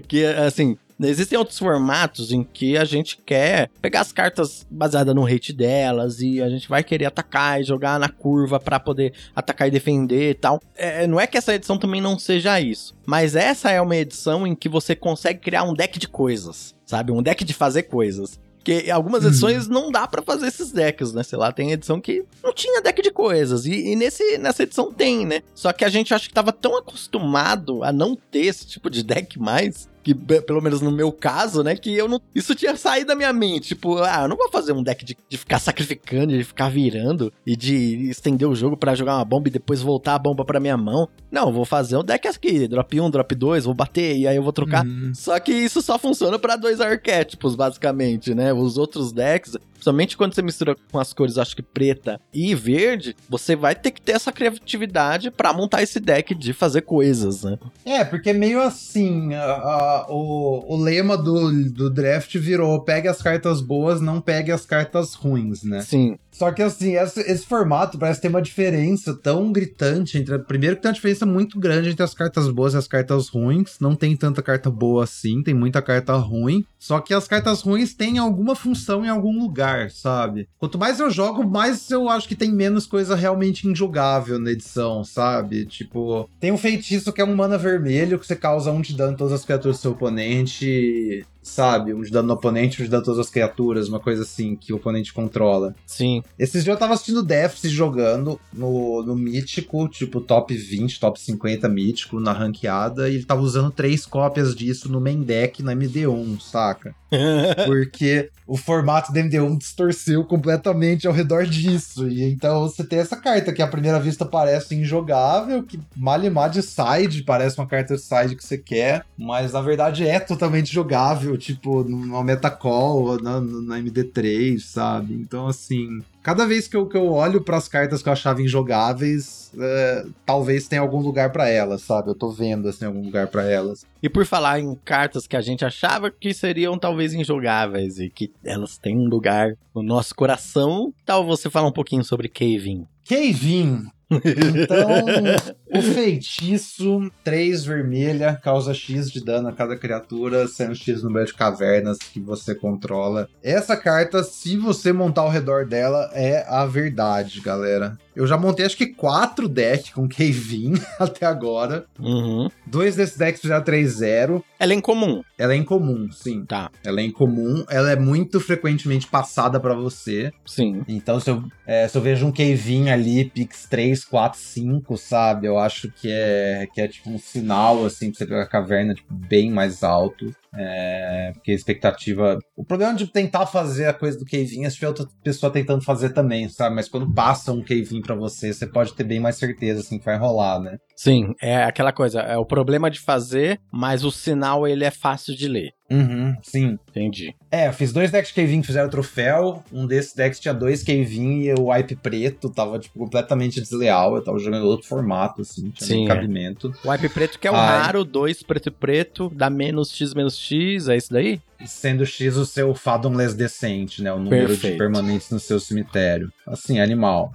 que 0.06 0.24
assim, 0.24 0.76
Existem 1.08 1.38
outros 1.38 1.58
formatos 1.58 2.30
em 2.32 2.44
que 2.44 2.76
a 2.76 2.84
gente 2.84 3.16
quer 3.24 3.70
pegar 3.80 4.00
as 4.00 4.12
cartas 4.12 4.66
baseadas 4.70 5.14
no 5.14 5.24
rate 5.24 5.52
delas 5.52 6.20
e 6.20 6.42
a 6.42 6.48
gente 6.48 6.68
vai 6.68 6.84
querer 6.84 7.06
atacar 7.06 7.60
e 7.60 7.64
jogar 7.64 7.98
na 7.98 8.08
curva 8.08 8.60
para 8.60 8.78
poder 8.78 9.12
atacar 9.34 9.68
e 9.68 9.70
defender 9.70 10.30
e 10.30 10.34
tal. 10.34 10.60
É, 10.76 11.06
não 11.06 11.18
é 11.18 11.26
que 11.26 11.38
essa 11.38 11.54
edição 11.54 11.78
também 11.78 12.00
não 12.00 12.18
seja 12.18 12.60
isso, 12.60 12.94
mas 13.06 13.34
essa 13.34 13.70
é 13.70 13.80
uma 13.80 13.96
edição 13.96 14.46
em 14.46 14.54
que 14.54 14.68
você 14.68 14.94
consegue 14.94 15.40
criar 15.40 15.64
um 15.64 15.74
deck 15.74 15.98
de 15.98 16.08
coisas, 16.08 16.74
sabe? 16.84 17.12
Um 17.12 17.22
deck 17.22 17.44
de 17.44 17.54
fazer 17.54 17.84
coisas. 17.84 18.38
Porque 18.60 18.90
algumas 18.90 19.24
edições 19.24 19.66
uhum. 19.66 19.72
não 19.72 19.90
dá 19.90 20.06
para 20.06 20.20
fazer 20.20 20.46
esses 20.46 20.70
decks, 20.70 21.14
né? 21.14 21.22
Sei 21.22 21.38
lá, 21.38 21.50
tem 21.50 21.72
edição 21.72 21.98
que 21.98 22.24
não 22.44 22.52
tinha 22.52 22.82
deck 22.82 23.00
de 23.00 23.10
coisas. 23.10 23.64
E, 23.64 23.72
e, 23.72 23.96
nesse, 23.96 24.36
nessa 24.36 24.64
edição 24.64 24.92
tem, 24.92 25.24
né? 25.24 25.40
Só 25.54 25.72
que 25.72 25.82
a 25.82 25.88
gente 25.88 26.12
acha 26.12 26.28
que 26.28 26.34
tava 26.34 26.52
tão 26.52 26.76
acostumado 26.76 27.82
a 27.82 27.90
não 27.90 28.14
ter 28.14 28.44
esse 28.44 28.66
tipo 28.66 28.90
de 28.90 29.02
deck 29.02 29.38
mais 29.38 29.88
que 30.02 30.14
pelo 30.14 30.62
menos 30.62 30.80
no 30.80 30.90
meu 30.90 31.12
caso, 31.12 31.62
né, 31.62 31.76
que 31.76 31.94
eu 31.94 32.08
não, 32.08 32.20
isso 32.34 32.54
tinha 32.54 32.76
saído 32.76 33.08
da 33.08 33.14
minha 33.14 33.32
mente, 33.32 33.68
tipo, 33.68 33.98
ah, 33.98 34.22
eu 34.22 34.28
não 34.28 34.36
vou 34.36 34.50
fazer 34.50 34.72
um 34.72 34.82
deck 34.82 35.04
de, 35.04 35.16
de 35.28 35.36
ficar 35.36 35.58
sacrificando, 35.58 36.36
de 36.36 36.44
ficar 36.44 36.70
virando 36.70 37.32
e 37.46 37.56
de 37.56 38.08
estender 38.10 38.48
o 38.48 38.54
jogo 38.54 38.76
para 38.76 38.94
jogar 38.94 39.16
uma 39.16 39.24
bomba 39.24 39.48
e 39.48 39.52
depois 39.52 39.82
voltar 39.82 40.14
a 40.14 40.18
bomba 40.18 40.44
para 40.44 40.60
minha 40.60 40.76
mão. 40.76 41.08
Não, 41.30 41.52
vou 41.52 41.64
fazer 41.64 41.96
um 41.96 42.04
deck 42.04 42.26
aqui, 42.26 42.66
drop 42.66 43.00
1, 43.00 43.10
drop 43.10 43.34
2, 43.34 43.64
vou 43.64 43.74
bater 43.74 44.16
e 44.16 44.26
aí 44.26 44.36
eu 44.36 44.42
vou 44.42 44.52
trocar. 44.52 44.84
Uhum. 44.84 45.12
Só 45.14 45.38
que 45.38 45.52
isso 45.52 45.82
só 45.82 45.98
funciona 45.98 46.38
para 46.38 46.56
dois 46.56 46.80
arquétipos, 46.80 47.54
basicamente, 47.54 48.34
né? 48.34 48.52
Os 48.52 48.76
outros 48.78 49.12
decks, 49.12 49.56
Somente 49.80 50.16
quando 50.16 50.34
você 50.34 50.42
mistura 50.42 50.76
com 50.90 50.98
as 50.98 51.12
cores, 51.12 51.38
acho 51.38 51.56
que 51.56 51.62
preta 51.62 52.20
e 52.32 52.54
verde, 52.54 53.16
você 53.28 53.56
vai 53.56 53.74
ter 53.74 53.90
que 53.90 54.00
ter 54.00 54.12
essa 54.12 54.32
criatividade 54.32 55.30
para 55.30 55.52
montar 55.52 55.82
esse 55.82 55.98
deck 55.98 56.34
de 56.34 56.52
fazer 56.52 56.82
coisas, 56.82 57.42
né? 57.42 57.58
É, 57.84 58.04
porque 58.04 58.32
meio 58.32 58.60
assim, 58.60 59.34
a, 59.34 59.44
a, 59.44 60.06
o, 60.08 60.74
o 60.74 60.76
lema 60.76 61.16
do, 61.16 61.70
do 61.70 61.90
draft 61.90 62.36
virou 62.36 62.80
pegue 62.82 63.08
as 63.08 63.22
cartas 63.22 63.60
boas, 63.60 64.00
não 64.00 64.20
pegue 64.20 64.52
as 64.52 64.66
cartas 64.66 65.14
ruins, 65.14 65.62
né? 65.62 65.82
Sim. 65.82 66.16
Só 66.32 66.50
que 66.52 66.62
assim, 66.62 66.96
esse, 66.96 67.20
esse, 67.20 67.44
formato 67.44 67.98
parece 67.98 68.20
ter 68.20 68.28
uma 68.28 68.40
diferença 68.40 69.14
tão 69.14 69.52
gritante 69.52 70.16
entre. 70.16 70.38
Primeiro 70.38 70.76
que 70.76 70.82
tem 70.82 70.88
uma 70.88 70.94
diferença 70.94 71.26
muito 71.26 71.58
grande 71.58 71.90
entre 71.90 72.02
as 72.02 72.14
cartas 72.14 72.48
boas 72.48 72.72
e 72.72 72.76
as 72.76 72.86
cartas 72.86 73.28
ruins. 73.28 73.76
Não 73.80 73.94
tem 73.94 74.16
tanta 74.16 74.42
carta 74.42 74.70
boa 74.70 75.04
assim, 75.04 75.42
tem 75.42 75.52
muita 75.52 75.82
carta 75.82 76.14
ruim. 76.16 76.64
Só 76.78 77.00
que 77.00 77.12
as 77.12 77.28
cartas 77.28 77.60
ruins 77.60 77.94
têm 77.94 78.18
alguma 78.18 78.54
função 78.54 79.04
em 79.04 79.08
algum 79.08 79.38
lugar, 79.38 79.69
sabe? 79.90 80.48
Quanto 80.58 80.78
mais 80.78 81.00
eu 81.00 81.10
jogo, 81.10 81.44
mais 81.46 81.90
eu 81.90 82.08
acho 82.08 82.28
que 82.28 82.34
tem 82.34 82.52
menos 82.52 82.86
coisa 82.86 83.14
realmente 83.14 83.68
injogável 83.68 84.38
na 84.38 84.50
edição, 84.50 85.04
sabe? 85.04 85.66
Tipo, 85.66 86.28
tem 86.38 86.52
um 86.52 86.58
feitiço 86.58 87.12
que 87.12 87.20
é 87.20 87.24
um 87.24 87.34
mana 87.34 87.58
vermelho 87.58 88.18
que 88.18 88.26
você 88.26 88.36
causa 88.36 88.70
um 88.70 88.80
de 88.80 88.96
dano 88.96 89.12
em 89.12 89.16
todas 89.16 89.32
as 89.32 89.44
criaturas 89.44 89.78
do 89.78 89.80
seu 89.80 89.92
oponente 89.92 91.24
sabe? 91.42 91.94
Um 91.94 92.02
de 92.02 92.10
dano 92.10 92.28
no 92.28 92.34
oponente, 92.34 92.80
um 92.80 92.84
de 92.84 92.90
dano 92.90 93.02
a 93.02 93.04
todas 93.04 93.20
as 93.20 93.30
criaturas, 93.30 93.88
uma 93.88 94.00
coisa 94.00 94.22
assim 94.22 94.56
que 94.56 94.72
o 94.72 94.76
oponente 94.76 95.12
controla. 95.12 95.74
Sim. 95.86 96.22
Esses 96.38 96.64
dias 96.64 96.74
eu 96.74 96.78
tava 96.78 96.94
assistindo 96.94 97.22
Deaths 97.22 97.70
jogando 97.70 98.40
no, 98.52 99.02
no 99.02 99.16
Mítico, 99.16 99.88
tipo 99.88 100.20
top 100.20 100.54
20, 100.54 101.00
top 101.00 101.20
50 101.20 101.68
Mítico, 101.68 102.20
na 102.20 102.32
ranqueada, 102.32 103.08
e 103.08 103.14
ele 103.16 103.24
tava 103.24 103.40
usando 103.40 103.70
três 103.70 104.06
cópias 104.06 104.54
disso 104.54 104.90
no 104.90 105.00
main 105.00 105.22
deck 105.22 105.62
na 105.62 105.74
MD1, 105.74 106.40
saca? 106.40 106.94
Porque 107.66 108.30
o 108.46 108.56
formato 108.56 109.12
da 109.12 109.20
MD1 109.20 109.58
distorceu 109.58 110.24
completamente 110.24 111.06
ao 111.06 111.12
redor 111.12 111.46
disso. 111.46 112.08
E 112.08 112.22
então 112.22 112.62
você 112.62 112.84
tem 112.84 112.98
essa 112.98 113.16
carta 113.16 113.52
que 113.52 113.62
à 113.62 113.66
primeira 113.66 113.98
vista 114.00 114.24
parece 114.24 114.74
injogável, 114.74 115.62
que 115.62 115.80
malemar 115.96 116.50
de 116.50 116.62
side, 116.62 117.22
parece 117.24 117.58
uma 117.58 117.66
carta 117.66 117.96
side 117.96 118.36
que 118.36 118.44
você 118.44 118.58
quer, 118.58 119.04
mas 119.16 119.52
na 119.52 119.60
verdade 119.60 120.06
é 120.06 120.18
totalmente 120.20 120.72
jogável, 120.72 121.29
tipo, 121.36 121.84
numa 121.84 122.22
metacall, 122.22 123.20
na, 123.20 123.40
na 123.40 123.78
MD3, 123.78 124.58
sabe? 124.58 125.14
Então, 125.14 125.46
assim, 125.46 126.02
cada 126.22 126.46
vez 126.46 126.68
que 126.68 126.76
eu, 126.76 126.86
que 126.86 126.96
eu 126.96 127.06
olho 127.10 127.40
para 127.40 127.56
as 127.56 127.68
cartas 127.68 128.02
que 128.02 128.08
eu 128.08 128.12
achava 128.12 128.42
injogáveis, 128.42 129.52
é, 129.58 130.06
talvez 130.24 130.68
tenha 130.68 130.82
algum 130.82 131.00
lugar 131.00 131.30
para 131.32 131.48
elas, 131.48 131.82
sabe? 131.82 132.10
Eu 132.10 132.14
tô 132.14 132.30
vendo 132.30 132.68
assim 132.68 132.84
algum 132.84 133.04
lugar 133.04 133.28
para 133.28 133.44
elas. 133.44 133.84
E 134.02 134.08
por 134.08 134.24
falar 134.24 134.60
em 134.60 134.74
cartas 134.84 135.26
que 135.26 135.36
a 135.36 135.40
gente 135.40 135.64
achava 135.64 136.10
que 136.10 136.32
seriam 136.32 136.78
talvez 136.78 137.12
injogáveis 137.12 137.98
e 137.98 138.08
que 138.08 138.32
elas 138.44 138.78
têm 138.78 138.96
um 138.96 139.08
lugar 139.08 139.56
no 139.74 139.82
nosso 139.82 140.14
coração, 140.14 140.92
tal 141.04 141.24
você 141.24 141.50
falar 141.50 141.68
um 141.68 141.72
pouquinho 141.72 142.04
sobre 142.04 142.28
Kevin. 142.28 142.86
Kevin, 143.04 143.90
então, 144.10 145.78
o 145.78 145.82
feitiço 145.82 147.10
3 147.22 147.64
vermelha 147.64 148.34
causa 148.42 148.74
X 148.74 149.10
de 149.10 149.24
dano 149.24 149.48
a 149.48 149.52
cada 149.52 149.76
criatura, 149.76 150.48
sendo 150.48 150.74
X 150.74 151.02
número 151.02 151.26
de 151.26 151.34
cavernas 151.34 151.98
que 151.98 152.18
você 152.18 152.54
controla. 152.54 153.28
Essa 153.42 153.76
carta, 153.76 154.24
se 154.24 154.56
você 154.56 154.92
montar 154.92 155.22
ao 155.22 155.30
redor 155.30 155.64
dela, 155.66 156.10
é 156.12 156.44
a 156.48 156.66
verdade, 156.66 157.40
galera. 157.40 157.96
Eu 158.14 158.26
já 158.26 158.36
montei 158.36 158.66
acho 158.66 158.76
que 158.76 158.86
quatro 158.86 159.48
decks 159.48 159.90
com 159.90 160.08
Kevin 160.08 160.74
até 160.98 161.26
agora. 161.26 161.84
Uhum. 161.98 162.48
Dois 162.66 162.96
desses 162.96 163.16
decks 163.16 163.40
fizeram 163.40 163.64
3-0. 163.64 164.42
Ela 164.58 164.72
é 164.72 164.76
incomum. 164.76 165.22
Ela 165.38 165.54
é 165.54 165.56
incomum, 165.56 166.10
sim. 166.12 166.44
Tá, 166.44 166.70
Ela 166.84 167.00
é 167.00 167.04
incomum. 167.04 167.64
Ela 167.68 167.92
é 167.92 167.96
muito 167.96 168.40
frequentemente 168.40 169.06
passada 169.06 169.58
pra 169.58 169.74
você. 169.74 170.32
sim. 170.44 170.82
Então, 170.86 171.18
se 171.18 171.30
eu, 171.30 171.42
é, 171.66 171.88
se 171.88 171.96
eu 171.96 172.02
vejo 172.02 172.26
um 172.26 172.32
Kevin 172.32 172.90
ali, 172.90 173.24
Pix 173.24 173.66
3, 173.68 174.04
4, 174.04 174.38
5, 174.38 174.96
sabe? 174.98 175.46
Eu 175.46 175.58
acho 175.58 175.90
que 175.90 176.10
é, 176.10 176.68
que 176.74 176.80
é 176.80 176.88
tipo 176.88 177.10
um 177.10 177.18
sinal, 177.18 177.84
assim, 177.84 178.10
pra 178.10 178.18
você 178.18 178.26
pegar 178.26 178.42
a 178.42 178.48
caverna 178.48 178.94
tipo, 178.94 179.12
bem 179.14 179.50
mais 179.50 179.82
alto. 179.82 180.34
É, 180.52 181.30
porque 181.34 181.52
a 181.52 181.54
expectativa. 181.54 182.38
O 182.56 182.64
problema 182.64 182.94
de 182.94 183.06
tentar 183.06 183.46
fazer 183.46 183.86
a 183.86 183.94
coisa 183.94 184.18
do 184.18 184.24
Kevin 184.24 184.64
é 184.64 184.70
se 184.70 184.76
tiver 184.76 184.88
outra 184.88 185.06
pessoa 185.22 185.52
tentando 185.52 185.82
fazer 185.84 186.10
também, 186.10 186.48
sabe? 186.48 186.74
Mas 186.74 186.88
quando 186.88 187.12
passa 187.12 187.52
um 187.52 187.62
Kevin 188.00 188.02
pra 188.02 188.14
você, 188.14 188.52
você 188.52 188.66
pode 188.66 188.94
ter 188.94 189.04
bem 189.04 189.20
mais 189.20 189.36
certeza, 189.36 189.80
assim, 189.80 189.98
que 189.98 190.04
vai 190.04 190.16
rolar, 190.16 190.58
né? 190.58 190.78
Sim, 190.96 191.34
é 191.40 191.64
aquela 191.64 191.92
coisa, 191.92 192.20
é 192.20 192.36
o 192.36 192.44
problema 192.44 192.90
de 192.90 192.98
fazer, 193.00 193.60
mas 193.72 194.04
o 194.04 194.10
sinal 194.10 194.66
ele 194.66 194.84
é 194.84 194.90
fácil 194.90 195.34
de 195.36 195.48
ler. 195.48 195.72
Uhum, 195.90 196.34
sim. 196.42 196.78
Entendi. 196.88 197.34
É, 197.50 197.66
eu 197.66 197.72
fiz 197.72 197.92
dois 197.92 198.10
decks 198.12 198.28
de 198.28 198.34
Kevin 198.34 198.60
que 198.60 198.66
fizeram 198.68 198.88
troféu. 198.88 199.62
Um 199.72 199.86
desses 199.86 200.14
decks 200.14 200.38
tinha 200.38 200.54
dois 200.54 200.84
Kevin 200.84 201.40
e 201.40 201.54
o 201.54 201.70
wipe 201.70 201.96
preto 201.96 202.48
tava, 202.48 202.78
tipo, 202.78 202.98
completamente 202.98 203.60
desleal. 203.60 204.14
Eu 204.14 204.22
tava 204.22 204.38
jogando 204.38 204.66
outro 204.66 204.86
formato, 204.86 205.42
assim, 205.42 205.70
tinha 205.70 205.86
Sim, 205.86 206.04
é. 206.04 206.08
cabimento. 206.08 206.72
O 206.84 206.90
wipe 206.90 207.08
preto 207.08 207.38
que 207.40 207.48
é 207.48 207.50
o 207.50 207.56
Ai. 207.56 207.78
raro, 207.80 208.04
dois 208.04 208.42
preto 208.42 208.68
e 208.68 208.70
preto, 208.70 209.32
dá 209.34 209.50
menos 209.50 209.90
x 209.92 210.14
menos 210.14 210.38
x, 210.38 210.88
é 210.88 210.96
isso 210.96 211.12
daí? 211.12 211.40
Sendo 211.66 212.06
X 212.06 212.36
o 212.36 212.46
seu 212.46 212.74
Fathomless 212.74 213.34
decente, 213.34 214.02
né? 214.02 214.12
O 214.12 214.18
número 214.18 214.48
Perfeito. 214.48 214.72
de 214.72 214.78
permanentes 214.78 215.30
no 215.30 215.38
seu 215.40 215.60
cemitério. 215.60 216.32
Assim, 216.46 216.80
animal. 216.80 217.32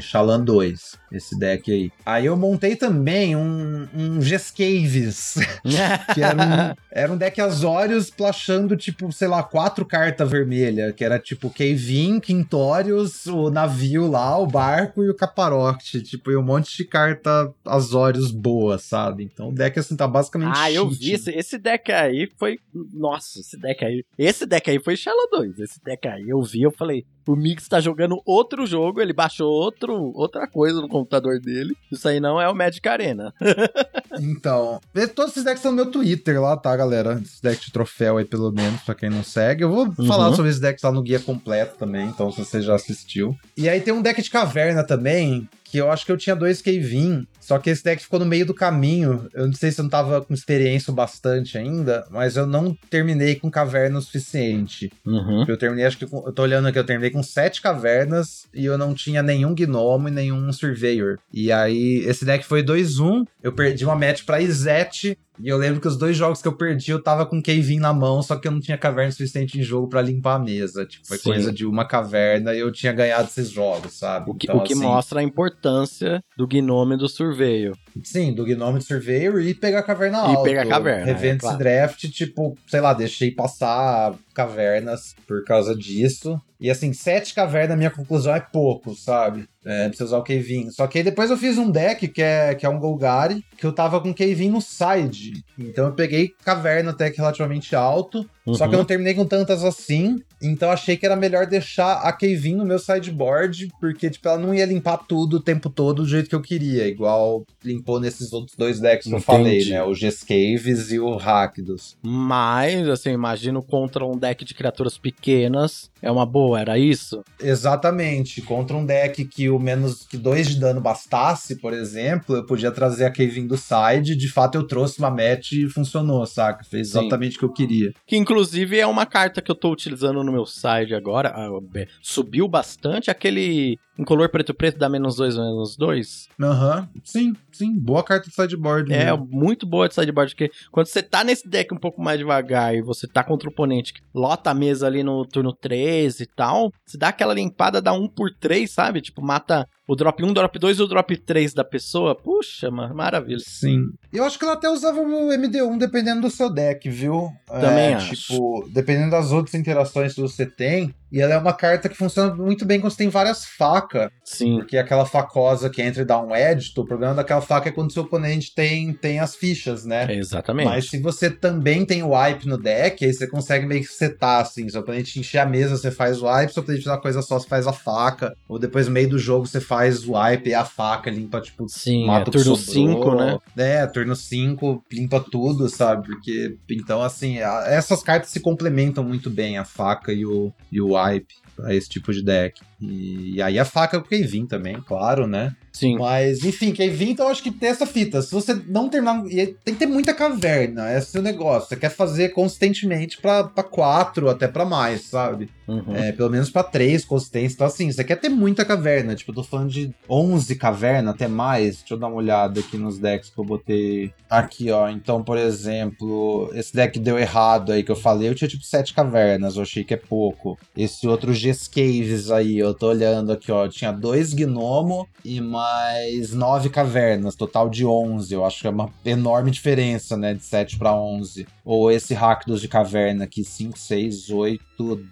Xalan 0.00 0.40
2, 0.44 0.96
esse 1.12 1.38
deck 1.38 1.70
aí. 1.70 1.92
Aí 2.04 2.26
eu 2.26 2.36
montei 2.36 2.74
também 2.76 3.36
um, 3.36 3.86
um 3.94 4.20
Gescaves, 4.22 5.34
que 6.14 6.22
era 6.22 6.36
um, 6.36 6.74
era 6.90 7.12
um 7.12 7.16
deck 7.16 7.40
Azorius 7.40 8.10
plachando, 8.10 8.76
tipo, 8.76 9.12
sei 9.12 9.28
lá, 9.28 9.42
quatro 9.42 9.84
cartas 9.84 10.28
vermelhas, 10.30 10.94
que 10.94 11.04
era 11.04 11.18
tipo 11.18 11.50
Kevin, 11.50 12.18
Quintorius, 12.20 13.26
o 13.26 13.50
navio 13.50 14.08
lá, 14.08 14.38
o 14.38 14.46
barco 14.46 15.02
e 15.04 15.10
o 15.10 15.14
Caparote, 15.14 16.00
tipo, 16.02 16.30
e 16.30 16.36
um 16.36 16.42
monte 16.42 16.76
de 16.76 16.84
carta 16.84 17.52
Azorius 17.64 18.30
boa, 18.30 18.78
sabe? 18.78 19.24
Então 19.24 19.48
o 19.50 19.52
deck, 19.54 19.78
assim, 19.78 19.96
tá 19.96 20.06
basicamente 20.08 20.54
Ah, 20.56 20.70
eu 20.70 20.88
cheat. 20.90 20.98
vi. 21.04 21.12
Esse, 21.12 21.30
esse 21.32 21.58
deck 21.58 21.92
aí 21.92 22.28
foi. 22.38 22.58
Nossa, 22.92 23.40
esse 23.40 23.56
deck 23.58 23.65
aí. 23.84 24.04
Esse 24.18 24.46
deck 24.46 24.70
aí 24.70 24.78
foi 24.78 24.96
Shala 24.96 25.28
2. 25.30 25.58
Esse 25.58 25.82
deck 25.82 26.06
aí 26.08 26.28
eu 26.28 26.42
vi, 26.42 26.62
eu 26.62 26.70
falei. 26.70 27.04
O 27.28 27.34
Mix 27.34 27.66
tá 27.66 27.80
jogando 27.80 28.22
outro 28.24 28.64
jogo, 28.66 29.00
ele 29.00 29.12
baixou 29.12 29.48
outro, 29.50 30.12
outra 30.14 30.46
coisa 30.46 30.80
no 30.80 30.88
computador 30.88 31.40
dele. 31.40 31.74
Isso 31.90 32.06
aí 32.08 32.20
não 32.20 32.40
é 32.40 32.48
o 32.48 32.54
Magic 32.54 32.86
Arena. 32.88 33.32
Então, 34.18 34.80
todos 35.14 35.32
esses 35.32 35.44
decks 35.44 35.58
estão 35.58 35.72
no 35.72 35.76
meu 35.76 35.90
Twitter 35.90 36.40
lá, 36.40 36.56
tá, 36.56 36.74
galera? 36.74 37.20
Esses 37.22 37.38
decks 37.40 37.66
de 37.66 37.72
troféu 37.72 38.16
aí, 38.16 38.24
pelo 38.24 38.50
menos, 38.50 38.80
pra 38.80 38.94
quem 38.94 39.10
não 39.10 39.22
segue. 39.22 39.62
Eu 39.64 39.70
vou 39.70 39.86
Uhum. 39.86 40.06
falar 40.06 40.32
sobre 40.34 40.48
esses 40.50 40.60
decks 40.60 40.82
lá 40.82 40.90
no 40.90 41.02
guia 41.02 41.20
completo 41.20 41.76
também, 41.76 42.06
então 42.08 42.30
se 42.32 42.38
você 42.42 42.62
já 42.62 42.74
assistiu. 42.74 43.36
E 43.56 43.68
aí 43.68 43.78
tem 43.80 43.92
um 43.92 44.00
deck 44.00 44.22
de 44.22 44.30
caverna 44.30 44.82
também, 44.82 45.46
que 45.68 45.78
eu 45.78 45.90
acho 45.90 46.06
que 46.06 46.12
eu 46.12 46.16
tinha 46.16 46.36
dois 46.36 46.62
Kevin, 46.62 47.26
só 47.40 47.58
que 47.58 47.70
esse 47.70 47.82
deck 47.82 48.02
ficou 48.02 48.18
no 48.18 48.26
meio 48.26 48.46
do 48.46 48.54
caminho. 48.54 49.28
Eu 49.34 49.46
não 49.46 49.52
sei 49.52 49.70
se 49.70 49.80
eu 49.80 49.84
não 49.84 49.90
tava 49.90 50.20
com 50.20 50.34
experiência 50.34 50.90
o 50.90 50.94
bastante 50.94 51.58
ainda, 51.58 52.06
mas 52.10 52.36
eu 52.36 52.46
não 52.46 52.76
terminei 52.90 53.34
com 53.36 53.50
caverna 53.50 53.98
o 53.98 54.02
suficiente. 54.02 54.92
Uhum. 55.04 55.44
Eu 55.46 55.56
terminei, 55.56 55.84
acho 55.84 55.98
que 55.98 56.04
eu 56.04 56.32
tô 56.32 56.42
olhando 56.42 56.68
aqui, 56.68 56.78
eu 56.78 56.84
terminei 56.84 57.10
com 57.10 57.22
sete 57.22 57.60
cavernas 57.60 58.46
e 58.54 58.64
eu 58.64 58.78
não 58.78 58.94
tinha 58.94 59.22
nenhum 59.22 59.54
gnomo 59.54 60.08
e 60.08 60.10
nenhum 60.10 60.52
surveyor. 60.52 61.18
E 61.32 61.52
aí, 61.52 62.04
esse 62.06 62.24
deck 62.24 62.44
foi 62.44 62.62
2-1, 62.62 63.26
eu 63.42 63.52
perdi 63.52 63.84
uma 63.84 63.96
match 63.96 64.24
pra 64.24 64.40
Izete. 64.40 65.18
E 65.38 65.48
eu 65.48 65.56
lembro 65.56 65.80
que 65.80 65.88
os 65.88 65.96
dois 65.96 66.16
jogos 66.16 66.40
que 66.40 66.48
eu 66.48 66.56
perdi, 66.56 66.90
eu 66.90 67.02
tava 67.02 67.26
com 67.26 67.42
Kevin 67.42 67.78
na 67.78 67.92
mão, 67.92 68.22
só 68.22 68.36
que 68.36 68.48
eu 68.48 68.52
não 68.52 68.60
tinha 68.60 68.78
caverna 68.78 69.10
suficiente 69.10 69.58
em 69.58 69.62
jogo 69.62 69.88
pra 69.88 70.02
limpar 70.02 70.34
a 70.34 70.38
mesa. 70.38 70.86
Tipo, 70.86 71.06
foi 71.06 71.18
Sim. 71.18 71.30
coisa 71.30 71.52
de 71.52 71.66
uma 71.66 71.84
caverna 71.84 72.54
e 72.54 72.60
eu 72.60 72.72
tinha 72.72 72.92
ganhado 72.92 73.28
esses 73.28 73.50
jogos, 73.50 73.92
sabe? 73.94 74.30
O 74.30 74.34
que, 74.34 74.46
Então, 74.46 74.58
o 74.58 74.62
que 74.62 74.72
assim, 74.72 74.82
mostra 74.82 75.20
a 75.20 75.22
importância 75.22 76.22
do 76.36 76.46
Gnome 76.46 76.96
do 76.96 77.08
Surveio. 77.08 77.72
Sim, 78.04 78.32
do 78.34 78.44
Gnome 78.44 78.78
de 78.78 78.84
Surveyor 78.84 79.40
e 79.40 79.54
pegar 79.54 79.80
a 79.80 79.82
caverna 79.82 80.18
E 80.18 80.20
alta. 80.20 80.42
pegar 80.42 80.62
a 80.62 80.66
caverna, 80.66 81.04
Revendo 81.06 81.36
é, 81.36 81.38
claro. 81.38 81.54
esse 81.56 81.64
draft, 81.64 82.08
tipo, 82.10 82.56
sei 82.66 82.80
lá, 82.80 82.92
deixei 82.92 83.30
passar 83.30 84.14
cavernas 84.34 85.14
por 85.26 85.44
causa 85.44 85.74
disso. 85.74 86.40
E 86.60 86.70
assim, 86.70 86.92
sete 86.92 87.34
cavernas, 87.34 87.76
minha 87.76 87.90
conclusão 87.90 88.34
é 88.34 88.40
pouco, 88.40 88.94
sabe? 88.94 89.46
É, 89.64 89.88
precisa 89.88 90.04
usar 90.06 90.18
o 90.18 90.22
Kevin. 90.22 90.70
Só 90.70 90.86
que 90.86 90.98
aí 90.98 91.04
depois 91.04 91.30
eu 91.30 91.36
fiz 91.36 91.58
um 91.58 91.70
deck 91.70 92.08
que 92.08 92.22
é, 92.22 92.54
que 92.54 92.64
é 92.64 92.68
um 92.68 92.78
Golgari, 92.78 93.44
que 93.58 93.66
eu 93.66 93.72
tava 93.72 94.00
com 94.00 94.14
Kevin 94.14 94.50
no 94.50 94.60
side. 94.60 95.44
Então 95.58 95.86
eu 95.86 95.92
peguei 95.92 96.32
caverna 96.44 96.90
até 96.92 97.10
que 97.10 97.18
relativamente 97.18 97.74
alto. 97.76 98.28
Só 98.54 98.64
Uhum. 98.64 98.68
que 98.70 98.74
eu 98.74 98.78
não 98.78 98.84
terminei 98.84 99.14
com 99.14 99.24
tantas 99.24 99.64
assim. 99.64 100.20
Então 100.40 100.70
achei 100.70 100.96
que 100.96 101.04
era 101.04 101.16
melhor 101.16 101.46
deixar 101.46 101.94
a 102.02 102.12
Kevin 102.12 102.56
no 102.56 102.64
meu 102.64 102.78
sideboard, 102.78 103.68
porque, 103.80 104.08
tipo, 104.10 104.28
ela 104.28 104.38
não 104.38 104.54
ia 104.54 104.64
limpar 104.66 104.98
tudo 104.98 105.38
o 105.38 105.40
tempo 105.42 105.68
todo 105.70 106.02
do 106.02 106.08
jeito 106.08 106.28
que 106.28 106.34
eu 106.34 106.42
queria, 106.42 106.86
igual 106.86 107.44
limpou 107.64 107.98
nesses 107.98 108.32
outros 108.32 108.54
dois 108.56 108.78
decks 108.78 109.06
que 109.08 109.12
eu 109.14 109.18
Entendi. 109.18 109.24
falei, 109.24 109.64
né? 109.70 109.82
O 109.82 109.94
Gescaves 109.94 110.92
e 110.92 110.98
o 111.00 111.16
Rakdos. 111.16 111.96
Mas, 112.02 112.86
assim, 112.88 113.10
imagino 113.10 113.62
contra 113.62 114.04
um 114.04 114.16
deck 114.16 114.44
de 114.44 114.54
criaturas 114.54 114.98
pequenas. 114.98 115.90
É 116.02 116.10
uma 116.10 116.26
boa, 116.26 116.60
era 116.60 116.78
isso? 116.78 117.22
Exatamente. 117.40 118.42
Contra 118.42 118.76
um 118.76 118.84
deck 118.84 119.24
que 119.24 119.48
o 119.48 119.58
menos 119.58 120.06
que 120.06 120.16
dois 120.16 120.46
de 120.48 120.60
dano 120.60 120.80
bastasse, 120.80 121.56
por 121.56 121.72
exemplo, 121.72 122.36
eu 122.36 122.44
podia 122.46 122.70
trazer 122.70 123.04
a 123.06 123.10
Kevin 123.10 123.46
do 123.46 123.56
side. 123.56 124.14
De 124.14 124.28
fato, 124.28 124.56
eu 124.56 124.66
trouxe 124.66 124.98
uma 124.98 125.10
match 125.10 125.52
e 125.52 125.68
funcionou, 125.68 126.24
saca? 126.26 126.64
Fez 126.64 126.90
Sim. 126.90 126.98
exatamente 127.00 127.36
o 127.36 127.38
que 127.40 127.44
eu 127.44 127.52
queria. 127.52 127.92
Que 128.06 128.16
inclusive 128.16 128.78
é 128.78 128.86
uma 128.86 129.06
carta 129.06 129.40
que 129.42 129.50
eu 129.50 129.54
tô 129.54 129.70
utilizando 129.72 130.22
no 130.22 130.32
meu 130.32 130.46
side 130.46 130.94
agora. 130.94 131.30
Ah, 131.34 131.48
be- 131.62 131.88
Subiu 132.02 132.46
bastante 132.46 133.10
aquele 133.10 133.78
incolor 133.98 134.28
preto 134.28 134.52
e 134.52 134.54
preto 134.54 134.78
dá 134.78 134.88
menos 134.88 135.16
dois, 135.16 135.36
menos 135.36 135.76
dois. 135.76 136.28
Aham. 136.40 136.88
Sim, 137.04 137.34
sim. 137.52 137.78
Boa 137.78 138.02
carta 138.02 138.28
de 138.28 138.34
sideboard. 138.34 138.92
É 138.92 139.06
mesmo. 139.06 139.28
muito 139.30 139.66
boa 139.66 139.88
de 139.88 139.94
sideboard, 139.94 140.34
porque 140.34 140.50
quando 140.70 140.86
você 140.86 141.02
tá 141.02 141.24
nesse 141.24 141.48
deck 141.48 141.72
um 141.74 141.78
pouco 141.78 142.02
mais 142.02 142.18
devagar 142.18 142.74
e 142.74 142.82
você 142.82 143.06
tá 143.06 143.24
contra 143.24 143.48
o 143.48 143.52
oponente 143.52 143.94
que 143.94 144.02
lota 144.14 144.50
a 144.50 144.54
mesa 144.54 144.86
ali 144.86 145.02
no 145.02 145.24
turno 145.24 145.52
13 145.52 146.22
e 146.22 146.26
tal, 146.26 146.72
você 146.84 146.98
dá 146.98 147.08
aquela 147.08 147.34
limpada, 147.34 147.80
dá 147.80 147.92
um 147.92 148.08
por 148.08 148.30
três, 148.32 148.70
sabe? 148.70 149.00
Tipo, 149.00 149.22
mata 149.22 149.66
o 149.86 149.94
drop 149.94 150.22
1, 150.22 150.32
drop 150.32 150.58
2 150.58 150.78
e 150.78 150.82
o 150.82 150.86
drop 150.86 151.16
3 151.16 151.54
da 151.54 151.64
pessoa. 151.64 152.14
Puxa, 152.14 152.70
mano, 152.70 152.94
maravilha. 152.94 153.38
Sim. 153.40 153.90
Eu 154.12 154.24
acho 154.24 154.38
que 154.38 154.44
ela 154.44 154.54
até 154.54 154.68
usava 154.68 155.00
o 155.00 155.28
MD1 155.28 155.78
dependendo 155.78 156.22
do 156.22 156.30
seu 156.30 156.50
deck, 156.50 156.88
viu? 156.90 157.30
Também 157.46 157.92
é, 157.92 157.94
acho. 157.94 158.14
Tipo, 158.14 158.68
dependendo 158.70 159.12
das 159.12 159.30
outras 159.30 159.54
interações 159.54 160.14
que 160.14 160.20
você 160.20 160.44
tem. 160.44 160.94
E 161.10 161.20
ela 161.20 161.34
é 161.34 161.38
uma 161.38 161.52
carta 161.52 161.88
que 161.88 161.96
funciona 161.96 162.34
muito 162.34 162.64
bem 162.64 162.80
quando 162.80 162.90
você 162.90 162.98
tem 162.98 163.08
várias 163.08 163.44
facas. 163.44 164.10
Sim. 164.24 164.56
Porque 164.58 164.76
aquela 164.76 165.06
facosa 165.06 165.70
que 165.70 165.80
entra 165.80 166.02
e 166.02 166.04
dá 166.04 166.20
um 166.20 166.34
edge, 166.34 166.72
o 166.76 166.84
problema 166.84 167.14
daquela 167.14 167.40
faca 167.40 167.68
é 167.68 167.72
quando 167.72 167.92
seu 167.92 168.02
oponente 168.02 168.52
tem, 168.52 168.92
tem 168.92 169.20
as 169.20 169.36
fichas, 169.36 169.84
né? 169.84 170.12
Exatamente. 170.12 170.66
Mas 170.66 170.90
se 170.90 170.98
você 170.98 171.30
também 171.30 171.84
tem 171.84 172.02
o 172.02 172.10
wipe 172.10 172.48
no 172.48 172.58
deck, 172.58 173.04
aí 173.04 173.14
você 173.14 173.26
consegue 173.28 173.66
meio 173.66 173.82
que 173.82 173.92
setar, 173.92 174.40
assim. 174.40 174.68
Se 174.68 174.76
o 174.76 174.80
oponente 174.80 175.20
encher 175.20 175.38
a 175.38 175.46
mesa, 175.46 175.76
você 175.76 175.92
faz 175.92 176.20
o 176.20 176.26
wipe. 176.26 176.52
Se 176.52 176.58
o 176.58 176.62
oponente 176.62 176.82
fizer 176.82 176.92
uma 176.92 177.00
coisa 177.00 177.22
só, 177.22 177.38
você 177.38 177.48
faz 177.48 177.68
a 177.68 177.72
faca. 177.72 178.36
Ou 178.48 178.58
depois, 178.58 178.88
no 178.88 178.92
meio 178.92 179.08
do 179.08 179.18
jogo, 179.18 179.46
você 179.46 179.60
faz 179.60 179.75
o 180.06 180.12
wipe 180.18 180.50
e 180.50 180.54
a 180.54 180.64
faca 180.64 181.10
limpa, 181.10 181.40
tipo, 181.40 181.68
Sim, 181.68 182.04
é 182.04 182.06
mata 182.06 182.30
o 182.30 182.32
que 182.32 182.38
turno 182.38 182.56
sobrou. 182.56 182.94
5, 182.94 183.14
né? 183.14 183.38
É, 183.56 183.86
turno 183.86 184.14
5 184.16 184.84
limpa 184.92 185.20
tudo, 185.20 185.68
sabe? 185.68 186.06
Porque, 186.06 186.56
então, 186.70 187.02
assim, 187.02 187.38
a- 187.40 187.64
essas 187.68 188.02
cartas 188.02 188.30
se 188.30 188.40
complementam 188.40 189.02
muito 189.04 189.28
bem, 189.30 189.58
a 189.58 189.64
faca 189.64 190.12
e 190.12 190.24
o, 190.26 190.52
e 190.70 190.80
o 190.80 190.94
wipe, 190.96 191.34
pra 191.54 191.74
esse 191.74 191.88
tipo 191.88 192.12
de 192.12 192.22
deck. 192.22 192.60
E, 192.80 193.36
e 193.36 193.42
aí 193.42 193.58
a 193.58 193.64
faca 193.64 193.96
é 193.96 194.00
o 194.00 194.02
Kevin 194.02 194.46
também, 194.46 194.80
claro, 194.82 195.26
né? 195.26 195.54
Sim. 195.76 195.98
Mas, 195.98 196.42
enfim, 196.42 196.72
Kevin, 196.72 197.10
então 197.10 197.26
eu 197.26 197.32
acho 197.32 197.42
que 197.42 197.50
tem 197.50 197.68
essa 197.68 197.84
fita. 197.84 198.22
Se 198.22 198.32
você 198.32 198.54
não 198.66 198.88
terminar. 198.88 199.22
Tem 199.62 199.74
que 199.74 199.74
ter 199.74 199.86
muita 199.86 200.14
caverna, 200.14 200.90
esse 200.96 201.14
é 201.16 201.20
o 201.20 201.22
negócio. 201.22 201.68
Você 201.68 201.76
quer 201.76 201.90
fazer 201.90 202.30
consistentemente 202.30 203.20
pra, 203.20 203.44
pra 203.44 203.62
quatro, 203.62 204.30
até 204.30 204.48
pra 204.48 204.64
mais, 204.64 205.02
sabe? 205.02 205.50
Uhum. 205.68 205.94
É, 205.94 206.12
pelo 206.12 206.30
menos 206.30 206.48
pra 206.48 206.62
três 206.62 207.04
consistência. 207.04 207.56
Então, 207.56 207.66
assim, 207.66 207.90
você 207.92 208.02
quer 208.04 208.16
ter 208.16 208.30
muita 208.30 208.64
caverna. 208.64 209.14
Tipo, 209.14 209.32
eu 209.32 209.36
tô 209.36 209.42
falando 209.42 209.70
de 209.70 209.92
11 210.08 210.54
caverna, 210.56 211.10
até 211.10 211.28
mais. 211.28 211.78
Deixa 211.78 211.92
eu 211.92 211.98
dar 211.98 212.06
uma 212.06 212.16
olhada 212.16 212.60
aqui 212.60 212.78
nos 212.78 212.98
decks 212.98 213.28
que 213.28 213.38
eu 213.38 213.44
botei. 213.44 214.12
Aqui, 214.30 214.70
ó. 214.70 214.88
Então, 214.88 215.22
por 215.22 215.36
exemplo, 215.36 216.50
esse 216.54 216.74
deck 216.74 216.98
deu 216.98 217.18
errado 217.18 217.72
aí 217.72 217.82
que 217.82 217.92
eu 217.92 217.96
falei. 217.96 218.30
Eu 218.30 218.34
tinha, 218.34 218.48
tipo, 218.48 218.64
sete 218.64 218.94
cavernas. 218.94 219.56
Eu 219.56 219.62
achei 219.62 219.84
que 219.84 219.92
é 219.92 219.98
pouco. 219.98 220.58
Esse 220.74 221.06
outro 221.06 221.34
G-Caves 221.34 222.30
aí, 222.30 222.62
eu 222.66 222.74
tô 222.74 222.88
olhando 222.88 223.32
aqui, 223.32 223.50
ó. 223.50 223.68
Tinha 223.68 223.92
dois 223.92 224.32
gnomo 224.34 225.08
e 225.24 225.40
mais 225.40 226.32
nove 226.32 226.68
cavernas, 226.68 227.34
total 227.34 227.68
de 227.68 227.84
11. 227.84 228.32
Eu 228.32 228.44
acho 228.44 228.60
que 228.60 228.66
é 228.66 228.70
uma 228.70 228.90
enorme 229.04 229.50
diferença, 229.50 230.16
né? 230.16 230.34
De 230.34 230.44
7 230.44 230.78
pra 230.78 230.94
11. 230.94 231.46
Ou 231.64 231.90
esse 231.90 232.14
Rakdos 232.14 232.60
de 232.60 232.68
caverna 232.68 233.24
aqui, 233.24 233.42
5, 233.44 233.78
6, 233.78 234.30
8, 234.30 234.62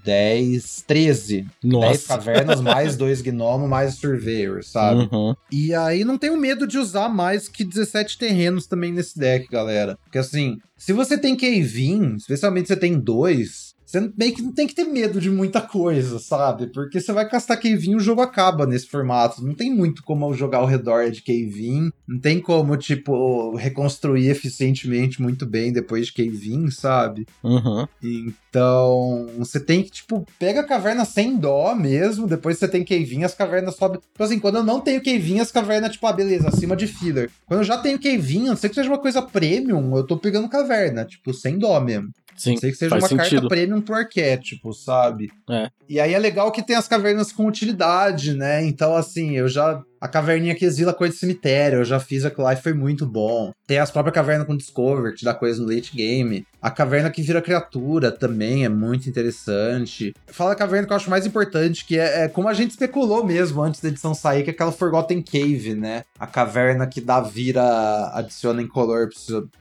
10, 0.04 0.84
13. 0.86 1.42
10 1.42 1.48
Nossa. 1.62 2.08
cavernas, 2.08 2.60
mais 2.60 2.96
dois 2.96 3.20
gnomo, 3.20 3.68
mais 3.68 3.94
surveyor, 3.94 4.62
sabe? 4.62 5.08
Uhum. 5.12 5.34
E 5.50 5.74
aí 5.74 6.04
não 6.04 6.16
tenho 6.18 6.36
medo 6.36 6.66
de 6.66 6.78
usar 6.78 7.08
mais 7.08 7.48
que 7.48 7.64
17 7.64 8.18
terrenos 8.18 8.66
também 8.66 8.92
nesse 8.92 9.18
deck, 9.18 9.48
galera. 9.50 9.98
Porque 10.04 10.18
assim, 10.18 10.58
se 10.76 10.92
você 10.92 11.18
tem 11.18 11.36
Kevin, 11.36 12.14
especialmente 12.16 12.68
se 12.68 12.74
você 12.74 12.80
tem 12.80 12.98
dois, 12.98 13.73
você 13.94 14.12
meio 14.16 14.34
que 14.34 14.42
não 14.42 14.52
tem 14.52 14.66
que 14.66 14.74
ter 14.74 14.84
medo 14.84 15.20
de 15.20 15.30
muita 15.30 15.60
coisa, 15.60 16.18
sabe? 16.18 16.66
Porque 16.66 17.00
você 17.00 17.12
vai 17.12 17.28
castar 17.28 17.58
Kevin 17.58 17.92
e 17.92 17.96
o 17.96 18.00
jogo 18.00 18.20
acaba 18.20 18.66
nesse 18.66 18.86
formato. 18.86 19.44
Não 19.44 19.54
tem 19.54 19.72
muito 19.72 20.02
como 20.02 20.34
jogar 20.34 20.58
ao 20.58 20.66
redor 20.66 21.10
de 21.10 21.22
Kevin. 21.22 21.92
Não 22.06 22.18
tem 22.18 22.40
como, 22.40 22.76
tipo, 22.76 23.54
reconstruir 23.56 24.28
eficientemente 24.28 25.22
muito 25.22 25.46
bem 25.46 25.72
depois 25.72 26.06
de 26.06 26.12
Kevin, 26.12 26.70
sabe? 26.70 27.26
Uhum. 27.42 27.86
Então, 28.02 29.28
você 29.38 29.60
tem 29.60 29.82
que, 29.82 29.90
tipo, 29.90 30.26
pega 30.38 30.60
a 30.60 30.66
caverna 30.66 31.04
sem 31.04 31.36
dó 31.36 31.74
mesmo, 31.74 32.26
depois 32.26 32.58
você 32.58 32.66
tem 32.66 32.84
Kevin, 32.84 33.22
as 33.22 33.34
cavernas 33.34 33.76
sobem. 33.76 34.00
Tipo 34.00 34.22
assim, 34.22 34.38
quando 34.38 34.56
eu 34.56 34.64
não 34.64 34.80
tenho 34.80 35.00
Kevin, 35.00 35.40
as 35.40 35.52
cavernas, 35.52 35.92
tipo, 35.92 36.06
ah, 36.06 36.12
beleza, 36.12 36.48
acima 36.48 36.76
de 36.76 36.86
filler. 36.86 37.30
Quando 37.46 37.60
eu 37.60 37.64
já 37.64 37.78
tenho 37.78 37.98
Kevin, 37.98 38.46
a 38.46 38.50
não 38.50 38.56
sei 38.56 38.68
que 38.68 38.74
seja 38.74 38.88
uma 38.88 38.98
coisa 38.98 39.22
premium, 39.22 39.96
eu 39.96 40.04
tô 40.04 40.16
pegando 40.16 40.48
caverna, 40.48 41.04
tipo, 41.04 41.32
sem 41.32 41.58
dó 41.58 41.80
mesmo. 41.80 42.10
Sim, 42.36 42.56
sei 42.56 42.70
que 42.70 42.76
seja 42.76 42.94
uma 42.94 43.08
sentido. 43.08 43.42
carta 43.42 43.48
premium 43.48 43.80
pro 43.80 43.94
arquétipo, 43.94 44.72
sabe? 44.72 45.30
É. 45.48 45.70
E 45.88 46.00
aí 46.00 46.14
é 46.14 46.18
legal 46.18 46.50
que 46.50 46.62
tem 46.62 46.76
as 46.76 46.88
cavernas 46.88 47.32
com 47.32 47.46
utilidade, 47.46 48.34
né? 48.34 48.64
Então, 48.64 48.94
assim, 48.94 49.32
eu 49.36 49.48
já. 49.48 49.82
A 50.04 50.08
caverninha 50.08 50.54
que 50.54 50.66
exila 50.66 50.92
coisa 50.92 51.14
de 51.14 51.18
cemitério, 51.18 51.78
eu 51.78 51.84
já 51.84 51.98
fiz 51.98 52.26
aquilo 52.26 52.44
lá 52.44 52.52
e 52.52 52.56
foi 52.60 52.74
muito 52.74 53.06
bom. 53.06 53.54
Tem 53.66 53.78
as 53.78 53.90
próprias 53.90 54.14
cavernas 54.14 54.46
com 54.46 54.54
Discover, 54.54 55.14
que 55.14 55.24
dá 55.24 55.32
coisa 55.32 55.62
no 55.62 55.74
late 55.74 55.96
game. 55.96 56.46
A 56.60 56.70
caverna 56.70 57.10
que 57.10 57.22
vira 57.22 57.40
criatura 57.40 58.12
também 58.12 58.66
é 58.66 58.68
muito 58.68 59.08
interessante. 59.08 60.14
Fala 60.26 60.52
a 60.52 60.54
caverna 60.54 60.86
que 60.86 60.92
eu 60.92 60.96
acho 60.98 61.08
mais 61.08 61.24
importante, 61.24 61.86
que 61.86 61.98
é, 61.98 62.24
é 62.24 62.28
como 62.28 62.48
a 62.48 62.52
gente 62.52 62.72
especulou 62.72 63.24
mesmo 63.24 63.62
antes 63.62 63.80
da 63.80 63.88
edição 63.88 64.12
sair, 64.12 64.42
que 64.42 64.50
é 64.50 64.52
aquela 64.52 64.72
Forgotten 64.72 65.22
Cave, 65.22 65.74
né? 65.74 66.04
A 66.20 66.26
caverna 66.26 66.86
que 66.86 67.00
dá 67.00 67.22
vira, 67.22 68.10
adiciona 68.12 68.60
em 68.60 68.68
color, 68.68 69.08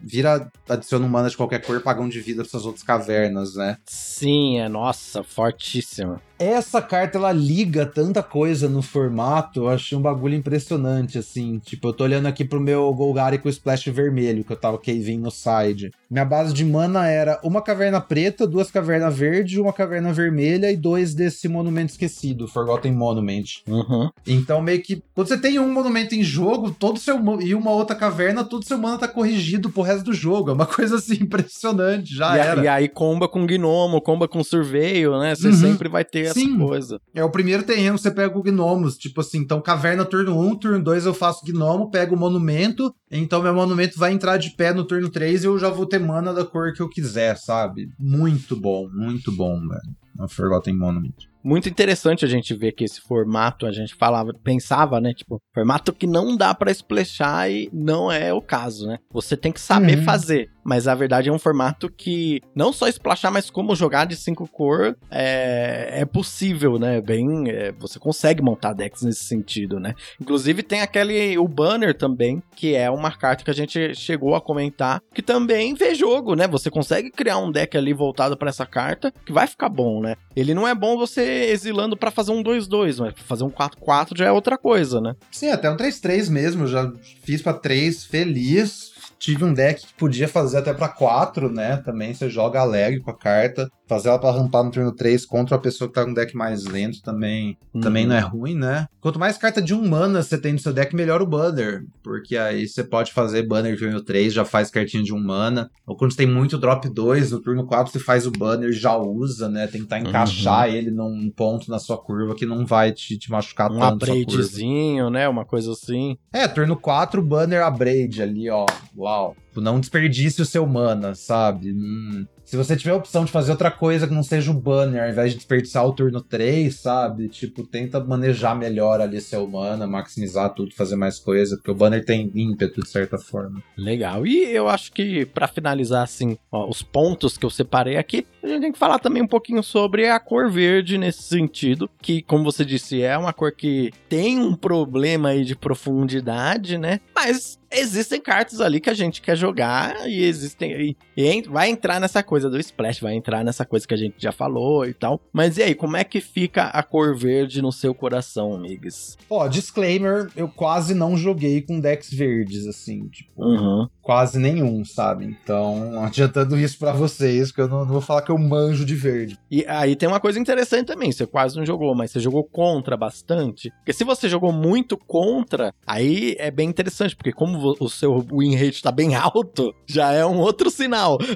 vira, 0.01 0.51
adiciona 0.67 1.05
um 1.05 1.09
mana 1.09 1.29
de 1.29 1.37
qualquer 1.37 1.59
cor, 1.59 1.79
paga 1.79 2.01
um 2.01 2.09
de 2.09 2.19
vida 2.19 2.41
pra 2.41 2.49
essas 2.49 2.65
outras 2.65 2.83
cavernas, 2.83 3.55
né? 3.55 3.77
Sim, 3.85 4.59
é, 4.59 4.67
nossa, 4.67 5.23
fortíssima. 5.23 6.21
Essa 6.39 6.81
carta, 6.81 7.17
ela 7.17 7.31
liga 7.31 7.85
tanta 7.85 8.21
coisa 8.23 8.67
no 8.67 8.81
formato, 8.81 9.61
eu 9.61 9.69
achei 9.69 9.97
um 9.97 10.01
bagulho 10.01 10.35
impressionante, 10.35 11.17
assim. 11.17 11.59
Tipo, 11.63 11.89
eu 11.89 11.93
tô 11.93 12.03
olhando 12.03 12.25
aqui 12.27 12.43
pro 12.43 12.59
meu 12.59 12.91
Golgari 12.93 13.37
com 13.37 13.47
o 13.47 13.51
splash 13.51 13.89
vermelho, 13.89 14.43
que 14.43 14.51
eu 14.51 14.57
tava 14.57 14.77
caving 14.77 15.19
no 15.19 15.31
side. 15.31 15.91
Minha 16.09 16.25
base 16.25 16.53
de 16.53 16.65
mana 16.65 17.07
era 17.07 17.39
uma 17.43 17.61
caverna 17.61 18.01
preta, 18.01 18.45
duas 18.47 18.69
cavernas 18.69 19.15
verde, 19.15 19.59
uma 19.61 19.71
caverna 19.71 20.11
vermelha 20.11 20.71
e 20.71 20.75
dois 20.77 21.13
desse 21.13 21.47
monumento 21.47 21.91
esquecido, 21.91 22.47
Forgotten 22.47 22.91
Monument. 22.93 23.43
Uhum. 23.67 24.09
Então, 24.27 24.61
meio 24.61 24.81
que, 24.81 25.01
quando 25.15 25.27
você 25.27 25.37
tem 25.37 25.59
um 25.59 25.71
monumento 25.71 26.13
em 26.15 26.23
jogo, 26.23 26.71
todo 26.71 26.99
seu 26.99 27.15
e 27.41 27.55
uma 27.55 27.71
outra 27.71 27.95
caverna, 27.95 28.43
todo 28.43 28.65
seu 28.65 28.77
mana 28.77 28.97
tá 28.97 29.07
corrigido 29.07 29.69
pro 29.69 29.81
resto 29.81 30.05
do 30.05 30.13
jogo. 30.13 30.49
É 30.49 30.53
uma 30.53 30.65
coisa 30.67 30.95
assim 30.97 31.15
impressionante, 31.21 32.15
já 32.15 32.35
e, 32.35 32.39
a- 32.39 32.45
era. 32.45 32.63
e 32.63 32.67
aí 32.67 32.87
comba 32.89 33.27
com 33.27 33.45
gnomo, 33.45 34.01
comba 34.01 34.27
com 34.27 34.43
surveio, 34.43 35.17
né? 35.19 35.35
Você 35.35 35.47
Uhum. 35.47 35.53
sempre 35.53 35.87
vai 35.89 36.03
ter 36.03 36.32
essa 36.39 36.49
Sim. 36.49 36.57
coisa. 36.59 36.99
É 37.13 37.23
o 37.23 37.29
primeiro 37.31 37.63
terreno, 37.63 37.97
você 37.97 38.11
pega 38.11 38.37
o 38.37 38.43
gnomos. 38.43 38.97
Tipo 38.97 39.21
assim, 39.21 39.39
então 39.39 39.61
caverna 39.61 40.05
turno 40.05 40.39
1, 40.39 40.55
turno 40.57 40.83
2 40.83 41.05
eu 41.05 41.13
faço 41.13 41.45
gnomo, 41.45 41.89
pego 41.89 42.15
o 42.15 42.19
monumento. 42.19 42.93
Então 43.11 43.41
meu 43.41 43.53
monumento 43.53 43.97
vai 43.97 44.11
entrar 44.11 44.37
de 44.37 44.51
pé 44.55 44.73
no 44.73 44.83
turno 44.85 45.09
3 45.09 45.43
e 45.43 45.47
eu 45.47 45.57
já 45.59 45.69
vou 45.69 45.85
ter 45.85 45.99
mana 45.99 46.33
da 46.33 46.43
cor 46.45 46.73
que 46.73 46.81
eu 46.81 46.89
quiser, 46.89 47.37
sabe? 47.37 47.87
Muito 47.99 48.55
bom, 48.59 48.87
muito 48.91 49.31
bom, 49.31 49.59
velho. 49.59 49.81
Uma 50.17 50.27
Forgotten 50.27 50.75
Monument. 50.77 51.13
Muito 51.43 51.67
interessante 51.67 52.23
a 52.23 52.27
gente 52.27 52.53
ver 52.55 52.71
que 52.71 52.83
esse 52.85 53.01
formato, 53.01 53.65
a 53.65 53.71
gente 53.71 53.95
falava, 53.95 54.31
pensava, 54.43 55.01
né? 55.01 55.11
Tipo, 55.13 55.41
formato 55.53 55.91
que 55.91 56.07
não 56.07 56.37
dá 56.37 56.53
pra 56.53 56.71
splashar 56.71 57.49
e 57.51 57.67
não 57.73 58.09
é 58.11 58.31
o 58.31 58.39
caso, 58.41 58.85
né? 58.87 58.99
Você 59.11 59.35
tem 59.35 59.51
que 59.51 59.59
saber 59.59 59.97
Uhum. 59.97 60.03
fazer. 60.03 60.49
Mas 60.63 60.87
a 60.87 60.95
verdade 60.95 61.29
é 61.29 61.31
um 61.31 61.39
formato 61.39 61.89
que 61.89 62.41
não 62.55 62.71
só 62.71 62.87
splashar, 62.87 63.31
mas 63.31 63.49
como 63.49 63.75
jogar 63.75 64.05
de 64.05 64.15
cinco 64.15 64.47
cor 64.47 64.95
é, 65.11 65.89
é 66.01 66.05
possível, 66.05 66.79
né? 66.79 67.01
Bem, 67.01 67.49
é, 67.49 67.71
você 67.73 67.99
consegue 67.99 68.41
montar 68.41 68.73
decks 68.73 69.03
nesse 69.03 69.25
sentido, 69.25 69.79
né? 69.79 69.93
Inclusive 70.21 70.63
tem 70.63 70.81
aquele, 70.81 71.37
o 71.37 71.47
banner 71.47 71.93
também, 71.95 72.41
que 72.55 72.75
é 72.75 72.89
uma 72.89 73.11
carta 73.11 73.43
que 73.43 73.51
a 73.51 73.53
gente 73.53 73.93
chegou 73.95 74.35
a 74.35 74.41
comentar, 74.41 75.01
que 75.13 75.21
também 75.21 75.73
vê 75.73 75.93
jogo, 75.95 76.35
né? 76.35 76.47
Você 76.47 76.69
consegue 76.69 77.11
criar 77.11 77.37
um 77.37 77.51
deck 77.51 77.77
ali 77.77 77.93
voltado 77.93 78.37
pra 78.37 78.49
essa 78.49 78.65
carta, 78.65 79.11
que 79.25 79.33
vai 79.33 79.47
ficar 79.47 79.69
bom, 79.69 80.01
né? 80.01 80.15
Ele 80.35 80.53
não 80.53 80.67
é 80.67 80.73
bom 80.73 80.97
você 80.97 81.49
exilando 81.51 81.97
pra 81.97 82.11
fazer 82.11 82.31
um 82.31 82.43
2-2, 82.43 82.99
mas 82.99 83.13
fazer 83.17 83.43
um 83.43 83.49
4-4 83.49 84.17
já 84.17 84.25
é 84.25 84.31
outra 84.31 84.57
coisa, 84.57 84.99
né? 84.99 85.15
Sim, 85.31 85.49
até 85.49 85.69
um 85.69 85.77
3-3 85.77 86.29
mesmo. 86.29 86.67
Já 86.67 86.91
fiz 87.23 87.41
pra 87.41 87.53
3 87.53 88.05
feliz. 88.05 88.92
Tive 89.23 89.45
um 89.45 89.53
deck 89.53 89.87
que 89.87 89.93
podia 89.93 90.27
fazer 90.27 90.57
até 90.57 90.73
pra 90.73 90.89
4, 90.89 91.49
né? 91.49 91.77
Também 91.77 92.13
você 92.13 92.29
joga 92.29 92.59
alegre 92.59 92.99
com 92.99 93.09
a 93.09 93.17
carta. 93.17 93.69
Fazer 93.87 94.09
ela 94.09 94.19
pra 94.19 94.31
rampar 94.31 94.63
no 94.65 94.71
turno 94.71 94.91
3 94.93 95.25
contra 95.25 95.55
uma 95.55 95.61
pessoa 95.61 95.87
que 95.87 95.93
tá 95.93 96.03
com 96.03 96.11
um 96.11 96.13
deck 96.13 96.35
mais 96.35 96.65
lento 96.65 97.01
também, 97.01 97.57
também 97.81 98.03
Uhum. 98.03 98.09
não 98.09 98.15
é 98.17 98.19
ruim, 98.19 98.55
né? 98.55 98.87
Quanto 98.99 99.19
mais 99.19 99.37
carta 99.37 99.61
de 99.61 99.73
um 99.73 99.87
mana 99.87 100.21
você 100.23 100.37
tem 100.37 100.51
no 100.53 100.59
seu 100.59 100.73
deck, 100.73 100.93
melhor 100.95 101.21
o 101.21 101.25
banner. 101.27 101.83
Porque 102.03 102.35
aí 102.35 102.67
você 102.67 102.83
pode 102.83 103.13
fazer 103.13 103.43
banner 103.47 103.77
turno 103.77 104.01
3, 104.01 104.33
já 104.33 104.43
faz 104.43 104.69
cartinha 104.69 105.03
de 105.03 105.13
um 105.13 105.19
mana. 105.23 105.69
Ou 105.85 105.95
quando 105.95 106.11
você 106.11 106.17
tem 106.17 106.27
muito 106.27 106.57
drop 106.57 106.89
2, 106.89 107.31
no 107.31 107.41
turno 107.41 107.65
4 107.65 107.91
você 107.93 107.99
faz 107.99 108.25
o 108.27 108.31
banner, 108.31 108.71
já 108.73 108.97
usa, 108.97 109.47
né? 109.47 109.67
Tentar 109.67 109.99
encaixar 109.99 110.67
ele 110.69 110.89
num 110.91 111.29
ponto 111.29 111.69
na 111.69 111.79
sua 111.79 111.97
curva 111.97 112.35
que 112.35 112.45
não 112.45 112.65
vai 112.65 112.91
te, 112.91 113.17
te 113.17 113.29
machucar 113.31 113.69
Um 113.71 113.79
tanto. 113.79 114.05
sua 114.05 114.15
curva. 114.15 114.21
upgradezinho, 114.21 115.09
né? 115.09 115.29
Uma 115.29 115.45
coisa 115.45 115.71
assim. 115.71 116.17
É, 116.33 116.45
turno 116.47 116.75
4, 116.75 117.21
banner 117.21 117.61
abrade 117.63 118.21
ali, 118.21 118.49
ó. 118.49 118.65
Uau. 118.97 119.12
Tipo, 119.53 119.61
Não 119.61 119.79
desperdice 119.79 120.41
o 120.41 120.45
seu 120.45 120.65
mana, 120.65 121.13
sabe? 121.13 121.71
Hum. 121.71 122.25
Se 122.43 122.57
você 122.57 122.75
tiver 122.75 122.91
a 122.91 122.97
opção 122.97 123.23
de 123.23 123.31
fazer 123.31 123.51
outra 123.51 123.71
coisa 123.71 124.07
que 124.07 124.13
não 124.13 124.21
seja 124.21 124.51
o 124.51 124.53
banner, 124.53 125.01
ao 125.01 125.09
invés 125.09 125.31
de 125.31 125.37
desperdiçar 125.37 125.85
o 125.85 125.93
turno 125.93 126.21
3, 126.21 126.75
sabe? 126.75 127.29
Tipo, 127.29 127.63
tenta 127.63 128.03
manejar 128.03 128.55
melhor 128.55 128.99
ali 128.99 129.21
seu 129.21 129.47
mana, 129.47 129.87
maximizar 129.87 130.53
tudo, 130.53 130.75
fazer 130.75 130.95
mais 130.95 131.17
coisa, 131.19 131.55
porque 131.55 131.71
o 131.71 131.75
banner 131.75 132.03
tem 132.03 132.29
ímpeto 132.35 132.81
de 132.81 132.89
certa 132.89 133.17
forma. 133.17 133.63
Legal. 133.77 134.27
E 134.27 134.43
eu 134.51 134.67
acho 134.67 134.91
que 134.91 135.25
pra 135.25 135.47
finalizar 135.47 136.03
assim, 136.03 136.37
ó, 136.51 136.69
os 136.69 136.81
pontos 136.83 137.37
que 137.37 137.45
eu 137.45 137.49
separei 137.49 137.95
aqui, 137.95 138.25
a 138.43 138.47
gente 138.47 138.61
tem 138.61 138.71
que 138.71 138.79
falar 138.79 138.99
também 138.99 139.23
um 139.23 139.27
pouquinho 139.27 139.63
sobre 139.63 140.09
a 140.09 140.19
cor 140.19 140.51
verde 140.51 140.97
nesse 140.97 141.23
sentido, 141.23 141.89
que 142.01 142.21
como 142.23 142.43
você 142.43 142.65
disse, 142.65 143.01
é 143.01 143.17
uma 143.17 143.33
cor 143.33 143.53
que 143.53 143.91
tem 144.09 144.37
um 144.39 144.53
problema 144.53 145.29
aí 145.29 145.45
de 145.45 145.55
profundidade, 145.55 146.77
né? 146.77 146.99
Mas 147.15 147.57
existem 147.73 148.21
cartas 148.21 148.61
ali 148.61 148.79
que 148.79 148.89
a 148.89 148.93
gente 148.93 149.21
quer 149.21 149.35
jogar 149.35 150.07
e 150.07 150.23
existem 150.23 150.71
e, 150.71 150.97
e 151.17 151.41
vai 151.43 151.69
entrar 151.69 151.99
nessa 151.99 152.21
coisa 152.23 152.49
do 152.49 152.59
splash, 152.59 152.99
vai 152.99 153.15
entrar 153.15 153.43
nessa 153.43 153.65
coisa 153.65 153.87
que 153.87 153.93
a 153.93 153.97
gente 153.97 154.15
já 154.17 154.31
falou 154.31 154.85
e 154.85 154.93
tal. 154.93 155.19
Mas 155.31 155.57
e 155.57 155.63
aí, 155.63 155.75
como 155.75 155.97
é 155.97 156.03
que 156.03 156.21
fica 156.21 156.65
a 156.65 156.83
cor 156.83 157.15
verde 157.15 157.61
no 157.61 157.71
seu 157.71 157.93
coração, 157.93 158.53
amigos? 158.53 159.17
Ó, 159.29 159.47
disclaimer, 159.47 160.29
eu 160.35 160.47
quase 160.47 160.93
não 160.93 161.15
joguei 161.17 161.61
com 161.61 161.79
decks 161.79 162.13
verdes, 162.13 162.65
assim, 162.67 163.07
tipo, 163.07 163.43
Uhum. 163.43 163.87
quase 164.01 164.39
nenhum, 164.39 164.83
sabe? 164.85 165.25
Então, 165.25 166.01
adiantando 166.03 166.57
isso 166.57 166.77
pra 166.77 166.91
vocês, 166.93 167.51
que 167.51 167.61
eu 167.61 167.67
não, 167.67 167.79
não 167.79 167.93
vou 167.93 168.01
falar 168.01 168.21
que 168.21 168.31
eu 168.31 168.37
manjo 168.37 168.85
de 168.85 168.95
verde. 168.95 169.37
E 169.49 169.65
aí 169.67 169.95
tem 169.95 170.07
uma 170.07 170.19
coisa 170.19 170.39
interessante 170.39 170.87
também, 170.87 171.11
você 171.11 171.25
quase 171.25 171.55
não 171.57 171.65
jogou, 171.65 171.93
mas 171.95 172.11
você 172.11 172.19
jogou 172.19 172.43
contra 172.43 172.95
bastante. 172.97 173.69
Porque 173.77 173.93
se 173.93 174.03
você 174.03 174.27
jogou 174.29 174.51
muito 174.51 174.97
contra, 174.97 175.73
aí 175.85 176.35
é 176.39 176.49
bem 176.51 176.69
interessante, 176.69 177.15
porque 177.15 177.31
como 177.31 177.59
o 177.79 177.89
seu 177.89 178.19
win 178.31 178.55
rate 178.55 178.81
tá 178.81 178.91
bem 178.91 179.15
alto, 179.15 179.73
já 179.87 180.11
é 180.11 180.25
um 180.25 180.39
outro 180.39 180.69
sinal. 180.69 181.17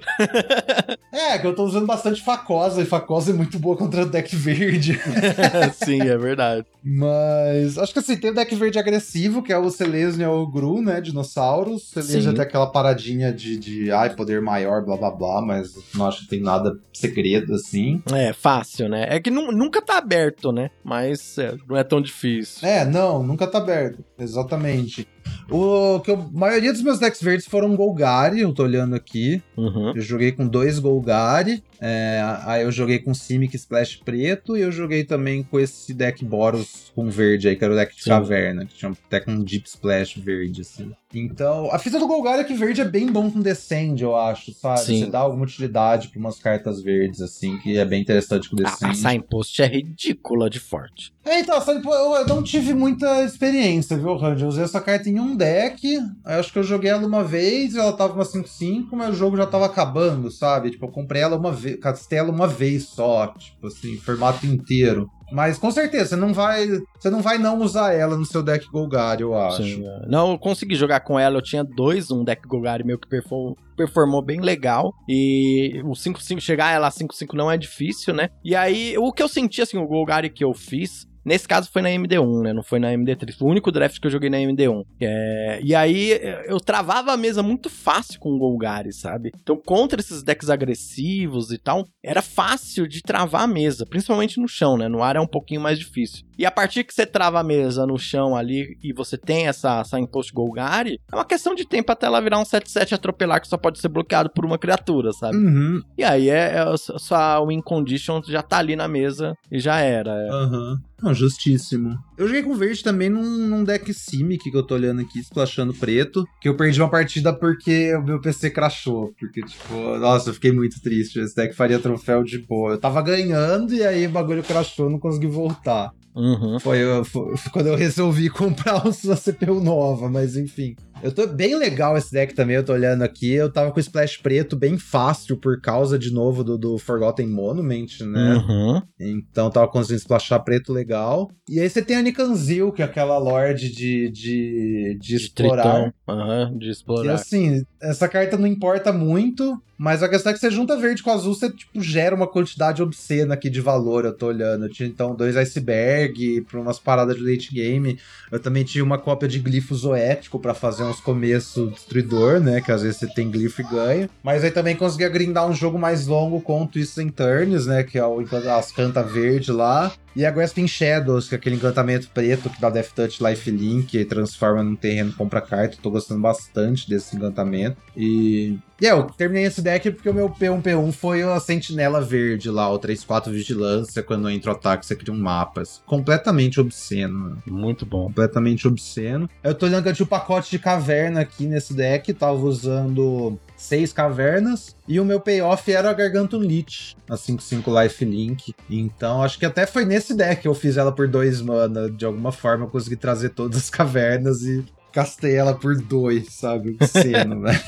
É, 1.12 1.38
que 1.40 1.48
eu 1.48 1.56
tô 1.56 1.64
usando 1.64 1.88
bastante 1.88 2.22
Facosa, 2.24 2.82
e 2.82 2.86
Facosa 2.86 3.32
é 3.32 3.34
muito 3.34 3.58
boa 3.58 3.76
contra 3.76 4.04
o 4.04 4.06
deck 4.06 4.36
verde. 4.36 5.00
Sim, 5.84 6.02
é 6.02 6.16
verdade. 6.18 6.64
Mas 6.84 7.78
acho 7.78 7.92
que 7.92 8.00
assim, 8.00 8.18
tem 8.18 8.30
o 8.30 8.34
deck 8.36 8.54
verde 8.56 8.78
agressivo, 8.78 9.42
que 9.42 9.52
é 9.52 9.58
o 9.58 9.70
Selesnya 9.72 10.26
e 10.26 10.30
o 10.30 10.46
Gru, 10.46 10.80
né? 10.82 11.02
Dinossauros. 11.02 11.90
Selesnya 11.90 12.34
tem 12.34 12.42
aquela 12.42 12.68
paradinha 12.68 13.34
de, 13.34 13.58
de 13.58 13.92
ai, 13.92 14.12
poder 14.16 14.42
maior, 14.42 14.86
blá 14.86 14.96
blá 14.96 15.10
blá, 15.10 15.42
mas 15.42 15.74
não 15.96 16.06
acho 16.08 16.22
que 16.22 16.28
tem 16.28 16.42
nada 16.42 16.78
segredo 16.94 17.54
assim. 17.56 18.02
É, 18.14 18.32
fácil, 18.32 18.88
né? 18.88 19.08
É 19.10 19.20
que 19.20 19.32
nu- 19.32 19.52
nunca 19.52 19.82
tá 19.82 19.98
aberto, 19.98 20.52
né? 20.52 20.70
Mas 20.84 21.38
é, 21.40 21.56
não 21.68 21.78
é 21.78 21.84
tão 21.84 22.00
difícil. 22.00 22.68
É, 22.68 22.86
não, 22.86 23.24
nunca 23.24 23.48
tá 23.48 23.58
aberto. 23.58 24.04
Exatamente. 24.20 25.08
O 25.50 26.00
que 26.02 26.12
eu, 26.12 26.16
a 26.16 26.38
maioria 26.38 26.74
dos 26.74 26.82
meus 26.82 27.00
decks 27.00 27.22
verdes 27.22 27.48
foram 27.48 27.76
Golgari, 27.76 28.42
eu 28.42 28.54
tô 28.54 28.64
olhando 28.64 28.96
aqui. 28.96 29.42
Uhum. 29.56 29.94
Eu 29.96 30.02
joguei 30.02 30.32
com 30.32 30.48
dois 30.48 30.78
Golgari, 30.80 31.64
é, 31.80 32.22
aí 32.44 32.64
eu 32.64 32.72
joguei 32.72 33.00
com 33.00 33.14
Simic 33.14 33.56
Splash 33.56 33.98
preto 33.98 34.58
e 34.58 34.62
eu 34.62 34.72
joguei 34.72 35.04
também 35.04 35.44
com 35.44 35.60
esse 35.60 35.94
deck 35.94 36.26
Boros 36.26 36.92
com 36.94 37.10
verde 37.10 37.48
aí, 37.48 37.56
que 37.56 37.64
era 37.64 37.74
o 37.74 37.78
deck 37.78 37.96
de 37.96 38.04
Sim. 38.04 38.10
caverna, 38.10 38.66
que 38.66 38.76
tinha 38.76 38.92
até 38.92 39.20
com 39.20 39.32
um 39.32 39.44
Deep 39.44 39.68
Splash 39.68 40.18
verde, 40.18 40.62
assim. 40.62 40.92
Então, 41.14 41.70
a 41.72 41.80
fita 41.80 41.98
do 42.00 42.08
Golgari 42.08 42.44
que 42.44 42.54
verde 42.54 42.82
é 42.82 42.86
bem 42.86 43.08
bom 43.08 43.32
com 43.32 43.40
Descend, 43.40 44.04
eu 44.04 44.16
acho, 44.16 44.54
sabe? 44.54 44.82
Sim. 44.82 45.06
Você 45.06 45.10
dá 45.10 45.20
alguma 45.20 45.44
utilidade 45.46 46.10
pra 46.10 46.20
umas 46.20 46.38
cartas 46.38 46.82
verdes, 46.82 47.22
assim, 47.22 47.58
que 47.60 47.78
é 47.78 47.86
bem 47.86 48.02
interessante 48.02 48.50
com 48.50 48.58
A, 48.58 48.68
a 48.68 48.72
Descend. 48.72 48.98
Signpost 48.98 49.62
é 49.62 49.68
ridícula 49.68 50.50
de 50.50 50.60
forte. 50.60 51.14
É, 51.24 51.40
então, 51.40 51.60
sabe, 51.62 51.82
eu, 51.86 52.26
não 52.28 52.44
tive 52.44 52.74
muita 52.74 53.24
experiência, 53.24 53.98
viu, 53.98 54.18
Randy? 54.18 54.42
Eu 54.42 54.50
usei 54.50 54.64
essa 54.64 54.82
carta 54.82 55.10
em 55.10 55.20
um 55.20 55.36
deck, 55.36 55.98
acho 56.26 56.52
que 56.52 56.60
eu 56.60 56.64
joguei 56.64 56.90
ela 56.90 57.08
uma 57.08 57.24
vez, 57.24 57.76
ela 57.76 57.94
tava 57.94 58.14
uma 58.14 58.26
5-5, 58.26 58.88
mas 58.92 59.10
o 59.16 59.18
jogo 59.18 59.38
já 59.38 59.46
tava 59.46 59.66
acabando, 59.66 60.30
sabe? 60.30 60.72
Tipo, 60.72 60.86
eu 60.86 60.92
comprei 60.92 61.22
ela 61.22 61.38
uma 61.38 61.52
vez, 61.54 61.78
castei 61.80 62.20
ela 62.20 62.32
uma 62.32 62.48
vez 62.48 62.84
só, 62.84 63.28
tipo 63.28 63.68
assim, 63.68 63.98
formato 63.98 64.46
inteiro. 64.46 65.10
Mas 65.32 65.58
com 65.58 65.70
certeza, 65.72 66.10
você 66.10 66.16
não 66.16 66.34
vai. 66.34 66.68
Você 66.98 67.10
não 67.10 67.22
vai 67.22 67.38
não 67.38 67.60
usar 67.60 67.94
ela 67.94 68.16
no 68.18 68.26
seu 68.26 68.42
deck 68.44 68.66
Golgari, 68.72 69.22
eu 69.22 69.36
acho. 69.36 69.64
Sim, 69.64 69.86
é. 69.86 70.08
Não, 70.08 70.32
eu 70.32 70.40
consegui 70.40 70.76
jogar 70.76 71.02
com 71.02 71.20
ela. 71.20 71.38
Eu 71.38 71.42
tinha 71.42 71.64
dois, 71.64 72.12
um 72.12 72.24
deck 72.24 72.48
Golgari 72.48 72.84
meu 72.84 72.98
que 72.98 73.08
performou, 73.08 74.22
bem 74.22 74.42
legal. 74.42 74.94
E 75.08 75.82
o 75.84 75.92
5-5, 75.92 76.40
chegar 76.40 76.72
ela 76.72 76.88
a 76.88 76.92
5-5 76.92 77.34
não 77.34 77.52
é 77.52 77.58
difícil, 77.58 78.14
né? 78.14 78.30
E 78.44 78.56
aí, 78.56 78.98
o 78.98 79.12
que 79.12 79.22
eu 79.22 79.28
senti, 79.28 79.62
assim, 79.62 79.78
o 79.78 79.88
Golgari 79.88 80.30
que 80.30 80.44
eu 80.44 80.54
fiz. 80.54 81.07
Nesse 81.28 81.48
caso 81.48 81.70
foi 81.72 81.82
na 81.82 81.90
MD1, 81.90 82.42
né? 82.44 82.54
Não 82.54 82.64
foi 82.64 82.80
na 82.80 82.92
MD3. 82.94 83.36
Foi 83.38 83.48
o 83.48 83.52
único 83.52 83.70
draft 83.72 84.00
que 84.00 84.08
eu 84.08 84.12
joguei 84.12 84.30
na 84.30 84.38
MD1. 84.38 84.84
É, 85.02 85.60
E 85.62 85.76
aí 85.76 86.12
eu 86.46 86.58
travava 86.60 87.12
a 87.12 87.18
mesa 87.18 87.44
muito 87.44 87.70
fácil 87.70 88.18
com 88.20 88.30
o 88.34 88.40
Golgari, 88.40 88.94
sabe? 88.94 89.32
Então, 89.42 89.58
contra 89.58 90.00
esses 90.00 90.24
decks 90.24 90.50
agressivos 90.50 91.52
e 91.52 91.58
tal, 91.58 91.88
era 92.04 92.22
fácil 92.22 92.88
de 92.88 93.02
travar 93.02 93.42
a 93.44 93.48
mesa, 93.48 93.86
principalmente 93.86 94.40
no 94.40 94.48
chão, 94.48 94.78
né? 94.78 94.88
No 94.88 95.04
ar 95.04 95.18
é 95.18 95.20
um 95.20 95.28
pouquinho 95.28 95.60
mais 95.60 95.78
difícil. 95.78 96.26
E 96.38 96.46
a 96.46 96.52
partir 96.52 96.84
que 96.84 96.94
você 96.94 97.06
trava 97.06 97.40
a 97.40 97.44
mesa 97.44 97.86
no 97.86 97.98
chão 97.98 98.36
ali 98.36 98.78
e 98.84 98.94
você 98.94 99.18
tem 99.18 99.48
essa, 99.48 99.82
essa 99.82 100.00
impost 100.00 100.32
Golgari, 100.32 101.00
é 101.12 101.16
uma 101.16 101.26
questão 101.26 101.54
de 101.56 101.66
tempo 101.68 101.92
até 101.92 102.06
ela 102.06 102.22
virar 102.22 102.40
um 102.40 102.44
7-7 102.44 102.94
atropelar 102.94 103.42
que 103.42 103.48
só 103.48 103.58
pode 103.58 103.80
ser 103.80 103.90
bloqueado 103.90 104.30
por 104.30 104.46
uma 104.46 104.58
criatura, 104.58 105.12
sabe? 105.14 105.36
Uhum, 105.36 105.82
E 105.98 106.04
aí 106.04 106.30
é, 106.30 106.56
é 106.60 106.78
sua 106.78 107.44
win 107.46 107.62
condition 107.62 108.22
já 108.28 108.42
tá 108.42 108.60
ali 108.60 108.76
na 108.76 108.88
mesa 108.88 109.36
e 109.52 109.60
já 109.60 109.80
era. 109.80 110.12
é. 110.12 110.30
aham. 110.30 110.78
Não, 111.02 111.14
justíssimo. 111.14 111.98
Eu 112.18 112.28
joguei 112.28 112.42
com 112.42 112.56
verde 112.56 112.84
também 112.84 113.10
num, 113.10 113.24
num 113.48 113.64
deck 113.64 113.94
Simic 113.94 114.50
que 114.50 114.58
eu 114.58 114.64
tô 114.64 114.74
olhando 114.76 115.02
aqui, 115.02 115.20
splashando 115.20 115.74
preto. 115.74 116.26
Que 116.42 116.50
eu 116.50 116.56
perdi 116.58 116.82
uma 116.82 116.90
partida 116.90 117.32
porque 117.32 117.94
o 117.96 118.02
meu 118.04 118.20
PC 118.20 118.50
crashou. 118.50 119.14
Porque, 119.20 119.42
tipo, 119.42 119.74
nossa, 120.00 120.30
eu 120.30 120.34
fiquei 120.34 120.52
muito 120.52 120.82
triste. 120.82 121.20
Esse 121.20 121.36
deck 121.36 121.56
faria 121.56 121.80
troféu 121.80 122.24
de 122.24 122.40
boa. 122.40 122.72
Eu 122.74 122.78
tava 122.80 123.02
ganhando 123.02 123.74
e 123.76 123.84
aí 123.84 124.08
o 124.08 124.12
bagulho 124.12 124.44
crashou, 124.44 124.90
não 124.90 125.00
consegui 125.00 125.28
voltar. 125.28 125.92
Uhum. 126.16 126.60
Foi, 126.60 126.80
foi- 127.06 127.38
foi 127.38 127.52
quando 127.54 127.68
eu 127.68 127.76
resolvi 127.76 128.28
comprar 128.32 128.84
uma 128.84 128.92
CPU 129.16 129.62
nova, 129.62 130.10
mas 130.10 130.36
enfim. 130.36 130.76
Eu 131.04 131.12
tô 131.12 131.28
bem 131.28 131.56
legal 131.58 131.98
esse 131.98 132.12
deck 132.12 132.34
também, 132.34 132.56
eu 132.56 132.64
tô 132.64 132.74
olhando 132.74 133.04
aqui. 133.04 133.32
Eu 133.34 133.52
tava 133.52 133.72
com 133.72 133.78
o 133.78 133.80
splash 133.80 134.18
preto 134.18 134.56
bem 134.56 134.78
fácil 134.78 135.38
por 135.38 135.62
causa, 135.62 135.98
de 135.98 136.12
novo, 136.12 136.44
do, 136.44 136.58
do 136.58 136.78
Forgotten 136.78 137.28
Monument, 137.28 137.88
né? 138.02 138.36
Uhum. 138.36 138.82
Então 139.00 139.50
tava 139.50 139.68
conseguindo 139.68 140.00
splashar 140.02 140.44
preto 140.44 140.74
legal. 140.74 141.30
E 141.50 141.60
aí 141.60 141.70
você 141.70 141.82
tem 141.82 141.98
a 141.98 142.02
Nikanzil, 142.02 142.72
que 142.72 142.82
é 142.82 142.86
aquela 142.86 143.18
lorde 143.18 143.70
de, 143.72 144.10
de, 144.10 144.98
de 145.00 145.00
De 145.00 145.16
explorar. 145.16 145.94
Aham, 146.08 146.58
de 146.58 146.68
E 146.68 146.72
explorar. 146.72 147.14
assim, 147.14 147.64
essa 147.82 148.08
carta 148.08 148.38
não 148.38 148.48
importa 148.48 148.92
muito, 148.92 149.62
mas 149.78 150.02
a 150.02 150.10
questão 150.10 150.32
é 150.32 150.34
que 150.34 150.40
você 150.40 150.50
junta 150.50 150.76
verde 150.78 151.04
com 151.04 151.12
azul, 151.12 151.34
você 151.36 151.52
tipo, 151.52 151.82
gera 151.82 152.16
uma 152.16 152.28
quantidade 152.28 152.82
obscena 152.82 153.36
aqui 153.36 153.50
de 153.50 153.62
valor, 153.62 154.04
eu 154.06 154.14
tô 154.14 154.28
olhando. 154.28 154.66
Eu 154.66 154.70
tinha 154.72 154.90
então 154.90 155.16
dois 155.16 155.38
iceberg 155.38 156.42
pra 156.50 156.60
umas 156.60 156.80
paradas 156.80 157.16
de 157.18 157.24
late 157.24 157.54
game. 157.54 158.00
Eu 158.32 158.40
também 158.40 158.64
tinha 158.64 158.84
uma 158.84 158.98
cópia 158.98 159.28
de 159.28 159.40
glifo 159.40 159.76
zoético 159.76 160.40
pra 160.40 160.54
fazer 160.54 160.84
uns 160.88 161.00
começos 161.00 161.72
destruidor, 161.72 162.40
né? 162.40 162.62
Que 162.62 162.72
às 162.72 162.82
vezes 162.82 162.98
você 162.98 163.08
tem 163.08 163.30
glifo 163.30 163.62
e 163.62 163.64
ganha. 163.64 164.10
Mas 164.24 164.44
aí 164.44 164.52
também 164.52 164.76
conseguia 164.76 165.10
grindar 165.10 165.48
um 165.48 165.54
jogo 165.54 165.78
mais 165.78 166.08
longo 166.08 166.42
com 166.42 166.64
o 166.64 166.68
Twists 166.68 166.98
and 166.98 167.10
Turns, 167.10 167.66
né? 167.66 167.84
Que 167.84 167.98
é 167.98 168.06
o 168.06 168.24
as 168.52 168.72
canta 168.72 169.04
verde 169.04 169.52
lá. 169.52 169.92
E 170.18 170.26
a 170.26 170.32
Grasping 170.32 170.68
Shadows, 170.68 171.30
que 171.30 171.36
é 171.36 171.38
aquele 171.38 171.58
encantamento 171.58 172.10
preto 172.12 172.50
que 172.50 172.60
dá 172.60 172.72
Death 172.72 172.90
Touch 172.96 173.24
Life 173.24 173.52
Link 173.52 173.96
e 173.96 174.04
transforma 174.04 174.64
num 174.64 174.76
terreno 174.76 175.14
compra 175.14 175.40
carta. 175.40 175.78
Tô 175.80 175.92
gostando 175.92 176.20
bastante 176.22 176.90
desse 176.90 177.16
encantamento. 177.16 177.78
E. 177.96 178.58
E 178.82 178.88
é, 178.88 178.92
eu 178.92 179.04
terminei 179.04 179.44
esse 179.44 179.62
deck 179.62 179.92
porque 179.92 180.10
o 180.10 180.14
meu 180.14 180.28
P1P1 180.28 180.92
foi 180.92 181.22
a 181.22 181.40
Sentinela 181.40 182.02
Verde 182.02 182.50
lá, 182.50 182.68
o 182.72 182.80
3-4 182.80 183.32
Vigilância. 183.32 184.02
Quando 184.02 184.28
entra 184.28 184.52
o 184.52 184.56
ataque, 184.56 184.88
você 184.88 184.96
cria 184.96 185.14
um 185.14 185.20
mapa. 185.20 185.62
Completamente 185.86 186.60
obsceno. 186.60 187.30
né? 187.30 187.36
Muito 187.46 187.86
bom. 187.86 188.06
completamente 188.06 188.68
obsceno. 188.68 189.30
Eu 189.44 189.54
tô 189.54 189.68
olhando 189.68 189.84
que 189.84 189.90
eu 189.90 189.94
tinha 189.94 190.06
um 190.06 190.10
pacote 190.10 190.50
de 190.50 190.58
caverna 190.58 191.22
aqui 191.22 191.46
nesse 191.46 191.76
deck, 191.76 192.12
tava 192.14 192.40
usando 192.40 193.40
seis 193.58 193.92
cavernas, 193.92 194.76
e 194.88 195.00
o 195.00 195.06
meu 195.06 195.20
payoff 195.20 195.70
era 195.70 195.90
a 195.90 195.94
Garganton 195.94 196.40
Lich, 196.40 196.96
a 197.10 197.16
5-5 197.16 197.84
Life 197.84 198.06
Link. 198.06 198.56
Então 198.70 199.24
acho 199.24 199.38
que 199.40 199.46
até 199.46 199.66
foi 199.66 199.84
nesse 199.84 200.14
deck 200.14 200.44
que 200.44 200.48
eu 200.48 200.54
fiz 200.54 200.78
ela 200.78 200.92
por 200.92 201.08
dois 201.08 201.42
mana, 201.42 201.90
de 201.90 202.06
alguma 202.06 202.32
forma 202.32 202.66
eu 202.66 202.70
consegui 202.70 202.96
trazer 202.96 203.30
todas 203.30 203.58
as 203.58 203.70
cavernas 203.70 204.44
e 204.44 204.64
castei 204.94 205.36
ela 205.36 205.54
por 205.54 205.76
dois, 205.76 206.34
sabe? 206.34 206.78
Obsceno, 206.80 207.36
né? 207.42 207.60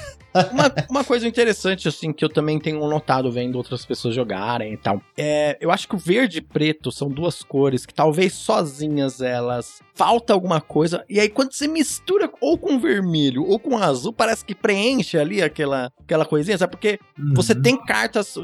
Uma, 0.51 0.71
uma 0.89 1.03
coisa 1.03 1.27
interessante, 1.27 1.87
assim, 1.87 2.11
que 2.13 2.23
eu 2.23 2.29
também 2.29 2.59
tenho 2.59 2.79
notado 2.87 3.31
vendo 3.31 3.55
outras 3.55 3.85
pessoas 3.85 4.13
jogarem 4.15 4.73
e 4.73 4.77
tal. 4.77 5.01
É, 5.17 5.57
eu 5.59 5.71
acho 5.71 5.87
que 5.87 5.95
o 5.95 5.99
verde 5.99 6.39
e 6.39 6.41
preto 6.41 6.91
são 6.91 7.09
duas 7.09 7.41
cores 7.43 7.85
que 7.85 7.93
talvez 7.93 8.33
sozinhas 8.33 9.21
elas 9.21 9.81
falta 9.95 10.31
alguma 10.31 10.61
coisa. 10.61 11.03
E 11.09 11.19
aí, 11.19 11.27
quando 11.27 11.51
você 11.51 11.67
mistura 11.67 12.31
ou 12.39 12.57
com 12.57 12.79
vermelho 12.79 13.43
ou 13.45 13.59
com 13.59 13.77
azul, 13.77 14.13
parece 14.13 14.45
que 14.45 14.55
preenche 14.55 15.17
ali 15.17 15.41
aquela, 15.41 15.91
aquela 15.99 16.25
coisinha, 16.25 16.57
sabe? 16.57 16.71
Porque 16.71 16.99
você 17.33 17.51
Uhum. 17.53 17.61
tem 17.61 17.77
cartas 17.85 18.35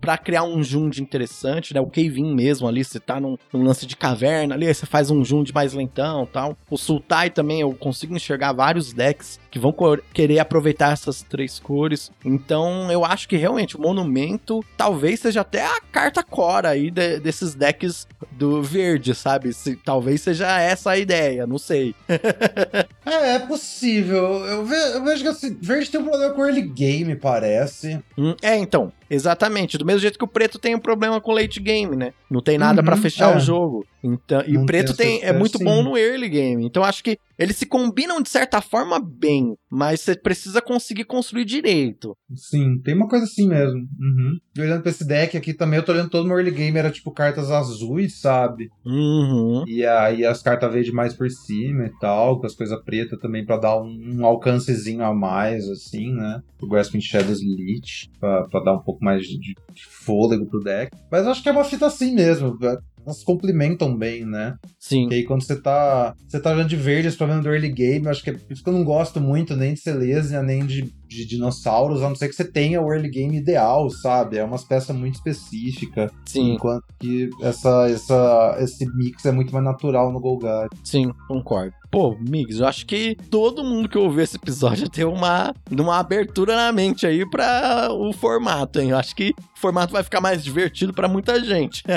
pra 0.00 0.16
criar 0.16 0.44
um 0.44 0.62
Jund 0.62 0.98
interessante, 1.02 1.74
né? 1.74 1.80
O 1.80 1.86
Cave-In 1.86 2.32
mesmo 2.32 2.68
ali, 2.68 2.84
você 2.84 3.00
tá 3.00 3.18
num, 3.18 3.36
num 3.52 3.64
lance 3.64 3.86
de 3.86 3.96
caverna 3.96 4.54
ali, 4.54 4.66
aí 4.68 4.74
você 4.74 4.86
faz 4.86 5.10
um 5.10 5.24
Jund 5.24 5.50
mais 5.52 5.72
lentão 5.72 6.22
e 6.22 6.26
tal. 6.28 6.56
O 6.70 6.76
Sultai 6.76 7.28
também, 7.28 7.60
eu 7.60 7.72
consigo 7.74 8.14
enxergar 8.14 8.52
vários 8.52 8.92
decks 8.92 9.40
que 9.50 9.58
vão 9.58 9.74
querer 10.14 10.38
aproveitar 10.38 10.92
essas 10.92 11.22
três 11.22 11.58
cores. 11.58 12.10
Então, 12.24 12.90
eu 12.90 13.04
acho 13.04 13.28
que 13.28 13.36
realmente 13.36 13.76
o 13.76 13.80
Monumento 13.80 14.64
talvez 14.76 15.20
seja 15.20 15.40
até 15.40 15.64
a 15.66 15.80
carta 15.80 16.22
cora 16.22 16.68
aí 16.68 16.90
de- 16.90 17.18
desses 17.18 17.54
decks 17.54 18.06
do 18.32 18.62
verde, 18.62 19.14
sabe? 19.14 19.52
Se, 19.52 19.74
talvez 19.76 20.20
seja 20.20 20.60
essa 20.60 20.90
a 20.92 20.98
ideia, 20.98 21.46
não 21.46 21.58
sei. 21.58 21.94
É, 23.04 23.34
é 23.34 23.38
possível. 23.40 24.44
Eu, 24.46 24.64
ve- 24.64 24.94
eu 24.94 25.04
vejo 25.04 25.22
que 25.22 25.28
assim, 25.28 25.56
verde 25.60 25.90
tem 25.90 26.00
um 26.00 26.04
problema 26.04 26.32
com 26.32 26.44
early 26.44 26.62
game, 26.62 27.16
parece. 27.16 27.98
Hum, 28.16 28.36
É, 28.40 28.56
então, 28.56 28.92
exatamente. 29.10 29.76
Do 29.76 29.84
mesmo 29.84 30.00
jeito 30.00 30.18
que 30.18 30.24
o 30.24 30.28
preto 30.28 30.58
tem 30.58 30.74
um 30.74 30.78
problema 30.80 31.20
com 31.20 31.32
late 31.32 31.60
game, 31.60 31.94
né? 31.96 32.12
Não 32.30 32.40
tem 32.40 32.56
nada 32.56 32.80
Uhum, 32.80 32.84
pra 32.86 32.96
fechar 32.96 33.34
é. 33.34 33.36
o 33.36 33.40
jogo. 33.40 33.84
Então, 34.02 34.42
e 34.46 34.52
Não 34.52 34.62
o 34.62 34.66
preto 34.66 34.94
tem 34.96 35.22
é 35.22 35.30
muito 35.32 35.58
sim. 35.58 35.64
bom 35.64 35.82
no 35.82 35.96
early 35.98 36.28
game. 36.28 36.64
Então 36.64 36.82
acho 36.82 37.04
que 37.04 37.18
eles 37.38 37.56
se 37.56 37.66
combinam 37.66 38.22
de 38.22 38.30
certa 38.30 38.60
forma 38.62 38.98
bem, 38.98 39.54
mas 39.70 40.00
você 40.00 40.14
precisa 40.16 40.62
conseguir 40.62 41.04
construir 41.04 41.44
direito. 41.44 42.16
Sim, 42.34 42.78
tem 42.82 42.94
uma 42.94 43.08
coisa 43.08 43.24
assim 43.26 43.46
mesmo. 43.46 43.80
Uhum. 43.80 44.38
Olhando 44.58 44.80
pra 44.82 44.90
esse 44.90 45.06
deck 45.06 45.36
aqui 45.36 45.52
também, 45.52 45.78
eu 45.78 45.84
tô 45.84 45.92
olhando 45.92 46.08
todo 46.08 46.26
meu 46.26 46.38
early 46.38 46.50
game, 46.50 46.78
era 46.78 46.90
tipo 46.90 47.10
cartas 47.10 47.50
azuis, 47.50 48.18
sabe? 48.20 48.70
Uhum. 48.86 49.64
E 49.66 49.84
aí 49.84 50.24
as 50.24 50.42
cartas 50.42 50.72
verdes 50.72 50.92
mais 50.92 51.12
por 51.14 51.28
cima 51.30 51.86
e 51.86 51.98
tal, 51.98 52.40
com 52.40 52.46
as 52.46 52.54
coisas 52.54 52.78
pretas 52.82 53.18
também 53.20 53.44
pra 53.44 53.58
dar 53.58 53.76
um, 53.82 54.18
um 54.18 54.24
alcancezinho 54.24 55.02
a 55.04 55.12
mais, 55.14 55.68
assim, 55.68 56.12
né? 56.14 56.42
O 56.60 56.66
Grasping 56.66 57.00
Shadows 57.00 57.40
Elite, 57.42 58.10
pra, 58.18 58.44
pra 58.44 58.60
dar 58.60 58.74
um 58.74 58.80
pouco 58.80 58.99
mais 59.00 59.26
de, 59.26 59.54
de 59.72 59.86
fôlego 59.86 60.46
pro 60.46 60.62
deck. 60.62 60.96
Mas 61.10 61.24
eu 61.24 61.30
acho 61.30 61.42
que 61.42 61.48
é 61.48 61.52
uma 61.52 61.64
fita 61.64 61.86
assim 61.86 62.14
mesmo. 62.14 62.58
Elas 63.04 63.22
complementam 63.22 63.96
bem, 63.96 64.24
né? 64.24 64.56
Sim. 64.78 65.08
E 65.10 65.14
aí 65.14 65.24
quando 65.24 65.42
você 65.42 65.60
tá. 65.60 66.14
Você 66.28 66.40
tá 66.40 66.50
jogando 66.50 66.68
de 66.68 66.76
verde, 66.76 67.08
esse 67.08 67.16
problema 67.16 67.42
do 67.42 67.48
early 67.48 67.70
game, 67.70 68.04
eu 68.04 68.10
acho 68.10 68.22
que 68.22 68.30
é 68.30 68.32
por 68.34 68.52
isso 68.52 68.62
que 68.62 68.68
eu 68.68 68.74
não 68.74 68.84
gosto 68.84 69.20
muito 69.20 69.56
nem 69.56 69.74
de 69.74 69.80
Selesnya, 69.80 70.42
nem 70.42 70.64
de 70.64 70.92
de 71.10 71.26
dinossauros, 71.26 72.02
a 72.02 72.08
não 72.08 72.14
ser 72.14 72.28
que 72.28 72.34
você 72.36 72.44
tenha 72.44 72.80
o 72.80 72.90
early 72.92 73.10
game 73.10 73.36
ideal, 73.36 73.90
sabe? 73.90 74.38
É 74.38 74.44
umas 74.44 74.62
peças 74.64 74.94
muito 74.94 75.16
específicas. 75.16 76.10
Sim, 76.24 76.52
Enquanto 76.54 76.84
que 77.00 77.28
essa, 77.42 77.88
essa, 77.90 78.56
esse 78.60 78.86
mix 78.94 79.24
é 79.26 79.32
muito 79.32 79.52
mais 79.52 79.64
natural 79.64 80.12
no 80.12 80.20
Golgari. 80.20 80.68
sim, 80.84 81.10
concordo. 81.26 81.72
Pô, 81.90 82.16
Migs, 82.20 82.60
eu 82.60 82.68
acho 82.68 82.86
que 82.86 83.16
todo 83.28 83.64
mundo 83.64 83.88
que 83.88 83.98
ouviu 83.98 84.22
esse 84.22 84.36
episódio 84.36 84.86
tem 84.88 85.04
uma, 85.04 85.52
uma 85.68 85.98
abertura 85.98 86.54
na 86.54 86.70
mente 86.70 87.04
aí 87.04 87.28
pra 87.28 87.88
o 87.90 88.12
formato, 88.12 88.80
hein? 88.80 88.90
Eu 88.90 88.96
acho 88.96 89.16
que 89.16 89.30
o 89.30 89.58
formato 89.60 89.92
vai 89.92 90.04
ficar 90.04 90.20
mais 90.20 90.44
divertido 90.44 90.94
pra 90.94 91.08
muita 91.08 91.42
gente. 91.42 91.82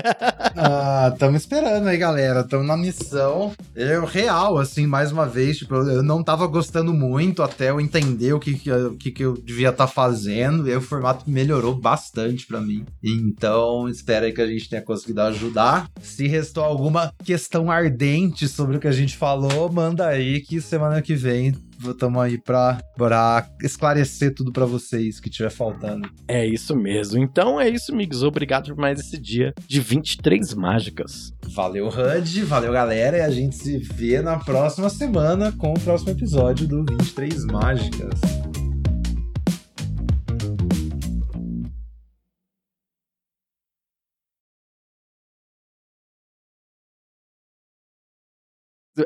Ah, 0.55 0.92
tamo 1.17 1.37
esperando 1.37 1.87
aí, 1.87 1.97
galera. 1.97 2.43
Tamo 2.43 2.63
na 2.63 2.77
missão. 2.77 3.53
É 3.75 3.97
o 3.99 4.05
real, 4.05 4.57
assim, 4.57 4.85
mais 4.85 5.11
uma 5.11 5.25
vez. 5.25 5.57
Tipo, 5.57 5.75
eu 5.75 6.03
não 6.03 6.23
tava 6.23 6.47
gostando 6.47 6.93
muito 6.93 7.43
até 7.43 7.69
eu 7.69 7.79
entender 7.79 8.33
o 8.33 8.39
que, 8.39 8.55
que, 8.55 8.71
o 8.71 8.95
que, 8.95 9.11
que 9.11 9.23
eu 9.23 9.33
devia 9.33 9.69
estar 9.69 9.87
fazendo. 9.87 10.67
E 10.67 10.71
aí 10.71 10.77
o 10.77 10.81
formato 10.81 11.29
melhorou 11.29 11.75
bastante 11.75 12.45
pra 12.45 12.61
mim. 12.61 12.85
Então, 13.03 13.87
espero 13.87 14.25
aí 14.25 14.33
que 14.33 14.41
a 14.41 14.47
gente 14.47 14.69
tenha 14.69 14.81
conseguido 14.81 15.21
ajudar. 15.21 15.89
Se 16.01 16.27
restou 16.27 16.63
alguma 16.63 17.13
questão 17.23 17.69
ardente 17.69 18.47
sobre 18.47 18.77
o 18.77 18.79
que 18.79 18.87
a 18.87 18.91
gente 18.91 19.17
falou, 19.17 19.71
manda 19.71 20.07
aí 20.07 20.41
que 20.41 20.59
semana 20.61 21.01
que 21.01 21.15
vem 21.15 21.53
Tamo 21.97 22.19
aí 22.19 22.37
pra, 22.37 22.79
pra 22.95 23.47
esclarecer 23.61 24.33
tudo 24.33 24.51
pra 24.51 24.65
vocês 24.65 25.19
que 25.19 25.29
tiver 25.29 25.49
faltando. 25.49 26.09
É 26.27 26.45
isso 26.45 26.75
mesmo. 26.75 27.21
Então 27.21 27.59
é 27.59 27.69
isso, 27.69 27.95
Migs. 27.95 28.23
Obrigado 28.23 28.67
por 28.67 28.77
mais 28.77 28.99
esse 28.99 29.19
dia 29.19 29.53
de 29.67 29.79
23 29.79 30.53
mágicas. 30.53 31.33
Valeu, 31.47 31.87
HUD, 31.87 32.43
valeu, 32.43 32.71
galera, 32.71 33.17
e 33.17 33.21
a 33.21 33.29
gente 33.29 33.55
se 33.55 33.77
vê 33.77 34.21
na 34.21 34.37
próxima 34.37 34.89
semana 34.89 35.51
com 35.51 35.71
o 35.71 35.79
próximo 35.79 36.11
episódio 36.11 36.67
do 36.67 36.83
23 36.85 37.45
Mágicas. 37.45 38.62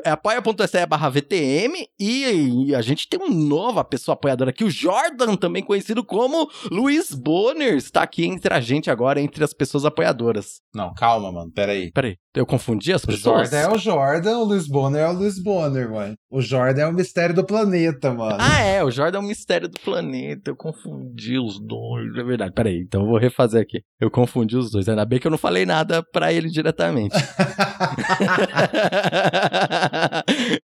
É 0.04 0.10
apoia.se 0.10 0.86
barra 0.86 1.08
VTM 1.08 1.88
e 1.98 2.74
a 2.74 2.82
gente 2.82 3.08
tem 3.08 3.18
uma 3.18 3.34
nova 3.34 3.82
pessoa 3.82 4.12
apoiadora 4.14 4.50
aqui, 4.50 4.62
o 4.62 4.70
Jordan, 4.70 5.34
também 5.34 5.62
conhecido 5.62 6.04
como 6.04 6.50
Luiz 6.70 7.14
Bonner, 7.14 7.76
está 7.76 8.02
aqui 8.02 8.26
entre 8.26 8.52
a 8.52 8.60
gente 8.60 8.90
agora, 8.90 9.20
entre 9.20 9.42
as 9.42 9.54
pessoas 9.54 9.84
apoiadoras. 9.86 10.60
Não, 10.74 10.92
calma, 10.92 11.32
mano, 11.32 11.50
peraí. 11.50 11.90
Peraí, 11.92 12.18
eu 12.38 12.46
confundi 12.46 12.92
as 12.92 13.02
O 13.04 13.06
pessoas? 13.06 13.50
Jordan 13.50 13.58
é 13.58 13.68
o 13.74 13.78
Jordan, 13.78 14.38
o 14.38 14.44
Luiz 14.44 14.66
Bonner 14.66 15.02
é 15.02 15.08
o 15.08 15.12
Luiz 15.12 15.42
Bonner, 15.42 15.90
mano. 15.90 16.14
O 16.30 16.40
Jordan 16.40 16.82
é 16.82 16.86
o 16.86 16.92
mistério 16.92 17.34
do 17.34 17.44
planeta, 17.44 18.12
mano. 18.12 18.36
Ah, 18.38 18.60
é, 18.60 18.84
o 18.84 18.90
Jordan 18.90 19.18
é 19.18 19.20
o 19.20 19.24
mistério 19.24 19.68
do 19.68 19.78
planeta. 19.80 20.50
Eu 20.50 20.56
confundi 20.56 21.38
os 21.38 21.58
dois. 21.58 22.14
É 22.16 22.22
verdade. 22.22 22.52
Peraí, 22.52 22.78
então 22.80 23.02
eu 23.02 23.06
vou 23.08 23.18
refazer 23.18 23.60
aqui. 23.60 23.82
Eu 24.00 24.10
confundi 24.10 24.56
os 24.56 24.70
dois. 24.70 24.88
Ainda 24.88 25.04
bem 25.04 25.18
que 25.18 25.26
eu 25.26 25.30
não 25.30 25.38
falei 25.38 25.64
nada 25.66 26.02
pra 26.12 26.32
ele 26.32 26.48
diretamente. 26.48 27.16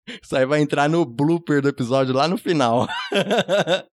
Isso 0.22 0.36
aí 0.36 0.46
vai 0.46 0.62
entrar 0.62 0.90
no 0.90 1.06
blooper 1.06 1.62
do 1.62 1.70
episódio 1.70 2.14
lá 2.14 2.28
no 2.28 2.38
final. 2.38 2.88